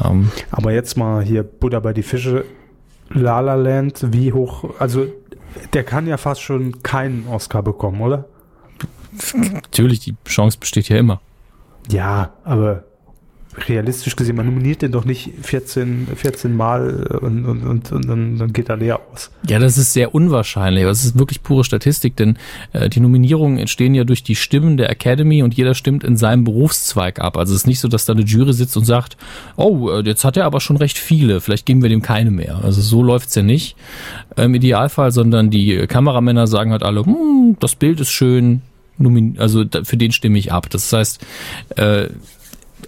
Ähm. 0.03 0.31
Aber 0.51 0.73
jetzt 0.73 0.97
mal 0.97 1.23
hier 1.23 1.43
Buddha 1.43 1.81
bei 1.81 1.93
die 1.93 2.03
Fische. 2.03 2.45
La 3.13 3.41
La 3.41 3.57
Land, 3.57 4.07
wie 4.13 4.33
hoch, 4.33 4.71
also 4.79 5.07
der 5.73 5.83
kann 5.83 6.07
ja 6.07 6.17
fast 6.17 6.43
schon 6.43 6.81
keinen 6.83 7.27
Oscar 7.27 7.63
bekommen, 7.63 8.01
oder? 8.01 8.27
Natürlich, 9.35 10.01
die 10.01 10.15
Chance 10.25 10.59
besteht 10.59 10.89
ja 10.89 10.97
immer. 10.97 11.21
Ja, 11.91 12.35
aber 12.45 12.85
realistisch 13.69 14.17
gesehen, 14.17 14.37
man 14.37 14.47
nominiert 14.47 14.83
den 14.83 14.93
doch 14.93 15.05
nicht 15.05 15.31
14, 15.43 16.09
14 16.15 16.55
Mal 16.55 17.07
und, 17.21 17.45
und, 17.45 17.63
und, 17.63 17.93
und 17.93 18.09
dann, 18.09 18.39
dann 18.39 18.53
geht 18.53 18.69
er 18.69 18.77
leer 18.77 19.01
aus. 19.13 19.31
Ja, 19.49 19.59
das 19.59 19.79
ist 19.79 19.93
sehr 19.93 20.15
unwahrscheinlich. 20.15 20.85
Das 20.85 21.05
ist 21.05 21.19
wirklich 21.19 21.43
pure 21.43 21.65
Statistik, 21.65 22.17
denn 22.17 22.39
äh, 22.73 22.89
die 22.89 23.01
Nominierungen 23.01 23.59
entstehen 23.59 23.95
ja 23.95 24.05
durch 24.05 24.23
die 24.23 24.37
Stimmen 24.37 24.77
der 24.77 24.91
Academy 24.91 25.43
und 25.43 25.55
jeder 25.55 25.75
stimmt 25.75 26.05
in 26.05 26.17
seinem 26.17 26.45
Berufszweig 26.45 27.21
ab. 27.21 27.37
Also 27.37 27.55
es 27.55 27.63
ist 27.63 27.67
nicht 27.67 27.81
so, 27.81 27.89
dass 27.89 28.07
da 28.07 28.13
eine 28.13 28.23
Jury 28.23 28.53
sitzt 28.53 28.77
und 28.77 28.85
sagt, 28.85 29.17
oh, 29.57 29.91
äh, 29.91 30.03
jetzt 30.03 30.25
hat 30.25 30.37
er 30.37 30.45
aber 30.45 30.61
schon 30.61 30.77
recht 30.77 30.99
viele, 30.99 31.41
vielleicht 31.41 31.67
geben 31.67 31.83
wir 31.83 31.89
dem 31.89 32.03
keine 32.03 32.31
mehr. 32.31 32.61
Also 32.63 32.81
so 32.81 33.03
läuft's 33.03 33.35
ja 33.35 33.43
nicht 33.43 33.77
im 34.37 34.55
Idealfall, 34.55 35.13
sondern 35.13 35.51
die 35.51 35.87
Kameramänner 35.87 36.47
sagen 36.47 36.73
halt 36.73 36.83
alle, 36.83 37.05
hm, 37.05 37.57
das 37.61 37.75
Bild 37.75 38.01
ist 38.01 38.11
schön, 38.11 38.63
also 39.39 39.65
für 39.85 39.97
den 39.97 40.13
stimme 40.13 40.39
ich 40.39 40.53
ab. 40.53 40.69
Das 40.71 40.93
heißt, 40.93 41.25
äh, 41.77 42.09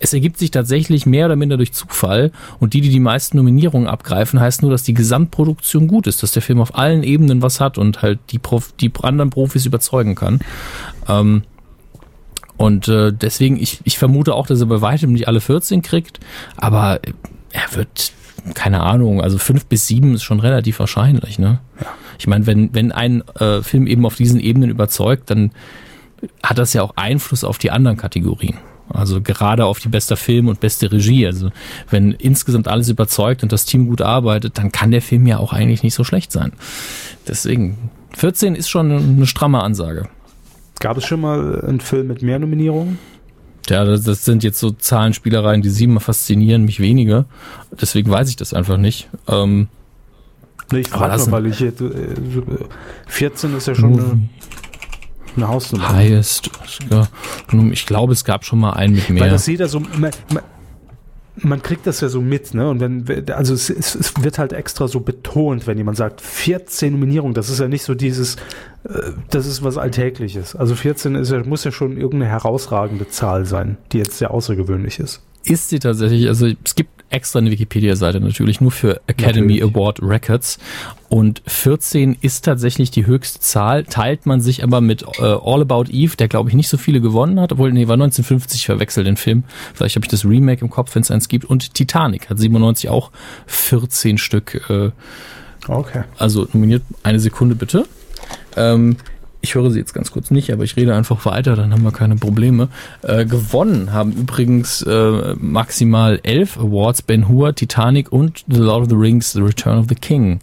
es 0.03 0.12
ergibt 0.12 0.36
sich 0.36 0.50
tatsächlich 0.50 1.07
mehr 1.07 1.26
oder 1.26 1.36
minder 1.36 1.57
durch 1.57 1.72
Zufall 1.72 2.32
und 2.59 2.74
die, 2.74 2.80
die 2.80 2.88
die 2.88 3.00
meisten 3.00 3.36
Nominierungen 3.36 3.86
abgreifen, 3.86 4.40
heißt 4.40 4.62
nur, 4.62 4.70
dass 4.70 4.82
die 4.82 4.94
Gesamtproduktion 4.94 5.86
gut 5.86 6.09
ist, 6.09 6.22
dass 6.22 6.32
der 6.32 6.42
Film 6.42 6.61
auf 6.61 6.76
allen 6.76 7.05
Ebenen 7.05 7.40
was 7.40 7.61
hat 7.61 7.78
und 7.78 8.03
halt 8.03 8.18
die, 8.30 8.38
Prof 8.40 8.72
die 8.80 8.90
anderen 9.03 9.30
Profis 9.30 9.64
überzeugen 9.64 10.16
kann. 10.16 10.40
Ähm, 11.09 11.44
und 12.57 12.88
äh, 12.88 13.12
deswegen, 13.12 13.59
ich, 13.59 13.80
ich 13.84 13.96
vermute 13.96 14.34
auch, 14.34 14.46
dass 14.46 14.61
er 14.61 14.66
bei 14.66 14.80
weitem 14.80 15.12
nicht 15.12 15.28
alle 15.28 15.40
14 15.40 15.82
kriegt, 15.82 16.18
aber 16.57 17.00
er 17.53 17.76
wird 17.76 18.12
keine 18.55 18.80
Ahnung, 18.80 19.20
also 19.20 19.38
fünf 19.38 19.66
bis 19.66 19.86
sieben 19.86 20.14
ist 20.14 20.24
schon 20.24 20.40
relativ 20.40 20.80
wahrscheinlich, 20.80 21.38
ne? 21.38 21.61
Ja. 21.80 21.86
Ich 22.18 22.26
meine, 22.26 22.46
wenn, 22.46 22.74
wenn 22.74 22.90
ein 22.90 23.22
äh, 23.38 23.62
Film 23.62 23.86
eben 23.86 24.05
auf 24.05 24.16
diesen 24.16 24.40
Ebenen 24.40 24.68
überzeugt, 24.68 25.30
dann 25.30 25.53
hat 26.42 26.59
das 26.59 26.72
ja 26.72 26.82
auch 26.82 26.96
Einfluss 26.96 27.44
auf 27.44 27.59
die 27.59 27.70
anderen 27.70 27.96
Kategorien. 27.96 28.59
Also 28.93 29.20
gerade 29.20 29.64
auf 29.64 29.80
die 29.80 29.88
beste 29.88 30.16
Film 30.16 30.49
und 30.49 30.61
beste 30.61 30.90
Regie. 30.90 31.26
Also 31.26 31.51
wenn 31.90 32.12
insgesamt 32.12 32.68
alles 32.68 32.88
überzeugt 32.88 33.43
und 33.43 33.53
das 33.53 33.64
Team 33.64 33.86
gut 33.86 34.03
arbeitet, 34.03 34.59
dann 34.59 34.72
kann 34.72 34.90
der 34.90 35.03
Film 35.03 35.26
ja 35.26 35.38
auch 35.38 35.53
eigentlich 35.53 35.82
nicht 35.82 35.95
so 35.95 36.05
schlecht 36.05 36.32
sein. 36.32 36.53
Deswegen, 37.26 37.90
14 38.16 38.55
ist 38.55 38.68
schon 38.68 38.90
eine 38.93 39.26
stramme 39.26 39.62
Ansage. 39.62 40.09
Gab 40.80 40.97
es 40.97 41.05
schon 41.05 41.20
mal 41.20 41.61
einen 41.64 41.80
Film 41.80 42.09
mit 42.09 42.22
mehr 42.22 42.38
Nominierungen? 42.38 42.99
Ja, 43.68 43.84
das, 43.84 44.03
das 44.03 44.24
sind 44.24 44.43
jetzt 44.43 44.59
so 44.59 44.72
Zahlenspielereien, 44.72 45.62
die 45.62 45.70
sieben 45.70 45.99
faszinieren 46.01 46.64
mich 46.64 46.80
weniger. 46.80 47.26
Deswegen 47.80 48.11
weiß 48.11 48.28
ich 48.28 48.36
das 48.36 48.53
einfach 48.55 48.76
nicht. 48.76 49.09
Ähm, 49.28 49.68
Nee, 50.72 50.80
ich 50.80 50.88
frage 50.88 51.18
nur, 51.18 51.32
weil 51.32 51.47
ich 51.47 51.61
jetzt, 51.61 51.80
äh, 51.82 52.14
so, 52.32 52.40
äh, 52.40 52.64
14 53.07 53.55
ist 53.57 53.66
ja 53.66 53.74
schon 53.74 53.93
eine, 53.93 54.28
eine 55.36 55.48
Hausnummer. 55.48 55.92
Highest. 55.92 56.50
Ich 57.72 57.86
glaube, 57.86 58.12
es 58.12 58.24
gab 58.24 58.44
schon 58.44 58.60
mal 58.60 58.72
einen 58.72 58.94
mit 58.94 59.08
Weil 59.08 59.14
mehr. 59.14 59.30
das 59.30 59.46
jeder 59.46 59.68
so, 59.68 59.80
man, 59.80 60.10
man, 60.32 60.42
man 61.36 61.62
kriegt 61.62 61.86
das 61.86 62.00
ja 62.00 62.08
so 62.08 62.20
mit, 62.20 62.54
ne? 62.54 62.68
Und 62.68 62.80
wenn, 62.80 63.30
also 63.30 63.54
es, 63.54 63.70
es, 63.70 63.94
es 63.94 64.12
wird 64.22 64.38
halt 64.38 64.52
extra 64.52 64.88
so 64.88 65.00
betont, 65.00 65.66
wenn 65.66 65.78
jemand 65.78 65.96
sagt 65.96 66.20
14 66.20 66.92
Nominierungen, 66.92 67.34
das 67.34 67.48
ist 67.48 67.60
ja 67.60 67.68
nicht 67.68 67.82
so 67.82 67.94
dieses, 67.94 68.36
äh, 68.84 69.12
das 69.30 69.46
ist 69.46 69.62
was 69.62 69.78
Alltägliches. 69.78 70.54
Also 70.54 70.74
14 70.74 71.14
ist 71.14 71.30
ja, 71.30 71.42
muss 71.44 71.64
ja 71.64 71.72
schon 71.72 71.96
irgendeine 71.96 72.26
herausragende 72.26 73.08
Zahl 73.08 73.46
sein, 73.46 73.78
die 73.92 73.98
jetzt 73.98 74.18
sehr 74.18 74.30
außergewöhnlich 74.30 74.98
ist. 74.98 75.22
ist 75.44 75.70
sie 75.70 75.78
tatsächlich, 75.78 76.28
also 76.28 76.48
es 76.64 76.74
gibt 76.74 77.01
extra 77.12 77.38
eine 77.38 77.50
Wikipedia-Seite 77.50 78.20
natürlich 78.20 78.60
nur 78.60 78.70
für 78.70 79.00
Academy 79.06 79.54
Natürlich. 79.54 79.74
Award 79.74 80.02
Records 80.02 80.58
und 81.08 81.42
14 81.46 82.16
ist 82.20 82.44
tatsächlich 82.44 82.90
die 82.90 83.06
höchste 83.06 83.40
Zahl, 83.40 83.84
teilt 83.84 84.24
man 84.24 84.40
sich 84.40 84.64
aber 84.64 84.80
mit 84.80 85.02
äh, 85.02 85.22
All 85.22 85.60
About 85.60 85.84
Eve, 85.90 86.16
der 86.16 86.28
glaube 86.28 86.48
ich 86.48 86.56
nicht 86.56 86.68
so 86.68 86.78
viele 86.78 87.00
gewonnen 87.00 87.38
hat, 87.38 87.52
obwohl, 87.52 87.72
nee, 87.72 87.86
war 87.86 87.94
1950 87.94 88.64
verwechselt 88.64 89.06
den 89.06 89.16
Film, 89.16 89.44
vielleicht 89.74 89.96
habe 89.96 90.06
ich 90.06 90.10
das 90.10 90.24
Remake 90.24 90.62
im 90.62 90.70
Kopf, 90.70 90.94
wenn 90.94 91.02
es 91.02 91.10
eins 91.10 91.28
gibt 91.28 91.44
und 91.44 91.74
Titanic 91.74 92.30
hat 92.30 92.38
97 92.38 92.88
auch 92.88 93.10
14 93.46 94.18
Stück, 94.18 94.68
äh, 94.70 94.90
Okay. 95.68 96.04
also 96.18 96.48
nominiert, 96.52 96.82
eine 97.02 97.20
Sekunde 97.20 97.54
bitte. 97.54 97.86
Ähm, 98.56 98.96
ich 99.43 99.57
höre 99.57 99.70
sie 99.70 99.78
jetzt 99.78 99.93
ganz 99.93 100.12
kurz 100.12 100.30
nicht, 100.30 100.53
aber 100.53 100.64
ich 100.64 100.76
rede 100.76 100.95
einfach 100.95 101.26
weiter, 101.26 101.57
dann 101.57 101.72
haben 101.72 101.82
wir 101.82 101.90
keine 101.90 102.16
Probleme. 102.16 102.68
Äh, 103.03 103.26
gewonnen 103.26 103.93
haben 103.93 104.12
übrigens 104.12 104.82
äh, 104.82 105.34
maximal 105.38 106.20
elf 106.22 106.57
Awards, 106.59 107.03
Ben 107.03 107.28
Hur, 107.28 107.55
Titanic 107.55 108.12
und 108.12 108.45
The 108.49 108.61
Lord 108.61 108.82
of 108.84 108.88
the 108.88 108.97
Rings, 108.97 109.32
The 109.32 109.40
Return 109.40 109.78
of 109.78 109.86
the 109.88 109.97
King. 109.97 110.38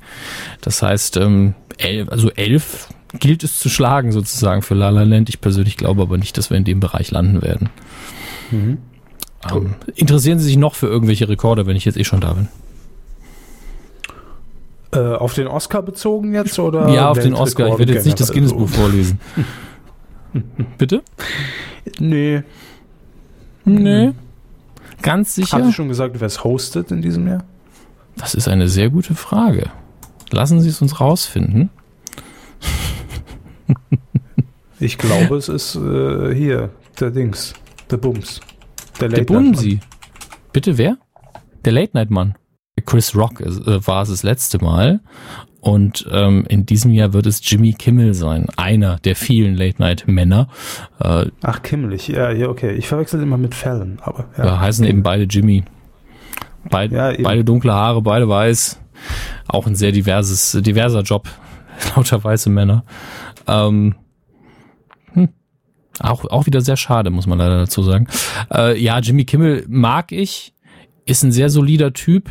Das 0.61 0.81
heißt, 0.81 1.17
ähm, 1.17 1.55
elf, 1.77 2.09
also 2.09 2.29
elf 2.31 2.89
gilt 3.17 3.43
es 3.43 3.57
zu 3.57 3.69
schlagen 3.69 4.11
sozusagen 4.11 4.61
für 4.61 4.75
La 4.75 4.89
La 4.89 5.03
Land. 5.03 5.29
Ich 5.29 5.39
persönlich 5.41 5.77
glaube 5.77 6.01
aber 6.01 6.17
nicht, 6.17 6.37
dass 6.37 6.49
wir 6.49 6.57
in 6.57 6.65
dem 6.65 6.81
Bereich 6.81 7.09
landen 7.09 7.41
werden. 7.41 7.69
Mhm. 8.51 8.77
Ähm, 9.49 9.75
interessieren 9.95 10.39
Sie 10.39 10.45
sich 10.45 10.57
noch 10.57 10.75
für 10.75 10.87
irgendwelche 10.87 11.29
Rekorde, 11.29 11.65
wenn 11.65 11.77
ich 11.77 11.85
jetzt 11.85 11.97
eh 11.97 12.03
schon 12.03 12.19
da 12.19 12.33
bin? 12.33 12.49
Äh, 14.91 14.99
auf 14.99 15.33
den 15.35 15.47
Oscar 15.47 15.83
bezogen 15.83 16.33
jetzt 16.33 16.57
oder? 16.57 16.89
ja, 16.89 17.09
auf 17.09 17.19
den 17.19 17.33
Oscar. 17.35 17.67
Ich 17.67 17.77
werde 17.79 17.93
jetzt 17.93 18.05
nicht 18.05 18.19
das? 18.19 18.31
Guinness-Buch 18.31 18.69
vorlesen. 18.69 19.19
Bitte? 20.77 21.03
Nee. 21.99 22.43
Nee. 23.65 24.11
Ganz 25.01 25.35
sicher? 25.35 25.57
Haben 25.57 25.65
Sie 25.65 25.73
schon 25.73 25.87
gesagt, 25.89 26.19
wer 26.19 26.25
es 26.27 26.43
hostet 26.43 26.91
in 26.91 27.01
diesem 27.01 27.27
Jahr? 27.27 27.43
Das 28.17 28.33
ist 28.33 28.47
eine 28.47 28.67
sehr 28.67 28.89
gute 28.89 29.15
Frage. 29.15 29.69
Lassen 30.31 30.59
Sie 30.59 30.69
es 30.69 30.81
uns 30.81 30.99
rausfinden. 30.99 31.69
Ich 34.81 34.97
glaube, 34.97 35.35
es 35.35 35.49
ist 35.49 35.75
äh, 35.75 36.33
hier, 36.33 36.69
der 36.99 37.11
Dings, 37.11 37.53
der 37.91 37.97
Bums. 37.97 38.39
Der, 39.01 39.09
Der 39.09 39.19
Late 39.19 39.33
Night 39.33 39.43
Bumsi. 39.43 39.79
Bitte 40.53 40.77
wer? 40.77 40.97
Der 41.65 41.73
Late 41.73 41.91
Night 41.95 42.09
Mann. 42.09 42.35
Chris 42.81 43.15
Rock 43.15 43.41
äh, 43.41 43.85
war 43.87 44.03
es 44.03 44.09
das 44.09 44.23
letzte 44.23 44.59
Mal. 44.59 45.01
Und 45.61 46.07
ähm, 46.11 46.45
in 46.47 46.65
diesem 46.65 46.93
Jahr 46.93 47.11
wird 47.11 47.25
es 47.25 47.41
Jimmy 47.43 47.73
Kimmel 47.73 48.13
sein, 48.13 48.47
einer 48.55 48.97
der 48.99 49.15
vielen 49.15 49.55
Late 49.55 49.81
Night 49.81 50.05
Männer. 50.07 50.47
Äh. 50.99 51.25
Ach, 51.41 51.61
Kimmelig. 51.61 52.07
Ja, 52.07 52.31
ja, 52.31 52.47
okay. 52.47 52.75
Ich 52.75 52.87
verwechsel 52.87 53.21
immer 53.21 53.37
mit 53.37 53.53
Fallon, 53.55 53.99
aber 54.01 54.25
ja. 54.37 54.43
da 54.45 54.59
heißen 54.61 54.85
eben 54.85 55.03
beide 55.03 55.23
Jimmy. 55.23 55.65
Beid, 56.69 56.91
Ja, 56.91 57.13
beide 57.21 57.43
dunkle 57.43 57.73
Haare, 57.73 58.01
beide 58.01 58.27
weiß. 58.27 58.79
Auch 59.47 59.65
ein 59.67 59.75
sehr 59.75 59.91
diverses, 59.91 60.57
diverser 60.61 61.01
Job. 61.01 61.27
Lauter 61.95 62.23
weiße 62.23 62.49
Männer. 62.49 62.83
Ähm, 63.47 63.95
hm. 65.13 65.29
Auch, 65.99 66.25
auch 66.25 66.45
wieder 66.45 66.61
sehr 66.61 66.77
schade, 66.77 67.09
muss 67.09 67.27
man 67.27 67.37
leider 67.37 67.59
dazu 67.59 67.83
sagen. 67.83 68.07
Äh, 68.53 68.81
ja, 68.81 68.99
Jimmy 68.99 69.25
Kimmel 69.25 69.65
mag 69.67 70.11
ich, 70.11 70.53
ist 71.05 71.23
ein 71.23 71.31
sehr 71.31 71.49
solider 71.49 71.93
Typ, 71.93 72.29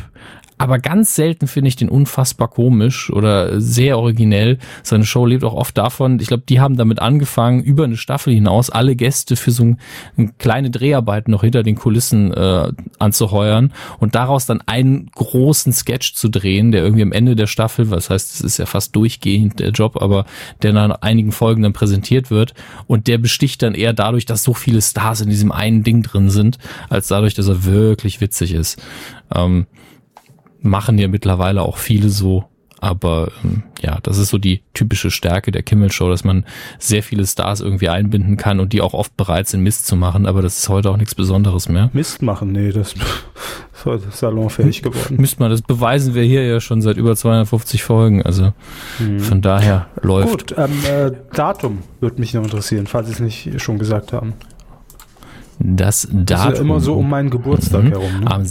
aber 0.59 0.77
ganz 0.77 1.15
selten 1.15 1.47
finde 1.47 1.69
ich 1.69 1.77
den 1.77 1.87
unfassbar 1.87 2.49
komisch 2.49 3.09
oder 3.11 3.61
sehr 3.61 3.97
originell. 3.97 4.57
Seine 4.83 5.05
Show 5.05 5.25
lebt 5.25 5.45
auch 5.45 5.53
oft 5.53 5.77
davon, 5.77 6.19
ich 6.19 6.27
glaube, 6.27 6.43
die 6.47 6.59
haben 6.59 6.75
damit 6.75 6.99
angefangen, 6.99 7.63
über 7.63 7.85
eine 7.85 7.95
Staffel 7.95 8.33
hinaus 8.33 8.69
alle 8.69 8.97
Gäste 8.97 9.37
für 9.37 9.51
so 9.51 9.63
ein, 9.63 9.77
ein 10.17 10.37
kleine 10.37 10.69
Dreharbeiten 10.69 11.31
noch 11.31 11.43
hinter 11.43 11.63
den 11.63 11.75
Kulissen 11.75 12.33
äh, 12.33 12.73
anzuheuern 12.99 13.71
und 13.99 14.15
daraus 14.15 14.45
dann 14.47 14.61
einen 14.65 15.09
großen 15.15 15.71
Sketch 15.71 16.13
zu 16.13 16.27
drehen, 16.27 16.73
der 16.73 16.83
irgendwie 16.83 17.03
am 17.03 17.13
Ende 17.13 17.37
der 17.37 17.47
Staffel, 17.47 17.89
was 17.89 18.09
heißt, 18.09 18.35
es 18.35 18.41
ist 18.41 18.57
ja 18.57 18.65
fast 18.65 18.93
durchgehend 18.97 19.61
der 19.61 19.69
Job, 19.69 20.01
aber 20.01 20.25
der 20.61 20.73
nach 20.73 21.01
einigen 21.01 21.31
Folgen 21.31 21.63
dann 21.63 21.71
präsentiert 21.71 22.31
wird 22.31 22.53
und 22.85 23.07
der 23.07 23.17
besticht 23.17 23.61
dann 23.63 23.75
eher 23.75 23.93
dadurch, 23.93 24.25
dass 24.25 24.43
so 24.43 24.53
viele 24.53 24.81
Stars 24.81 25.21
in 25.21 25.29
diesem 25.29 25.53
einen 25.53 25.83
Ding 25.83 26.03
drin 26.03 26.29
sind, 26.29 26.57
als 26.89 27.07
dadurch, 27.07 27.33
dass 27.33 27.47
er 27.47 27.63
wirklich 27.63 28.19
witzig 28.19 28.53
ist. 28.53 28.81
Ähm, 29.33 29.65
machen 30.61 30.97
ja 30.97 31.07
mittlerweile 31.07 31.61
auch 31.61 31.77
viele 31.77 32.09
so. 32.09 32.45
Aber 32.81 33.29
ähm, 33.43 33.63
ja, 33.81 33.97
das 34.03 34.17
ist 34.17 34.29
so 34.29 34.37
die 34.37 34.61
typische 34.73 35.11
Stärke 35.11 35.51
der 35.51 35.63
Kimmel-Show, 35.63 36.07
dass 36.09 36.23
man 36.23 36.45
sehr 36.77 37.03
viele 37.03 37.27
Stars 37.27 37.59
irgendwie 37.59 37.89
einbinden 37.89 38.37
kann 38.37 38.61
und 38.61 38.71
die 38.71 38.79
auch 38.79 38.93
oft 38.93 39.17
bereit 39.17 39.49
sind, 39.49 39.63
Mist 39.63 39.85
zu 39.85 39.97
machen. 39.97 40.25
Aber 40.25 40.41
das 40.41 40.59
ist 40.59 40.69
heute 40.69 40.89
auch 40.89 40.95
nichts 40.95 41.13
Besonderes 41.13 41.67
mehr. 41.67 41.89
Mist 41.91 42.21
machen, 42.21 42.53
nee, 42.53 42.71
das 42.71 42.93
ist 43.73 43.83
heute 43.85 44.05
salonfähig 44.11 44.81
geworden. 44.81 45.17
Müsste 45.19 45.41
man, 45.41 45.51
das 45.51 45.61
beweisen 45.61 46.15
wir 46.15 46.23
hier 46.23 46.45
ja 46.47 46.61
schon 46.61 46.81
seit 46.81 46.95
über 46.95 47.17
250 47.17 47.83
Folgen. 47.83 48.23
Also 48.23 48.53
von 49.19 49.41
daher 49.41 49.87
läuft. 50.01 50.29
Gut, 50.29 50.55
ähm, 50.57 50.71
äh, 50.89 51.11
Datum 51.33 51.79
würde 51.99 52.21
mich 52.21 52.33
noch 52.33 52.43
interessieren, 52.43 52.87
falls 52.87 53.07
Sie 53.07 53.13
es 53.13 53.19
nicht 53.19 53.61
schon 53.61 53.77
gesagt 53.77 54.13
haben. 54.13 54.35
Das 55.59 56.03
Das 56.03 56.05
ist 56.05 56.29
Datum. 56.31 56.53
ja 56.55 56.61
immer 56.61 56.79
so 56.79 56.93
um 56.95 57.09
meinen 57.09 57.29
Geburtstag 57.29 57.83
Mhm. 57.83 57.89
herum. 57.89 58.19
Ne? 58.21 58.31
Am 58.31 58.45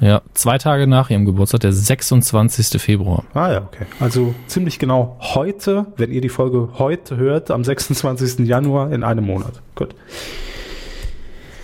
ja, 0.00 0.22
zwei 0.34 0.58
Tage 0.58 0.86
nach 0.86 1.10
ihrem 1.10 1.24
Geburtstag, 1.24 1.60
der 1.60 1.72
26. 1.72 2.80
Februar. 2.80 3.24
Ah 3.34 3.52
ja, 3.52 3.62
okay. 3.62 3.86
Also 4.00 4.34
ziemlich 4.46 4.78
genau 4.78 5.18
heute, 5.20 5.86
wenn 5.96 6.12
ihr 6.12 6.20
die 6.20 6.28
Folge 6.28 6.68
heute 6.78 7.16
hört, 7.16 7.50
am 7.50 7.64
26. 7.64 8.46
Januar 8.46 8.92
in 8.92 9.02
einem 9.02 9.24
Monat. 9.24 9.62
Gut. 9.74 9.94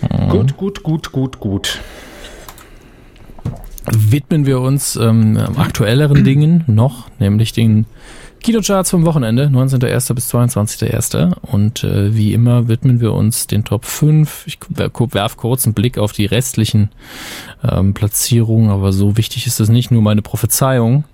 Mhm. 0.01 0.29
Gut, 0.29 0.57
gut, 0.57 0.83
gut, 0.83 1.11
gut, 1.11 1.39
gut. 1.39 1.81
widmen 3.91 4.45
wir 4.45 4.61
uns 4.61 4.95
ähm, 4.95 5.37
aktuelleren 5.57 6.23
Dingen 6.23 6.63
noch, 6.67 7.09
nämlich 7.19 7.51
den 7.51 7.85
Kinocharts 8.43 8.91
vom 8.91 9.05
Wochenende, 9.05 9.45
19.01. 9.45 10.13
bis 10.13 10.33
22.01. 10.33 11.33
Und 11.41 11.85
äh, 11.85 12.13
wie 12.13 12.33
immer 12.33 12.67
widmen 12.67 12.99
wir 12.99 13.13
uns 13.13 13.47
den 13.47 13.63
Top 13.63 13.85
5. 13.85 14.45
Ich 14.47 14.59
werfe 14.69 15.37
kurz 15.37 15.65
einen 15.65 15.73
Blick 15.73 15.97
auf 15.97 16.11
die 16.11 16.25
restlichen 16.25 16.89
ähm, 17.67 17.93
Platzierungen, 17.93 18.69
aber 18.69 18.91
so 18.91 19.15
wichtig 19.15 19.47
ist 19.47 19.61
das 19.61 19.69
nicht. 19.69 19.91
Nur 19.91 20.01
meine 20.01 20.21
Prophezeiung, 20.21 21.05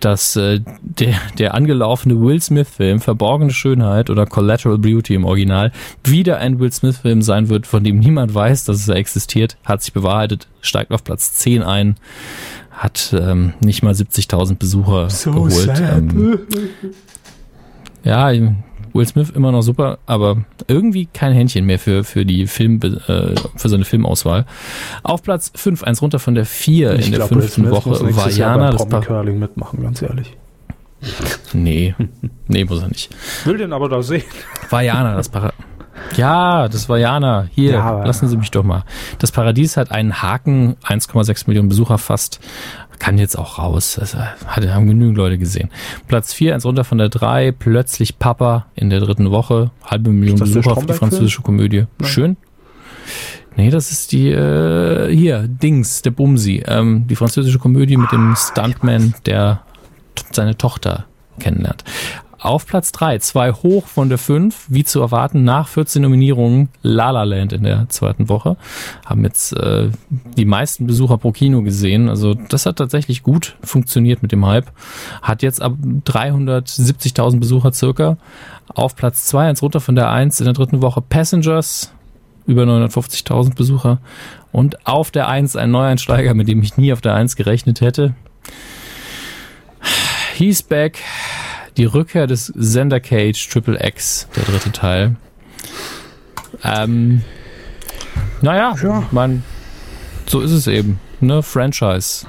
dass 0.00 0.34
äh, 0.34 0.60
der, 0.82 1.14
der 1.38 1.54
angelaufene 1.54 2.20
Will 2.20 2.40
Smith-Film 2.40 3.00
Verborgene 3.00 3.52
Schönheit 3.52 4.10
oder 4.10 4.26
Collateral 4.26 4.78
Beauty 4.78 5.14
im 5.14 5.24
Original 5.24 5.72
wieder 6.02 6.38
ein 6.38 6.58
Will 6.58 6.72
Smith-Film 6.72 7.22
sein 7.22 7.48
wird, 7.48 7.66
von 7.66 7.84
dem 7.84 8.00
niemand 8.00 8.34
weiß, 8.34 8.64
dass 8.64 8.88
er 8.88 8.96
existiert, 8.96 9.56
hat 9.64 9.82
sich 9.82 9.92
bewahrheitet, 9.92 10.48
steigt 10.60 10.90
auf 10.90 11.04
Platz 11.04 11.34
10 11.34 11.62
ein, 11.62 11.96
hat 12.74 13.14
ähm, 13.18 13.54
nicht 13.60 13.82
mal 13.82 13.92
70.000 13.94 14.56
Besucher 14.56 15.08
geholt. 15.24 15.72
Ähm, 15.80 16.38
ja, 18.02 18.30
Will 18.92 19.06
Smith 19.06 19.30
immer 19.30 19.50
noch 19.50 19.62
super, 19.62 19.98
aber 20.06 20.44
irgendwie 20.68 21.06
kein 21.06 21.32
Händchen 21.32 21.66
mehr 21.66 21.78
für, 21.80 22.04
für 22.04 22.24
die 22.24 22.46
Film, 22.46 22.80
äh, 22.82 23.34
für 23.56 23.68
seine 23.68 23.84
Filmauswahl. 23.84 24.46
Auf 25.02 25.22
Platz 25.22 25.50
5, 25.54 25.82
eins 25.82 26.00
runter 26.00 26.18
von 26.20 26.34
der 26.34 26.46
4 26.46 26.94
Ich 26.94 27.06
in 27.06 27.12
der 27.12 27.18
glaub, 27.20 27.30
Will 27.32 27.42
fünften 27.42 27.70
Woche, 27.70 27.90
Vajana. 27.90 28.70
beim 28.70 28.88
Das 28.90 29.04
Curling 29.06 29.38
mitmachen, 29.38 29.82
ganz 29.82 30.00
ehrlich. 30.02 30.36
nee, 31.52 31.94
nee, 32.46 32.64
muss 32.64 32.82
er 32.82 32.88
nicht. 32.88 33.10
Will 33.44 33.58
den 33.58 33.72
aber 33.72 33.88
da 33.88 34.00
sehen. 34.02 34.22
Vajana, 34.70 35.16
das 35.16 35.28
Para 35.28 35.52
Ja, 36.16 36.68
das 36.68 36.88
war 36.88 36.98
Jana. 36.98 37.46
Hier, 37.50 37.72
Ja, 37.72 38.04
lassen 38.04 38.28
Sie 38.28 38.36
mich 38.36 38.50
doch 38.50 38.62
mal. 38.62 38.84
Das 39.18 39.32
Paradies 39.32 39.76
hat 39.76 39.90
einen 39.90 40.22
Haken, 40.22 40.76
1,6 40.84 41.44
Millionen 41.46 41.68
Besucher 41.68 41.98
fast. 41.98 42.40
Kann 42.98 43.18
jetzt 43.18 43.36
auch 43.36 43.58
raus. 43.58 43.96
Das 43.98 44.14
hat, 44.14 44.68
haben 44.68 44.86
genügend 44.86 45.16
Leute 45.16 45.36
gesehen. 45.36 45.70
Platz 46.06 46.32
4, 46.32 46.54
eins 46.54 46.64
runter 46.64 46.84
von 46.84 46.98
der 46.98 47.08
3. 47.08 47.52
Plötzlich 47.52 48.18
Papa 48.18 48.66
in 48.76 48.88
der 48.90 49.00
dritten 49.00 49.30
Woche. 49.30 49.70
Halbe 49.84 50.10
Million 50.10 50.38
Besucher 50.38 50.76
für 50.76 50.86
die 50.86 50.92
französische 50.92 51.42
Komödie. 51.42 51.86
Schön. 52.02 52.36
Nee, 53.56 53.70
das 53.70 53.90
ist 53.90 54.12
die, 54.12 54.30
äh, 54.30 55.14
hier, 55.14 55.46
Dings, 55.46 56.02
der 56.02 56.10
Bumsi. 56.10 56.62
Ähm, 56.66 57.06
die 57.06 57.16
französische 57.16 57.58
Komödie 57.58 57.96
mit 57.96 58.10
dem 58.10 58.34
Stuntman, 58.36 59.14
der 59.26 59.62
seine 60.32 60.56
Tochter 60.56 61.06
kennenlernt. 61.38 61.84
Auf 62.44 62.66
Platz 62.66 62.92
3, 62.92 63.20
zwei 63.20 63.52
hoch 63.52 63.86
von 63.86 64.10
der 64.10 64.18
5, 64.18 64.66
wie 64.68 64.84
zu 64.84 65.00
erwarten, 65.00 65.44
nach 65.44 65.66
14 65.66 66.02
Nominierungen 66.02 66.68
La 66.82 67.10
La 67.10 67.22
Land 67.22 67.54
in 67.54 67.62
der 67.62 67.88
zweiten 67.88 68.28
Woche. 68.28 68.58
Haben 69.06 69.24
jetzt 69.24 69.54
äh, 69.56 69.88
die 70.36 70.44
meisten 70.44 70.86
Besucher 70.86 71.16
pro 71.16 71.32
Kino 71.32 71.62
gesehen. 71.62 72.10
Also 72.10 72.34
das 72.34 72.66
hat 72.66 72.76
tatsächlich 72.76 73.22
gut 73.22 73.56
funktioniert 73.62 74.20
mit 74.20 74.30
dem 74.30 74.44
Hype. 74.44 74.70
Hat 75.22 75.42
jetzt 75.42 75.62
ab 75.62 75.72
370.000 76.04 77.40
Besucher 77.40 77.72
circa. 77.72 78.18
Auf 78.68 78.94
Platz 78.94 79.24
2, 79.24 79.48
eins 79.48 79.62
runter 79.62 79.80
von 79.80 79.94
der 79.94 80.10
1 80.10 80.38
in 80.40 80.44
der 80.44 80.52
dritten 80.52 80.82
Woche 80.82 81.00
Passengers, 81.00 81.94
über 82.46 82.64
950.000 82.64 83.54
Besucher. 83.54 84.00
Und 84.52 84.86
auf 84.86 85.10
der 85.10 85.28
1 85.28 85.56
ein 85.56 85.70
Neueinsteiger, 85.70 86.34
mit 86.34 86.48
dem 86.48 86.62
ich 86.62 86.76
nie 86.76 86.92
auf 86.92 87.00
der 87.00 87.14
1 87.14 87.36
gerechnet 87.36 87.80
hätte. 87.80 88.14
He's 90.34 90.62
Back, 90.62 90.98
die 91.76 91.84
Rückkehr 91.84 92.26
des 92.26 92.46
Sender 92.46 93.00
Cage 93.00 93.48
Triple 93.48 93.78
X, 93.84 94.28
der 94.36 94.44
dritte 94.44 94.72
Teil. 94.72 95.16
Ähm, 96.62 97.22
naja, 98.42 98.74
Ja. 98.82 99.02
man, 99.10 99.42
so 100.26 100.40
ist 100.40 100.52
es 100.52 100.66
eben, 100.66 101.00
ne? 101.20 101.42
Franchise. 101.42 102.26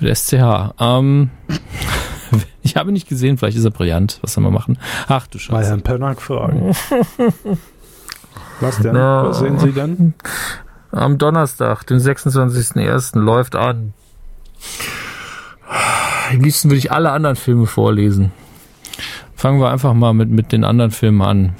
Mit 0.00 0.16
SCH. 0.16 0.74
Ähm, 0.80 1.30
ich 2.62 2.76
habe 2.76 2.90
ihn 2.90 2.94
nicht 2.94 3.08
gesehen, 3.08 3.38
vielleicht 3.38 3.56
ist 3.56 3.64
er 3.64 3.70
brillant. 3.70 4.18
Was 4.22 4.34
soll 4.34 4.44
man 4.44 4.52
machen? 4.52 4.78
Ach 5.08 5.26
du 5.26 5.38
Mal 5.38 5.42
Scheiße. 5.42 5.68
Herrn 5.68 5.82
Pennack 5.82 6.20
fragen. 6.20 6.74
Was 8.60 8.78
denn? 8.78 8.94
Ja. 8.96 9.28
Was 9.28 9.38
sehen 9.38 9.58
Sie 9.58 9.72
denn? 9.72 10.14
Am 10.90 11.16
Donnerstag, 11.18 11.84
den 11.86 11.98
26.01. 11.98 13.18
läuft 13.18 13.56
an. 13.56 13.94
Am 16.30 16.40
liebsten 16.40 16.70
würde 16.70 16.78
ich 16.78 16.92
alle 16.92 17.10
anderen 17.10 17.36
Filme 17.36 17.66
vorlesen. 17.66 18.32
Fangen 19.34 19.60
wir 19.60 19.70
einfach 19.70 19.94
mal 19.94 20.12
mit, 20.14 20.30
mit 20.30 20.52
den 20.52 20.64
anderen 20.64 20.90
Filmen 20.90 21.22
an. 21.22 21.52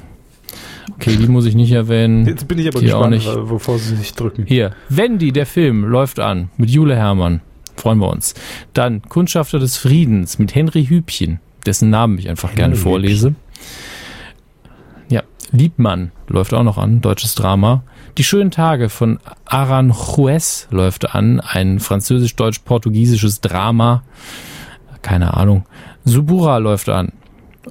Okay, 0.94 1.16
die 1.16 1.26
muss 1.26 1.46
ich 1.46 1.54
nicht 1.54 1.72
erwähnen. 1.72 2.26
Jetzt 2.26 2.46
bin 2.46 2.58
ich 2.58 2.68
aber 2.68 2.80
Die 2.80 2.92
auch 2.92 3.08
gespannt, 3.10 3.14
nicht. 3.14 3.26
äh, 3.26 3.50
wovor 3.50 3.78
Sie 3.78 3.96
sich 3.96 4.14
drücken. 4.14 4.44
Hier, 4.46 4.72
Wendy, 4.88 5.32
der 5.32 5.46
Film, 5.46 5.84
läuft 5.84 6.20
an 6.20 6.50
mit 6.56 6.70
Jule 6.70 6.94
Hermann. 6.94 7.40
Freuen 7.76 7.98
wir 7.98 8.08
uns. 8.08 8.34
Dann 8.74 9.02
Kundschafter 9.02 9.58
des 9.58 9.76
Friedens 9.76 10.38
mit 10.38 10.54
Henry 10.54 10.84
Hübchen, 10.86 11.40
dessen 11.66 11.90
Namen 11.90 12.18
ich 12.18 12.28
einfach 12.28 12.54
gerne 12.54 12.74
Henry 12.74 12.82
vorlese. 12.82 13.34
Ja, 15.08 15.22
Liebmann 15.50 16.12
läuft 16.28 16.54
auch 16.54 16.62
noch 16.62 16.78
an, 16.78 17.00
deutsches 17.00 17.34
Drama. 17.34 17.82
Die 18.18 18.24
schönen 18.24 18.50
Tage 18.50 18.90
von 18.90 19.20
Aranjuez 19.46 20.68
läuft 20.70 21.14
an, 21.14 21.40
ein 21.40 21.80
französisch-deutsch-portugiesisches 21.80 23.40
Drama. 23.40 24.02
Keine 25.00 25.34
Ahnung. 25.34 25.64
Subura 26.04 26.58
läuft 26.58 26.90
an. 26.90 27.12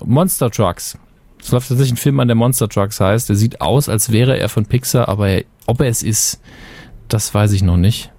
Monster 0.03 0.49
Trucks. 0.49 0.97
Es 1.39 1.51
läuft 1.51 1.69
tatsächlich 1.69 1.93
ein 1.93 1.97
Film 1.97 2.19
an, 2.19 2.27
der 2.27 2.35
Monster 2.35 2.67
Trucks 2.69 2.99
heißt. 2.99 3.29
Der 3.29 3.35
sieht 3.35 3.61
aus, 3.61 3.87
als 3.87 4.11
wäre 4.11 4.37
er 4.37 4.49
von 4.49 4.65
Pixar, 4.65 5.07
aber 5.09 5.29
er, 5.29 5.43
ob 5.67 5.81
er 5.81 5.87
es 5.87 6.01
ist, 6.01 6.41
das 7.07 7.33
weiß 7.33 7.51
ich 7.51 7.61
noch 7.61 7.77
nicht. 7.77 8.11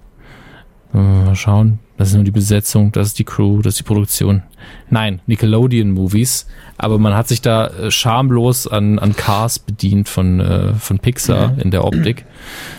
Äh, 0.93 0.97
Mal 0.97 1.35
schauen. 1.35 1.79
Das 1.97 2.09
ist 2.09 2.15
nur 2.15 2.23
die 2.23 2.31
Besetzung, 2.31 2.91
das 2.91 3.09
ist 3.09 3.19
die 3.19 3.23
Crew, 3.23 3.61
das 3.61 3.73
ist 3.73 3.79
die 3.79 3.83
Produktion. 3.83 4.41
Nein, 4.89 5.21
Nickelodeon-Movies. 5.27 6.47
Aber 6.77 6.97
man 6.97 7.13
hat 7.13 7.27
sich 7.27 7.41
da 7.41 7.67
äh, 7.67 7.91
schamlos 7.91 8.67
an, 8.67 8.97
an 8.97 9.15
Cars 9.15 9.59
bedient 9.59 10.09
von, 10.09 10.39
äh, 10.39 10.73
von 10.73 10.97
Pixar 10.97 11.55
in 11.59 11.69
der 11.69 11.85
Optik. 11.85 12.25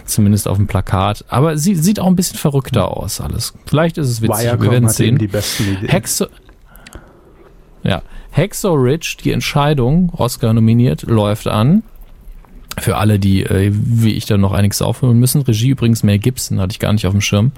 Zumindest 0.04 0.48
auf 0.48 0.56
dem 0.56 0.66
Plakat. 0.66 1.24
Aber 1.28 1.56
sie 1.56 1.76
sieht 1.76 2.00
auch 2.00 2.08
ein 2.08 2.16
bisschen 2.16 2.38
verrückter 2.38 2.96
aus, 2.96 3.20
alles. 3.20 3.54
Vielleicht 3.66 3.98
ist 3.98 4.08
es 4.08 4.20
witzig. 4.20 4.46
Wir 4.46 4.52
Wirecom 4.52 4.70
werden 4.70 4.84
eben 4.84 4.88
sehen. 4.88 5.18
die 5.18 5.28
besten 5.28 5.62
Ideen. 5.62 5.88
Hexo 5.88 6.26
ja, 7.84 8.02
Hexo 8.30 8.72
Ridge, 8.72 9.18
die 9.22 9.30
Entscheidung, 9.30 10.10
Oscar 10.16 10.54
nominiert, 10.54 11.02
läuft 11.02 11.46
an. 11.46 11.82
Für 12.78 12.96
alle, 12.96 13.18
die 13.18 13.44
äh, 13.44 13.70
wie 13.72 14.12
ich 14.14 14.26
dann 14.26 14.40
noch 14.40 14.52
einiges 14.52 14.82
aufholen 14.82 15.18
müssen. 15.18 15.42
Regie 15.42 15.70
übrigens 15.70 16.02
Mel 16.02 16.18
Gibson, 16.18 16.60
hatte 16.60 16.72
ich 16.72 16.78
gar 16.78 16.92
nicht 16.92 17.06
auf 17.06 17.12
dem 17.12 17.20
Schirm. 17.20 17.52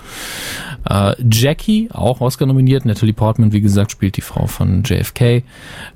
Äh, 0.89 1.15
Jackie, 1.31 1.89
auch 1.93 2.21
Oscar 2.21 2.47
nominiert. 2.47 2.85
Natalie 2.85 3.15
Portman, 3.15 3.53
wie 3.53 3.61
gesagt, 3.61 3.93
spielt 3.93 4.17
die 4.17 4.23
Frau 4.23 4.47
von 4.47 4.83
JFK. 4.85 5.21
Äh, 5.21 5.43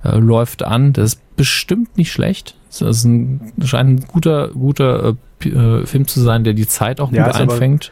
läuft 0.05 0.63
an. 0.63 0.93
Das 0.93 1.15
ist 1.15 1.37
bestimmt 1.37 1.97
nicht 1.97 2.13
schlecht. 2.13 2.55
Das 2.79 2.99
ist 2.99 3.05
ein, 3.05 3.53
scheint 3.65 3.91
ein 3.91 4.07
guter, 4.07 4.49
guter 4.49 5.17
äh, 5.45 5.49
äh, 5.49 5.87
Film 5.87 6.07
zu 6.07 6.21
sein, 6.21 6.45
der 6.45 6.55
die 6.55 6.67
Zeit 6.69 7.01
auch 7.01 7.11
Ja, 7.13 7.25
gut 7.25 7.35
ist 7.35 7.41
aber- 7.41 7.53
einfängt. 7.55 7.91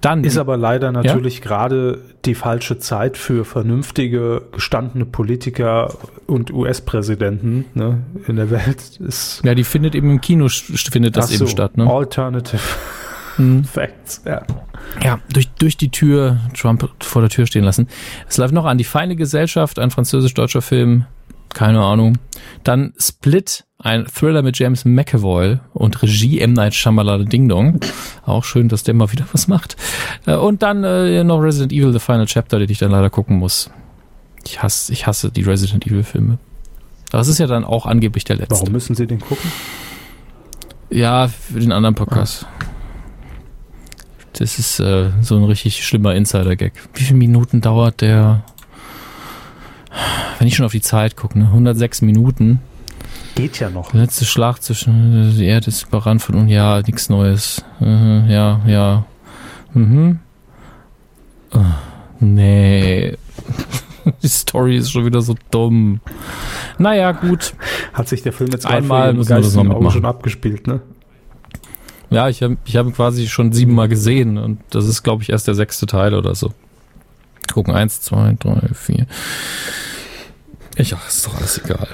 Dann 0.00 0.24
Ist 0.24 0.38
aber 0.38 0.56
leider 0.56 0.92
natürlich 0.92 1.42
gerade 1.42 2.00
die 2.24 2.34
falsche 2.34 2.78
Zeit 2.78 3.18
für 3.18 3.44
vernünftige, 3.44 4.40
gestandene 4.50 5.04
Politiker 5.04 5.92
und 6.26 6.50
US-Präsidenten 6.52 7.66
ne, 7.74 7.98
in 8.26 8.36
der 8.36 8.50
Welt. 8.50 8.96
Ist 8.98 9.42
ja, 9.44 9.54
die 9.54 9.62
findet 9.64 9.94
eben 9.94 10.10
im 10.10 10.20
Kino 10.22 10.48
findet 10.48 11.18
das 11.18 11.26
Ach 11.26 11.30
eben 11.32 11.38
so, 11.40 11.46
statt. 11.46 11.76
Ne? 11.76 11.86
Alternative 11.88 12.60
Mhm. 13.36 13.64
Facts. 13.64 14.22
Ja. 14.26 14.42
Ja, 15.04 15.20
durch, 15.32 15.48
durch 15.58 15.76
die 15.76 15.90
Tür, 15.90 16.38
Trump 16.58 16.88
vor 17.00 17.22
der 17.22 17.28
Tür 17.30 17.46
stehen 17.46 17.64
lassen. 17.64 17.86
Es 18.28 18.38
läuft 18.38 18.52
noch 18.54 18.64
an 18.64 18.76
die 18.78 18.84
feine 18.84 19.16
Gesellschaft, 19.16 19.78
ein 19.78 19.90
französisch-deutscher 19.90 20.62
Film, 20.62 21.04
keine 21.50 21.80
Ahnung. 21.80 22.18
Dann 22.64 22.92
Split, 22.98 23.64
ein 23.82 24.06
Thriller 24.06 24.42
mit 24.42 24.58
James 24.58 24.84
McAvoy 24.84 25.58
und 25.72 26.02
Regie 26.02 26.40
M. 26.40 26.52
Night 26.52 26.74
Shyamalan 26.74 27.26
Ding 27.26 27.48
Dong. 27.48 27.80
Auch 28.26 28.44
schön, 28.44 28.68
dass 28.68 28.82
der 28.82 28.94
mal 28.94 29.10
wieder 29.10 29.24
was 29.32 29.48
macht. 29.48 29.76
Äh, 30.26 30.34
Und 30.34 30.62
dann 30.62 30.84
äh, 30.84 31.24
noch 31.24 31.38
Resident 31.40 31.72
Evil, 31.72 31.92
The 31.92 31.98
Final 31.98 32.26
Chapter, 32.26 32.58
den 32.58 32.70
ich 32.70 32.78
dann 32.78 32.90
leider 32.90 33.08
gucken 33.10 33.38
muss. 33.38 33.70
Ich 34.44 34.62
hasse, 34.62 34.92
ich 34.92 35.06
hasse 35.06 35.30
die 35.30 35.42
Resident 35.42 35.86
Evil 35.86 36.02
Filme. 36.04 36.38
Das 37.10 37.26
ist 37.28 37.38
ja 37.38 37.46
dann 37.46 37.64
auch 37.64 37.86
angeblich 37.86 38.24
der 38.24 38.36
letzte. 38.36 38.54
Warum 38.54 38.72
müssen 38.72 38.94
Sie 38.94 39.06
den 39.06 39.20
gucken? 39.20 39.50
Ja, 40.90 41.28
für 41.28 41.58
den 41.60 41.72
anderen 41.72 41.94
Podcast. 41.94 42.46
Das 44.34 44.58
ist 44.58 44.78
äh, 44.80 45.10
so 45.20 45.36
ein 45.36 45.44
richtig 45.44 45.84
schlimmer 45.84 46.14
Insider-Gag. 46.14 46.72
Wie 46.94 47.02
viele 47.02 47.18
Minuten 47.18 47.60
dauert 47.60 48.00
der? 48.00 48.44
Wenn 50.38 50.46
ich 50.48 50.54
schon 50.56 50.66
auf 50.66 50.72
die 50.72 50.80
Zeit 50.80 51.16
gucke, 51.16 51.38
ne? 51.38 51.46
106 51.46 52.02
Minuten. 52.02 52.60
Geht 53.34 53.60
ja 53.60 53.70
noch. 53.70 53.92
Der 53.92 54.02
letzte 54.02 54.24
Schlag 54.24 54.62
zwischen 54.62 55.34
die 55.36 55.46
Erde 55.46 55.68
ist 55.68 55.84
überrannt 55.84 56.22
von 56.22 56.34
und 56.34 56.48
ja, 56.48 56.80
nichts 56.82 57.08
Neues. 57.08 57.64
Mhm, 57.78 58.26
ja, 58.28 58.60
ja. 58.66 59.04
Mhm. 59.72 60.18
Oh, 61.52 61.58
nee. 62.20 63.16
Die 64.22 64.28
Story 64.28 64.76
ist 64.78 64.90
schon 64.90 65.04
wieder 65.04 65.20
so 65.20 65.34
dumm. 65.50 66.00
Naja, 66.78 67.12
gut. 67.12 67.54
Hat 67.92 68.08
sich 68.08 68.22
der 68.22 68.32
Film 68.32 68.50
jetzt 68.50 68.64
mal 68.64 68.76
Einmal 68.76 69.12
müssen 69.12 69.28
wir 69.28 69.36
das 69.36 69.44
geistigen 69.44 69.68
noch 69.68 69.74
Auge 69.74 69.84
mitmachen. 69.84 70.00
schon 70.00 70.06
abgespielt, 70.06 70.66
ne? 70.66 70.80
Ja, 72.08 72.28
ich 72.28 72.42
habe 72.42 72.56
ich 72.64 72.76
hab 72.76 72.86
ihn 72.86 72.94
quasi 72.94 73.28
schon 73.28 73.52
siebenmal 73.52 73.88
gesehen 73.88 74.38
und 74.38 74.58
das 74.70 74.86
ist, 74.86 75.02
glaube 75.02 75.22
ich, 75.22 75.30
erst 75.30 75.46
der 75.46 75.54
sechste 75.54 75.86
Teil 75.86 76.14
oder 76.14 76.34
so. 76.34 76.52
Gucken, 77.52 77.74
eins, 77.74 78.00
zwei, 78.00 78.34
drei, 78.38 78.68
vier. 78.74 79.06
Ich, 80.76 80.94
ach, 80.94 81.06
ist 81.06 81.26
doch 81.26 81.36
alles 81.36 81.60
egal. 81.64 81.88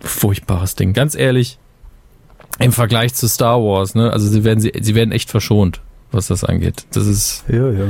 Furchtbares 0.00 0.74
Ding. 0.74 0.92
Ganz 0.92 1.14
ehrlich, 1.14 1.58
im 2.58 2.72
Vergleich 2.72 3.14
zu 3.14 3.28
Star 3.28 3.60
Wars, 3.62 3.94
ne? 3.94 4.12
Also 4.12 4.28
sie 4.28 4.44
werden, 4.44 4.60
sie, 4.60 4.72
sie 4.80 4.94
werden 4.94 5.12
echt 5.12 5.30
verschont, 5.30 5.80
was 6.12 6.26
das 6.26 6.44
angeht. 6.44 6.84
Das 6.92 7.06
ist 7.06 7.44
Ja, 7.48 7.70
ja. 7.70 7.86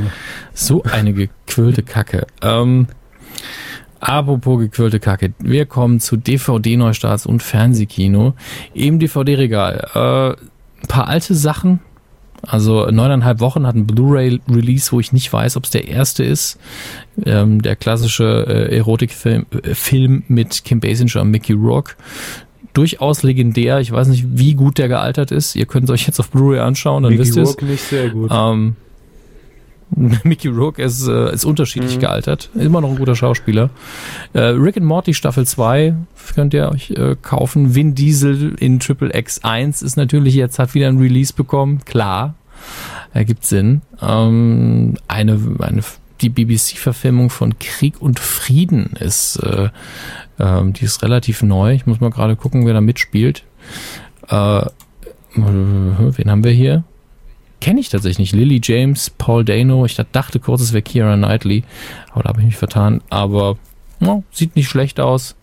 so 0.55 0.83
eine 0.85 1.13
gequirlte 1.13 1.83
Kacke. 1.83 2.27
Ähm, 2.43 2.87
apropos 4.01 4.59
gequirlte 4.61 5.01
Kacke. 5.01 5.33
Wir 5.39 5.67
kommen 5.67 6.01
zu 6.01 6.17
DVD-Neustarts 6.17 7.27
und 7.27 7.43
Fernsehkino. 7.43 8.35
Im 8.75 8.99
DVD-Regal. 8.99 9.89
Äh, 9.95 10.43
ein 10.83 10.87
paar 10.89 11.09
alte 11.09 11.35
Sachen. 11.35 11.81
Also 12.43 12.87
neuneinhalb 12.87 13.41
Wochen 13.41 13.67
hat 13.67 13.75
ein 13.75 13.87
Blu-ray-Release, 13.87 14.93
wo 14.93 15.01
ich 15.01 15.13
nicht 15.13 15.33
weiß, 15.33 15.57
ob 15.57 15.65
es 15.65 15.71
der 15.71 15.89
erste 15.89 16.25
ist. 16.25 16.59
Ähm, 17.25 17.63
der 17.63 17.77
klassische 17.77 18.47
äh, 18.49 18.77
Erotikfilm 18.77 19.47
äh, 19.63 19.75
Film 19.75 20.23
mit 20.29 20.65
Kim 20.65 20.81
Basinger 20.81 21.23
und 21.23 21.31
Mickey 21.31 21.53
Rourke. 21.53 21.95
Durchaus 22.73 23.23
legendär. 23.23 23.81
Ich 23.81 23.93
weiß 23.93 24.09
nicht, 24.09 24.25
wie 24.31 24.55
gut 24.55 24.79
der 24.79 24.89
gealtert 24.89 25.33
ist. 25.33 25.57
Ihr 25.57 25.67
könnt 25.67 25.85
es 25.85 25.91
euch 25.91 26.07
jetzt 26.07 26.21
auf 26.21 26.31
Blu-ray 26.31 26.61
anschauen, 26.61 27.03
dann 27.03 27.13
Mickey 27.13 27.27
wisst 27.27 27.37
ihr 27.37 27.43
es. 27.43 27.61
Nicht 27.61 27.83
sehr 27.83 28.11
gut. 28.11 28.31
Ähm, 28.33 28.77
Mickey 30.25 30.49
Rourke 30.49 30.83
ist, 30.83 31.07
äh, 31.09 31.33
ist 31.33 31.45
unterschiedlich 31.45 31.97
Mhm. 31.97 32.01
gealtert. 32.01 32.51
Immer 32.55 32.81
noch 32.81 32.91
ein 32.91 32.97
guter 32.97 33.17
Schauspieler. 33.17 33.71
Äh, 34.33 34.41
Rick 34.41 34.77
and 34.77 34.87
Morty 34.87 35.15
Staffel 35.15 35.47
2 35.47 35.95
könnt 36.35 36.55
ihr 36.55 36.71
euch 36.71 36.91
äh, 36.93 37.17
kaufen. 37.21 37.75
Vin 37.75 37.95
Diesel 37.95 38.55
in 38.59 38.79
Triple 38.81 39.11
X 39.15 39.41
1 39.43 39.83
ist 39.83 39.97
natürlich 39.97 40.35
jetzt, 40.35 40.59
hat 40.59 40.75
wieder 40.75 40.89
ein 40.89 40.99
Release 40.99 41.33
bekommen. 41.33 41.81
Klar. 41.85 42.35
Ergibt 43.13 43.45
Sinn. 43.45 43.83
Ähm, 44.01 44.97
eine, 45.09 45.41
eine, 45.59 45.81
die 46.21 46.29
BBC-Verfilmung 46.29 47.31
von 47.31 47.59
Krieg 47.59 48.01
und 48.01 48.21
Frieden 48.21 48.91
ist, 49.01 49.37
äh, 49.43 49.71
ähm, 50.39 50.73
die 50.75 50.85
ist 50.85 51.03
relativ 51.03 51.43
neu. 51.43 51.73
Ich 51.75 51.87
muss 51.87 52.01
mal 52.01 52.11
gerade 52.11 52.37
gucken, 52.37 52.67
wer 52.67 52.75
da 52.75 52.81
mitspielt. 52.81 53.45
Äh, 54.29 54.63
wen 55.35 56.31
haben 56.31 56.45
wir 56.45 56.53
hier? 56.53 56.85
Kenne 57.61 57.81
ich 57.81 57.91
tatsächlich 57.91 58.19
nicht. 58.19 58.35
Lily 58.35 58.61
James, 58.63 59.11
Paul 59.11 59.45
Dano. 59.45 59.85
Ich 59.85 59.97
dachte 60.13 60.41
kurz, 60.41 60.63
es 60.63 60.73
wäre 60.73 60.83
Keira 60.83 61.17
Knightley, 61.17 61.65
aber 62.13 62.23
da 62.23 62.29
habe 62.31 62.41
ich 62.41 62.47
mich 62.47 62.57
vertan. 62.57 63.03
Aber 63.11 63.59
ja, 64.01 64.23
sieht 64.31 64.57
nicht 64.57 64.69
schlecht 64.69 64.99
aus. 64.99 65.37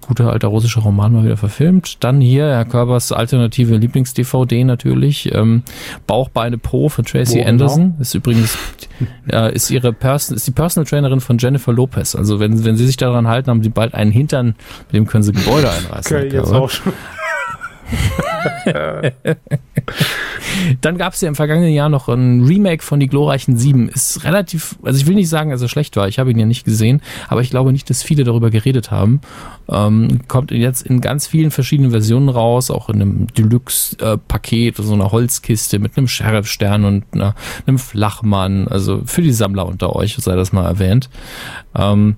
Guter 0.00 0.32
alter 0.32 0.48
russischer 0.48 0.80
Roman 0.80 1.12
mal 1.12 1.24
wieder 1.24 1.36
verfilmt. 1.36 2.02
Dann 2.02 2.20
hier 2.20 2.46
Herr 2.46 2.64
Körbers 2.64 3.12
alternative 3.12 3.76
Lieblings-DVD 3.76 4.64
natürlich. 4.64 5.32
Ähm, 5.32 5.62
Bauchbeine 6.08 6.58
Pro 6.58 6.88
von 6.88 7.04
Tracy 7.04 7.34
Wo 7.34 7.36
genau? 7.36 7.48
Anderson. 7.48 7.94
Ist 8.00 8.14
übrigens 8.14 8.58
äh, 9.32 9.54
ist 9.54 9.70
ihre 9.70 9.92
Person, 9.92 10.36
ist 10.36 10.48
die 10.48 10.50
Personal 10.50 10.84
Trainerin 10.88 11.20
von 11.20 11.38
Jennifer 11.38 11.72
Lopez. 11.72 12.16
Also 12.16 12.40
wenn, 12.40 12.64
wenn 12.64 12.76
sie 12.76 12.86
sich 12.86 12.96
daran 12.96 13.28
halten, 13.28 13.50
haben 13.50 13.62
sie 13.62 13.68
bald 13.68 13.94
einen 13.94 14.10
Hintern, 14.10 14.56
mit 14.88 14.94
dem 14.94 15.06
können 15.06 15.22
sie 15.22 15.30
Gebäude 15.30 15.70
einreißen. 15.86 16.16
Okay, 16.16 16.34
jetzt 16.34 16.52
auch 16.52 16.70
schon. 16.70 16.92
Dann 20.80 20.98
gab 20.98 21.12
es 21.14 21.20
ja 21.20 21.28
im 21.28 21.34
vergangenen 21.34 21.72
Jahr 21.72 21.88
noch 21.88 22.08
ein 22.08 22.44
Remake 22.44 22.82
von 22.82 23.00
Die 23.00 23.06
glorreichen 23.06 23.56
Sieben. 23.56 23.88
Ist 23.88 24.24
relativ, 24.24 24.76
also 24.82 24.98
ich 24.98 25.06
will 25.06 25.14
nicht 25.14 25.28
sagen, 25.28 25.50
dass 25.50 25.62
er 25.62 25.68
schlecht 25.68 25.96
war, 25.96 26.08
ich 26.08 26.18
habe 26.18 26.30
ihn 26.30 26.38
ja 26.38 26.46
nicht 26.46 26.64
gesehen, 26.64 27.02
aber 27.28 27.40
ich 27.42 27.50
glaube 27.50 27.72
nicht, 27.72 27.90
dass 27.90 28.02
viele 28.02 28.24
darüber 28.24 28.50
geredet 28.50 28.90
haben. 28.90 29.20
Ähm, 29.68 30.20
kommt 30.28 30.50
jetzt 30.50 30.82
in 30.82 31.00
ganz 31.00 31.26
vielen 31.26 31.50
verschiedenen 31.50 31.90
Versionen 31.90 32.28
raus, 32.28 32.70
auch 32.70 32.88
in 32.88 32.96
einem 32.96 33.26
Deluxe-Paket, 33.28 34.76
so 34.76 34.92
einer 34.94 35.12
Holzkiste 35.12 35.78
mit 35.78 35.96
einem 35.96 36.08
Sheriff-Stern 36.08 36.84
und 36.84 37.04
einer, 37.12 37.34
einem 37.66 37.78
Flachmann. 37.78 38.68
Also 38.68 39.02
für 39.04 39.22
die 39.22 39.32
Sammler 39.32 39.66
unter 39.66 39.94
euch 39.96 40.16
sei 40.16 40.36
das 40.36 40.52
mal 40.52 40.66
erwähnt. 40.66 41.08
Ähm, 41.74 42.16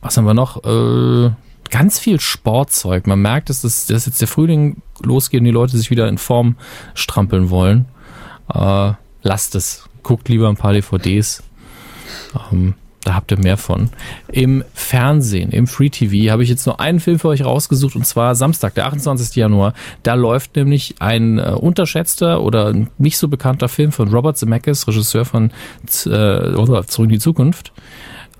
was 0.00 0.16
haben 0.16 0.26
wir 0.26 0.34
noch? 0.34 0.64
Äh, 0.64 1.30
ganz 1.72 1.98
viel 1.98 2.20
Sportzeug. 2.20 3.08
Man 3.08 3.20
merkt, 3.20 3.48
dass, 3.48 3.62
das, 3.62 3.86
dass 3.86 4.06
jetzt 4.06 4.20
der 4.20 4.28
Frühling 4.28 4.76
losgeht 5.02 5.40
und 5.40 5.46
die 5.46 5.50
Leute 5.50 5.76
sich 5.76 5.90
wieder 5.90 6.06
in 6.06 6.18
Form 6.18 6.56
strampeln 6.94 7.50
wollen. 7.50 7.86
Äh, 8.54 8.92
lasst 9.22 9.56
es. 9.56 9.88
Guckt 10.04 10.28
lieber 10.28 10.48
ein 10.48 10.56
paar 10.56 10.74
DVDs. 10.74 11.42
Ähm, 12.52 12.74
da 13.04 13.14
habt 13.14 13.32
ihr 13.32 13.38
mehr 13.38 13.56
von. 13.56 13.88
Im 14.30 14.62
Fernsehen, 14.74 15.50
im 15.50 15.66
Free 15.66 15.88
TV, 15.88 16.30
habe 16.30 16.42
ich 16.42 16.48
jetzt 16.48 16.66
nur 16.66 16.78
einen 16.78 17.00
Film 17.00 17.18
für 17.18 17.28
euch 17.28 17.44
rausgesucht 17.44 17.96
und 17.96 18.06
zwar 18.06 18.34
Samstag, 18.34 18.74
der 18.74 18.86
28. 18.86 19.34
Januar. 19.34 19.72
Da 20.02 20.14
läuft 20.14 20.54
nämlich 20.54 20.96
ein 21.00 21.38
äh, 21.38 21.52
unterschätzter 21.52 22.42
oder 22.42 22.74
nicht 22.98 23.16
so 23.16 23.28
bekannter 23.28 23.68
Film 23.68 23.92
von 23.92 24.08
Robert 24.08 24.36
Zemeckis, 24.36 24.86
Regisseur 24.86 25.24
von 25.24 25.50
äh, 26.04 26.10
oder 26.54 26.86
Zurück 26.86 27.06
in 27.06 27.14
die 27.14 27.18
Zukunft 27.18 27.72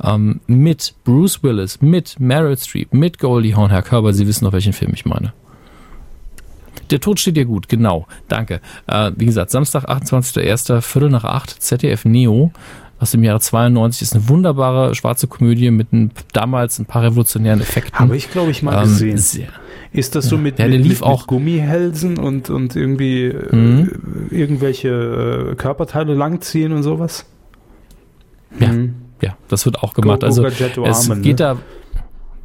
ähm, 0.02 0.40
mit 0.46 0.94
Bruce 1.04 1.42
Willis, 1.42 1.80
mit 1.80 2.18
Meryl 2.20 2.56
Streep, 2.56 2.92
mit 2.92 3.18
Goldie 3.18 3.54
Hawn, 3.54 3.70
Herr 3.70 3.82
Körber, 3.82 4.12
Sie 4.12 4.26
wissen 4.26 4.44
noch, 4.44 4.52
welchen 4.52 4.72
Film 4.72 4.92
ich 4.94 5.04
meine. 5.06 5.32
Der 6.90 7.00
Tod 7.00 7.20
steht 7.20 7.36
dir 7.36 7.44
gut, 7.46 7.68
genau, 7.68 8.06
danke. 8.28 8.60
Äh, 8.86 9.12
wie 9.16 9.26
gesagt, 9.26 9.50
Samstag, 9.50 9.88
28.01., 9.88 10.80
Viertel 10.82 11.08
nach 11.10 11.24
acht, 11.24 11.50
ZDF 11.62 12.04
Neo 12.04 12.52
aus 12.98 13.10
dem 13.12 13.24
Jahre 13.24 13.40
92 13.40 14.02
ist 14.02 14.14
eine 14.14 14.28
wunderbare 14.28 14.94
schwarze 14.94 15.26
Komödie 15.26 15.70
mit 15.70 15.92
ein, 15.92 16.12
damals 16.32 16.78
ein 16.78 16.84
paar 16.86 17.02
revolutionären 17.02 17.60
Effekten. 17.60 17.98
Habe 17.98 18.16
ich, 18.16 18.30
glaube 18.30 18.50
ich, 18.50 18.62
mal 18.62 18.74
Ähm, 18.76 18.82
gesehen. 18.84 19.18
sehr- 19.18 19.48
Ist 19.92 20.14
das 20.14 20.26
so 20.26 20.38
mit, 20.38 20.58
Ja, 20.58 20.68
mit, 20.68 20.78
lief 20.80 21.00
mit, 21.00 21.02
auch- 21.02 21.22
mit 21.22 21.26
Gummihälsen 21.28 22.16
und, 22.18 22.48
und 22.48 22.76
irgendwie 22.76 23.24
äh, 23.24 23.54
Mhm. 23.56 24.28
irgendwelche 24.30 25.50
äh, 25.50 25.54
Körperteile 25.56 26.14
langziehen 26.14 26.72
und 26.72 26.82
sowas? 26.82 27.26
Ja. 28.60 28.68
Mhm. 28.72 28.94
Ja, 29.22 29.36
das 29.48 29.64
wird 29.64 29.82
auch 29.82 29.94
gemacht. 29.94 30.20
Go- 30.20 30.26
also 30.26 30.42
es 30.44 31.10
Armen, 31.10 31.22
geht 31.22 31.38
ne? 31.38 31.56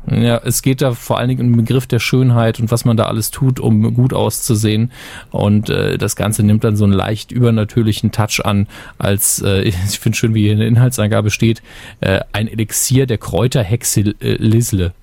da 0.09 0.15
ja, 0.15 0.37
es 0.45 0.61
geht 0.61 0.81
da 0.81 0.93
vor 0.93 1.17
allen 1.17 1.27
Dingen 1.27 1.41
um 1.41 1.51
den 1.51 1.57
Begriff 1.65 1.85
der 1.85 1.99
Schönheit 1.99 2.61
und 2.61 2.71
was 2.71 2.85
man 2.85 2.95
da 2.95 3.07
alles 3.07 3.29
tut, 3.29 3.59
um 3.59 3.93
gut 3.93 4.13
auszusehen. 4.13 4.93
Und 5.31 5.69
äh, 5.69 5.97
das 5.97 6.15
Ganze 6.15 6.43
nimmt 6.43 6.63
dann 6.63 6.77
so 6.77 6.85
einen 6.85 6.93
leicht 6.93 7.33
übernatürlichen 7.33 8.13
Touch 8.13 8.39
an, 8.45 8.67
als 8.99 9.41
äh, 9.41 9.61
ich 9.63 9.75
finde 9.99 10.17
schön, 10.17 10.33
wie 10.33 10.43
hier 10.43 10.53
in 10.53 10.59
der 10.59 10.67
Inhaltsangabe 10.69 11.29
steht, 11.29 11.61
äh, 11.99 12.21
ein 12.31 12.47
Elixier 12.47 13.05
der 13.05 13.17
Kräuterhexe 13.17 13.99
äh, 14.21 14.35
Lisle. 14.35 14.93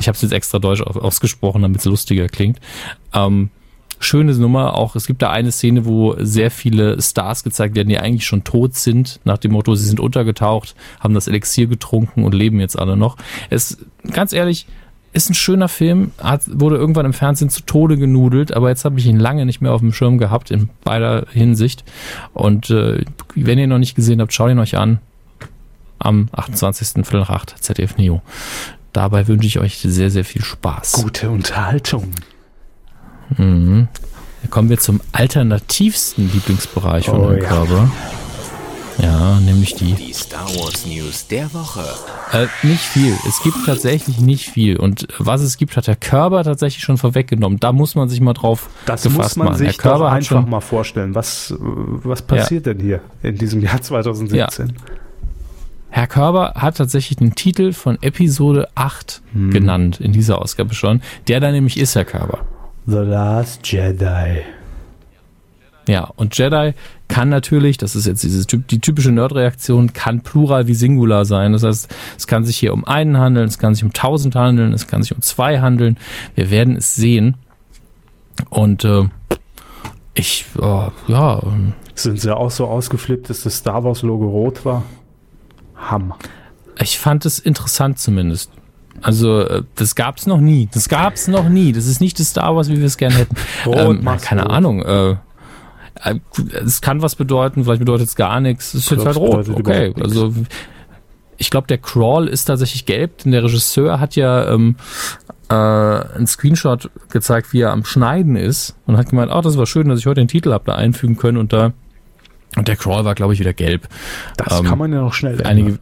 Ich 0.00 0.08
habe 0.08 0.16
es 0.16 0.22
jetzt 0.22 0.32
extra 0.32 0.58
deutsch 0.58 0.80
au- 0.82 0.98
ausgesprochen, 0.98 1.62
damit 1.62 1.78
es 1.78 1.84
lustiger 1.84 2.26
klingt. 2.26 2.58
Ähm, 3.14 3.50
schöne 4.02 4.32
Nummer. 4.34 4.76
Auch 4.76 4.96
es 4.96 5.06
gibt 5.06 5.22
da 5.22 5.30
eine 5.30 5.52
Szene, 5.52 5.84
wo 5.84 6.14
sehr 6.18 6.50
viele 6.50 7.00
Stars 7.00 7.44
gezeigt 7.44 7.74
werden, 7.74 7.88
die 7.88 7.98
eigentlich 7.98 8.26
schon 8.26 8.44
tot 8.44 8.74
sind, 8.74 9.20
nach 9.24 9.38
dem 9.38 9.52
Motto, 9.52 9.74
sie 9.74 9.86
sind 9.86 10.00
untergetaucht, 10.00 10.74
haben 11.00 11.14
das 11.14 11.28
Elixier 11.28 11.66
getrunken 11.66 12.24
und 12.24 12.34
leben 12.34 12.60
jetzt 12.60 12.78
alle 12.78 12.96
noch. 12.96 13.16
Es, 13.50 13.78
ganz 14.12 14.32
ehrlich, 14.32 14.66
ist 15.12 15.28
ein 15.28 15.34
schöner 15.34 15.68
Film, 15.68 16.12
hat, 16.18 16.42
wurde 16.48 16.76
irgendwann 16.76 17.06
im 17.06 17.12
Fernsehen 17.12 17.50
zu 17.50 17.62
Tode 17.62 17.98
genudelt, 17.98 18.54
aber 18.54 18.70
jetzt 18.70 18.84
habe 18.84 18.98
ich 18.98 19.06
ihn 19.06 19.20
lange 19.20 19.44
nicht 19.44 19.60
mehr 19.60 19.72
auf 19.72 19.80
dem 19.80 19.92
Schirm 19.92 20.18
gehabt, 20.18 20.50
in 20.50 20.70
beider 20.84 21.26
Hinsicht. 21.30 21.84
Und 22.32 22.70
äh, 22.70 23.04
wenn 23.34 23.58
ihr 23.58 23.64
ihn 23.64 23.70
noch 23.70 23.78
nicht 23.78 23.94
gesehen 23.94 24.20
habt, 24.20 24.32
schaut 24.32 24.50
ihn 24.50 24.58
euch 24.58 24.76
an. 24.78 25.00
Am 25.98 26.28
28. 26.32 27.04
Viertel 27.06 27.20
nach 27.20 27.30
8, 27.30 27.62
ZDF 27.62 27.96
Neo. 27.96 28.22
Dabei 28.92 29.28
wünsche 29.28 29.46
ich 29.46 29.58
euch 29.58 29.78
sehr, 29.78 30.10
sehr 30.10 30.24
viel 30.24 30.42
Spaß. 30.42 30.92
Gute 30.92 31.30
Unterhaltung. 31.30 32.10
Mhm. 33.38 33.88
Dann 34.42 34.50
kommen 34.50 34.68
wir 34.70 34.78
zum 34.78 35.00
alternativsten 35.12 36.30
Lieblingsbereich 36.32 37.06
von 37.06 37.20
Oh, 37.20 37.30
Herrn 37.30 37.42
ja. 37.42 37.48
Körber. 37.48 37.90
Ja, 38.98 39.40
nämlich 39.40 39.74
die. 39.74 39.94
Die 39.94 40.12
Star 40.12 40.46
Wars 40.56 40.84
News 40.86 41.26
der 41.26 41.52
Woche. 41.54 41.82
Äh, 42.32 42.46
nicht 42.62 42.82
viel. 42.82 43.14
Es 43.26 43.42
gibt 43.42 43.56
tatsächlich 43.64 44.20
nicht 44.20 44.50
viel. 44.50 44.76
Und 44.76 45.08
was 45.18 45.40
es 45.40 45.56
gibt, 45.56 45.76
hat 45.76 45.86
der 45.86 45.96
Körber 45.96 46.44
tatsächlich 46.44 46.82
schon 46.84 46.98
vorweggenommen. 46.98 47.58
Da 47.58 47.72
muss 47.72 47.94
man 47.94 48.08
sich 48.10 48.20
mal 48.20 48.34
drauf 48.34 48.68
Das 48.84 49.02
gefasst 49.04 49.16
muss 49.16 49.36
man 49.36 49.46
machen. 49.46 49.58
sich 49.58 49.68
Herr 49.68 49.74
Körber 49.76 49.98
doch 50.04 50.10
hat 50.10 50.16
einfach 50.18 50.28
schon, 50.42 50.50
mal 50.50 50.60
vorstellen. 50.60 51.14
Was, 51.14 51.54
was 51.58 52.20
passiert 52.22 52.66
denn 52.66 52.80
hier 52.80 53.00
in 53.22 53.38
diesem 53.38 53.62
Jahr 53.62 53.80
2017? 53.80 54.74
Herr 55.88 56.06
Körber 56.06 56.52
hat 56.56 56.76
tatsächlich 56.76 57.16
den 57.16 57.34
Titel 57.34 57.72
von 57.72 57.98
Episode 58.02 58.68
8 58.74 59.22
Hm. 59.32 59.50
genannt 59.50 60.00
in 60.00 60.12
dieser 60.12 60.40
Ausgabe 60.40 60.74
schon. 60.74 61.00
Der 61.28 61.40
da 61.40 61.50
nämlich 61.50 61.78
ist 61.78 61.94
Herr 61.94 62.04
Körber. 62.04 62.44
The 62.86 62.96
Last 62.98 63.70
Jedi. 63.70 64.42
Ja, 65.88 66.04
und 66.16 66.36
Jedi 66.38 66.74
kann 67.08 67.28
natürlich, 67.28 67.76
das 67.76 67.96
ist 67.96 68.06
jetzt 68.06 68.22
diese, 68.22 68.42
typ- 68.46 68.66
die 68.68 68.80
typische 68.80 69.10
Nerd-Reaktion, 69.10 69.92
kann 69.92 70.20
Plural 70.22 70.66
wie 70.68 70.74
Singular 70.74 71.24
sein. 71.24 71.52
Das 71.52 71.64
heißt, 71.64 71.92
es 72.16 72.26
kann 72.26 72.44
sich 72.44 72.56
hier 72.56 72.72
um 72.72 72.84
einen 72.84 73.18
handeln, 73.18 73.48
es 73.48 73.58
kann 73.58 73.74
sich 73.74 73.82
um 73.84 73.92
tausend 73.92 74.36
handeln, 74.36 74.72
es 74.72 74.86
kann 74.86 75.02
sich 75.02 75.14
um 75.14 75.20
zwei 75.22 75.60
handeln. 75.60 75.98
Wir 76.36 76.50
werden 76.50 76.76
es 76.76 76.94
sehen. 76.94 77.36
Und 78.48 78.84
äh, 78.84 79.08
ich, 80.14 80.46
äh, 80.60 80.88
ja, 81.08 81.42
Sind 81.94 82.20
sie 82.20 82.34
auch 82.34 82.50
so 82.50 82.66
ausgeflippt, 82.66 83.28
dass 83.30 83.42
das 83.42 83.56
Star 83.56 83.82
Wars 83.84 84.02
Logo 84.02 84.28
rot 84.28 84.64
war? 84.64 84.84
Hammer. 85.76 86.16
ich 86.78 86.98
fand 86.98 87.26
es 87.26 87.40
interessant 87.40 87.98
zumindest. 87.98 88.50
Also, 89.02 89.40
äh, 89.40 89.62
das 89.74 89.94
gab's 89.94 90.26
noch 90.26 90.40
nie. 90.40 90.68
Das 90.72 90.88
gab's 90.88 91.28
noch 91.28 91.48
nie. 91.48 91.72
Das 91.72 91.86
ist 91.86 92.00
nicht 92.00 92.18
das 92.18 92.28
Star 92.30 92.54
Wars, 92.54 92.68
wie 92.68 92.78
wir 92.78 92.86
es 92.86 92.96
gerne 92.96 93.16
hätten. 93.16 93.36
Rot 93.66 93.76
ähm, 93.76 94.08
keine 94.20 94.42
rot. 94.42 94.52
Ahnung. 94.52 94.82
Äh, 94.82 95.10
äh, 96.02 96.18
es 96.64 96.80
kann 96.80 97.02
was 97.02 97.16
bedeuten, 97.16 97.64
vielleicht 97.64 97.80
bedeutet 97.80 98.08
es 98.08 98.16
gar 98.16 98.40
nichts. 98.40 98.74
Es 98.74 98.84
ist 98.84 98.90
jetzt 98.90 99.06
halt 99.06 99.16
rot. 99.16 99.48
Okay, 99.48 99.92
also 100.00 100.32
ich 101.36 101.50
glaube, 101.50 101.66
der 101.66 101.78
Crawl 101.78 102.28
ist 102.28 102.44
tatsächlich 102.44 102.86
gelb, 102.86 103.18
denn 103.18 103.32
der 103.32 103.42
Regisseur 103.42 103.98
hat 103.98 104.14
ja 104.16 104.48
ähm, 104.52 104.76
äh, 105.48 105.54
einen 105.54 106.26
Screenshot 106.26 106.90
gezeigt, 107.10 107.52
wie 107.52 107.62
er 107.62 107.72
am 107.72 107.84
Schneiden 107.84 108.36
ist 108.36 108.76
und 108.86 108.96
hat 108.96 109.10
gemeint, 109.10 109.32
oh, 109.34 109.40
das 109.40 109.58
war 109.58 109.66
schön, 109.66 109.88
dass 109.88 109.98
ich 109.98 110.06
heute 110.06 110.20
den 110.20 110.28
Titel 110.28 110.52
habe 110.52 110.64
da 110.66 110.74
einfügen 110.74 111.16
können 111.16 111.38
und 111.38 111.52
da 111.52 111.72
und 112.56 112.68
der 112.68 112.76
Crawl 112.76 113.04
war, 113.04 113.14
glaube 113.14 113.32
ich, 113.32 113.40
wieder 113.40 113.54
gelb. 113.54 113.88
Das 114.36 114.60
Ähm, 114.60 114.66
kann 114.66 114.78
man 114.78 114.92
ja 114.92 115.00
noch 115.00 115.14
schnell 115.14 115.40
ändern. 115.40 115.78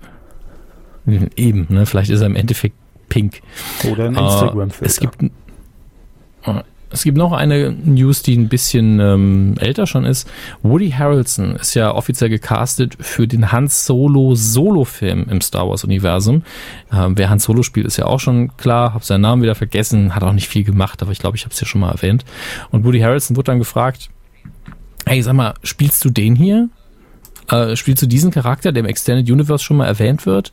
Einige 1.06 1.30
eben, 1.36 1.66
ne? 1.68 1.86
Vielleicht 1.86 2.10
ist 2.10 2.20
er 2.20 2.26
im 2.26 2.36
Endeffekt 2.36 2.76
pink. 3.10 3.42
Oder 3.92 4.06
ein 4.06 4.16
Äh, 4.16 4.20
Instagram-Filter. 4.20 4.86
Es 4.86 4.98
gibt, 4.98 5.22
äh, 5.22 6.62
es 6.92 7.04
gibt 7.04 7.16
noch 7.18 7.32
eine 7.32 7.70
News, 7.70 8.22
die 8.22 8.36
ein 8.36 8.48
bisschen 8.48 8.98
ähm, 8.98 9.54
älter 9.60 9.86
schon 9.86 10.04
ist. 10.04 10.28
Woody 10.62 10.90
Harrelson 10.90 11.54
ist 11.54 11.74
ja 11.74 11.94
offiziell 11.94 12.30
gecastet 12.30 12.96
für 12.98 13.28
den 13.28 13.52
Hans 13.52 13.86
Solo 13.86 14.34
Solo-Film 14.34 15.26
im 15.30 15.40
Star 15.40 15.68
Wars-Universum. 15.68 16.42
Ähm, 16.92 17.16
wer 17.16 17.30
Hans 17.30 17.44
Solo 17.44 17.62
spielt, 17.62 17.86
ist 17.86 17.96
ja 17.96 18.06
auch 18.06 18.18
schon 18.18 18.56
klar. 18.56 18.94
Hab 18.94 19.04
seinen 19.04 19.20
Namen 19.20 19.42
wieder 19.42 19.54
vergessen, 19.54 20.14
hat 20.16 20.24
auch 20.24 20.32
nicht 20.32 20.48
viel 20.48 20.64
gemacht, 20.64 21.00
aber 21.02 21.12
ich 21.12 21.20
glaube, 21.20 21.36
ich 21.36 21.44
habe 21.44 21.52
es 21.52 21.60
ja 21.60 21.66
schon 21.66 21.80
mal 21.80 21.92
erwähnt. 21.92 22.24
Und 22.72 22.84
Woody 22.84 23.00
Harrelson 23.00 23.36
wurde 23.36 23.46
dann 23.52 23.58
gefragt, 23.60 24.08
hey, 25.06 25.22
sag 25.22 25.34
mal, 25.34 25.54
spielst 25.62 26.04
du 26.04 26.10
den 26.10 26.34
hier? 26.34 26.70
Äh, 27.50 27.76
spielt 27.76 27.98
zu 27.98 28.06
diesem 28.06 28.30
Charakter, 28.30 28.72
der 28.72 28.82
im 28.82 28.86
Extended 28.86 29.30
Universe 29.30 29.64
schon 29.64 29.76
mal 29.76 29.86
erwähnt 29.86 30.26
wird. 30.26 30.52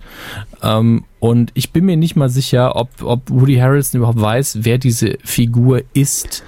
Ähm, 0.62 1.06
und 1.20 1.52
ich 1.54 1.72
bin 1.72 1.86
mir 1.86 1.98
nicht 1.98 2.16
mal 2.16 2.30
sicher, 2.30 2.76
ob, 2.76 2.90
ob 3.02 3.30
Woody 3.30 3.56
Harrelson 3.58 4.00
überhaupt 4.00 4.22
weiß, 4.22 4.60
wer 4.62 4.78
diese 4.78 5.18
Figur 5.24 5.82
ist. 5.94 6.44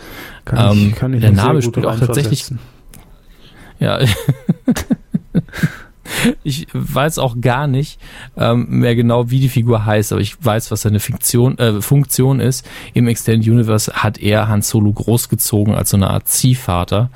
Kann 0.46 0.78
ich, 0.78 0.84
Ähm, 0.84 0.96
kann 0.96 1.14
ich 1.14 1.22
der 1.22 1.32
Name 1.32 1.62
spielt 1.62 1.86
auch 1.86 2.00
tatsächlich. 2.00 2.46
Ja. 3.80 4.00
ich 6.44 6.68
weiß 6.74 7.20
auch 7.20 7.40
gar 7.42 7.68
nicht 7.68 8.00
ähm, 8.38 8.68
mehr 8.70 8.96
genau, 8.96 9.30
wie 9.30 9.40
die 9.40 9.50
Figur 9.50 9.86
heißt, 9.86 10.12
aber 10.12 10.22
ich 10.22 10.44
weiß, 10.44 10.72
was 10.72 10.82
seine 10.82 11.00
Fiktion, 11.00 11.58
äh, 11.58 11.82
Funktion 11.82 12.40
ist. 12.40 12.68
Im 12.94 13.08
Extended 13.08 13.50
Universe 13.50 13.92
hat 13.94 14.18
er 14.18 14.48
Han 14.48 14.62
Solo 14.62 14.92
großgezogen 14.92 15.76
als 15.76 15.92
so 15.92 15.98
eine 15.98 16.10
Art 16.10 16.28
Ziehvater. 16.28 17.10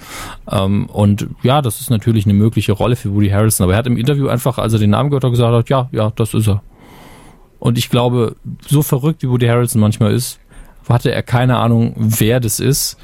Ähm, 0.50 0.88
und 0.88 1.28
ja, 1.44 1.62
das 1.62 1.82
ist 1.82 1.90
natürlich 1.90 2.26
eine 2.26 2.34
mögliche 2.34 2.72
Rolle 2.72 2.96
für 2.96 3.14
Woody 3.14 3.30
Harrelson, 3.30 3.66
aber 3.66 3.74
er 3.74 3.80
hat 3.80 3.88
im 3.88 3.98
Interview 3.98 4.28
einfach, 4.28 4.58
als 4.58 4.74
er 4.74 4.80
den 4.80 4.92
Namen 4.92 5.10
gehört 5.10 5.24
hat, 5.24 5.32
gesagt 5.32 5.54
hat, 5.54 5.70
ja, 5.70 5.90
ja, 5.92 6.12
das 6.16 6.34
ist 6.34 6.48
er. 6.48 6.62
Und 7.60 7.78
ich 7.78 7.90
glaube, 7.90 8.36
so 8.68 8.82
verrückt 8.82 9.24
wie 9.24 9.30
Woody 9.30 9.48
Harrelson 9.48 9.80
manchmal 9.80 10.14
ist, 10.14 10.40
hatte 10.90 11.12
er 11.12 11.24
keine 11.24 11.58
Ahnung, 11.58 11.94
wer 11.96 12.40
das 12.40 12.60
ist. 12.60 12.98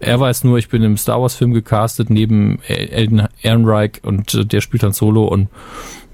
Er 0.00 0.18
weiß 0.20 0.44
nur, 0.44 0.58
ich 0.58 0.68
bin 0.68 0.82
im 0.82 0.96
Star 0.96 1.20
Wars 1.20 1.34
Film 1.34 1.52
gecastet 1.52 2.10
neben 2.10 2.60
Elden 2.66 3.26
Ehrenreich 3.42 4.00
und 4.02 4.34
äh, 4.34 4.44
der 4.44 4.60
spielt 4.60 4.82
dann 4.82 4.92
Solo 4.92 5.24
und 5.26 5.48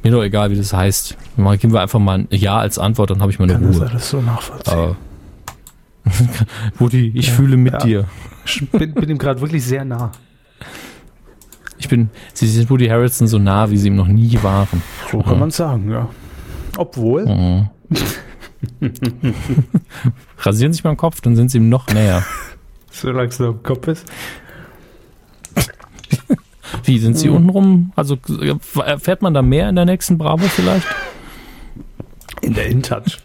mir 0.03 0.13
doch 0.13 0.23
egal, 0.23 0.51
wie 0.51 0.57
das 0.57 0.73
heißt. 0.73 1.17
Mal 1.37 1.59
geben 1.59 1.73
wir 1.73 1.81
einfach 1.81 1.99
mal 1.99 2.21
ein 2.21 2.29
Ja 2.31 2.59
als 2.59 2.79
Antwort, 2.79 3.11
dann 3.11 3.21
habe 3.21 3.31
ich 3.33 3.39
meine 3.39 3.55
Kann 3.55 3.67
das 3.67 3.81
Ruhe. 3.81 3.91
alles 3.91 4.11
so 4.11 4.21
nachvollziehen. 4.21 4.97
Woody, 6.79 7.09
ich 7.15 7.31
fühle 7.31 7.57
mit 7.57 7.73
ja. 7.75 7.79
dir. 7.81 8.05
Ich 8.47 8.69
bin, 8.71 8.95
bin 8.95 9.09
ihm 9.11 9.19
gerade 9.19 9.41
wirklich 9.41 9.65
sehr 9.65 9.85
nah. 9.85 10.13
Ich 11.79 11.89
bin, 11.89 12.11
sie 12.35 12.47
sind 12.47 12.69
Woody 12.71 12.89
Harrelson 12.89 13.27
so 13.27 13.39
nah, 13.39 13.71
wie 13.71 13.77
sie 13.77 13.89
ihm 13.89 13.97
noch 13.97 14.09
nie 14.09 14.39
waren. 14.43 14.83
So 15.11 15.21
kann 15.21 15.39
man 15.39 15.51
sagen, 15.51 15.91
ja. 15.91 16.09
Obwohl, 16.77 17.27
Mhm. 17.27 17.69
Rasieren 20.39 20.73
sich 20.73 20.85
mal 20.85 20.91
den 20.93 20.97
Kopf, 20.99 21.21
dann 21.21 21.37
sind 21.37 21.51
sie 21.51 21.59
ihm 21.59 21.69
noch 21.69 21.89
näher. 21.89 22.25
solange 22.91 23.29
es 23.29 23.39
noch 23.39 23.51
im 23.51 23.63
Kopf 23.63 23.89
ist. 23.89 24.07
Wie, 26.85 26.99
sind 26.99 27.19
sie 27.19 27.29
untenrum? 27.29 27.93
Also 27.97 28.19
äh, 28.41 28.55
erfährt 28.85 29.23
man 29.23 29.35
da 29.35 29.43
mehr 29.43 29.69
in 29.69 29.77
der 29.77 29.85
nächsten 29.85 30.19
Bravo 30.19 30.47
vielleicht? 30.47 30.87
In 32.43 32.55
der 32.55 32.67
InTouch. 32.67 33.19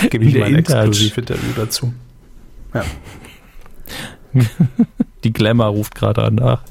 Gebe 0.10 0.24
ich 0.24 0.34
mal 0.36 0.44
ein. 0.44 0.56
Exklusiv-Interview 0.56 1.52
dazu. 1.56 1.92
Ja. 2.74 2.84
Die 5.24 5.32
Glamour 5.32 5.66
ruft 5.66 5.94
gerade 5.94 6.22
an. 6.24 6.40
Ach. 6.40 6.62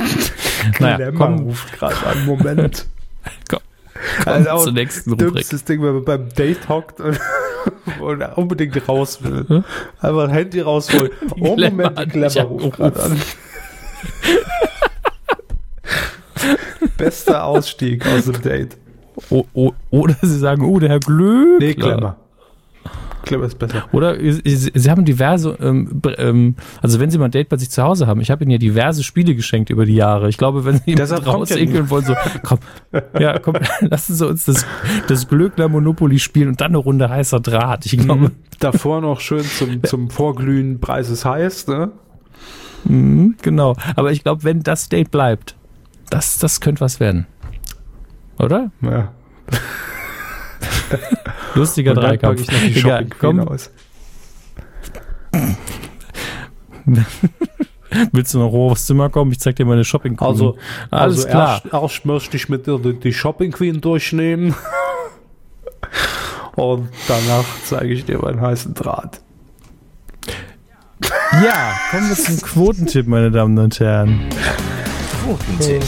Naja, 0.80 0.98
Dilemma 0.98 1.18
komm, 1.18 1.40
ruft 1.40 1.74
gerade 1.74 2.08
an. 2.08 2.26
Moment. 2.26 2.88
Komm, 3.50 3.60
Also 4.26 4.50
auch 4.50 4.64
zur 4.64 4.72
nächsten 4.74 5.12
Rubrik. 5.12 5.34
dümmstes 5.34 5.64
Ding, 5.66 5.82
wenn 5.82 5.96
man 5.96 6.06
beim 6.06 6.30
Date 6.30 6.70
hockt 6.70 7.00
und, 7.02 7.20
und 8.02 8.22
unbedingt 8.38 8.88
raus 8.88 9.24
will. 9.24 9.64
Einfach 10.00 10.24
ein 10.24 10.30
Handy 10.30 10.62
rausholen. 10.62 11.12
Oh, 11.40 11.56
Moment, 11.56 12.14
die 12.14 12.18
mich 12.18 12.44
ruft 12.44 12.78
gerade 12.78 13.04
an. 13.04 13.22
Bester 16.98 17.44
Ausstieg 17.44 18.06
aus 18.08 18.26
dem 18.26 18.42
Date. 18.42 18.78
O, 19.30 19.46
o, 19.54 19.72
oder 19.92 20.16
sie 20.22 20.38
sagen, 20.38 20.64
oh, 20.64 20.80
der 20.80 20.90
Herr 20.90 21.00
Glück. 21.00 21.60
Nee, 21.60 21.74
Glamour. 21.74 22.18
Glamour 23.28 23.48
ist 23.48 23.60
besser. 23.60 23.86
Oder 23.92 24.18
sie, 24.20 24.42
sie 24.44 24.90
haben 24.90 25.06
diverse, 25.06 25.58
ähm, 25.62 26.02
ähm, 26.18 26.56
also 26.82 27.00
wenn 27.00 27.12
sie 27.12 27.18
mal 27.18 27.26
ein 27.26 27.32
Date 27.32 27.50
bei 27.50 27.58
sich 27.58 27.70
zu 27.70 27.84
Hause 27.84 28.08
haben, 28.08 28.22
ich 28.22 28.32
habe 28.32 28.44
ihnen 28.44 28.52
ja 28.52 28.58
diverse 28.58 29.04
Spiele 29.04 29.36
geschenkt 29.36 29.70
über 29.70 29.86
die 29.86 29.96
Jahre. 29.96 30.30
Ich 30.30 30.38
glaube, 30.38 30.66
wenn 30.66 30.78
sie 30.78 30.94
ja 30.94 31.06
rausekeln 31.06 31.90
wollen, 31.90 32.06
so, 32.06 32.16
komm, 32.44 32.60
ja, 33.20 33.40
komm, 33.40 33.56
lassen 33.82 34.16
Sie 34.16 34.28
uns 34.28 34.46
das, 34.46 34.66
das 35.08 35.28
Glöckler 35.28 35.70
Monopoly 35.70 36.20
spielen 36.20 36.50
und 36.50 36.62
dann 36.62 36.72
eine 36.72 36.78
Runde 36.78 37.10
heißer 37.10 37.40
Draht. 37.40 37.86
Ich 37.86 37.98
glaube, 37.98 38.32
Davor 38.60 39.02
noch 39.02 39.20
schön 39.20 39.44
zum, 39.44 39.84
zum 39.86 40.10
Vorglühen 40.10 40.80
Preis 40.80 41.10
ist 41.10 41.26
heiß, 41.26 41.68
ne? 41.68 41.92
mhm, 42.86 43.36
genau. 43.42 43.76
Aber 43.96 44.12
ich 44.12 44.24
glaube, 44.24 44.44
wenn 44.44 44.64
das 44.64 44.90
Date 44.90 45.12
bleibt, 45.12 45.56
das, 46.10 46.40
das 46.40 46.62
könnte 46.62 46.82
was 46.82 47.00
werden. 47.00 47.28
Oder? 48.40 48.72
Ja. 48.82 49.12
Lustiger 51.58 51.92
Und 51.92 51.98
dann 51.98 52.20
packe 52.20 52.36
Dreikampf. 52.36 52.42
ich 52.42 52.52
noch 52.52 52.60
die 52.60 52.80
Egal, 52.80 53.02
Shopping 53.02 53.14
komm, 53.20 53.38
Queen 53.38 53.48
aus. 53.48 53.72
willst 58.12 58.34
du 58.34 58.40
noch 58.40 58.52
hoch 58.52 58.72
aufs 58.72 58.86
Zimmer 58.86 59.10
kommen? 59.10 59.32
Ich 59.32 59.40
zeig 59.40 59.56
dir 59.56 59.66
meine 59.66 59.84
Shopping 59.84 60.16
Queen. 60.18 60.28
Also, 60.28 60.58
alles 60.92 61.26
also 61.26 61.28
klar. 61.28 61.62
Erst, 61.64 61.74
erst 61.74 62.06
möchte 62.06 62.38
ich 62.38 62.50
mit 62.50 62.68
dir 62.68 62.80
die, 62.80 62.94
die 62.94 63.14
Shopping 63.14 63.52
Queen 63.52 63.82
durchnehmen. 63.82 64.56
Und 66.56 66.90
danach 67.08 67.46
zeige 67.66 67.94
ich 67.94 68.06
dir 68.06 68.18
meinen 68.18 68.42
heißen 68.42 68.74
Draht. 68.74 69.22
Ja, 71.44 71.80
kommen 71.92 72.10
wir 72.10 72.16
zum 72.16 72.42
Quotentipp, 72.42 73.06
meine 73.06 73.30
Damen 73.30 73.58
und 73.60 73.80
Herren. 73.80 74.28
Quotentipp. 75.24 75.84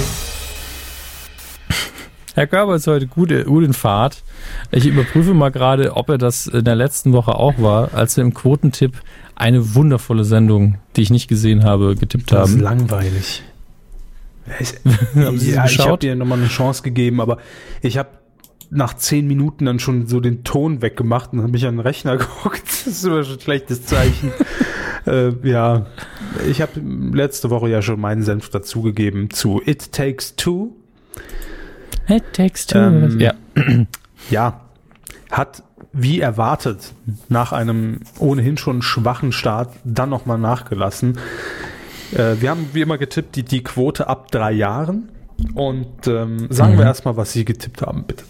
Herr 2.40 2.48
Körber 2.48 2.76
ist 2.76 2.88
heute 2.88 3.06
gut, 3.06 3.34
gut 3.46 3.66
in 3.66 3.74
Fahrt. 3.74 4.24
Ich 4.72 4.86
überprüfe 4.86 5.34
mal 5.34 5.50
gerade, 5.52 5.98
ob 5.98 6.08
er 6.08 6.18
das 6.18 6.48
in 6.48 6.64
der 6.64 6.76
letzten 6.76 7.12
Woche 7.12 7.36
auch 7.36 7.56
war, 7.62 7.94
als 7.94 8.16
wir 8.16 8.24
im 8.24 8.34
Quotentipp 8.34 8.94
eine 9.36 9.76
wundervolle 9.76 10.24
Sendung, 10.24 10.78
die 10.96 11.02
ich 11.02 11.10
nicht 11.10 11.28
gesehen 11.28 11.66
habe, 11.66 11.96
getippt 11.96 12.32
Das 12.32 12.52
ist 12.52 12.56
haben. 12.56 12.62
langweilig. 12.62 13.44
Ich, 14.60 14.74
Haben 15.16 15.38
ja, 15.38 15.66
ich 15.66 15.80
habe 15.80 15.98
dir 15.98 16.16
nochmal 16.16 16.40
eine 16.40 16.48
Chance 16.48 16.82
gegeben, 16.82 17.20
aber 17.22 17.38
ich 17.82 17.98
habe 17.98 18.10
nach 18.72 18.96
zehn 18.96 19.28
Minuten 19.28 19.66
dann 19.66 19.78
schon 19.78 20.08
so 20.08 20.22
den 20.22 20.44
Ton 20.46 20.82
weggemacht 20.82 21.34
und 21.34 21.42
habe 21.42 21.52
mich 21.52 21.68
an 21.68 21.76
den 21.76 21.82
Rechner 21.82 22.16
geguckt. 22.18 22.64
Das 22.66 22.88
ist 22.88 23.04
immer 23.04 23.24
schon 23.26 23.36
ein 23.36 23.42
schlechtes 23.42 23.86
Zeichen. 23.86 24.32
äh, 25.06 25.34
ja, 25.44 25.88
ich 26.50 26.62
habe 26.62 26.80
letzte 27.14 27.50
Woche 27.50 27.68
ja 27.70 27.82
schon 27.82 28.00
meinen 28.00 28.24
Senf 28.24 28.50
dazugegeben 28.50 29.30
zu 29.30 29.62
It 29.66 29.92
Takes 29.92 30.38
Two. 30.38 30.72
It 32.10 32.24
takes 32.34 32.66
two. 32.68 32.78
Ähm, 32.80 33.20
ja. 33.20 33.34
Ja, 34.30 34.62
hat 35.32 35.64
wie 35.94 36.20
erwartet 36.20 36.92
nach 37.30 37.52
einem 37.52 38.02
ohnehin 38.20 38.58
schon 38.58 38.82
schwachen 38.82 39.32
Start 39.32 39.74
dann 39.86 40.10
nochmal 40.10 40.38
nachgelassen. 40.38 41.18
Äh, 42.14 42.36
wir 42.42 42.50
haben 42.52 42.68
wie 42.74 42.82
immer 42.82 42.98
getippt 42.98 43.36
die, 43.38 43.44
die 43.44 43.64
Quote 43.64 44.08
ab 44.08 44.30
drei 44.32 44.52
Jahren. 44.52 45.10
Und 45.56 46.06
ähm, 46.08 46.48
sagen 46.50 46.78
wir 46.78 46.84
erstmal, 46.86 47.16
was 47.18 47.32
Sie 47.32 47.46
getippt 47.46 47.82
haben, 47.82 48.04
bitte. 48.04 48.24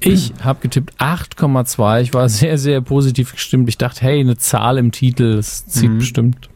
Ich 0.00 0.32
habe 0.42 0.60
getippt 0.60 0.94
8,2. 0.98 2.00
Ich 2.00 2.14
war 2.14 2.28
sehr, 2.28 2.56
sehr 2.58 2.80
positiv 2.80 3.32
gestimmt. 3.32 3.68
Ich 3.68 3.76
dachte, 3.78 4.00
hey, 4.00 4.18
eine 4.20 4.36
Zahl 4.38 4.78
im 4.78 4.92
Titel, 4.92 5.36
das 5.36 5.66
zieht 5.66 5.90
Mhm. 5.90 5.98
bestimmt. 5.98 6.48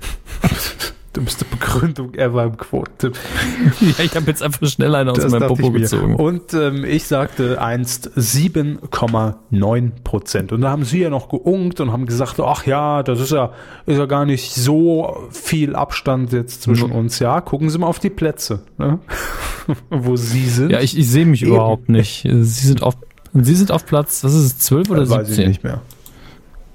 Dümmste 1.17 1.45
Begründung 1.45 2.15
ever 2.15 2.45
im 2.45 2.57
Quotentipp. 2.57 3.17
ja, 3.81 4.05
ich 4.05 4.15
habe 4.15 4.27
jetzt 4.27 4.45
einfach 4.45 4.65
schnell 4.69 4.95
eine 4.95 5.11
aus 5.11 5.19
Das 5.19 5.33
meinem 5.33 5.49
Popo 5.49 5.73
gezogen. 5.73 6.15
Und 6.15 6.55
ähm, 6.55 6.85
ich 6.85 7.05
sagte 7.09 7.61
einst 7.61 8.11
7,9 8.17 9.91
Prozent. 10.05 10.53
Und 10.53 10.61
da 10.61 10.71
haben 10.71 10.85
sie 10.85 11.01
ja 11.01 11.11
noch 11.11 11.29
geungt 11.29 11.81
und 11.81 11.91
haben 11.91 12.07
gesagt, 12.07 12.39
ach 12.39 12.65
ja, 12.65 13.03
das 13.03 13.19
ist 13.21 13.33
ja, 13.33 13.53
ist 13.87 13.99
ja 13.99 14.07
gar 14.07 14.25
nicht 14.25 14.55
so 14.55 15.29
viel 15.33 15.75
Abstand 15.75 16.33
jetzt 16.33 16.63
zwischen 16.63 16.93
uns. 16.93 17.19
Ja, 17.19 17.41
gucken 17.41 17.71
Sie 17.71 17.79
mal 17.79 17.89
auf 17.89 17.99
die 17.99 18.11
Plätze, 18.11 18.61
ne? 18.79 19.01
wo 19.91 20.15
Sie 20.17 20.49
sind. 20.49 20.71
Ja, 20.71 20.81
ich, 20.81 20.97
ich 20.97 21.09
sehe 21.09 21.27
mich 21.27 21.43
Eben. 21.43 21.53
überhaupt 21.53 21.89
nicht. 21.89 22.23
Sie 22.23 22.43
sind 22.45 22.83
auf, 22.85 22.97
Sie 23.35 23.55
sind 23.57 23.73
auf 23.73 23.85
Platz, 23.85 24.23
was 24.23 24.33
ist 24.35 24.45
es, 24.45 24.59
12 24.61 24.91
oder 24.91 25.03
Äh, 25.03 25.09
weiß 25.11 25.27
17? 25.27 25.43
ich 25.43 25.49
nicht 25.49 25.65
mehr. 25.65 25.81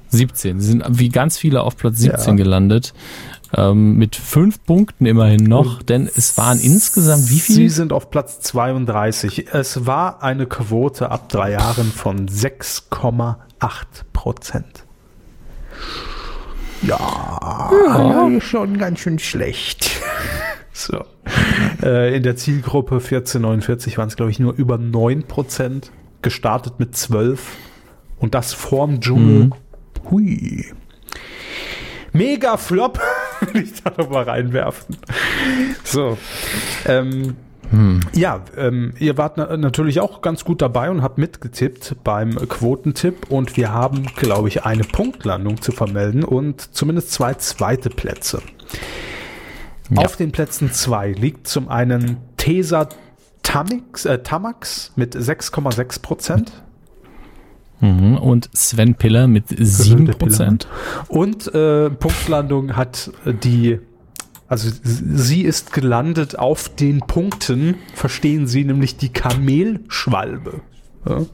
17. 0.10 0.62
Sie 0.62 0.68
sind 0.70 0.84
wie 0.90 1.10
ganz 1.10 1.38
viele 1.38 1.62
auf 1.64 1.76
Platz 1.76 1.98
17 1.98 2.38
Ja. 2.38 2.44
gelandet. 2.44 2.94
Ähm, 3.58 3.96
mit 3.96 4.16
fünf 4.16 4.64
Punkten 4.66 5.06
immerhin 5.06 5.44
noch, 5.44 5.82
denn 5.82 6.10
es 6.14 6.38
waren 6.38 6.60
insgesamt 6.60 7.30
wie 7.30 7.40
Sie 7.40 7.54
viel? 7.54 7.70
sind 7.70 7.94
auf 7.94 8.10
Platz 8.10 8.42
32. 8.42 9.48
Es 9.54 9.86
war 9.86 10.22
eine 10.24 10.46
Quote 10.46 11.10
ab 11.10 11.30
drei 11.30 11.52
Jahren 11.52 11.92
von 11.92 12.28
6,8 12.28 13.38
Prozent. 14.12 14.84
Ja, 16.82 17.72
ja, 17.88 18.42
schon 18.42 18.78
ganz 18.78 19.00
schön 19.00 19.20
schlecht. 19.20 19.92
So. 20.78 21.06
Äh, 21.82 22.18
in 22.18 22.24
der 22.24 22.36
Zielgruppe 22.36 22.96
1449 22.96 23.98
waren 23.98 24.10
es, 24.10 24.18
glaube 24.18 24.30
ich, 24.32 24.40
nur 24.40 24.54
über 24.56 24.78
9 24.78 25.24
Prozent. 25.24 25.90
Gestartet 26.22 26.80
mit 26.80 26.98
12. 26.98 27.40
Und 28.20 28.36
das 28.36 28.54
vorm 28.54 29.00
Dschungel. 29.00 29.46
Mhm. 29.46 29.54
Hui. 30.12 30.66
Mega 32.12 32.58
Flop, 32.58 33.00
ich 33.54 33.84
da 33.84 33.92
noch 33.98 34.10
mal 34.10 34.24
reinwerfen. 34.24 34.98
So. 35.84 36.18
Ähm, 36.86 37.36
Ja, 38.14 38.42
ähm, 38.58 38.94
ihr 39.00 39.18
wart 39.18 39.38
na 39.38 39.58
natürlich 39.58 40.00
auch 40.00 40.22
ganz 40.22 40.46
gut 40.46 40.62
dabei 40.62 40.90
und 40.92 41.02
habt 41.02 41.18
mitgetippt 41.18 41.96
beim 42.04 42.36
Quotentipp 42.48 43.32
und 43.32 43.58
wir 43.58 43.72
haben, 43.72 44.06
glaube 44.16 44.48
ich, 44.50 44.66
eine 44.66 44.84
Punktlandung 44.84 45.62
zu 45.62 45.72
vermelden 45.72 46.24
und 46.24 46.76
zumindest 46.76 47.12
zwei 47.12 47.34
zweite 47.36 47.90
Plätze. 47.90 48.42
Ja. 49.90 50.04
Auf 50.04 50.16
den 50.16 50.32
Plätzen 50.32 50.72
zwei 50.72 51.12
liegt 51.12 51.48
zum 51.48 51.70
einen 51.70 52.18
Tesa 52.38 52.90
Tamix, 53.44 54.06
äh, 54.06 54.20
Tamax 54.20 54.92
mit 54.96 55.16
6,6 55.16 56.02
Prozent. 56.02 56.64
Mhm. 57.82 58.18
Und 58.18 58.50
Sven 58.54 58.96
Piller 58.96 59.28
mit 59.28 59.48
7%. 59.48 60.66
Und 61.08 61.54
äh, 61.54 61.90
Punktlandung 61.90 62.76
hat 62.76 63.12
die, 63.44 63.80
also 64.48 64.70
sie 64.84 65.42
ist 65.42 65.74
gelandet 65.74 66.40
auf 66.40 66.70
den 66.70 67.00
Punkten, 67.00 67.76
verstehen 67.94 68.48
Sie, 68.48 68.64
nämlich 68.64 68.98
die 68.98 69.10
Kamelschwalbe. 69.10 70.62
Ja? 71.08 71.26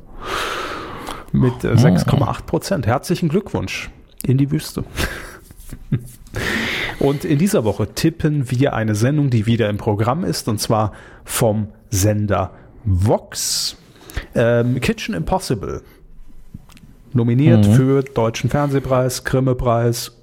Mit 1.32 1.64
äh, 1.64 1.74
6,8 1.74 2.44
Prozent. 2.44 2.88
Herzlichen 2.88 3.30
Glückwunsch 3.30 3.90
in 4.24 4.38
die 4.38 4.52
Wüste. 4.52 4.84
Und 7.00 7.26
in 7.26 7.40
dieser 7.40 7.64
Woche 7.64 7.94
tippen 7.94 8.52
wir 8.52 8.74
eine 8.74 8.96
Sendung, 8.96 9.30
die 9.30 9.46
wieder 9.46 9.70
im 9.70 9.78
Programm 9.78 10.24
ist, 10.24 10.48
und 10.48 10.60
zwar 10.60 10.92
vom 11.24 11.70
Sender 11.90 12.52
Vox. 12.84 13.76
Ähm, 14.36 14.80
Kitchen 14.82 15.16
Impossible. 15.16 15.82
Nominiert 17.14 17.68
Mhm. 17.68 17.74
für 17.74 18.04
Deutschen 18.04 18.50
Fernsehpreis, 18.50 19.24
Grimme-Preis, 19.24 20.18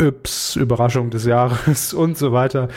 Yps, 0.00 0.54
Überraschung 0.54 1.10
des 1.10 1.24
Jahres 1.24 1.92
und 1.94 2.16
so 2.16 2.32
weiter. 2.32 2.68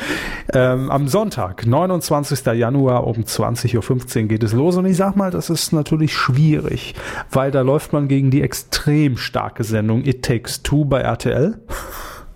Ähm, 0.53 0.89
am 0.89 1.07
Sonntag, 1.07 1.67
29. 1.67 2.43
Januar 2.57 3.05
um 3.05 3.17
20.15 3.23 4.21
Uhr 4.23 4.27
geht 4.27 4.41
es 4.43 4.53
los 4.53 4.75
und 4.77 4.85
ich 4.87 4.97
sag 4.97 5.15
mal, 5.15 5.29
das 5.29 5.51
ist 5.51 5.71
natürlich 5.71 6.13
schwierig, 6.15 6.95
weil 7.29 7.51
da 7.51 7.61
läuft 7.61 7.93
man 7.93 8.07
gegen 8.07 8.31
die 8.31 8.41
extrem 8.41 9.17
starke 9.17 9.63
Sendung 9.63 10.03
It 10.03 10.23
Takes 10.25 10.63
Two 10.63 10.85
bei 10.85 11.01
RTL 11.01 11.59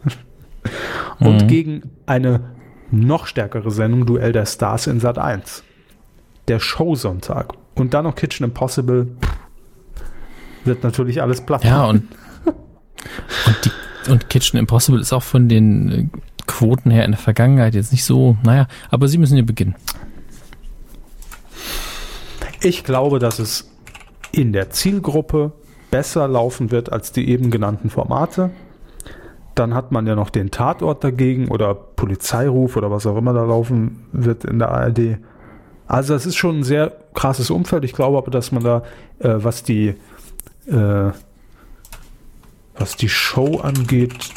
und 1.20 1.44
Mhm. 1.44 1.48
gegen 1.48 1.82
eine 2.06 2.42
noch 2.92 3.26
stärkere 3.26 3.72
Sendung 3.72 4.06
Duell 4.06 4.32
der 4.32 4.46
Stars 4.46 4.86
in 4.86 5.00
Sat 5.00 5.18
1. 5.18 5.64
Der 6.48 6.60
Showsonntag. 6.60 7.54
Und 7.74 7.94
dann 7.96 8.04
noch 8.04 8.14
Kitchen 8.16 8.44
Impossible. 8.46 9.08
Wird 10.66 10.84
natürlich 10.84 11.22
alles 11.22 11.42
platt. 11.42 11.64
Ja, 11.64 11.86
und, 11.86 12.04
und, 12.46 13.66
die, 13.66 14.12
und 14.12 14.30
Kitchen 14.30 14.58
Impossible 14.58 15.00
ist 15.00 15.14
auch 15.14 15.24
von 15.24 15.48
den 15.48 15.92
äh, 15.92 16.08
Quoten 16.48 16.92
her 16.92 17.06
in 17.06 17.12
der 17.12 17.20
Vergangenheit 17.20 17.76
jetzt 17.76 17.92
nicht 17.92 18.04
so, 18.04 18.38
naja, 18.44 18.68
aber 18.90 19.08
sie 19.08 19.18
müssen 19.18 19.38
ja 19.38 19.44
beginnen. 19.44 19.76
Ich 22.62 22.84
glaube, 22.84 23.20
dass 23.20 23.40
es 23.40 23.72
in 24.32 24.54
der 24.54 24.70
Zielgruppe 24.72 25.54
besser 25.92 26.28
laufen 26.28 26.72
wird 26.72 26.92
als 26.92 27.12
die 27.12 27.30
eben 27.30 27.52
genannten 27.52 27.90
Formate. 27.90 28.50
Dann 29.54 29.74
hat 29.74 29.92
man 29.92 30.06
ja 30.08 30.16
noch 30.16 30.30
den 30.30 30.52
Tatort 30.52 31.04
dagegen 31.04 31.48
oder 31.48 31.74
Polizeiruf 31.74 32.76
oder 32.76 32.92
was 32.92 33.06
auch 33.06 33.18
immer 33.18 33.34
da 33.34 33.46
laufen 33.46 34.08
wird 34.12 34.44
in 34.44 34.60
der 34.60 34.72
ARD. 34.72 35.20
Also 35.88 36.16
es 36.16 36.26
ist 36.26 36.36
schon 36.36 36.60
ein 36.60 36.64
sehr 36.64 36.92
krasses 37.14 37.50
Umfeld. 37.50 37.86
Ich 37.86 37.94
glaube 37.94 38.18
aber, 38.18 38.32
dass 38.32 38.52
man 38.52 38.64
da, 38.64 38.84
äh, 39.20 39.36
was 39.38 39.64
die 39.64 39.96
äh, 40.68 41.12
was 42.78 42.96
die 42.98 43.10
Show 43.10 43.60
angeht, 43.60 44.30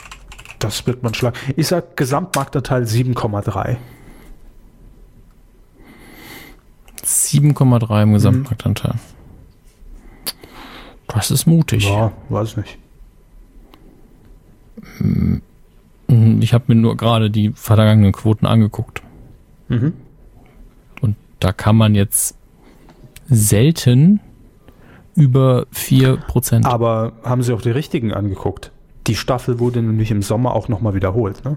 das 0.59 0.87
wird 0.87 1.03
man 1.03 1.15
schlagen. 1.15 1.37
Ich 1.57 1.69
sag 1.69 1.97
Gesamtmarktanteil 1.97 2.83
7,3. 2.85 3.77
7,3 7.05 8.03
im 8.03 8.13
Gesamtmarktanteil. 8.15 8.95
Das 11.07 11.31
ist 11.31 11.47
mutig. 11.47 11.89
Ja, 11.89 12.13
weiß 12.29 12.57
nicht. 12.59 12.79
Mhm, 14.99 15.43
Ich 16.41 16.53
habe 16.55 16.65
mir 16.69 16.75
nur 16.75 16.97
gerade 16.97 17.31
die 17.31 17.51
vergangenen 17.55 18.13
Quoten 18.13 18.47
angeguckt. 18.47 19.03
Mhm. 19.69 19.95
Und 21.01 21.17
da 21.41 21.53
kann 21.53 21.77
man 21.77 21.95
jetzt 21.95 22.37
selten 23.29 24.21
über 25.19 25.66
4%. 25.74 26.65
Aber 26.65 27.12
haben 27.24 27.43
Sie 27.43 27.53
auch 27.53 27.61
die 27.62 27.70
richtigen 27.70 28.12
angeguckt? 28.15 28.73
Die 29.07 29.15
Staffel 29.16 29.59
wurde 29.59 29.82
nämlich 29.82 30.11
im 30.11 30.23
Sommer 30.23 30.55
auch 30.55 30.69
nochmal 30.69 30.95
wiederholt, 30.95 31.45
ne? 31.45 31.57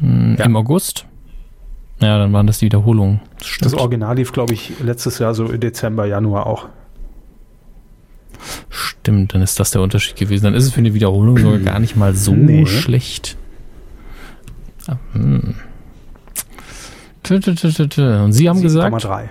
ja. 0.00 0.44
Im 0.44 0.56
August? 0.56 1.06
Ja, 2.00 2.16
dann 2.18 2.32
waren 2.32 2.46
das 2.46 2.58
die 2.60 2.66
Wiederholungen. 2.66 3.20
Das 3.38 3.58
Das. 3.60 3.74
Original 3.74 4.14
lief, 4.16 4.30
glaube 4.32 4.54
ich, 4.54 4.78
letztes 4.80 5.18
Jahr 5.18 5.34
so 5.34 5.46
im 5.46 5.58
Dezember, 5.58 6.06
Januar 6.06 6.46
auch. 6.46 6.68
Stimmt, 8.70 9.34
dann 9.34 9.42
ist 9.42 9.58
das 9.58 9.72
der 9.72 9.82
Unterschied 9.82 10.14
gewesen. 10.16 10.44
Dann 10.44 10.54
ist 10.54 10.64
es 10.64 10.72
für 10.72 10.78
eine 10.78 10.94
Wiederholung 10.94 11.36
sogar 11.38 11.58
gar 11.64 11.80
nicht 11.80 11.96
mal 11.96 12.14
so 12.14 12.32
Nee. 12.32 12.66
schlecht. 12.66 13.36
Ah, 14.86 14.96
hm. 15.12 15.54
Und 17.30 18.32
Sie 18.32 18.48
haben 18.48 18.62
gesagt, 18.62 18.94
7,3. 19.04 19.28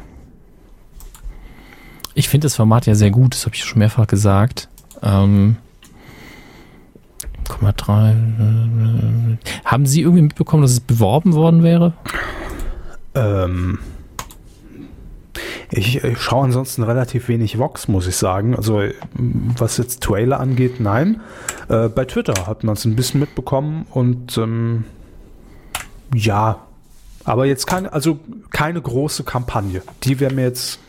Ich 2.17 2.29
finde 2.29 2.45
das 2.45 2.55
Format 2.55 2.87
ja 2.87 2.95
sehr 2.95 3.11
gut, 3.11 3.35
das 3.35 3.45
habe 3.45 3.55
ich 3.55 3.63
schon 3.63 3.77
mehrfach 3.77 4.07
gesagt. 4.07 4.69
Ähm, 5.03 5.57
0,3. 7.45 9.35
äh, 9.35 9.37
Haben 9.63 9.85
Sie 9.85 10.01
irgendwie 10.01 10.23
mitbekommen, 10.23 10.63
dass 10.63 10.71
es 10.71 10.79
beworben 10.79 11.33
worden 11.33 11.61
wäre? 11.61 11.93
Ähm, 13.13 13.77
ich, 15.69 16.03
ich 16.03 16.19
schaue 16.19 16.45
ansonsten 16.45 16.81
relativ 16.81 17.27
wenig 17.27 17.59
Vox, 17.59 17.87
muss 17.87 18.07
ich 18.07 18.15
sagen. 18.15 18.55
Also 18.55 18.81
äh, 18.81 18.95
was 19.13 19.77
jetzt 19.77 20.01
Trailer 20.01 20.39
angeht, 20.39 20.79
nein. 20.79 21.21
Äh, 21.69 21.87
bei 21.89 22.05
Twitter 22.05 22.47
hat 22.47 22.63
man 22.63 22.73
es 22.73 22.83
ein 22.85 22.95
bisschen 22.95 23.19
mitbekommen 23.19 23.85
und 23.91 24.39
ähm, 24.39 24.85
ja, 26.15 26.61
aber 27.25 27.45
jetzt 27.45 27.67
keine, 27.67 27.93
also 27.93 28.19
keine 28.49 28.81
große 28.81 29.23
Kampagne. 29.23 29.83
Die 30.03 30.19
wäre 30.19 30.33
mir 30.33 30.43
jetzt 30.45 30.79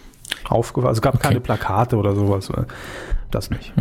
aufgefallen. 0.49 0.89
Also 0.89 0.99
es 0.99 1.03
gab 1.03 1.15
Okay. 1.15 1.29
keine 1.29 1.41
Plakate 1.41 1.97
oder 1.97 2.15
sowas. 2.15 2.51
äh, 2.51 2.63
Das 3.31 3.51
nicht. 3.51 3.73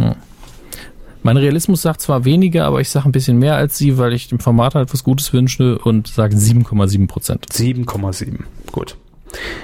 Mein 1.24 1.38
Realismus 1.38 1.82
sagt 1.82 2.02
zwar 2.02 2.26
weniger, 2.26 2.66
aber 2.66 2.80
ich 2.80 2.90
sage 2.90 3.08
ein 3.10 3.12
bisschen 3.12 3.38
mehr 3.40 3.56
als 3.56 3.78
Sie, 3.78 3.98
weil 3.98 4.14
ich 4.14 4.28
dem 4.30 4.40
Format 4.40 4.76
halt 4.76 4.94
was 4.94 5.04
Gutes 5.04 5.34
wünsche 5.34 5.78
und 5.80 6.08
sage 6.08 6.36
7,7 6.36 7.08
Prozent. 7.08 7.46
7,7. 7.52 8.40
Gut. 8.72 8.96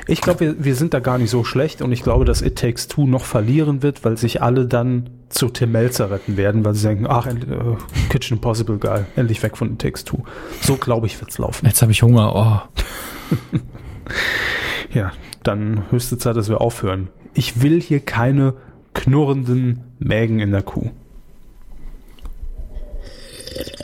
Ich 0.07 0.19
glaube, 0.19 0.39
wir, 0.41 0.64
wir 0.65 0.76
sind 0.76 0.93
da 0.93 0.99
gar 0.99 1.18
nicht 1.18 1.30
so 1.30 1.45
schlecht 1.45 1.81
und 1.81 1.93
ich 1.93 2.03
glaube, 2.03 2.26
dass 2.26 2.41
It 2.41 2.57
Takes 2.57 2.89
Two 2.89 3.05
noch 3.07 3.23
verlieren 3.23 3.81
wird, 3.81 4.03
weil 4.03 4.18
sich 4.18 4.41
alle 4.41 4.65
dann 4.65 5.10
zu 5.30 5.47
Tim 5.47 5.72
Melzer 5.72 6.11
retten 6.11 6.35
werden, 6.35 6.65
weil 6.65 6.73
sie 6.73 6.85
denken, 6.88 7.05
ach, 7.07 7.27
äh, 7.27 7.34
Kitchen 8.10 8.38
Impossible, 8.38 8.77
geil, 8.77 9.05
endlich 9.15 9.41
weg 9.41 9.55
von 9.55 9.73
It 9.73 9.80
Takes 9.80 10.03
Two. 10.03 10.18
So, 10.61 10.76
glaube 10.76 11.07
ich, 11.07 11.19
wird's 11.22 11.38
laufen. 11.38 11.65
Jetzt 11.65 11.81
habe 11.81 11.93
ich 11.93 12.03
Hunger. 12.03 12.35
Oh. 12.35 13.55
Ja, 14.94 15.11
dann 15.44 15.91
höchste 15.91 16.18
Zeit, 16.18 16.35
dass 16.35 16.49
wir 16.49 16.61
aufhören. 16.61 17.10
Ich 17.34 17.61
will 17.61 17.81
hier 17.81 17.99
keine 17.99 18.53
knurrenden 18.94 19.81
Mägen 19.99 20.40
in 20.40 20.52
der 20.52 20.61
Kuh. 20.61 20.91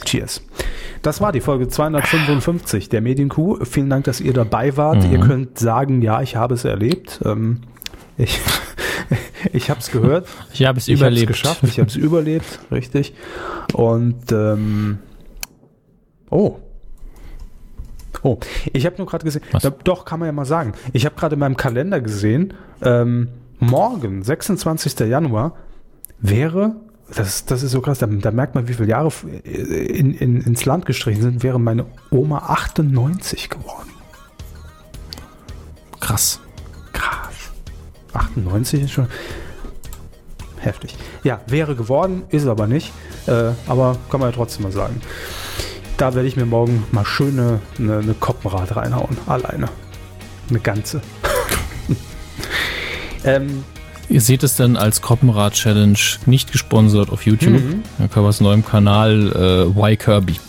Cheers. 0.06 0.42
Das 1.02 1.22
war 1.22 1.32
die 1.32 1.40
Folge 1.42 1.68
255 1.68 2.90
der 2.90 3.02
Medienkuh. 3.02 3.64
Vielen 3.66 3.90
Dank, 3.90 4.06
dass 4.06 4.20
ihr 4.20 4.34
dabei 4.34 4.76
wart. 4.78 5.06
Mhm. 5.06 5.12
Ihr 5.12 5.20
könnt 5.20 5.58
sagen, 5.60 6.02
ja, 6.02 6.22
ich 6.22 6.36
habe 6.36 6.56
es 6.56 6.66
erlebt. 6.66 7.22
Ähm, 7.24 7.62
ich 8.18 8.40
ich 9.54 9.70
habe 9.70 9.80
es 9.80 9.92
gehört. 9.92 10.28
Ich 10.54 10.66
habe 10.66 10.78
es 10.80 10.88
Ich 10.88 10.96
habe 11.02 11.14
es 11.14 11.22
überlebt. 11.22 11.28
geschafft. 11.28 11.64
Ich 11.64 11.80
habe 11.80 11.90
es 11.90 11.96
überlebt, 11.96 12.60
richtig. 12.72 13.14
Und 13.74 14.32
ähm, 14.32 15.00
oh. 16.30 16.58
Oh, 18.24 18.38
ich 18.74 18.86
habe 18.86 18.98
nur 18.98 19.08
gerade 19.08 19.24
gesehen, 19.24 19.42
da, 19.62 19.70
doch 19.70 20.06
kann 20.06 20.20
man 20.20 20.28
ja 20.28 20.32
mal 20.32 20.46
sagen, 20.46 20.74
ich 20.94 21.06
habe 21.06 21.16
gerade 21.16 21.36
in 21.36 21.40
meinem 21.40 21.58
Kalender 21.58 22.02
gesehen, 22.02 22.54
ähm, 22.82 23.30
morgen, 23.60 24.24
26. 24.24 25.00
Januar, 25.02 25.54
wäre, 26.20 26.76
das, 27.16 27.46
das 27.46 27.64
ist 27.64 27.72
so 27.72 27.82
krass, 27.82 28.00
da, 28.00 28.08
da 28.08 28.32
merkt 28.32 28.56
man, 28.56 28.68
wie 28.68 28.74
viele 28.74 28.90
Jahre 28.90 29.12
in, 29.44 30.14
in, 30.14 30.42
ins 30.42 30.66
Land 30.66 30.86
gestrichen 30.86 31.22
sind, 31.22 31.44
wäre 31.44 31.60
meine 31.60 31.86
Oma 32.12 32.40
98 32.48 33.50
geworden. 33.50 33.90
Krass. 36.00 36.40
Krass. 36.94 37.52
98 38.14 38.84
ist 38.84 38.92
schon 38.92 39.08
heftig. 40.60 40.96
Ja, 41.24 41.42
wäre 41.48 41.76
geworden, 41.76 42.24
ist 42.30 42.48
aber 42.48 42.68
nicht. 42.68 42.92
Äh, 43.28 43.52
aber 43.68 43.98
kann 44.10 44.20
man 44.20 44.30
ja 44.30 44.36
trotzdem 44.36 44.64
mal 44.64 44.72
sagen. 44.72 45.02
Da 46.00 46.16
werde 46.16 46.30
ich 46.30 46.38
mir 46.38 46.46
morgen 46.46 46.86
mal 46.94 47.06
schöne 47.06 47.60
eine, 47.78 47.98
eine 47.98 48.14
Koppenrad 48.14 48.74
reinhauen. 48.74 49.18
Alleine. 49.28 49.68
Eine 50.50 50.60
ganze. 50.62 51.02
ähm, 53.26 53.66
Ihr 54.08 54.22
seht 54.22 54.44
es 54.44 54.56
dann 54.56 54.78
als 54.78 55.02
Koppenrad-Challenge 55.02 56.00
nicht 56.26 56.54
gesponsert 56.54 57.10
auf 57.10 57.26
YouTube. 57.26 57.60
Mhm. 57.62 57.84
Dann 57.98 58.10
können 58.10 58.26
wir 58.26 58.30
es 58.30 58.40
neuem 58.40 58.66
Kanal 58.66 59.68
äh, 59.76 59.78
Y 59.78 59.98
Kirby. 59.98 60.40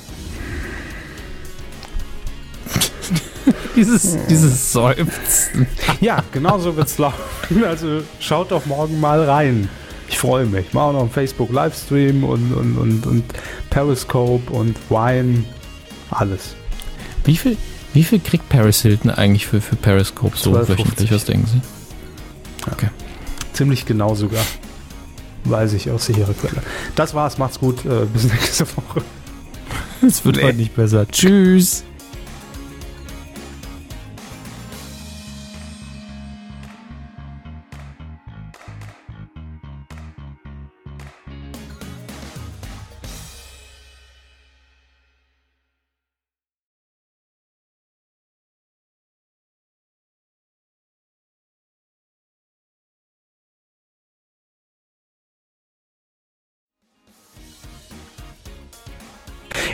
dieses, 3.74 4.18
dieses 4.28 4.72
Seufzen. 4.72 5.66
ja, 6.01 6.22
genau 6.31 6.60
so 6.60 6.77
wird 6.77 6.86
es 6.86 6.97
laufen. 6.97 7.64
Also 7.64 8.02
schaut 8.20 8.52
doch 8.52 8.66
morgen 8.66 9.01
mal 9.01 9.24
rein. 9.24 9.68
Ich 10.10 10.18
freue 10.18 10.44
mich. 10.44 10.72
Machen 10.72 10.94
noch 10.94 11.02
einen 11.02 11.10
Facebook-Livestream 11.10 12.24
und, 12.24 12.52
und, 12.52 12.76
und, 12.76 13.06
und 13.06 13.24
Periscope 13.70 14.52
und 14.52 14.76
Wine. 14.90 15.44
Alles. 16.10 16.56
Wie 17.24 17.36
viel, 17.36 17.56
Wie 17.94 18.02
viel 18.02 18.18
kriegt 18.18 18.48
Paris 18.48 18.82
Hilton 18.82 19.10
eigentlich 19.12 19.46
für, 19.46 19.60
für 19.60 19.76
Periscope 19.76 20.36
so 20.36 20.52
12,50. 20.52 20.68
wöchentlich? 20.68 21.12
Was 21.12 21.24
denken 21.24 21.46
Sie? 21.46 21.60
Okay. 22.72 22.88
Ziemlich 23.52 23.86
genau 23.86 24.14
sogar. 24.16 24.42
Weiß 25.44 25.72
ich 25.74 25.88
aus 25.90 26.06
sicherer 26.06 26.34
Quelle. 26.34 26.62
Das 26.96 27.14
war's, 27.14 27.38
macht's 27.38 27.60
gut, 27.60 27.84
äh, 27.86 28.04
bis 28.12 28.24
nächste 28.32 28.66
Woche. 28.76 29.02
Es 30.06 30.24
wird 30.24 30.36
Nee. 30.36 30.42
heute 30.42 30.56
nicht 30.56 30.74
besser. 30.74 31.06
Tschüss. 31.08 31.84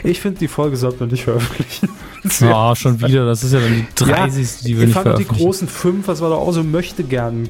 Ich 0.09 0.21
finde, 0.21 0.39
die 0.39 0.47
Folge 0.47 0.77
sollte 0.77 0.99
man 1.01 1.09
nicht 1.09 1.23
veröffentlichen. 1.23 1.89
Ah, 2.41 2.75
schon 2.75 2.99
wieder. 2.99 3.25
Das 3.25 3.43
ist 3.43 3.53
ja 3.53 3.59
dann 3.61 3.73
die 3.73 4.03
30. 4.03 4.63
die 4.63 4.75
wir 4.75 4.79
ich 4.87 4.87
nicht 4.87 4.93
fand 5.01 5.17
die 5.17 5.23
großen 5.25 5.67
fünf, 5.67 6.07
das 6.07 6.19
war 6.19 6.29
doch 6.29 6.39
auch 6.39 6.51
so 6.51 6.61
möchte 6.61 7.03
gern 7.05 7.47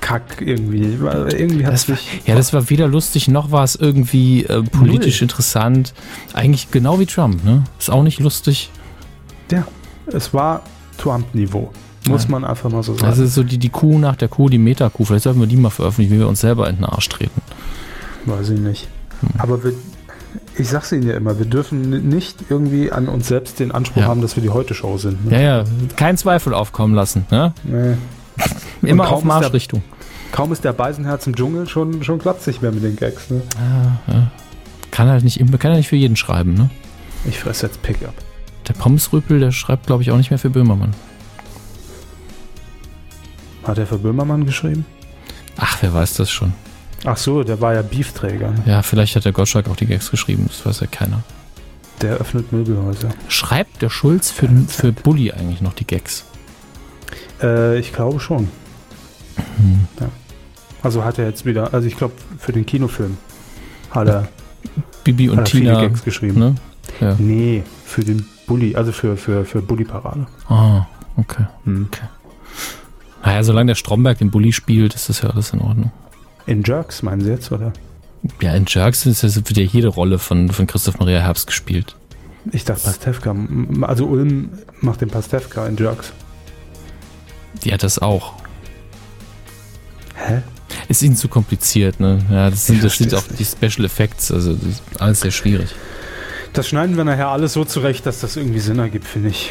Kack 0.00 0.40
irgendwie. 0.40 0.80
Irgendwie 1.00 1.64
hat 1.64 1.72
Das 1.74 1.82
sich. 1.82 2.22
ja, 2.26 2.34
das 2.34 2.52
war 2.52 2.68
weder 2.68 2.88
lustig 2.88 3.28
noch 3.28 3.52
war 3.52 3.62
es 3.62 3.76
irgendwie 3.76 4.44
äh, 4.44 4.62
politisch 4.62 5.20
Null. 5.20 5.26
interessant. 5.28 5.94
Eigentlich 6.32 6.72
genau 6.72 6.98
wie 6.98 7.06
Trump, 7.06 7.44
ne? 7.44 7.62
Ist 7.78 7.90
auch 7.90 8.02
nicht 8.02 8.18
lustig. 8.18 8.70
Ja, 9.52 9.64
es 10.06 10.34
war 10.34 10.62
Trump-Niveau. 10.98 11.70
Muss 12.08 12.24
Ja. 12.24 12.30
man 12.30 12.44
einfach 12.44 12.70
mal 12.70 12.82
so 12.82 12.94
sagen. 12.94 13.06
Das 13.06 13.18
ist 13.18 13.34
so 13.34 13.44
die, 13.44 13.58
die 13.58 13.68
Kuh 13.68 13.98
nach 13.98 14.16
der 14.16 14.26
Kuh, 14.28 14.48
die 14.48 14.58
Meta-Kuh. 14.58 15.04
Vielleicht 15.04 15.22
sollten 15.24 15.38
wir 15.38 15.46
die 15.46 15.56
mal 15.56 15.70
veröffentlichen, 15.70 16.12
wie 16.14 16.18
wir 16.18 16.28
uns 16.28 16.40
selber 16.40 16.68
in 16.68 16.76
den 16.76 16.86
Arsch 16.86 17.08
treten. 17.08 17.40
Weiß 18.26 18.48
ich 18.48 18.58
nicht. 18.58 18.88
Hm. 19.20 19.28
Aber 19.38 19.62
wir, 19.62 19.74
ich 20.58 20.68
sag's 20.68 20.92
Ihnen 20.92 21.06
ja 21.08 21.14
immer, 21.16 21.38
wir 21.38 21.46
dürfen 21.46 22.08
nicht 22.08 22.44
irgendwie 22.48 22.92
an 22.92 23.08
uns 23.08 23.28
selbst 23.28 23.58
den 23.60 23.72
Anspruch 23.72 24.02
Ja. 24.02 24.08
haben, 24.08 24.20
dass 24.20 24.36
wir 24.36 24.42
die 24.42 24.50
Heute-Show 24.50 24.98
sind. 24.98 25.26
Ne? 25.26 25.32
Ja, 25.32 25.40
ja, 25.58 25.64
kein 25.96 26.16
Zweifel 26.16 26.52
aufkommen 26.54 26.94
lassen, 26.94 27.26
ne? 27.30 27.54
Nee. 27.64 27.96
Immer 28.88 29.04
kaum 29.04 29.12
auf 29.14 29.18
ist 29.22 29.28
der- 29.28 29.40
Marschrichtung. 29.40 29.82
Kaum 30.32 30.50
ist 30.52 30.64
der 30.64 30.72
Beisenherz 30.72 31.26
im 31.26 31.36
Dschungel, 31.36 31.68
schon, 31.68 32.02
schon 32.02 32.18
klappt's 32.18 32.46
nicht 32.46 32.62
mehr 32.62 32.72
mit 32.72 32.82
den 32.82 32.96
Gags. 32.96 33.28
Ne? 33.28 33.42
Kann 34.90 35.08
halt 35.08 35.24
nicht, 35.24 35.38
kann 35.58 35.70
ja 35.72 35.76
nicht 35.76 35.88
für 35.88 35.96
jeden 35.96 36.16
schreiben, 36.16 36.54
ne? 36.54 36.70
Ich 37.26 37.38
fress 37.38 37.60
jetzt 37.62 37.82
Pickup. 37.82 38.14
Der 38.66 38.72
Pommesrüpel, 38.72 39.40
der 39.40 39.52
schreibt, 39.52 39.86
glaube 39.86 40.02
ich, 40.02 40.10
auch 40.10 40.16
nicht 40.16 40.30
mehr 40.30 40.38
für 40.38 40.48
Böhmermann. 40.50 40.92
Hat 43.64 43.78
er 43.78 43.86
für 43.86 43.98
Böhmermann 43.98 44.44
geschrieben? 44.46 44.86
Ach, 45.56 45.76
wer 45.82 45.92
weiß 45.92 46.14
das 46.14 46.30
schon. 46.30 46.52
Ach 47.04 47.16
so, 47.16 47.42
der 47.42 47.60
war 47.60 47.74
ja 47.74 47.82
Beefträger. 47.82 48.50
Ne? 48.50 48.62
Ja, 48.66 48.82
vielleicht 48.82 49.16
hat 49.16 49.24
der 49.24 49.32
Gottschalk 49.32 49.68
auch 49.68 49.76
die 49.76 49.86
Gags 49.86 50.10
geschrieben, 50.10 50.44
das 50.46 50.64
weiß 50.64 50.80
ja 50.80 50.86
keiner. 50.86 51.22
Der 52.00 52.16
öffnet 52.16 52.52
Möbelhäuser. 52.52 53.10
Schreibt 53.28 53.82
der 53.82 53.90
Schulz 53.90 54.30
für, 54.30 54.48
für 54.68 54.92
Bully 54.92 55.32
eigentlich 55.32 55.60
noch 55.60 55.72
die 55.74 55.86
Gags? 55.86 56.24
Äh, 57.42 57.78
ich 57.78 57.92
glaube 57.92 58.20
schon. 58.20 58.48
Hm. 59.36 59.86
Ja. 60.00 60.08
Also 60.82 61.04
hat 61.04 61.18
er 61.18 61.26
jetzt 61.26 61.44
wieder, 61.44 61.72
also 61.74 61.86
ich 61.86 61.96
glaube 61.96 62.14
für 62.38 62.52
den 62.52 62.66
Kinofilm 62.66 63.16
hat 63.90 64.08
er, 64.08 64.28
Bibi 65.04 65.28
und 65.28 65.44
Tina, 65.44 65.80
Gags 65.80 66.02
geschrieben. 66.04 66.38
ne? 66.38 66.54
Ja. 67.00 67.14
Nee, 67.18 67.62
für 67.84 68.02
den 68.04 68.26
Bulli, 68.46 68.74
also 68.74 68.92
für, 68.92 69.16
für, 69.16 69.44
für 69.44 69.62
Bulli-Parade. 69.62 70.26
Ah, 70.48 70.86
okay. 71.16 71.46
Hm. 71.64 71.88
Naja, 73.24 73.42
solange 73.44 73.68
der 73.68 73.74
Stromberg 73.76 74.18
den 74.18 74.30
Bully 74.30 74.52
spielt, 74.52 74.94
ist 74.94 75.08
das 75.08 75.22
ja 75.22 75.30
alles 75.30 75.52
in 75.52 75.60
Ordnung. 75.60 75.92
In 76.46 76.62
Jerks 76.62 77.02
meinen 77.02 77.20
Sie 77.20 77.30
jetzt, 77.30 77.52
oder? 77.52 77.72
Ja, 78.40 78.54
in 78.54 78.64
Jerks 78.66 79.06
ist 79.06 79.22
ja, 79.22 79.34
wird 79.34 79.56
ja 79.56 79.64
jede 79.64 79.88
Rolle 79.88 80.18
von, 80.18 80.48
von 80.50 80.66
Christoph 80.66 80.98
Maria 80.98 81.20
Herbst 81.20 81.46
gespielt. 81.46 81.96
Ich 82.50 82.64
dachte 82.64 82.82
Pastewka. 82.82 83.34
Also 83.82 84.06
Ulm 84.06 84.50
macht 84.80 85.00
den 85.00 85.08
Pastewka 85.08 85.66
in 85.66 85.76
Jerks. 85.76 86.12
Die 87.64 87.72
hat 87.72 87.82
das 87.82 87.98
auch. 88.00 88.34
Hä? 90.14 90.42
Ist 90.88 91.02
ihnen 91.02 91.16
zu 91.16 91.28
kompliziert, 91.28 92.00
ne? 92.00 92.18
Ja, 92.30 92.50
das 92.50 92.66
sind, 92.66 92.82
das 92.82 92.96
sind 92.96 93.14
auch 93.14 93.22
versteh's 93.22 93.56
die 93.58 93.68
Special 93.68 93.84
Effects, 93.84 94.32
also 94.32 94.54
das 94.54 94.64
ist 94.64 94.82
alles 94.98 95.20
sehr 95.20 95.30
schwierig. 95.30 95.74
Das 96.52 96.68
schneiden 96.68 96.96
wir 96.96 97.04
nachher 97.04 97.28
alles 97.28 97.52
so 97.54 97.64
zurecht, 97.64 98.04
dass 98.04 98.20
das 98.20 98.36
irgendwie 98.36 98.58
Sinn 98.60 98.78
ergibt, 98.78 99.06
finde 99.06 99.30
ich. 99.30 99.50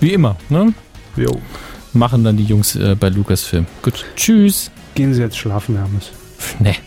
Wie 0.00 0.12
immer, 0.12 0.36
ne? 0.48 0.74
Jo. 1.16 1.40
Machen 1.92 2.24
dann 2.24 2.36
die 2.36 2.44
Jungs 2.44 2.74
äh, 2.74 2.96
bei 2.98 3.08
Lucasfilm. 3.08 3.66
Gut. 3.82 4.04
Tschüss. 4.16 4.70
Gehen 4.94 5.14
Sie 5.14 5.22
jetzt 5.22 5.38
schlafen, 5.38 5.76
Hermes. 5.76 6.10
Ne. 6.58 6.74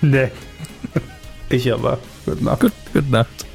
Nee. 0.00 0.30
ich 1.48 1.72
aber. 1.72 1.98
Gute 2.24 2.44
Nacht. 2.44 2.60
Gut, 2.60 2.72
gute 2.92 3.10
Nacht. 3.10 3.47